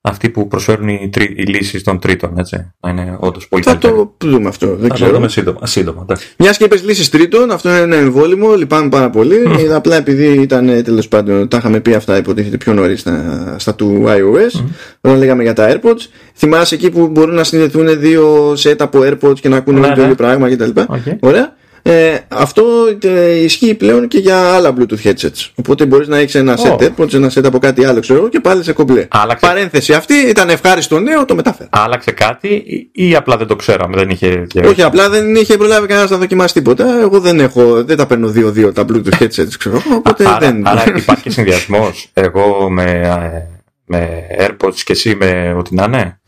[0.08, 2.38] αυτοί που προσφέρουν οι, τρί, οι λύσεις των τρίτων.
[2.38, 2.72] Έτσι.
[2.80, 4.66] Να είναι όντως πολύ Θα το δούμε αυτό.
[4.66, 5.10] Δεν Θα ξέρω.
[5.10, 5.58] το δούμε σύντομα.
[5.62, 6.06] σύντομα
[6.36, 8.54] Μια και είπες λύσεις τρίτων, αυτό είναι ένα εμβόλυμο.
[8.54, 9.36] Λυπάμαι πάρα πολύ.
[9.46, 9.70] Mm.
[9.72, 14.04] Απλά επειδή ήταν τέλος πάντων, τα είχαμε πει αυτά υποτίθεται πιο νωρίς στα, στα του
[14.06, 14.64] iOS, mm.
[15.00, 16.08] όταν λέγαμε για τα AirPods.
[16.34, 19.92] Θυμάσαι εκεί που μπορούν να συνδεθούν δύο set από AirPods και να ακούνε ναι, το
[19.92, 20.14] ίδιο ναι.
[20.14, 20.70] πράγμα κτλ.
[20.74, 21.16] Okay.
[21.20, 21.54] Ωραία.
[21.88, 22.64] Ε, αυτό
[23.02, 25.50] ε, ισχύει πλέον και για άλλα Bluetooth headsets.
[25.54, 28.64] Οπότε μπορείς να έχεις ένα set AirPods, ένα set από κάτι άλλο, ξέρω και πάλι
[28.64, 29.06] σε κομπλέ.
[29.10, 29.46] Άλλαξε...
[29.46, 31.68] Παρένθεση αυτή ήταν ευχάριστο νέο, το μετάφερα.
[31.72, 34.46] Άλλαξε κάτι ή, ή απλά δεν το ξέραμε, δεν είχε.
[34.66, 37.00] Όχι, απλά δεν είχε προλάβει κανένας να δοκιμάσει τίποτα.
[37.00, 39.82] Εγώ δεν, έχω, δεν τα παίρνω δύο-δύο τα Bluetooth headsets, ξέρω.
[39.96, 40.66] Οπότε άρα, δεν...
[40.66, 42.10] άρα υπάρχει συνδυασμός.
[42.12, 43.42] Εγώ με, ε,
[43.84, 46.20] με AirPods και εσύ με ό,τι να είναι;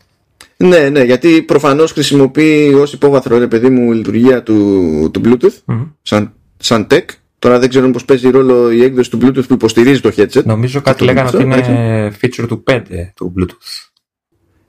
[0.63, 5.91] Ναι, ναι, γιατί προφανώς χρησιμοποιεί ως υπόβαθρο, ρε παιδί μου, λειτουργία του, του Bluetooth mm-hmm.
[6.01, 7.03] σαν, σαν tech.
[7.39, 10.43] Τώρα δεν ξέρω πώς παίζει ρόλο η έκδοση του Bluetooth που υποστηρίζει το headset.
[10.43, 12.81] Νομίζω κάτι λέγανε ότι είναι feature του 5
[13.15, 13.89] του Bluetooth.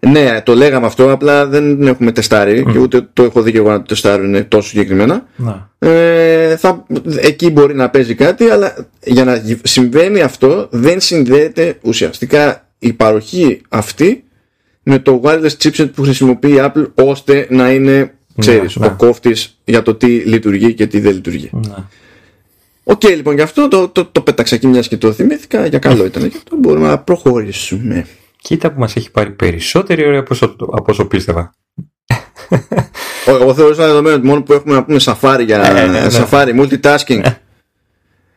[0.08, 3.70] Ναι, το λέγαμε αυτό, απλά δεν έχουμε τεστάρει και ούτε το έχω δει και εγώ
[3.70, 5.26] να το τεστάρουν τόσο συγκεκριμένα.
[5.36, 5.70] Να.
[5.78, 6.86] Ε, θα,
[7.20, 13.60] εκεί μπορεί να παίζει κάτι, αλλά για να συμβαίνει αυτό δεν συνδέεται ουσιαστικά η παροχή
[13.68, 14.24] αυτή
[14.90, 18.92] με το wireless chipset που χρησιμοποιεί η Apple ώστε να είναι, ξέρεις, Ναι, ναι.
[18.92, 21.50] ο κόφτης για το τι λειτουργεί και τι δεν λειτουργεί.
[21.52, 21.88] να.
[22.84, 26.04] Οκ, λοιπόν, γι' αυτό το, το, το πέταξα εκεί μιας και το θυμήθηκα, για καλό
[26.04, 26.22] ήταν.
[26.26, 28.06] Γι' αυτό μπορούμε να προχωρήσουμε.
[28.42, 31.54] Κοίτα που μας έχει πάρει περισσότερη ώρα από όσο, από όσο πίστευα.
[33.26, 36.10] Ω, Εγώ θεωρούσα δεδομένο ότι μόνο που έχουμε να πούμε Safari για Ε, ναι, ναι.
[36.10, 37.20] Safari, multitasking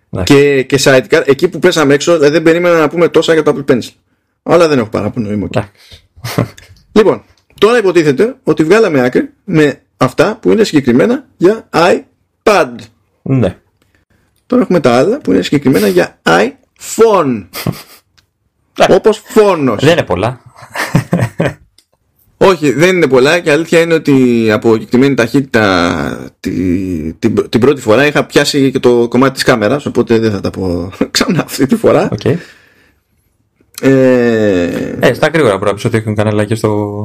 [0.09, 0.23] Ναι.
[0.23, 3.55] και, και sidecar, εκεί που πέσαμε έξω δηλαδή δεν περίμενα να πούμε τόσα για το
[3.67, 3.89] Apple Pencil.
[4.43, 5.63] Αλλά δεν έχω παράπονο, είμαι οκ.
[6.31, 6.53] Εντάξει.
[6.91, 7.23] Λοιπόν,
[7.59, 12.69] τώρα υποτίθεται ότι βγάλαμε άκρη με αυτά που είναι συγκεκριμένα για iPad.
[13.21, 13.57] Ναι.
[14.45, 17.47] Τώρα έχουμε τα άλλα που είναι συγκεκριμένα για iPhone.
[18.73, 18.97] Εντάξει.
[18.97, 19.83] Όπως φόνος.
[19.83, 20.41] Δεν είναι πολλά.
[22.37, 26.51] Όχι, δεν είναι πολλά και η αλήθεια είναι ότι από κεκτημένη ταχύτητα τη,
[27.13, 30.49] την, την πρώτη φορά είχα πιάσει και το κομμάτι της κάμερας οπότε δεν θα τα
[30.49, 32.09] πω ξανά αυτή τη φορά.
[32.11, 32.37] Οκ.
[33.85, 36.97] Ε, Ε, στα γρήγορα πρέπει να πεις ότι έχουν κάνει αλλαγές στο,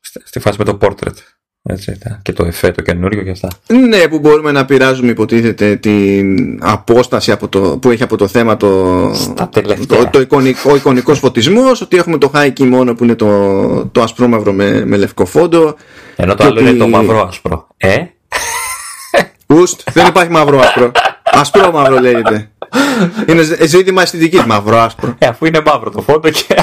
[0.00, 1.14] στη, στη φάση με το portrait.
[1.68, 3.48] Έτσι, τα- και το εφέ το καινούριο και αυτά.
[3.88, 8.56] ναι, που μπορούμε να πειράζουμε υποτίθεται την απόσταση από το, που έχει από το θέμα
[8.56, 9.98] το, Στα τελευταία.
[10.04, 13.86] το, το εικονικό, ο εικονικός φωτισμός, ότι έχουμε το high key μόνο που είναι το,
[13.86, 15.74] το ασπρόμαυρο με, με λευκό φόντο.
[16.16, 17.66] Ενώ το Και άλλο ότι- είναι το μαύρο άσπρο.
[17.76, 17.96] Ε,
[19.46, 20.90] Ουστ, δεν υπάρχει μαύρο άσπρο.
[21.40, 22.50] Ασπρό μαύρο λέγεται.
[23.28, 24.42] Είναι ζ- ζήτημα αισθητική.
[24.46, 25.14] Μαύρο άσπρο.
[25.18, 26.54] ε, αφού είναι μαύρο το φόντο και...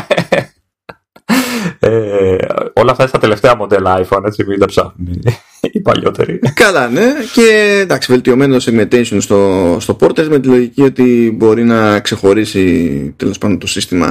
[1.80, 2.36] ε,
[2.74, 5.22] όλα αυτά είναι στα τελευταία μοντέλα iPhone, έτσι, μην τα ψάχνουν
[5.62, 6.40] οι παλιότεροι.
[6.54, 7.14] Καλά, ναι.
[7.34, 13.38] Και εντάξει, βελτιωμένο segmentation στο, στο Porter με τη λογική ότι μπορεί να ξεχωρίσει τέλος
[13.38, 14.08] πάντων το σύστημα.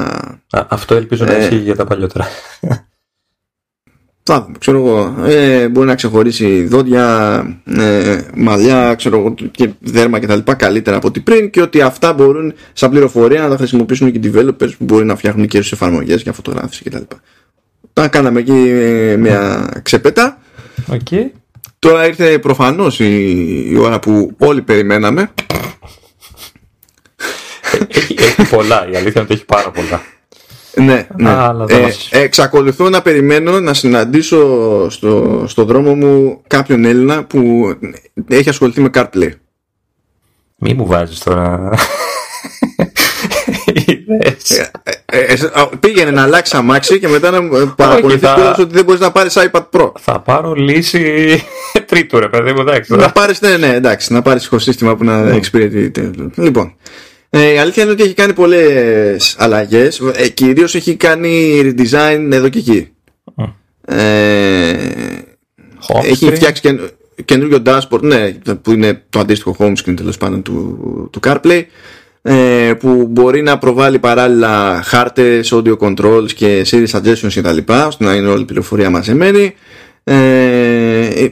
[0.50, 1.38] Α, αυτό ελπίζω να Ε.
[1.42, 2.28] ισχύει για τα παλιότερα.
[4.22, 5.24] Θα δούμε, ξέρω εγώ.
[5.26, 10.38] Ε, μπορεί να ξεχωρίσει δόντια, ε, μαλλιά, ξέρω εγώ, και δέρμα κτλ.
[10.56, 14.32] καλύτερα από ό,τι πριν και ότι αυτά μπορούν σαν πληροφορία να τα χρησιμοποιήσουν και οι
[14.34, 17.02] developers που μπορεί να φτιάχνουν και σε εφαρμογές για φωτογράφηση κτλ.
[17.92, 20.38] Τα κάναμε εκεί ε, μια ξεπέτα.
[20.86, 21.30] Οκ.
[21.78, 25.30] Τώρα ήρθε προφανώς η, η ώρα που όλοι περιμέναμε.
[27.88, 30.02] έχει, έχει πολλά, η αλήθεια είναι ότι έχει πάρα πολλά.
[30.74, 31.30] Ναι, ναι.
[31.30, 34.40] Αλλά δεν Ε, μας- εξακολουθώ να περιμένω να συναντήσω
[34.90, 37.72] στο, στο δρόμο μου κάποιον Έλληνα που
[38.28, 39.30] έχει ασχοληθεί με CarPlay.
[40.56, 41.70] Μη μου βάζεις τώρα...
[43.86, 44.50] Ιδέες.
[44.50, 44.70] Ε,
[45.04, 48.74] ε, ε, α, πήγαινε να αλλάξει αμάξι και μετά να μου παραπονηθεί θα- κιόλας ότι
[48.74, 49.92] δεν μπορείς να πάρεις iPad Pro.
[50.00, 51.42] Θα πάρω λύση
[51.86, 52.94] τρίτου ρε παιδί μου, εντάξει.
[52.96, 55.90] να πάρεις, ναι, ναι, εντάξει, να πάρεις οικοσύστημα που να εξυπηρετεί.
[56.34, 56.74] Λοιπόν,
[57.30, 60.00] ε, η αλήθεια είναι ότι έχει κάνει πολλές αλλαγές.
[60.14, 62.88] Ε, κυρίως έχει κάνει redesign εδώ και εκεί.
[63.84, 64.72] Ε,
[65.88, 66.34] Home έχει screen.
[66.34, 66.88] φτιάξει καινο-
[67.24, 68.30] καινούριο dashboard, ναι,
[68.62, 71.62] που είναι το αντίστοιχο home screen τέλος πάντων του, του CarPlay,
[72.22, 77.72] ε, που μπορεί να προβάλλει παράλληλα χάρτες, audio controls και series suggestions κτλ.
[77.86, 79.54] ώστε να είναι όλη η πληροφορία μαζεμένη.
[80.04, 81.28] Ε, ε,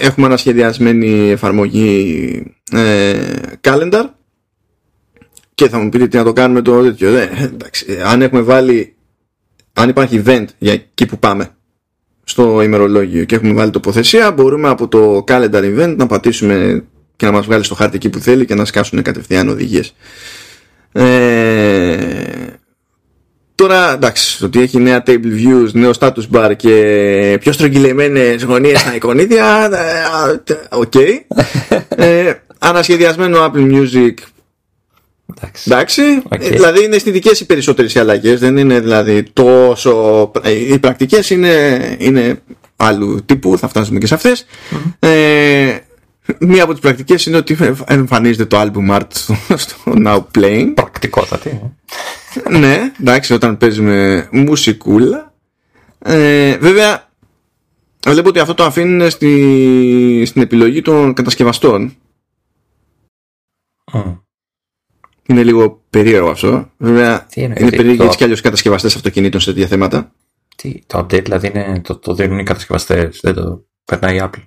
[0.00, 2.42] έχουμε ανασχεδιασμένη εφαρμογή
[2.72, 3.12] ε,
[3.60, 4.04] calendar
[5.56, 7.16] και θα μου πείτε τι να το κάνουμε το τέτοιο.
[7.16, 8.94] Ε, εντάξει, αν έχουμε βάλει
[9.72, 11.48] αν υπάρχει event για εκεί που πάμε
[12.24, 16.84] στο ημερολόγιο και έχουμε βάλει τοποθεσία μπορούμε από το calendar event να πατήσουμε
[17.16, 19.94] και να μας βγάλει στο χάρτη εκεί που θέλει και να σκάσουν κατευθείαν οδηγίες
[20.92, 21.96] ε,
[23.54, 28.94] τώρα εντάξει ότι έχει νέα table views νέο status bar και πιο στρογγυλεμένες γωνίες στα
[28.94, 29.68] εικονίδια
[30.44, 30.94] ε, οκ
[31.88, 34.14] ε, ανασχεδιασμένο Apple Music
[35.34, 35.62] Εντάξει.
[35.70, 36.42] Εντάξει, Οκ.
[36.44, 38.40] ε, δηλαδή είναι αισθητικές οι περισσότερες οι αλλαγές.
[38.40, 40.30] Δεν είναι δηλαδή τόσο.
[40.42, 42.42] ε, Οι πρακτικές είναι, είναι
[42.76, 44.46] άλλου τύπου, θα φτάσουμε και σε αυτές.
[44.98, 45.78] Ε,
[46.38, 50.72] μία από τις πρακτικές είναι ότι εμφανίζεται το album art στο, στο Now Playing.
[50.74, 51.60] Πρακτικότατη.
[52.50, 55.34] ναι, εντάξει, όταν παίζουμε μουσικούλα.
[55.98, 57.10] Ε, βέβαια,
[58.08, 61.96] βλέπω ότι αυτό το αφήνουν στη, στην επιλογή των κατασκευαστών.
[63.92, 64.00] Μμ.
[65.26, 66.70] Είναι λίγο περίεργο αυτό.
[66.76, 70.12] Βέβαια, Τι εννοείς, είναι τι, περίεργο το- έτσι κι αλλιώ κατασκευαστές αυτοκινήτων σε τέτοια θέματα.
[70.56, 74.42] Τι, το update δηλαδή είναι, το, το δίνουν οι κατασκευαστές, δεν το περνάει η Apple.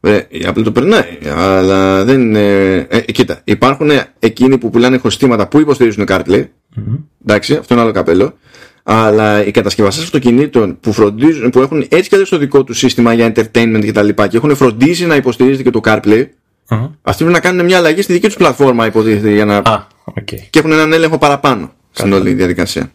[0.00, 2.76] Ε, η Apple το περνάει, αλλά δεν είναι.
[2.90, 6.44] Ε, κοίτα, υπάρχουν εκείνοι που πουλάνε ηχοσυστήματα που υποστηρίζουν CarPlay.
[6.76, 6.94] Μμμ.
[7.26, 8.34] Εντάξει, αυτό είναι άλλο καπέλο.
[8.82, 13.12] Αλλά οι κατασκευαστές αυτοκινήτων που, φροντίζουν, που έχουν έτσι κι αλλιώς το δικό τους σύστημα
[13.12, 13.84] για entertainment κτλ.
[13.86, 16.26] Και, τα λοιπά και έχουν φροντίσει να υποστηρίζεται και το CarPlay,
[16.68, 16.88] Μμμ.
[17.02, 19.56] αυτοί πρέπει να κάνουν μια αλλαγή στη δική τους πλατφόρμα, υποτίθεται, για να.
[19.56, 20.24] Α, οκ.
[20.24, 22.92] και έχουν έναν έλεγχο παραπάνω στην όλη διαδικασία.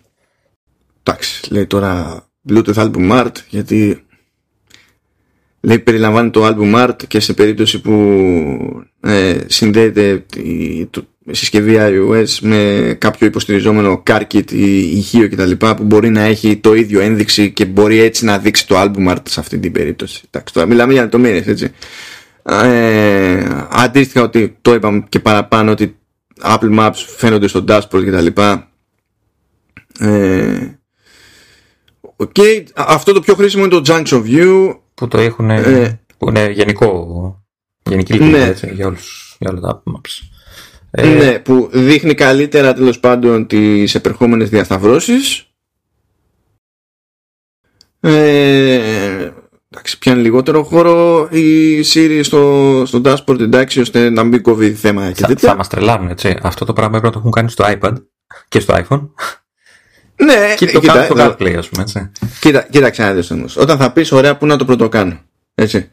[1.04, 4.04] Εντάξει, λέει τώρα Bluetooth Album Art γιατί
[5.60, 7.92] λέει περιλαμβάνει το Album Art και σε περίπτωση που
[9.02, 15.52] ε, συνδέεται η, το, συσκευή iOS με κάποιο υποστηριζόμενο CarKit ή ηχείο κτλ.
[15.52, 19.22] που μπορεί να έχει το ίδιο ένδειξη και μπορεί έτσι να δείξει το Album Art
[19.24, 20.22] σε αυτή την περίπτωση.
[20.30, 21.72] Εντάξει, τώρα μιλάμε για λεπτομέρειες έτσι.
[22.50, 25.98] Ε, αντίστοιχα ότι το είπαμε και παραπάνω ότι
[26.42, 28.42] Apple Maps φαίνονται στο dashboard κτλ.
[30.00, 30.80] Ε,
[32.18, 32.64] okay.
[32.76, 37.44] Αυτό το πιο χρήσιμο είναι το Junction View που το έχουν ε, που είναι γενικό
[37.84, 38.46] γενική λειτουργία ναι.
[38.46, 40.30] έτσι, για, όλους, για όλα τα Apple Maps.
[40.92, 45.50] Ε, ναι, που δείχνει καλύτερα τέλος πάντων τις επερχόμενες διασταυρώσεις
[48.00, 49.32] ε,
[49.72, 55.12] εντάξει, πιάνει λιγότερο χώρο η Siri στο, στο dashboard εντάξει ώστε να μην κόβει θέμα
[55.12, 55.50] και θα, τέτοια.
[55.50, 56.38] Θα μας τρελάνουν έτσι.
[56.42, 57.94] Αυτό το πράγμα έπρεπε να το έχουν κάνει στο iPad
[58.48, 59.10] και στο iPhone.
[60.26, 62.12] Ναι, και το κάνω στο CarPlay ας πούμε έτσι.
[62.40, 63.58] Κοίτα, κοίταξε να δεις όμως.
[63.58, 65.20] Όταν θα πεις ωραία που να το πρωτοκάνω.
[65.56, 65.90] Έτσι.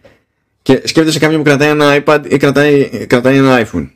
[0.63, 3.89] Και σκέφτεσαι κάποιον που κρατάει ένα iPad ή κρατάει, κρατάει ένα iPhone.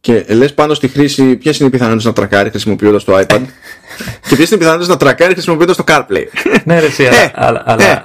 [0.00, 3.42] Και λες πάνω στη χρήση, ποιες είναι οι πιθανότητες να τρακάρει χρησιμοποιώντας το iPad;
[4.28, 6.24] Και ποιες είναι οι πιθανότητες να τρακάρει χρησιμοποιώντας το CarPlay;
[6.64, 8.02] ναι, ρε, ε, αλλά, αλλά ε.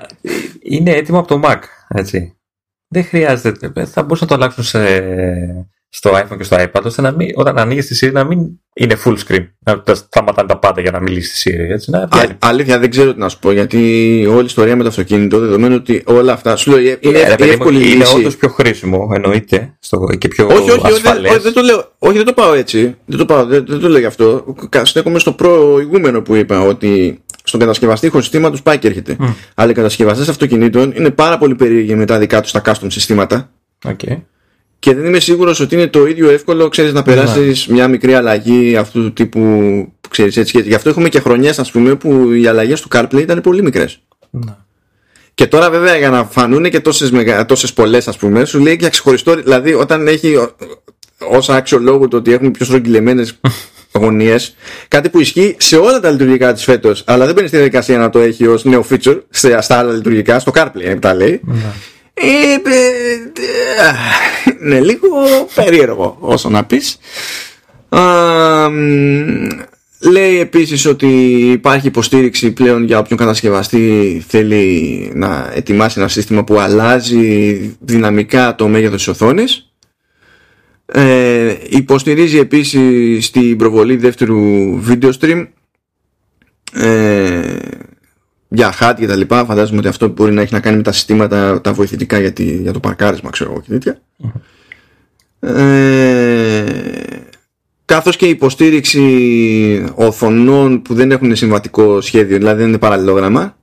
[0.62, 1.60] είναι έτοιμο από το Mac.
[1.88, 2.38] Έτσι.
[2.88, 3.86] Δεν χρειάζεται.
[3.86, 4.80] Θα μπορούσαν να το αλλάξουν σε,
[5.98, 8.40] στο iPhone και στο iPad, ώστε να μην, όταν ανοίγεις τη Siri να μην
[8.74, 9.48] είναι full screen.
[9.64, 11.72] Να σταματάνε τα πάντα για να μιλήσεις στη Siri.
[11.72, 12.08] Έτσι, να Α,
[12.40, 13.78] αλήθεια, δεν ξέρω τι να σου πω, γιατί
[14.30, 16.56] όλη η ιστορία με το αυτοκίνητο, δεδομένου ότι όλα αυτά.
[16.56, 20.88] Σου λέω, είναι, είναι, εύκολη είναι όντως πιο χρήσιμο, εννοείται, στο, και πιο όχι, όχι,
[20.88, 21.32] ασφαλές.
[21.32, 22.96] Όχι, δεν το λέω, όχι, δεν το πάω έτσι.
[23.06, 24.56] Δεν το, πάω, δεν, δεν το λέω γι' αυτό.
[24.84, 29.16] Στέκομαι στο προηγούμενο που είπα, ότι στον κατασκευαστή του πάει και έρχεται.
[29.20, 29.34] Mm.
[29.56, 33.50] Αλλά οι κατασκευαστές αυτοκινήτων είναι πάρα πολύ περίεργοι με τα δικά τους τα custom συστήματα.
[33.86, 34.18] Okay
[34.80, 38.76] και δεν είμαι σίγουρος ότι είναι το ίδιο εύκολο ξέρεις, να περάσεις μια μικρή αλλαγή
[38.76, 39.40] αυτού του τύπου
[40.02, 40.62] που ξέρεις έτσι.
[40.62, 44.02] Γι' αυτό έχουμε και χρονιές ας πούμε που οι αλλαγές του CarPlay ήταν πολύ μικρές.
[44.30, 44.56] Ναι.
[45.34, 48.76] Και τώρα βέβαια για να φανούν και τόσες, μεγα, τόσες πολλές ας πούμε σου λέει
[48.76, 50.36] και ξεχωριστό δηλαδή όταν έχει
[51.18, 53.40] ως άξιο λόγο το ότι έχουν πιο στρογγυλεμένες
[54.00, 54.56] γωνίες
[54.88, 58.10] κάτι που ισχύει σε όλα τα λειτουργικά της φέτος αλλά δεν μπαίνει στη διαδικασία να
[58.10, 61.74] το έχει ως νέο feature στα άλλα λειτουργικά στο CarPlay τα λέει ναι.
[62.18, 62.56] Ε,
[64.62, 65.08] είναι λίγο
[65.56, 66.98] περίεργο όσο να πεις.
[70.00, 71.08] λέει επίσης ότι
[71.52, 78.68] υπάρχει υποστήριξη πλέον για όποιον κατασκευαστή θέλει να ετοιμάσει ένα σύστημα που αλλάζει δυναμικά το
[78.68, 79.70] μέγεθος της οθόνης.
[80.86, 84.40] Ε, υποστηρίζει επίσης την προβολή δεύτερου
[84.90, 85.48] video stream
[86.74, 87.58] ε,
[88.48, 89.46] για HUD και τα λοιπά.
[89.46, 92.74] Φαντάζομαι ότι αυτό μπορεί να έχει να κάνει με τα συστήματα τα βοηθητικά για, για
[92.74, 94.02] το παρκάρισμα, ξέρω εγώ και τέτοια.
[95.40, 96.64] Ε,
[97.86, 103.58] καθώς και υποστήριξη οθονών που δεν έχουν συμβατικό σχέδιο, δηλαδή δεν είναι παραλληλόγραμμα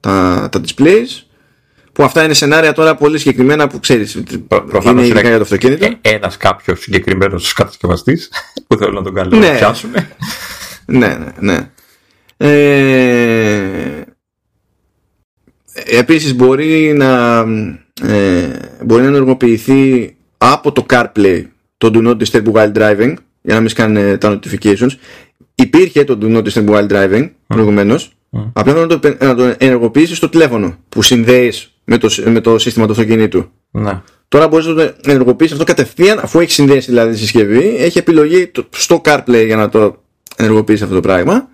[0.00, 1.22] τα, τα displays
[1.92, 5.84] που αυτά είναι σενάρια τώρα πολύ συγκεκριμένα που ξέρεις είναι ειδικά για το αυτοκίνητο.
[5.84, 8.30] Ε, ένας κάποιος συγκεκριμένος κατασκευαστής
[8.66, 9.48] που θέλω να τον κάνω ναι.
[9.48, 10.10] να πιάσουμε.
[10.86, 11.70] ναι, ναι, ναι.
[12.40, 14.02] Ε,
[15.84, 17.38] επίσης μπορεί να
[18.02, 18.48] ε,
[18.84, 21.44] μπορεί να ενεργοποιηθεί από το CarPlay
[21.76, 24.90] το Do Not Disturb While Driving για να μην σκάνε τα notifications
[25.54, 27.30] υπήρχε το Do Not Disturb While Driving mm.
[27.46, 28.50] προηγουμένως mm.
[28.52, 32.86] απλά να το, να το ενεργοποιήσεις στο τηλέφωνο που συνδέεις με το, με το σύστημα
[32.86, 34.02] του αυτοκινήτου ναι.
[34.28, 38.50] Τώρα μπορείς να το ενεργοποιήσεις αυτό κατευθείαν αφού έχεις συνδέσει δηλαδή τη συσκευή έχει επιλογή
[38.70, 40.02] στο CarPlay για να το
[40.36, 41.48] ενεργοποιήσεις αυτό το πράγμα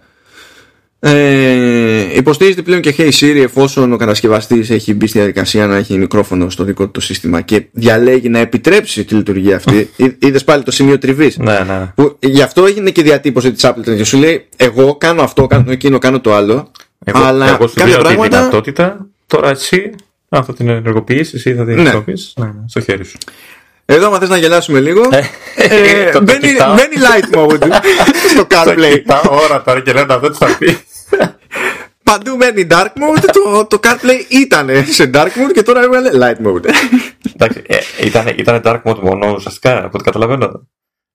[1.06, 5.98] ε, υποστηρίζεται πλέον και Hey Siri εφόσον ο κατασκευαστής έχει μπει στη διαδικασία να έχει
[5.98, 9.90] μικρόφωνο στο δικό του το σύστημα και διαλέγει να επιτρέψει τη λειτουργία αυτή.
[10.18, 11.39] Είδες πάλι το σημείο τριβής.
[11.39, 11.93] Ναι, ναι.
[12.20, 15.98] γι' αυτό έγινε και διατύπωση της Apple και σου λέει: Εγώ κάνω αυτό, κάνω εκείνο,
[15.98, 16.70] κάνω το άλλο.
[17.05, 18.28] Εγώ, αλλά εγώ σου λέω πράγματα...
[18.28, 19.90] τη δυνατότητα, τώρα εσύ
[20.28, 21.82] αν θα την ενεργοποιήσεις ή θα την ναι.
[21.82, 21.90] ναι,
[22.36, 23.18] ναι, στο χέρι σου.
[23.86, 25.22] Εδώ, αν θες να γελάσουμε λίγο, ε,
[25.56, 26.48] ε, μπαίνει
[26.97, 27.59] light mode
[28.35, 29.02] στο CarPlay.
[29.06, 30.78] Τα ώρα τώρα και λένε αυτό τι θα πει.
[32.05, 36.47] Παντού μένει dark mode, το, το CarPlay ήταν σε dark mode και τώρα έβγαλε light
[36.47, 36.64] mode.
[37.35, 37.78] Εντάξει, ε,
[38.36, 40.68] ήταν, dark mode μόνο ουσιαστικά, από ό,τι καταλαβαίνω.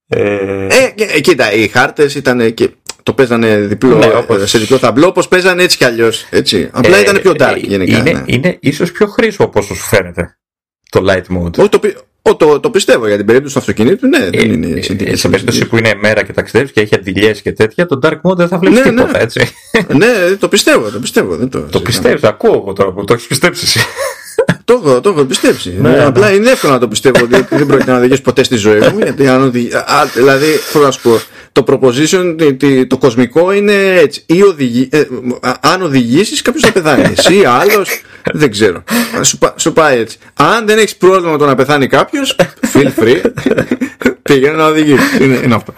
[0.08, 2.70] Ε, ε, κοίτα, οι χάρτες ήταν και
[3.04, 4.50] το παίζανε διπλό, ναι, όπως...
[4.50, 6.26] σε διπλό ταμπλό, όπως παίζανε έτσι κι αλλιώς.
[6.72, 7.98] Απλά ε, ήταν πιο dark γενικά.
[7.98, 8.24] Είναι, ναι.
[8.26, 10.38] είναι ίσως πιο χρήσιμο από όσο σου φαίνεται
[10.90, 11.58] το light mode.
[11.58, 11.80] Όχι, το,
[12.30, 15.30] ο, το, το πιστεύω για την περίπτωση του αυτοκινήτου, ναι, δεν ε, είναι ε, Σε
[15.30, 18.48] περίπτωση που είναι μέρα και ταξιδεύεις και έχει αντιλιές και τέτοια, το dark mode δεν
[18.48, 19.24] θα βλέπεις ναι, τίποτα, ναι.
[19.24, 19.50] έτσι.
[19.88, 21.36] ναι, το πιστεύω, το πιστεύω.
[21.36, 23.80] Δεν το το πιστεύεις, ακούω εγώ τώρα που το έχεις πιστέψει εσύ.
[24.66, 25.76] Το έχω, το έχω πιστέψει.
[25.80, 26.04] Ναι, ναι.
[26.04, 29.00] Απλά είναι εύκολο να το πιστεύω ότι δεν πρόκειται να οδηγήσει ποτέ στη ζωή μου.
[29.04, 31.20] Γιατί αν οδηγεί, α, δηλαδή, θέλω να σου πω,
[31.52, 34.24] το proposition, το, το, το κοσμικό είναι έτσι.
[34.26, 35.00] Ή οδηγεί, ε,
[35.42, 37.14] α, αν οδηγήσεις, κάποιος θα πεθάνει.
[37.18, 38.02] Εσύ, άλλος,
[38.42, 38.84] δεν ξέρω.
[39.22, 40.18] Σου, πα- σου πάει έτσι.
[40.34, 42.36] Αν δεν έχεις πρόβλημα με το να πεθάνει κάποιος,
[42.74, 43.22] feel free.
[44.22, 45.24] Πήγαινε να οδηγήσει.
[45.24, 45.74] Είναι, είναι αυτό.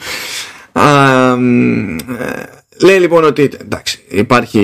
[0.79, 2.49] Α, μ, ε,
[2.81, 4.59] λέει λοιπόν ότι εντάξει, υπάρχει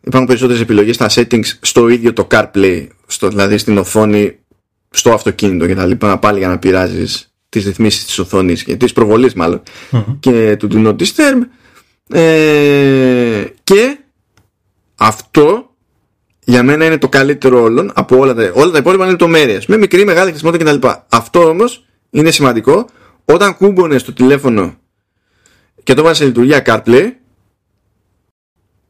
[0.00, 4.38] υπάρχουν περισσότερες επιλογές στα settings στο ίδιο το CarPlay, στο, δηλαδή στην οθόνη,
[4.90, 8.92] στο αυτοκίνητο και τα λοιπά, πάλι για να πειράζεις τις ρυθμίσεις της οθόνης και της
[8.92, 9.62] προβολής μάλλον
[10.20, 11.40] και του Do Not Disturb
[12.08, 13.98] ε, και
[14.94, 15.75] αυτό
[16.48, 19.76] για μένα είναι το καλύτερο όλων από όλα τα, όλα τα υπόλοιπα είναι λεπτομέρειες με
[19.76, 20.88] μικρή, μεγάλη χρησιμότητα κτλ.
[21.08, 22.88] Αυτό όμως είναι σημαντικό
[23.24, 24.74] όταν κούμπονε στο τηλέφωνο
[25.82, 27.10] και το βάζει σε λειτουργία CarPlay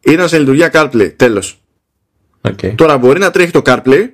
[0.00, 1.12] ήταν σε λειτουργία CarPlay.
[1.16, 1.60] Τέλος.
[2.40, 2.74] Okay.
[2.74, 4.08] Τώρα μπορεί να τρέχει το CarPlay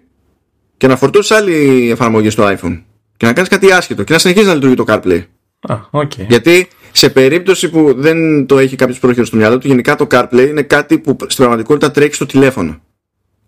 [0.77, 2.83] και να φορτώσεις άλλη εφαρμογή στο iPhone
[3.17, 5.25] και να κάνεις κάτι άσχετο και να συνεχίζεις να λειτουργεί το CarPlay.
[5.61, 6.13] Α, οκ.
[6.29, 10.47] Γιατί σε περίπτωση που δεν το έχει κάποιος πρόχειρος στο μυαλό του, γενικά το CarPlay
[10.49, 12.81] είναι κάτι που στην πραγματικότητα τρέχει στο τηλέφωνο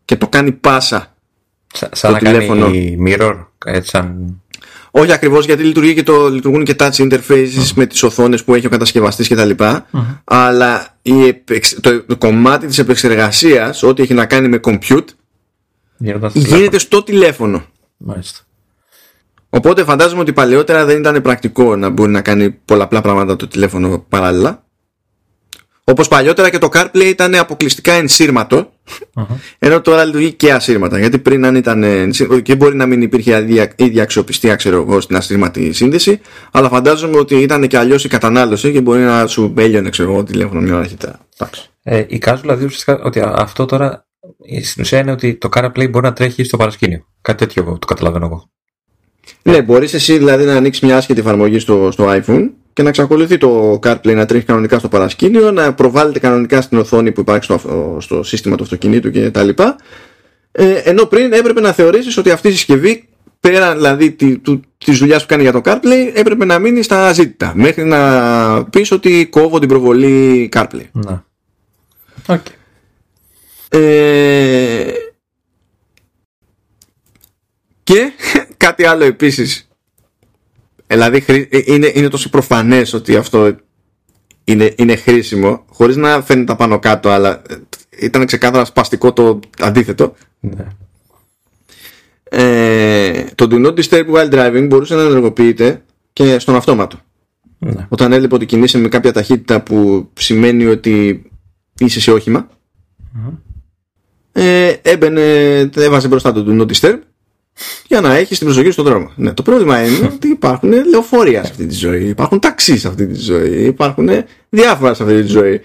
[0.04, 1.14] και το κάνει πάσα.
[1.74, 2.64] Σα- Σαν το να τηλέφωνο.
[2.64, 4.38] κάνει mirror, έτσι σαν...
[4.90, 8.66] Όχι ακριβώς γιατί λειτουργεί και το, λειτουργούν και touch interfaces με τις οθόνες που έχει
[8.66, 9.50] ο κατασκευαστής κτλ.
[10.24, 15.04] Αλλά η επεξ- το, το κομμάτι της επεξεργασίας, ό,τι έχει να κάνει με compute,
[15.96, 16.78] Γίνονταν στο γίνεται τηλέφωνο.
[16.78, 17.64] στο τηλέφωνο.
[17.96, 18.38] Μάλιστα.
[19.50, 23.98] Οπότε φαντάζομαι ότι παλαιότερα δεν ήταν πρακτικό να μπορεί να κάνει πολλαπλά πράγματα το τηλέφωνο
[24.08, 24.64] παράλληλα.
[25.84, 28.72] Όπως παλιότερα και το CarPlay ήταν αποκλειστικά ενσύρματο,
[29.58, 30.98] ενώ τώρα λειτουργεί και ασύρματα.
[30.98, 35.00] Γιατί πριν αν ήταν ενσύρματο και μπορεί να μην υπήρχε ίδια, ίδια αξιοπιστία ξέρω εγώ,
[35.00, 36.20] στην ασύρματη σύνδεση,
[36.50, 40.22] αλλά φαντάζομαι ότι ήταν και αλλιώς η κατανάλωση και μπορεί να σου έλειωνε ξέρω εγώ,
[40.22, 41.20] τηλέφωνο μια ώρα χιτά.
[41.38, 41.70] Εντάξει.
[41.82, 44.06] Ε, η Κάζου δηλαδή ουσιαστικά ότι α- αυτό τώρα
[44.48, 47.06] ε, στην ουσία είναι ότι το CarPlay μπορεί να τρέχει στο παρασκήνιο.
[47.20, 48.50] Κάτι τέτοιο εγώ, το καταλαβαίνω εγώ.
[49.42, 53.38] Ναι, μπορείς εσύ δηλαδή να ανοίξεις μια άσχετη εφαρμογή στο, στο iPhone και να εξακολουθεί
[53.38, 57.96] το CarPlay να τρέχει κανονικά στο παρασκήνιο, να προβάλλεται κανονικά στην οθόνη που υπάρχει στο,
[58.00, 59.48] στο σύστημα του αυτοκινήτου κτλ.
[60.52, 63.08] Ε, ενώ πριν έπρεπε να θεωρήσεις ότι αυτή η συσκευή,
[63.40, 67.12] πέρα δηλαδή τη, του, της δουλειάς που κάνει για το CarPlay, έπρεπε να μείνει στα
[67.12, 67.52] ζήτητα.
[67.54, 70.86] Μέχρι να πεις ότι κόβω την προβολή CarPlay.
[70.92, 71.22] Ναι.
[72.26, 72.46] Οκ.
[73.68, 74.92] Ε,
[77.82, 78.12] και
[78.56, 79.68] κάτι άλλο επίσης
[80.86, 83.56] δηλαδή χρή- ε, είναι, είναι τόσο προφανές ότι αυτό
[84.44, 87.54] είναι, είναι χρήσιμο χωρίς να φαίνεται πάνω κάτω αλλά ε,
[88.00, 90.64] ήταν ξεκάθαρα σπαστικό το αντίθετο Ναι.
[92.24, 95.82] ε, το do not disturb while driving μπορούσε να ενεργοποιείται
[96.12, 96.98] και στον αυτόματο
[97.58, 97.86] Ναι.
[97.88, 101.22] όταν έβλεπε ότι κινείσαι με κάποια ταχύτητα που σημαίνει ότι
[101.78, 102.48] είσαι σε όχημα
[104.32, 105.22] ε, έμπαινε,
[105.76, 106.98] έβαζε μπροστά το do not disturb
[107.86, 109.12] για να έχεις την προσοχή στον δρόμο.
[109.16, 113.06] Ναι, το πρόβλημα είναι ότι υπάρχουν λεωφορεία σε αυτή τη ζωή, υπάρχουν ταξί σε αυτή
[113.06, 114.08] τη ζωή, υπάρχουν
[114.48, 115.60] διάφορα σε αυτή τη ζωή.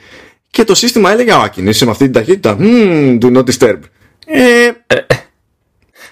[0.50, 2.56] Και το σύστημα έλεγε, Α, κινείσαι με αυτή την ταχύτητα.
[2.60, 3.80] Μμμ, do not disturb.
[4.26, 4.70] Ε,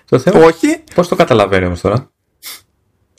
[0.09, 0.83] Το θέμα όχι.
[0.95, 2.11] πώς το καταλαβαίνει όμως τώρα;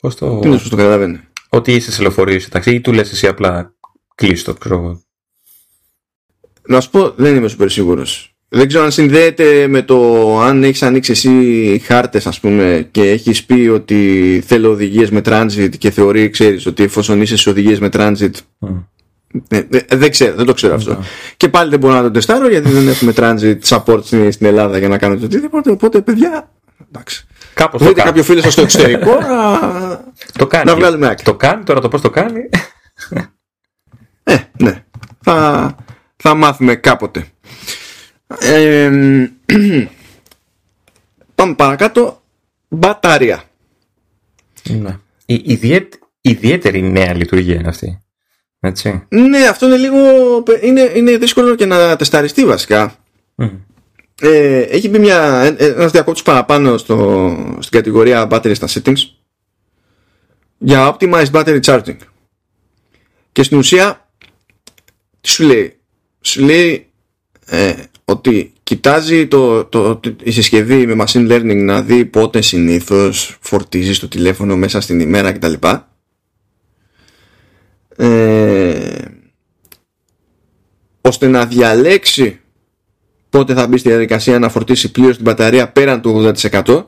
[0.01, 0.39] Πώς το...
[0.39, 1.19] Τι είναι το καταλαβαίνει;
[1.49, 3.73] Ότι είσαι σε λεωφορείο ή σε ταξί ή του λες εσύ απλά
[4.15, 5.01] κλείστο, ξέρω εγώ.
[6.67, 8.28] Να σου πω, δεν είμαι σупερ σίγουρος.
[8.51, 13.43] Δεν ξέρω αν συνδέεται με το αν έχεις ανοίξει εσύ χάρτες, ας πούμε, και έχεις
[13.45, 17.89] πει ότι θέλω οδηγίες με transit και θεωρεί, ξέρεις, ότι εφόσον είσαι σε οδηγίες με
[17.93, 18.31] transit.
[18.57, 18.77] Μμ.
[19.49, 21.03] Ναι, δεν, δεν ξέρω, δεν το ξέρω αυτό.
[21.37, 24.77] Και πάλι δεν μπορώ να το τεστάρω γιατί δεν έχουμε transit support στην, στην Ελλάδα
[24.77, 25.71] για να κάνουμε το οτιδήποτε.
[25.71, 26.51] Οπότε, παιδιά,
[26.89, 27.27] εντάξει.
[27.53, 28.09] Κάπως το Βρείτε κάνει.
[28.09, 30.03] κάποιο φίλο σας στο εξωτερικό να,
[30.37, 30.65] Το κάνει.
[30.65, 31.23] να βγάλουμε άκρη.
[31.23, 32.49] Το κάνει, τώρα το πώς το κάνει.
[34.23, 34.83] Ε, ναι.
[35.21, 35.75] Θα,
[36.15, 37.25] θα μάθουμε κάποτε.
[38.37, 38.89] Ε,
[41.35, 42.21] πάμε παρακάτω.
[42.67, 43.43] Μπατάρια.
[44.69, 44.97] ναι.
[45.25, 47.99] Η, ιδιαίτ, ιδιαίτερη νέα λειτουργία είναι αυτή.
[48.59, 49.03] Έτσι.
[49.09, 49.97] Ναι, αυτό είναι λίγο.
[50.61, 52.95] Είναι, είναι δύσκολο και να τεσταριστεί βασικά.
[53.35, 53.47] Μμ.
[54.21, 57.29] Ε, έχει μπει μια, ε, ένας διακόπτης παραπάνω στο,
[57.59, 58.97] στην κατηγορία battery στα settings
[60.57, 61.97] για optimized battery charging.
[63.31, 64.09] Και στην ουσία
[65.21, 65.79] τι σου λέει;
[66.21, 66.89] Σου λέει
[67.45, 67.73] ε,
[68.09, 73.99] ότι κοιτάζει το, το, το- η συσκευή με machine learning να δει πότε συνήθως φορτίζει
[73.99, 75.53] το τηλέφωνο μέσα στην ημέρα κτλ.
[77.95, 79.05] Ε,
[81.01, 82.39] ώστε να διαλέξει
[83.29, 86.33] πότε θα μπει στη διαδικασία να φορτίσει πλήρως την μπαταρία πέραν του
[86.63, 86.85] 80%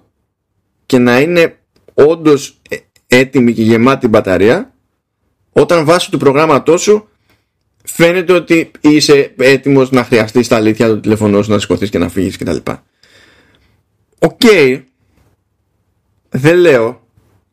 [0.86, 1.58] και να είναι
[1.94, 2.78] όντως ε,
[3.08, 4.74] έτοιμη και γεμάτη η μπαταρία
[5.52, 7.08] όταν βάσει του προγράμματός σου
[7.94, 12.10] φαίνεται ότι είσαι έτοιμος να χρειαστείς στ' αλήθεια του τηλέφωνο σου να σηκωθείς και να
[12.10, 12.58] φύγεις κτλ.
[14.20, 14.42] οκ,
[16.30, 17.00] δεν λέω.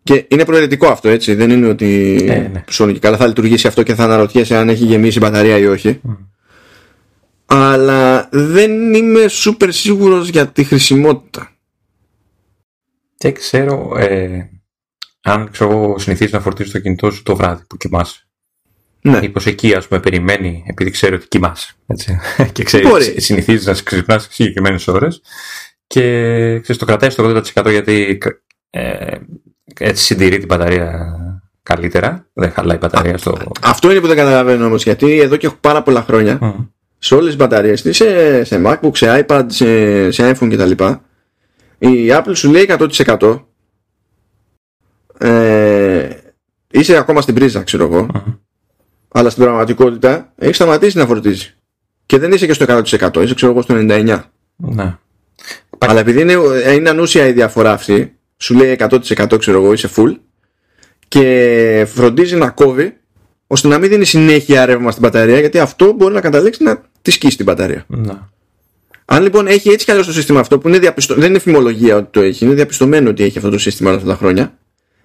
[0.03, 1.35] Και είναι προαιρετικό αυτό έτσι.
[1.35, 2.63] Δεν είναι ότι Ε, ναι.
[2.67, 3.17] σώνει και καλά.
[3.17, 6.01] Θα λειτουργήσει αυτό και θα αναρωτιέσαι αν έχει γεμίσει η μπαταρία ή όχι.
[7.47, 11.53] Αλλά δεν είμαι σούπερ σίγουρος για τη χρησιμότητα.
[13.19, 14.51] Δεν ξέρω ε,
[15.23, 18.28] αν ξέρω, εγώ, συνηθίζεις να φορτίζεις το κινητό σου το βράδυ που κοιμάσαι.
[19.09, 19.21] Ναι.
[19.21, 21.73] Μήπως εκεί ας πούμε περιμένει επειδή ξέρει ότι κοιμάσαι.
[21.87, 22.19] Έτσι.
[22.53, 23.21] και ξέρει, Μπορεί.
[23.21, 25.21] συνηθίζεις να ξυπνάς συγκεκριμένες ώρες
[25.87, 26.01] και
[26.61, 28.19] ξέρεις, το κρατάει στο 80% γιατί
[28.71, 29.17] ε,
[29.79, 31.17] έτσι συντηρεί την μπαταρία
[31.63, 32.27] καλύτερα.
[32.33, 33.37] Δεν χαλάει η μπαταρία στο...
[33.63, 36.65] Αυτό είναι που δεν καταλαβαίνω όμως γιατί εδώ και πάρα πολλά χρόνια Μμ.
[36.99, 40.85] σε όλες τις μπαταρίες της, σε, σε MacBook, σε iPad, σε, σε iPhone κτλ.
[41.79, 42.71] Η Apple σου λέει
[43.19, 43.41] 100%
[45.19, 46.09] ε,
[46.71, 48.33] είσαι ακόμα στην πρίζα ξέρω εγώ Μμ.
[49.09, 51.55] Αλλά στην πραγματικότητα έχει σταματήσει να φορτίζει
[52.07, 54.21] και δεν είσαι και στο 100% είσαι ξέρω εγώ στο 99%
[54.57, 54.97] Ναι.
[55.79, 56.35] αλλά επειδή είναι,
[56.75, 60.17] είναι ανούσια η διαφορά αυτή σου λέει 100% ξέρω εγώ είσαι full
[61.09, 62.97] και φροντίζει να κόβει
[63.47, 67.11] ώστε να μην δίνει συνέχεια ρεύμα στην μπαταρία γιατί αυτό μπορεί να καταλήξει να τη
[67.11, 68.13] σκίσει την μπαταρία Ναι.
[69.05, 71.15] αν λοιπόν έχει έτσι κι αλλιώς το σύστημα αυτό που είναι διαπιστω...
[71.15, 74.11] δεν είναι φημολογία ότι το έχει, είναι διαπιστωμένο ότι έχει αυτό το σύστημα όλα αυτά
[74.11, 74.59] τα χρόνια.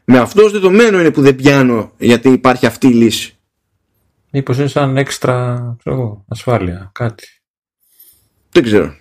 [0.05, 3.32] Με αυτό ως δεδομένο είναι που δεν πιάνω γιατί υπάρχει αυτή η λύση.
[4.35, 7.27] Μήπως είναι σαν έξτρα ξέρω εγώ, ασφάλεια, κάτι.
[8.51, 8.95] Δεν ξέρω.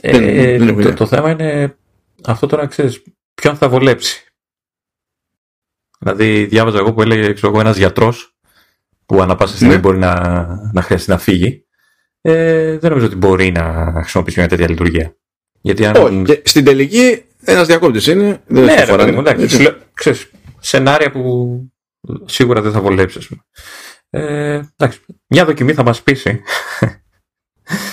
[0.00, 0.94] Ε, Δεν- ε, δεν έχω το, ιδέα.
[0.94, 1.76] το θέμα είναι
[2.24, 3.02] αυτό τώρα ξέρεις
[3.34, 4.24] ποιον θα βολέψει.
[5.98, 8.36] Δηλαδή διάβαζα εγώ που έλεγε ξέρω εγώ, ένας γιατρός
[9.06, 9.80] που ανά πάσα στιγμή Ναι.
[9.80, 10.14] μπορεί να,
[10.72, 11.64] να χρειαστεί να φύγει.
[12.20, 15.16] Ε, δεν νομίζω ότι μπορεί να χρησιμοποιήσει μια τέτοια λειτουργία.
[15.60, 15.96] Γιατί αν...
[15.96, 16.22] Όχι.
[16.22, 18.42] Και στην τελική ένας διακόπτης είναι.
[18.46, 19.56] Δεν ναι, θα ρε, φοράνε, παιδί μου, εντάξει, έτσι.
[19.56, 21.69] σου λέω, ξέρεις, σενάρια που
[22.24, 23.18] σίγουρα δεν θα βολέψει.
[23.18, 23.40] ας πούμε.
[24.10, 26.40] Ε, εντάξει, μια δοκιμή θα μας πείσει.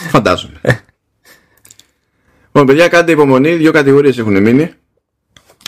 [0.09, 0.61] Φαντάζομαι.
[2.45, 3.53] Λοιπόν, παιδιά, κάντε υπομονή.
[3.55, 4.73] Δύο κατηγορίες έχουν μείνει.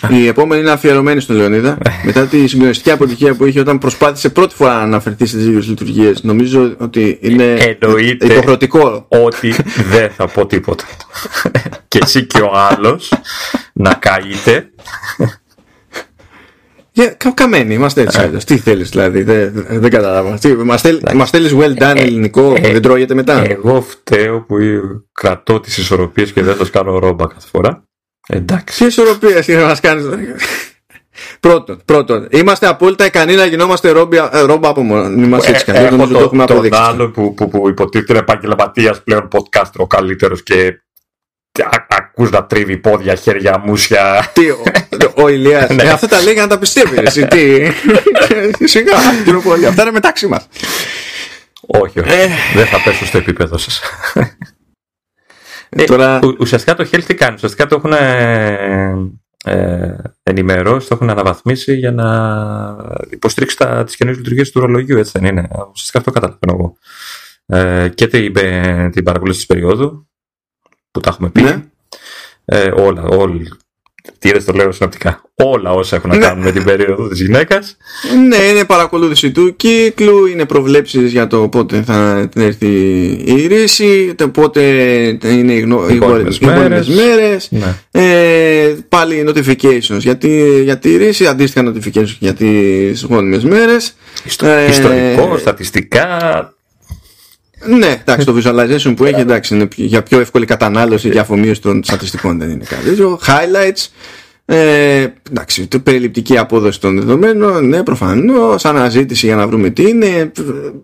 [0.09, 1.77] Η επόμενη είναι αφιερωμένη στον Λεωνίδα.
[2.03, 6.23] Μετά τη συγκλονιστική αποτυχία που είχε όταν προσπάθησε πρώτη φορά να αναφερθεί στις ίδιες λειτουργίες.
[6.23, 8.25] Νομίζω ότι είναι Εννοείται.
[8.25, 9.05] υποχρεωτικό.
[9.07, 9.53] ότι
[9.89, 10.85] δεν θα πω τίποτα.
[11.87, 13.13] και εσύ και ο άλλος
[13.73, 14.69] να καείτε.
[17.01, 18.19] Yeah, κα, καμένοι, είμαστε έτσι.
[18.19, 18.43] αλλιώς.
[18.43, 20.37] Τι θέλεις δηλαδή, δεν, δεν καταλάβω.
[20.41, 24.55] Τι, μας, θέλ, μας θέλεις well done ελληνικό, ε, δεν τρώγεται μετά; Εγώ φταίω που
[25.11, 27.83] κρατώ τις ισορροπίες και δεν σας κάνω ρόμπα κάθε φορά.
[28.27, 28.77] Εντάξει.
[28.79, 30.05] Τι ισορροπία είναι να μας κάνεις.
[31.39, 35.71] πρώτον, πρώτον, είμαστε απόλυτα ικανοί να γινόμαστε ρόμπια- ε, ρόμπα από μόνοι μας έτσι κι
[35.71, 36.79] αλλιώς, Έχω νομίζω το το, έχουμε τον αποδείξει.
[36.83, 40.79] άλλο που, που, που υποτίθεται είναι επαγγελματίας πλέον podcaster ο καλύτερος και
[41.63, 44.31] α, ακούς να τρίβει πόδια, χέρια, μουσια.
[44.33, 44.41] Τι,
[45.15, 45.83] ο, ο Ηλίας, Ναι.
[45.83, 46.97] ε, αυτά τα λέει για να τα πιστεύει.
[46.99, 47.57] Εσύ, τι;
[48.67, 48.93] Σιγά,
[49.23, 49.69] κοινοπολία.
[49.69, 50.47] Αυτά είναι μεταξύ μας.
[51.61, 52.09] όχι, όχι.
[52.11, 52.27] Ε.
[52.55, 53.81] δεν θα πέσω στο επίπεδο σας.
[55.69, 57.33] Ε, Τώρα- ου- ουσιαστικά το Health τι κάνει.
[57.33, 58.93] Ουσιαστικά το έχουν ε,
[59.45, 62.07] ε, ενημερώσει, το έχουν αναβαθμίσει για να
[63.09, 65.47] υποστηρίξει τα, τις καινούριες λειτουργίες του ρολογιού, έτσι δεν είναι.
[65.71, 66.77] Ουσιαστικά αυτό καταλαβαίνω εγώ.
[67.45, 70.07] Ε, και την, ε, την παρακολούθηση της περίοδου,
[70.91, 71.41] που τα έχουμε πει.
[71.41, 71.63] Ναι.
[72.45, 73.57] Ε, όλα, όλα.
[74.19, 75.21] Τι είδες το λέω συνοπτικά.
[75.35, 76.25] Όλα όσα έχουν να Ναι.
[76.25, 77.77] κάνουν με την περίοδο της γυναίκας.
[78.27, 82.67] Ναι, είναι παρακολούθηση του κύκλου, είναι προβλέψεις για το πότε θα έρθει
[83.25, 84.61] η ρίση, το πότε
[85.23, 85.85] είναι οι, γνω...
[85.89, 86.87] οι γόνιμες γόνιμες μέρες.
[86.87, 87.75] μέρες, Ναι.
[87.91, 93.93] ε, πάλι notifications για τη, για τη ρίση, αντίστοιχα notifications για τις γόνιμες μέρες.
[94.25, 96.07] Ιστο- Ε, Ιστορικό, στατιστικά.
[97.67, 101.61] Ναι, εντάξει, το visualization που έχει εντάξει, είναι πιο- για πιο εύκολη κατανάλωση και αφομοίωση
[101.61, 103.19] των στατιστικών δεν είναι κάτι τέτοιο.
[103.25, 103.87] Highlights,
[104.45, 110.31] ε, εντάξει, το περιληπτική απόδοση των δεδομένων, ναι, προφανώς, αναζήτηση για να βρούμε τι είναι,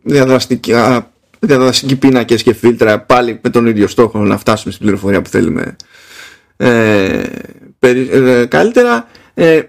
[0.04, 5.22] διαδραστική, α, διαδραστικοί πίνακες και φίλτρα πάλι με τον ίδιο στόχο να φτάσουμε στην πληροφορία
[5.22, 5.76] που θέλουμε
[6.58, 7.22] ε,
[7.80, 9.08] περι- ε, καλύτερα.
[9.34, 9.62] Ε,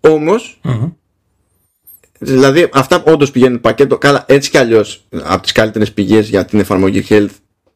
[0.00, 0.88] όμως, Μμμ.
[2.18, 3.98] Δηλαδή αυτά όντως πηγαίνουν πακέτο.
[3.98, 7.28] Καλά, έτσι κι αλλιώς από τις καλύτερες πηγές για την εφαρμογή health,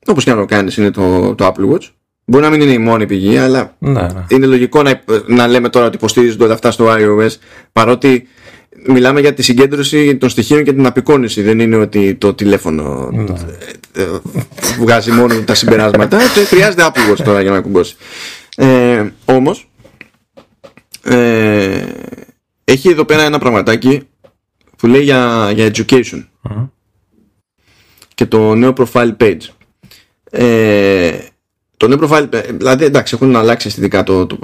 [0.06, 1.88] όπως και να το κάνεις, είναι το, το Apple Watch.
[2.24, 4.24] Μπορεί να μην είναι η μόνη πηγή, αλλά Ναι, ναι.
[4.28, 7.30] είναι λογικό να, να λέμε τώρα ότι υποστηρίζονται όλα αυτά στο iOS,
[7.72, 8.28] παρότι
[8.86, 11.42] μιλάμε για τη συγκέντρωση των στοιχείων και την απεικόνηση.
[11.42, 13.10] Δεν είναι ότι το τηλέφωνο
[13.92, 14.06] ε, ε,
[14.78, 16.18] βγάζει μόνο τα συμπεράσματα.
[16.34, 17.96] και χρειάζεται Apple Watch τώρα για να κουμπώσει.
[18.56, 19.70] Ε, Όμως,
[21.02, 21.82] ε,
[22.64, 24.02] έχει εδώ πέρα ένα πραγματάκι
[24.78, 26.66] που λέει για, για education Μμμ.
[28.14, 29.40] και το νέο profile page.
[30.30, 31.18] Ε,
[31.76, 34.38] το νέο profile page, δηλαδή εντάξει έχουν αλλάξει αισθητικά το, το,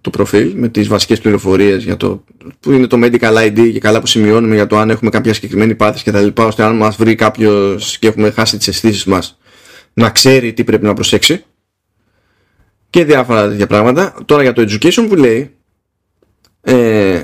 [0.00, 2.24] το προφίλ με τις βασικές πληροφορίες για το
[2.60, 5.74] που είναι το medical ID και καλά που σημειώνουμε για το αν έχουμε κάποια συγκεκριμένη
[5.74, 9.38] πάθηση και τα λοιπά ώστε αν μας βρει κάποιος και έχουμε χάσει τις αισθήσεις μας
[9.94, 11.44] να ξέρει τι πρέπει να προσέξει
[12.90, 14.14] και διάφορα τέτοια πράγματα.
[14.24, 15.54] Τώρα για το education που λέει,
[16.60, 17.20] ε,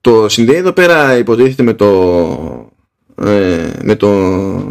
[0.00, 2.72] το συνδέει εδώ πέρα υποτίθεται με το,
[3.24, 4.08] ε, με το,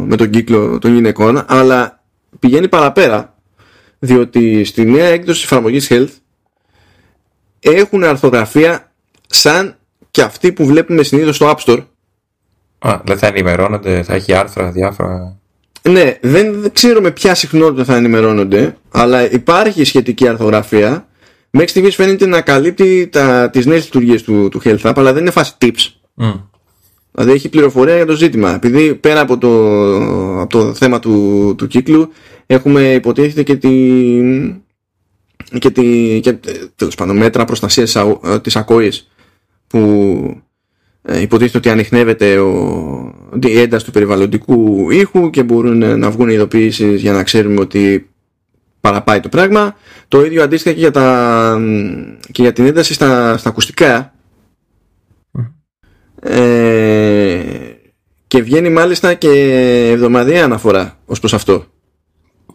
[0.06, 2.02] με τον κύκλο των γυναικών, αλλά
[2.38, 3.34] πηγαίνει παραπέρα,
[3.98, 6.14] διότι στη νέα έκδοση της εφαρμογής Health
[7.60, 8.92] έχουν αρθογραφία
[9.26, 9.76] σαν
[10.10, 11.84] και αυτή που βλέπουμε συνήθως στο App Store.
[12.78, 15.38] Α, δεν θα ενημερώνονται, θα έχει άρθρα διάφορα.
[15.82, 21.08] Ναι, δεν ξέρω με ποια συχνότητα θα ενημερώνονται, αλλά υπάρχει σχετική αρθογραφία.
[21.50, 25.22] Μέχρι στιγμής φαίνεται να καλύπτει τα, τις νέες λειτουργίες του, του Health App, αλλά δεν
[25.22, 25.88] είναι φάση tips.
[26.16, 26.40] Mm.
[27.12, 28.54] Δηλαδή έχει πληροφορία για το ζήτημα.
[28.54, 32.12] Επειδή πέρα από το, από το θέμα του, του κύκλου
[32.46, 33.68] έχουμε υποτίθεται και τη,
[35.58, 36.36] και, τη, και
[36.76, 37.96] τέλος πάντων μέτρα προστασίας
[38.42, 39.10] της ακοής
[39.66, 40.42] που
[41.02, 43.14] ε, υποτίθεται ότι ανοιχνεύεται ο,
[43.46, 48.09] η ένταση του περιβαλλοντικού ήχου και μπορούν να βγουν ειδοποιήσεις για να ξέρουμε ότι
[48.80, 49.76] παραπάει το πράγμα.
[50.08, 51.58] Το ίδιο αντίστοιχα και για, τα,
[52.32, 54.14] και για την ένταση στα, στα ακουστικά.
[56.22, 57.42] Ε,
[58.26, 59.30] και βγαίνει μάλιστα και
[59.90, 61.64] εβδομαδιαία αναφορά ως προς αυτό.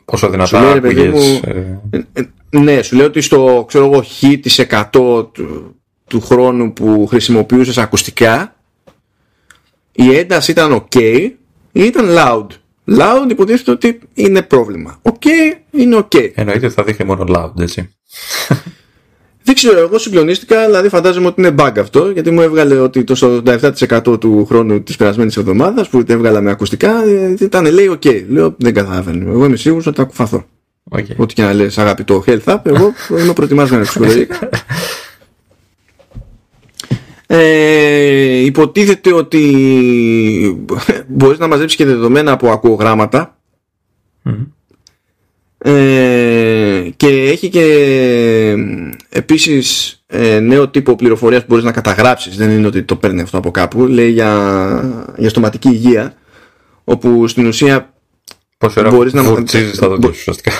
[0.05, 1.41] Πόσο δυνατά ακούγες...
[1.43, 1.79] Ε...
[2.13, 5.75] Ε, ναι, σου λέω ότι στο ξέρω εγώ χ της 100 του,
[6.07, 8.55] του χρόνου που χρησιμοποιούσες ακουστικά
[9.91, 10.99] η ένταση ήταν ok
[11.71, 12.47] ή ήταν loud.
[12.87, 15.01] Loud υποτίθεται ότι είναι πρόβλημα.
[15.01, 15.25] Ok
[15.71, 16.31] είναι ok.
[16.35, 17.89] Εννοείται ότι θα δείχνει μόνο loud, έτσι.
[19.43, 23.41] Δεν ξέρω, εγώ συγκλονίστηκα, δηλαδή φαντάζομαι ότι είναι bug αυτό, γιατί μου έβγαλε ότι το
[24.11, 26.91] 47% του χρόνου της περασμένης εβδομάδας που έβγαλα με ακουστικά
[27.39, 28.23] ήταν λέει ok.
[28.27, 29.31] Λέω δεν καταλαβαίνω.
[29.31, 30.45] Εγώ είμαι σίγουρος ότι θα κουφαθώ.
[30.91, 31.15] Okay.
[31.17, 34.49] Ό,τι και να λες, αγαπητό health app, εγώ είμαι προετοιμασμένος ψυχολογικά.
[37.27, 40.65] Ε, υποτίθεται ότι
[41.07, 43.37] μπορείς να μαζέψεις και δεδομένα από ακουογράμματα.
[45.57, 47.65] Ε, και έχει και
[49.09, 52.37] επίσης ε, νέο τύπο πληροφορίας που μπορείς να καταγράψεις.
[52.37, 53.85] Δεν είναι ότι το παίρνει αυτό από κάπου.
[53.85, 56.13] Λέει για, για στοματική υγεία
[56.83, 57.95] όπου στην ουσία
[58.57, 60.51] Πόση ώρα μπορείς να φορτσίζεις τα δόντια ουσιαστικά;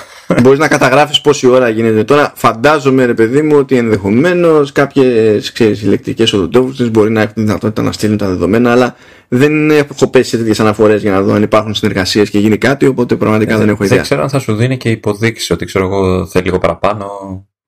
[0.42, 2.04] Μπορείς να καταγράφεις πόση ώρα γίνεται.
[2.04, 7.82] Τώρα φαντάζομαι, ρε παιδί μου, ότι ενδεχομένως κάποιες ηλεκτρικέ οδοντόβουσε μπορεί να έχουν τη δυνατότητα
[7.82, 8.96] να στείλουν τα δεδομένα, αλλά
[9.28, 12.86] δεν έχω πέσει σε τέτοιες αναφορές για να δω αν υπάρχουν συνεργασίες και γίνει κάτι,
[12.86, 13.98] οπότε πραγματικά ε, δεν έχω ιδέα.
[13.98, 17.08] Δεν ξέρω αν θα σου δίνει και υποδείξεις ότι ξέρω εγώ θέλει λίγο παραπάνω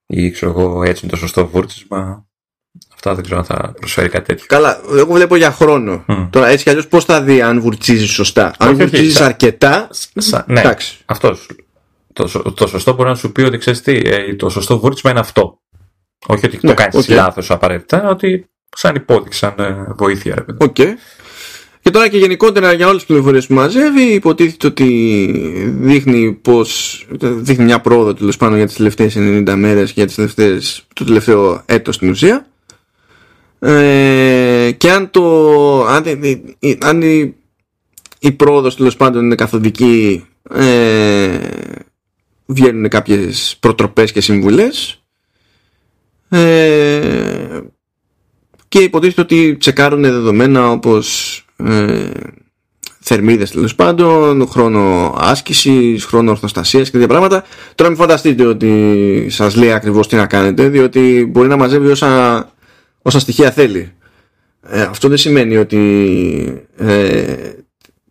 [0.07, 2.25] ή ξέρω εγώ έτσι είναι το σωστό βούρτσισμα.
[2.93, 4.45] Αυτά δεν ξέρω αν θα προσφέρει κάτι τέτοιο.
[4.47, 6.05] Καλά, εγώ βλέπω για χρόνο.
[6.07, 6.27] Mm.
[6.29, 8.53] Τώρα έτσι κι αλλιώς πώς θα δει αν βουρτσίζει σωστά.
[8.57, 9.87] Αν βουρτσίζει αρκετά.
[10.15, 10.61] Σα, ναι,
[11.05, 11.47] αυτός
[12.17, 15.19] το, το σωστό μπορεί να σου πει ότι ξέρεις τι, ε, το σωστό βούρτσιμα είναι
[15.19, 15.59] αυτό.
[16.27, 17.13] Όχι ότι ναι, το κάνεις okay.
[17.13, 20.45] λάθος απαραίτητα, ότι σαν υπόδειξη, σαν ε, βοήθεια.
[20.57, 20.75] Οκ.
[20.77, 20.87] Okay.
[21.81, 24.85] Και τώρα και γενικότερα για όλες τις πληροφορίες που μαζεύει υποτίθεται ότι
[25.79, 30.15] δείχνει πως δείχνει μια πρόοδο τέλος πάνω για τις τελευταίες 90 μέρες και για τις
[30.15, 32.47] τελευταίες, το τελευταίο έτος στην ουσία
[33.59, 36.03] ε, και αν το αν,
[36.81, 37.35] αν η,
[38.19, 41.37] η πρόοδος τέλος πάντων είναι καθοδική ε,
[42.47, 45.01] βγαίνουν κάποιες προτροπές και συμβουλές
[46.29, 47.59] ε,
[48.67, 52.09] και υποτίθεται ότι τσεκάρουν δεδομένα όπως ε,
[52.99, 57.43] θερμίδες τέλος πάντων, χρόνο άσκησης, χρόνο ορθοστασίας και τέτοια πράγματα.
[57.75, 62.45] Τώρα μην φανταστείτε ότι σας λέει ακριβώς τι να κάνετε, διότι μπορεί να μαζεύει όσα,
[63.01, 63.91] όσα στοιχεία θέλει.
[64.69, 67.35] Ε, αυτό δεν σημαίνει ότι ε,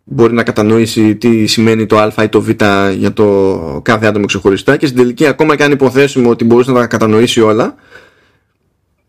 [0.09, 2.49] μπορεί να κατανοήσει τι σημαίνει το α ή το β
[2.95, 6.79] για το κάθε άτομο ξεχωριστά και στην τελική ακόμα και αν υποθέσουμε ότι μπορούσε να
[6.79, 7.75] τα κατανοήσει όλα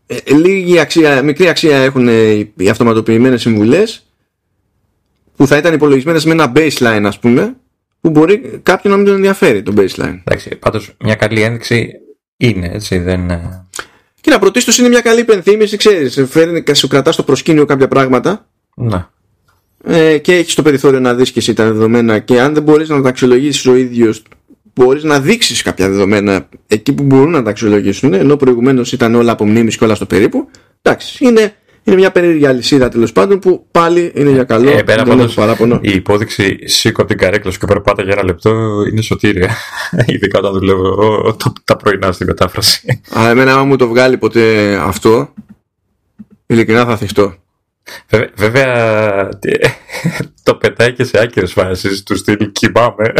[0.07, 2.09] ε, λίγη αξία, μικρή αξία έχουν
[2.57, 4.07] οι αυτοματοποιημένες συμβουλές
[5.37, 7.57] που θα ήταν υπολογισμένες με ένα baseline ας πούμε
[8.01, 10.21] που μπορεί κάποιον να μην τον ενδιαφέρει το baseline.
[10.25, 11.91] Εντάξει, πάντως μια καλή ένδειξη
[12.37, 13.31] είναι έτσι δεν...
[14.21, 18.49] Και να πρωτίστως είναι μια καλή υπενθύμηση, ξέρεις, φέρνει, σου κρατάς στο προσκήνιο κάποια πράγματα.
[18.75, 19.17] Να
[19.85, 22.89] ε, και έχεις το περιθώριο να δεις και εσύ τα δεδομένα και αν δεν μπορείς
[22.89, 24.23] να τα αξιολογήσεις ο ίδιος
[24.75, 29.33] μπορείς να δείξεις κάποια δεδομένα εκεί που μπορούν να τα αξιολογήσουν ενώ προηγουμένως ήταν όλα
[29.33, 30.49] από μνήμης και όλα στο περίπου.
[30.83, 35.05] Εντάξει είναι, είναι μια περίεργη αλυσίδα τέλος πάντων που πάλι είναι για καλό ε, πέρα
[35.05, 35.79] δεν παράπονο.
[35.83, 38.51] η υπόδειξη σήκω από την καρέκλα σου και περπάτα για ένα λεπτό
[38.91, 39.57] είναι σωτήρια.
[40.13, 44.75] Ειδικά όταν δουλεύω το, τα πρωινά στην μετάφραση αλλά εμένα άμα μου το βγάλει ποτέ
[44.81, 45.33] αυτό
[46.47, 47.35] ειλικρινά θα θυχτώ
[48.35, 49.29] Βέβαια,
[50.43, 53.13] το πετάει και σε άκυρες φάσεις τους στυλ κοιμάμαι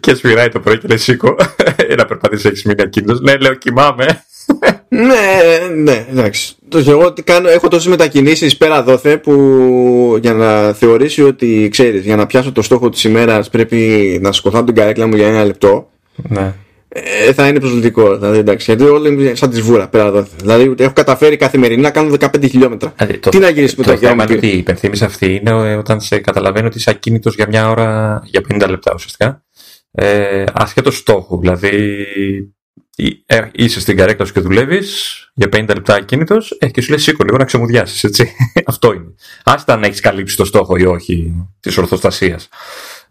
[0.00, 1.36] και σφυράει το πρωί και λέει σήκω
[1.98, 4.24] να περπατήσει έχεις μείνει ακίνητος ναι λέω κοιμάμαι
[4.88, 6.54] ναι, ναι, εντάξει.
[6.68, 12.04] Το εγώ ότι κάνω, έχω τόσες μετακινήσεις πέρα δόθε που για να θεωρήσει ότι ξέρεις,
[12.04, 15.44] για να πιάσω το στόχο της ημέρας πρέπει να σκοτώ την καρέκλα μου για ένα
[15.44, 15.90] λεπτό.
[16.14, 16.54] Ναι.
[16.96, 18.16] Ε, θα είναι προσβλητικό.
[18.16, 20.26] Δηλαδή, εντάξει, γιατί όλοι είναι σαν τη βούρα πέρα εδώ.
[20.36, 22.94] Δηλαδή, έχω καταφέρει καθημερινά να κάνω 15 χιλιόμετρα.
[22.96, 24.36] Δηλαδή, το, Τι να γίνει με το το θέμα είναι χιλιόμετρο.
[24.36, 28.40] ότι η υπενθύμηση αυτή είναι όταν σε καταλαβαίνει ότι είσαι ακίνητος για μια ώρα, για
[28.52, 29.44] 50 λεπτά ουσιαστικά.
[29.92, 31.40] Ε, ασχέτω στόχου.
[31.40, 32.06] Δηλαδή,
[32.96, 36.88] ή- ε, είσαι στην καρέκλα σου και δουλεύεις για 50 λεπτά ακίνητος ε, και σου
[36.90, 38.04] λέει σήκω λίγο να ξεμουδιάσεις.
[38.66, 39.14] Αυτό είναι.
[39.44, 42.48] Άστα αν έχεις καλύψει το στόχο ή όχι της ορθοστασίας.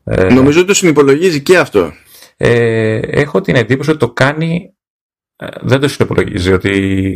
[0.03, 1.93] Ε, Νομίζω ότι το συνυπολογίζει και αυτό.
[2.37, 4.73] Ε, έχω την εντύπωση ότι το κάνει.
[5.35, 7.13] ε, δεν το συνυπολογίζει ότι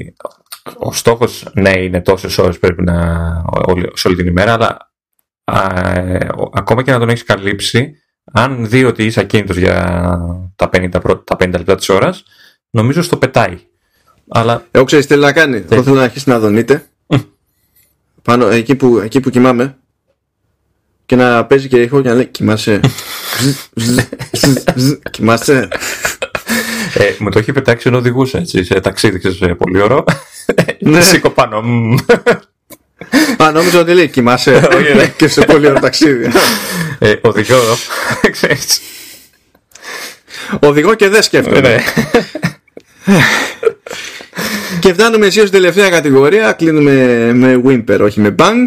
[0.77, 3.21] ο στόχος ναι είναι τόσες ώρες πρέπει να
[3.67, 4.91] όλη, σε όλη την ημέρα αλλά
[5.43, 7.93] α, ε, ο- ακόμα και να τον έχεις καλύψει
[8.33, 9.75] αν δει ότι είσαι ακίνητος για
[10.55, 12.23] τα 50, πρω- τα 50 λεπτά της ώρας
[12.69, 13.57] νομίζω στο πετάει
[14.27, 15.65] αλλά Εγώ ξέρει τι θέλει να κάνει.
[15.69, 16.85] Εγώ θέλω να αρχίσει να δονείται.
[18.21, 19.77] Πάνω εκεί που, εκεί που κοιμάμαι.
[21.05, 22.79] Και να παίζει και ήχο και να λέει Κοιμάσαι.
[23.39, 23.97] Ζζ, ζζ,
[24.31, 24.91] ζζ, ζζ.
[25.11, 25.67] Κοιμάσαι.
[26.93, 30.03] ε, μου το έχει πετάξει ενώ οδηγούσα έτσι, σε ταξίδι ξέρεις, ε, πολύ ωραίο
[30.79, 31.01] Ναι.
[31.01, 31.95] σήκω πάνω μμμ.
[33.37, 34.51] Α, νόμιζα ότι λέει Κοιμάσαι.
[34.77, 35.07] Όχι, ναι.
[35.17, 36.31] Και σε πολύ ωραίο ταξίδι.
[36.99, 37.57] ε, οδηγώ
[38.31, 38.81] ξέρεις
[40.59, 41.59] Οδηγώ και δεν σκέφτομαι.
[41.59, 41.77] ναι.
[44.79, 46.51] Και φτάνουμε εσύ στην τελευταία κατηγορία.
[46.51, 46.93] Κλείνουμε
[47.33, 48.63] με Whimper, όχι με Bang.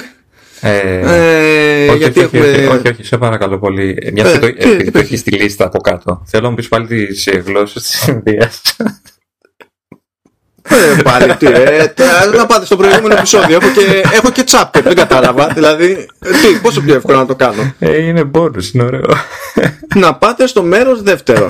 [0.60, 2.52] Ε, Ε, όχι, γιατί όχι, έχουμε.
[2.52, 3.98] όχι, όχι, όχι, σε παρακαλώ πολύ.
[4.02, 6.22] Ε, Μια Ε, και το, τι- επειδή τι το έχεις στη λίστα από κάτω.
[6.26, 8.60] Θέλω να μου πεις πάλι τις γλώσσες της Ινδίας.
[10.62, 13.56] Ε, πάλι τι, ε, τε- να πάτε στο προηγούμενο επεισόδιο.
[13.62, 15.48] Έχω και, έχω και chapter, δεν κατάλαβα.
[15.48, 19.06] Δηλαδή, ε, τι, πόσο πιο εύκολο να το κάνω; ε, είναι bonus, είναι ωραίο.
[19.94, 21.46] να πάτε στο μέρος δεύτερο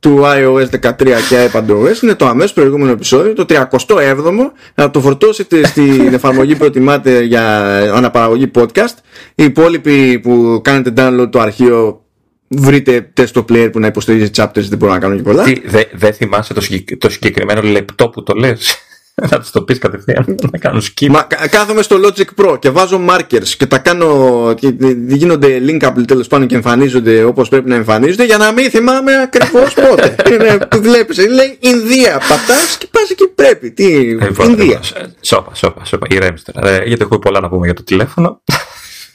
[0.00, 0.94] του iOS 13
[1.28, 4.32] και iPadOS είναι το αμέσως προηγούμενο επεισόδιο το 37ο
[4.74, 8.94] να το φορτώσετε στην εφαρμογή που προτιμάτε για αναπαραγωγή podcast
[9.34, 12.04] οι υπόλοιποι που κάνετε download το αρχείο
[12.48, 15.84] βρείτε test player που να υποστηρίζει chapters δεν μπορώ να κάνω και πολλά Τι, δε-
[15.92, 18.76] Δεν θυμάσαι το, συγκεκ- το συγκεκριμένο λεπτό που το λες;
[19.30, 20.34] Να τους το πεις κατευθείαν.
[20.52, 21.06] Να κάνω skip.
[21.08, 24.54] Μα κα- κάθομαι στο Logic Pro και βάζω markers και τα κάνω.
[24.60, 24.74] και
[25.08, 29.74] γίνονται linkable τέλος πάντων και εμφανίζονται όπως πρέπει να εμφανίζονται για να μην θυμάμαι ακριβώς
[29.88, 30.14] πότε.
[30.30, 31.18] Είναι που βλέπεις.
[31.28, 32.12] Λέει Ινδία.
[32.28, 33.70] Πατάς και πας εκεί πρέπει.
[33.70, 33.84] Τι.
[34.00, 34.64] Λοιπόν, Ινδία.
[34.94, 36.06] λοιπόν, Σώπα, σώπα, σώπα.
[36.10, 36.68] Ηρέμησε τώρα.
[36.70, 38.42] Ε, γιατί έχουμε πολλά να πούμε για το τηλέφωνο.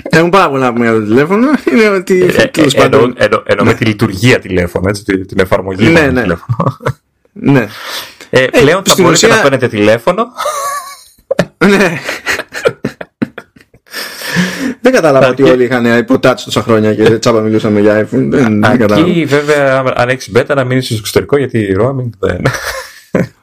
[0.09, 1.47] Έχουν πάρα πολλά να πούμε για το τηλέφωνο.
[1.71, 2.21] Είναι ότι.
[2.37, 3.13] Ε, ε, τέλος εννοώ- πάντων.
[3.17, 6.25] εννοώ- Εννοώ με τη λειτουργία τηλέφωνο, έτσι, τη- την εφαρμογή Ναι, του ναι.
[7.39, 7.59] Τηλέφωνο.
[7.59, 7.67] Ναι.
[8.29, 10.25] Ε, πλέον θα στην μπορείτε ουσία- να παίρνετε τηλέφωνο.
[11.65, 11.99] Ναι.
[14.81, 18.27] Δεν κατάλαβα ότι όλοι είχαν iPod Touch τόσα χρόνια και τζάμπα μιλούσαμε για iPhone.
[18.29, 19.09] Δεν, δεν κατάλαβα.
[19.09, 22.41] Εκεί βέβαια αν έχεις beta να μείνεις στο εξωτερικό γιατί roaming δεν.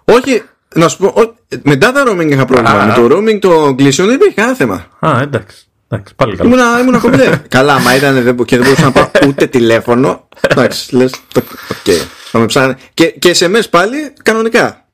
[0.05, 0.43] Όχι,
[0.75, 2.71] να σου πω, ό- μετά τα roaming είχα πρόβλημα.
[2.81, 2.87] Α.
[2.87, 4.87] Με το roaming το κλείσιο δεν υπήρχε κανένα θέμα.
[5.01, 5.57] Α, εντάξει.
[5.89, 6.49] εντάξει πάλι καλά.
[6.49, 7.41] Ήμουνα, ήμουνα κομπλέ.
[7.49, 10.29] Καλά, μα ήταν δεν, μπο- και δεν μπορούσα να πάρω ούτε τηλέφωνο.
[10.49, 11.12] Εντάξει, λες.
[11.37, 11.95] Οκ.
[12.33, 12.77] Θα με ψάνε.
[12.94, 14.86] Και, και SMS πάλι κανονικά.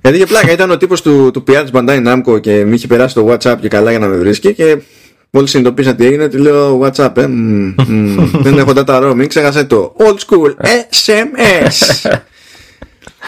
[0.00, 2.86] Γιατί για πλάκα ήταν ο τύπος του, του PR της Bandai Namco και με είχε
[2.86, 4.54] περάσει το WhatsApp και καλά για να με βρίσκει.
[4.54, 4.78] Και
[5.30, 7.16] μόλις συνειδητοποίησα τι έγινε, του λέω WhatsApp.
[7.16, 9.96] Ε, μ, μ, δεν έχω data roaming, ξέχασε το.
[9.98, 10.54] Old school
[11.06, 12.10] SMS.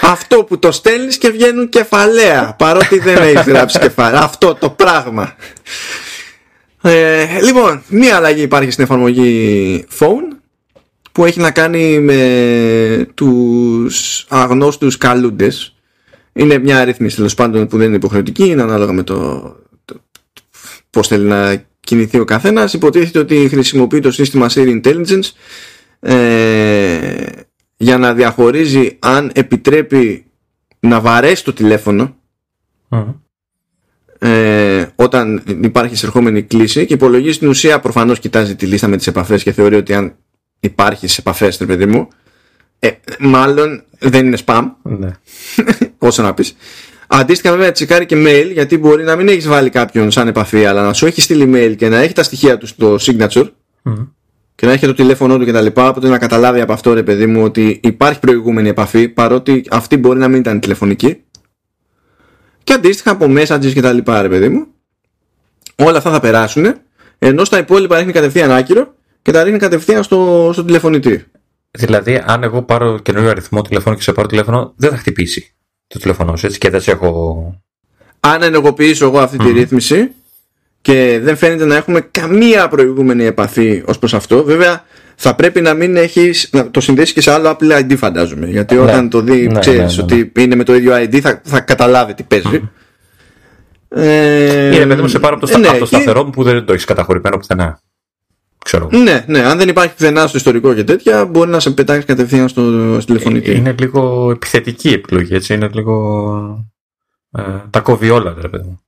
[0.03, 5.35] Αυτό που το στέλνεις και βγαίνουν κεφαλαία παρότι δεν έχεις γράψει κεφαλαία αυτό το πράγμα
[6.83, 10.40] ε, λοιπόν μία αλλαγή υπάρχει στην εφαρμογή phone
[11.13, 15.75] που έχει να κάνει με τους αγνώστους καλούντες
[16.33, 19.41] είναι μια ρύθμιση τέλος πάντων που δεν είναι υποχρεωτική είναι ανάλογα με το,
[19.85, 20.01] το
[20.91, 25.31] πώς θέλει να κινηθεί ο καθένας υποτίθεται ότι χρησιμοποιεί το σύστημα Siri Intelligence
[26.01, 27.27] ε,
[27.77, 30.25] για να διαχωρίζει αν επιτρέπει
[30.81, 32.17] να βαρέσει το τηλέφωνο
[32.89, 33.13] Μμμ.
[34.19, 39.07] ε, όταν υπάρχει εισερχόμενη κλίση και υπολογίζει την ουσία προφανώς κοιτάζει τη λίστα με τις
[39.07, 40.15] επαφές και θεωρεί ότι αν
[40.61, 42.09] υπάρχεις σε επαφές ρε παιδί μου
[42.79, 45.11] ε, μάλλον δεν είναι spam Ναι.
[45.99, 46.57] όσο να πεις
[47.13, 50.83] Αντίστοιχα βέβαια τσεκάρει και mail γιατί μπορεί να μην έχεις βάλει κάποιον σαν επαφή αλλά
[50.83, 53.49] να σου έχει στείλει mail και να έχει τα στοιχεία του στο signature
[53.83, 54.07] Μμμ.
[54.55, 57.03] και να έχει το τηλέφωνό του και τα λοιπά οπότε να καταλάβει από αυτό ρε
[57.03, 61.23] παιδί μου ότι υπάρχει προηγούμενη επαφή παρότι αυτή μπορεί να μην ήταν τηλεφωνική
[62.65, 64.67] και αντίστοιχα από messages και τα λοιπά ρε παιδί μου
[65.77, 66.75] όλα αυτά θα περάσουν
[67.19, 71.25] ενώ στα υπόλοιπα ρίχνει κατευθείαν άκυρο και τα ρίχνει κατευθείαν στο, στο τηλεφωνητή
[71.71, 75.55] Δηλαδή, αν εγώ πάρω καινούριο αριθμό τηλεφώνου και σε πάρω τηλέφωνο, δεν θα χτυπήσει
[75.87, 77.61] το τηλέφωνο σου έτσι και δεν σε έχω.
[78.21, 80.11] αν ενεργοποιήσω εγώ αυτή τη ρύθμιση
[80.81, 84.85] και δεν φαίνεται να έχουμε καμία προηγούμενη επαφή ως προς αυτό βέβαια
[85.15, 88.75] θα πρέπει να μην έχεις να το συνδέσεις και σε άλλο Apple ID φαντάζομαι γιατί
[88.75, 88.81] Ναι.
[88.81, 90.21] όταν το δει Ναι, ξέρεις ναι, ναι, ναι.
[90.23, 92.71] ότι είναι με το ίδιο ID θα, θα καταλάβει τι παίζει
[93.89, 95.59] ε, Είναι παιδί μου σε πάρω από το, στα...
[95.59, 97.81] ναι, από το και- σταθερό μου που δεν το έχεις καταχωρημένο πουθενά.
[98.65, 98.89] Ξέρω.
[98.93, 102.49] Ναι, ναι, αν δεν υπάρχει πουθενά στο ιστορικό και τέτοια, μπορεί να σε πετάξει κατευθείαν
[102.49, 103.57] στο τηλεφωνητή.
[103.57, 105.55] Είναι λίγο επιθετική επιλογή, έτσι.
[105.55, 106.71] Είναι λίγο.
[107.31, 108.81] Ε, τα κόβει όλα, ρε παιδί μου.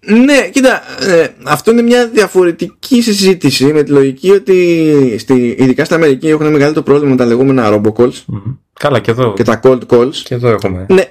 [0.00, 5.96] Ναι, κοίτα, ε, αυτό είναι μια διαφορετική συζήτηση με τη λογική ότι στη, ειδικά στην
[5.96, 9.32] Αμερική έχουν μεγαλύτερο πρόβλημα με τα λεγόμενα robocalls mm Καλά, και εδώ.
[9.32, 10.14] και τα cold calls.
[10.14, 10.86] Και εδώ έχουμε.
[10.88, 11.04] Ναι,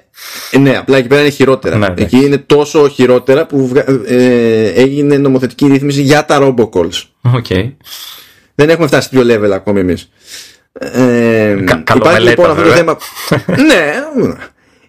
[0.51, 1.77] ε, ναι απλά εκεί πέρα είναι χειρότερα.
[1.77, 1.93] Ναι, ναι.
[1.98, 3.72] εκεί είναι τόσο χειρότερα που
[4.06, 7.03] ε, έγινε νομοθετική ρύθμιση για τα robocalls.
[7.35, 7.72] Okay.
[8.56, 10.09] Δεν έχουμε φτάσει στο level ακόμη εμείς.
[10.72, 12.98] Ε, Κα, υπάρχει λοιπόν αυτό το θέμα.
[13.67, 13.93] ναι,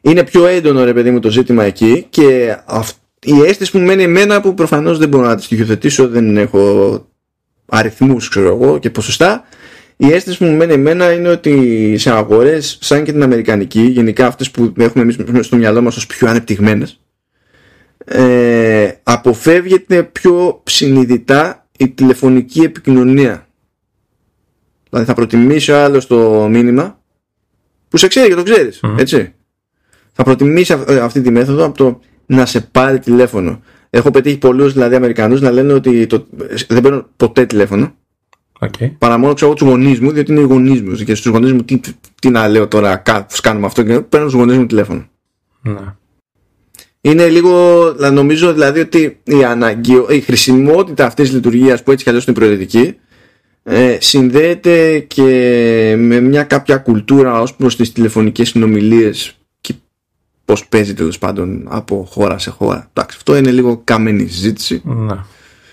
[0.00, 4.02] είναι πιο έντονο ρε παιδί μου το ζήτημα εκεί και αυτό η αίσθηση που μένει
[4.02, 7.06] εμένα που προφανώς δεν μπορώ να τη στοιχειοθετήσω δεν έχω
[7.66, 9.44] αριθμούς ξέρω εγώ και ποσοστά.
[9.96, 14.26] Η αίσθηση που μου μένει εμένα είναι ότι σε αγορές σαν και την Αμερικανική γενικά
[14.26, 17.00] αυτές που έχουμε εμείς στο μυαλό μας ως πιο ανεπτυγμένες
[18.10, 23.48] ε, αποφεύγεται πιο συνειδητά η τηλεφωνική επικοινωνία.
[24.88, 27.00] Δηλαδή θα προτιμήσει ο άλλος το μήνυμα
[27.88, 29.32] που σε ξέρει και το ξέρεις έτσι.
[30.12, 30.72] Θα προτιμήσει
[31.02, 33.62] αυτή τη μέθοδο από το να σε πάρει τηλέφωνο.
[33.90, 36.26] Έχω πετύχει πολλούς δηλαδή Αμερικανούς να λένε ότι το,
[36.68, 37.94] δεν παίρνω ποτέ τηλέφωνο.
[38.60, 38.90] Okay.
[38.98, 40.94] Παρά μόνο ξέρω τους γονείς μου, διότι είναι οι γονείς μου.
[40.94, 41.80] Και στους γονείς μου, τι,
[42.20, 45.08] τι να λέω τώρα, πώ κάνουμε αυτό και παίρνω του γονείς μου τηλέφωνο.
[45.62, 45.94] Ναι.
[47.00, 52.10] Είναι λίγο, νομίζω δηλαδή ότι η, αναγκαιο, η χρησιμότητα αυτής της λειτουργίας που έτσι κι
[52.10, 52.96] αλλιώς είναι προαιρετική
[53.62, 55.24] ε, συνδέεται και
[55.98, 59.37] με μια κάποια κουλτούρα ως προς τις τηλεφωνικές συνομιλίες
[60.48, 62.90] πώς παίζει τέλος πάντων από χώρα σε χώρα.
[62.92, 64.82] Εντάξει, αυτό είναι λίγο καμένη συζήτηση.
[64.84, 65.26] Να.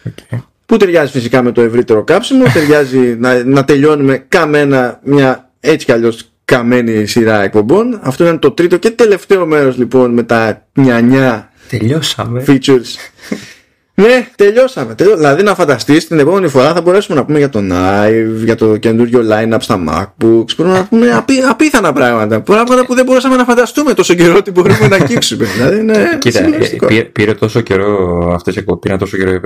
[0.10, 0.38] Okay.
[0.66, 5.92] Που ταιριάζει φυσικά με το ευρύτερο κάψιμο, ταιριάζει να, να τελειώνουμε καμένα μια έτσι κι
[5.92, 8.00] αλλιώς καμένη σειρά εκπομπών.
[8.02, 12.44] Αυτό ήταν το τρίτο και τελευταίο μέρος λοιπόν με τα νιανιά Τελειώσαμε.
[12.48, 12.96] features
[13.96, 14.96] ναι, τελειώσαμε.
[14.96, 15.22] τελειώσαμε.
[15.22, 18.78] Δηλαδή να φανταστείς την επόμενη φορά θα μπορέσουμε να πούμε για το Nive, για το
[18.78, 20.56] καινούριο line-up στα MacBooks.
[20.58, 22.42] Μπορούμε να πούμε απί, απίθανα πράγματα.
[22.42, 25.46] Πράγματα που δεν μπορούσαμε να φανταστούμε τόσο καιρό ότι μπορούμε να αγγίξουμε.
[25.46, 29.40] δηλαδή είναι Κοίτα, ε, πήρε, πήρε, τόσο καιρό αυτές οι εκπομπέ, τόσο καιρό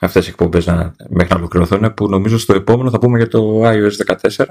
[0.00, 0.64] αυτές οι εκπομπές
[1.08, 4.44] μέχρι να ολοκληρωθούν που νομίζω στο επόμενο θα πούμε για το iOS 14.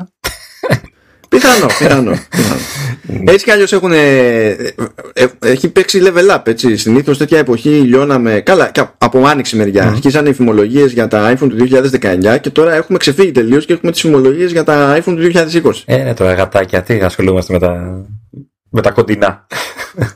[1.33, 2.11] Πιθανό, πιθανό.
[3.31, 3.91] έτσι κι αλλιώς έχουν.
[3.91, 4.55] Ε,
[5.39, 6.47] έχει παίξει level up.
[6.47, 6.77] Έτσι.
[6.77, 8.39] Συνήθως τέτοια εποχή λιώναμε.
[8.39, 9.83] Καλά, και από άνοιξη μεριά.
[9.83, 9.91] Mm.
[9.91, 11.67] Αρχίσαν οι φημολογίες για τα iPhone του
[12.33, 15.71] 2019 και τώρα έχουμε ξεφύγει τελείως και έχουμε τις φημολογίες για τα iPhone του 2020.
[15.85, 18.01] Ε, ναι, τώρα γατάκια, τι ασχολούμαστε με τα,
[18.69, 19.47] με τα κοντινά.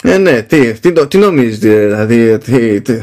[0.04, 2.38] ε, ναι, τι, τι, τι νομίζεις, δηλαδή.
[2.38, 2.94] Τι, τι,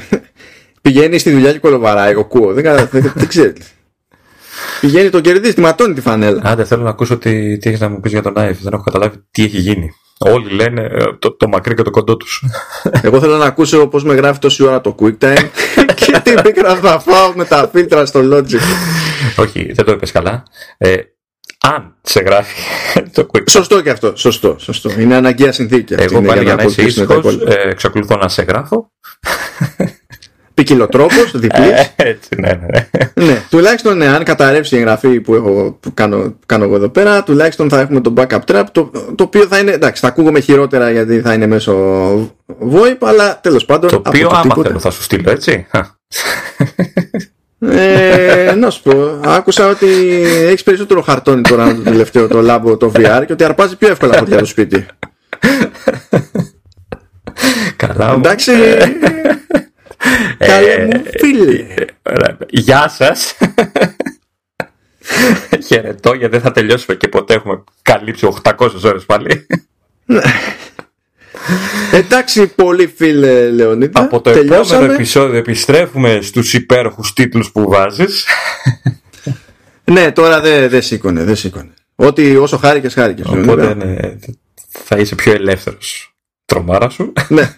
[0.82, 2.52] πηγαίνεις στη δουλειά και κολοβαράει ο Κούο.
[2.52, 3.74] Δεν, δεν, δεν ξέρεις.
[4.80, 6.40] Πηγαίνει το κερδίζει, τη ματώνει τη φανέλα.
[6.44, 8.60] Άντε, θέλω να ακούσω τι, τι έχεις να μου πεις για τον Άιφ.
[8.60, 9.90] Δεν έχω καταλάβει τι έχει γίνει.
[10.18, 12.44] Όλοι λένε ε, το, το μακρύ και το κοντό τους.
[13.02, 15.48] Εγώ θέλω να ακούσω πώς με γράφει τόση ώρα το QuickTime
[15.94, 18.60] και τι πίκρα θα φάω με τα φίλτρα στο Logic.
[19.36, 20.42] Όχι, δεν το είπες καλά.
[20.78, 20.96] Ε,
[21.60, 22.54] αν σε γράφει
[23.12, 23.50] το QuickTime.
[23.50, 24.12] Σωστό και αυτό.
[24.16, 24.90] Σωστό, σωστό.
[25.00, 25.94] Είναι αναγκαία συνθήκη.
[25.98, 28.92] Εγώ πάλι για να είσαι ήσυχος, ε, εξακολουθώ να σε γράφω
[30.54, 31.70] ποικιλοτρόπος, διπλής.
[31.70, 33.24] Ε, έτσι, ναι, ναι.
[33.24, 33.42] ναι.
[33.50, 37.68] Τουλάχιστον ναι, αν καταρρεύσει η εγγραφή που, έχω, που κάνω, κάνω εγώ εδώ πέρα, τουλάχιστον
[37.68, 39.70] θα έχουμε το backup trap, το, το οποίο θα είναι.
[39.70, 41.74] Εντάξει, θα ακούγομαι χειρότερα γιατί θα είναι μέσω
[42.72, 43.90] VoIP, αλλά τέλος πάντων.
[43.90, 44.68] Το οποίο άμα τίποτα.
[44.68, 45.66] θέλω θα σου στείλω, έτσι.
[47.70, 49.86] Ε, να σου πω, άκουσα ότι
[50.24, 54.18] έχεις περισσότερο χαρτόνι τώρα το τελευταίο το λάμπο το VR και ότι αρπάζει πιο εύκολα
[54.18, 54.86] από το σπίτι.
[57.76, 58.12] Καλά.
[58.12, 58.52] Εντάξει.
[60.38, 61.66] Καλέ μου φίλε.
[62.48, 63.36] Γεια σας.
[65.66, 69.46] Χαιρετώ γιατί δεν θα τελειώσουμε και ποτέ έχουμε καλύψει 800 ώρες πάλι.
[71.92, 74.00] Εντάξει πολύ φίλε Λεωνίδα.
[74.00, 78.26] Από το επόμενο επεισόδιο επιστρέφουμε στους υπέροχους τίτλους που βάζεις.
[79.84, 81.74] Ναι τώρα δεν δε σήκωνε, δεν σήκωνε.
[81.94, 83.96] Ότι όσο χάρηκες χάρηκες Οπότε ναι,
[84.68, 86.14] θα είσαι πιο ελεύθερος.
[86.44, 87.12] Τρομάρα σου.
[87.28, 87.56] Ναι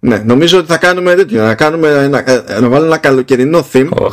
[0.00, 1.42] ναι, νομίζω ότι θα κάνουμε τέτοιο.
[1.42, 2.24] Να, κάνουμε, να,
[2.60, 4.10] να βάλουμε ένα καλοκαιρινό theme oh.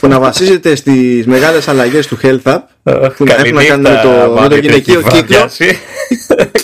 [0.00, 3.90] που να βασίζεται στις μεγάλες αλλαγές του Health App oh, που να έχουν να κάνουν
[3.90, 5.48] με το, με το γυναικείο κύκλο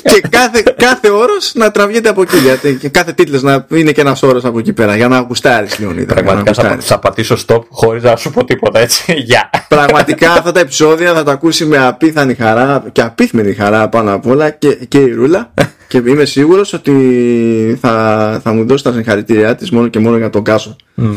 [0.02, 2.36] και κάθε, κάθε όρος να τραβιέται από εκεί.
[2.36, 5.78] Γιατί και κάθε τίτλος να είναι και ένας όρος από εκεί πέρα για να γουστάρεις
[5.78, 6.14] Λεωνίδα.
[6.14, 9.12] Πραγματικά θα, θα πατήσω stop χωρίς να σου πω τίποτα έτσι.
[9.16, 9.50] Γεια.
[9.68, 14.26] Πραγματικά αυτά τα επεισόδια θα τα ακούσει με απίθανη χαρά και απίθμενη χαρά πάνω απ'
[14.26, 15.52] όλα και, και η Ρούλα.
[15.88, 20.30] Και είμαι σίγουρος ότι θα, θα μου δώσει τα συγχαρητήριά της μόνο και μόνο για
[20.30, 20.76] τον Κάσο.
[20.96, 21.14] Mm.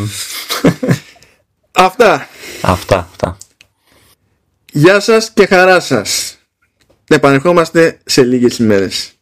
[1.71, 2.27] αυτά.
[2.61, 3.37] Αυτά, αυτά.
[4.71, 6.37] Γεια σας και χαρά σας.
[7.07, 9.18] Επανερχόμαστε σε λίγες ημέρες.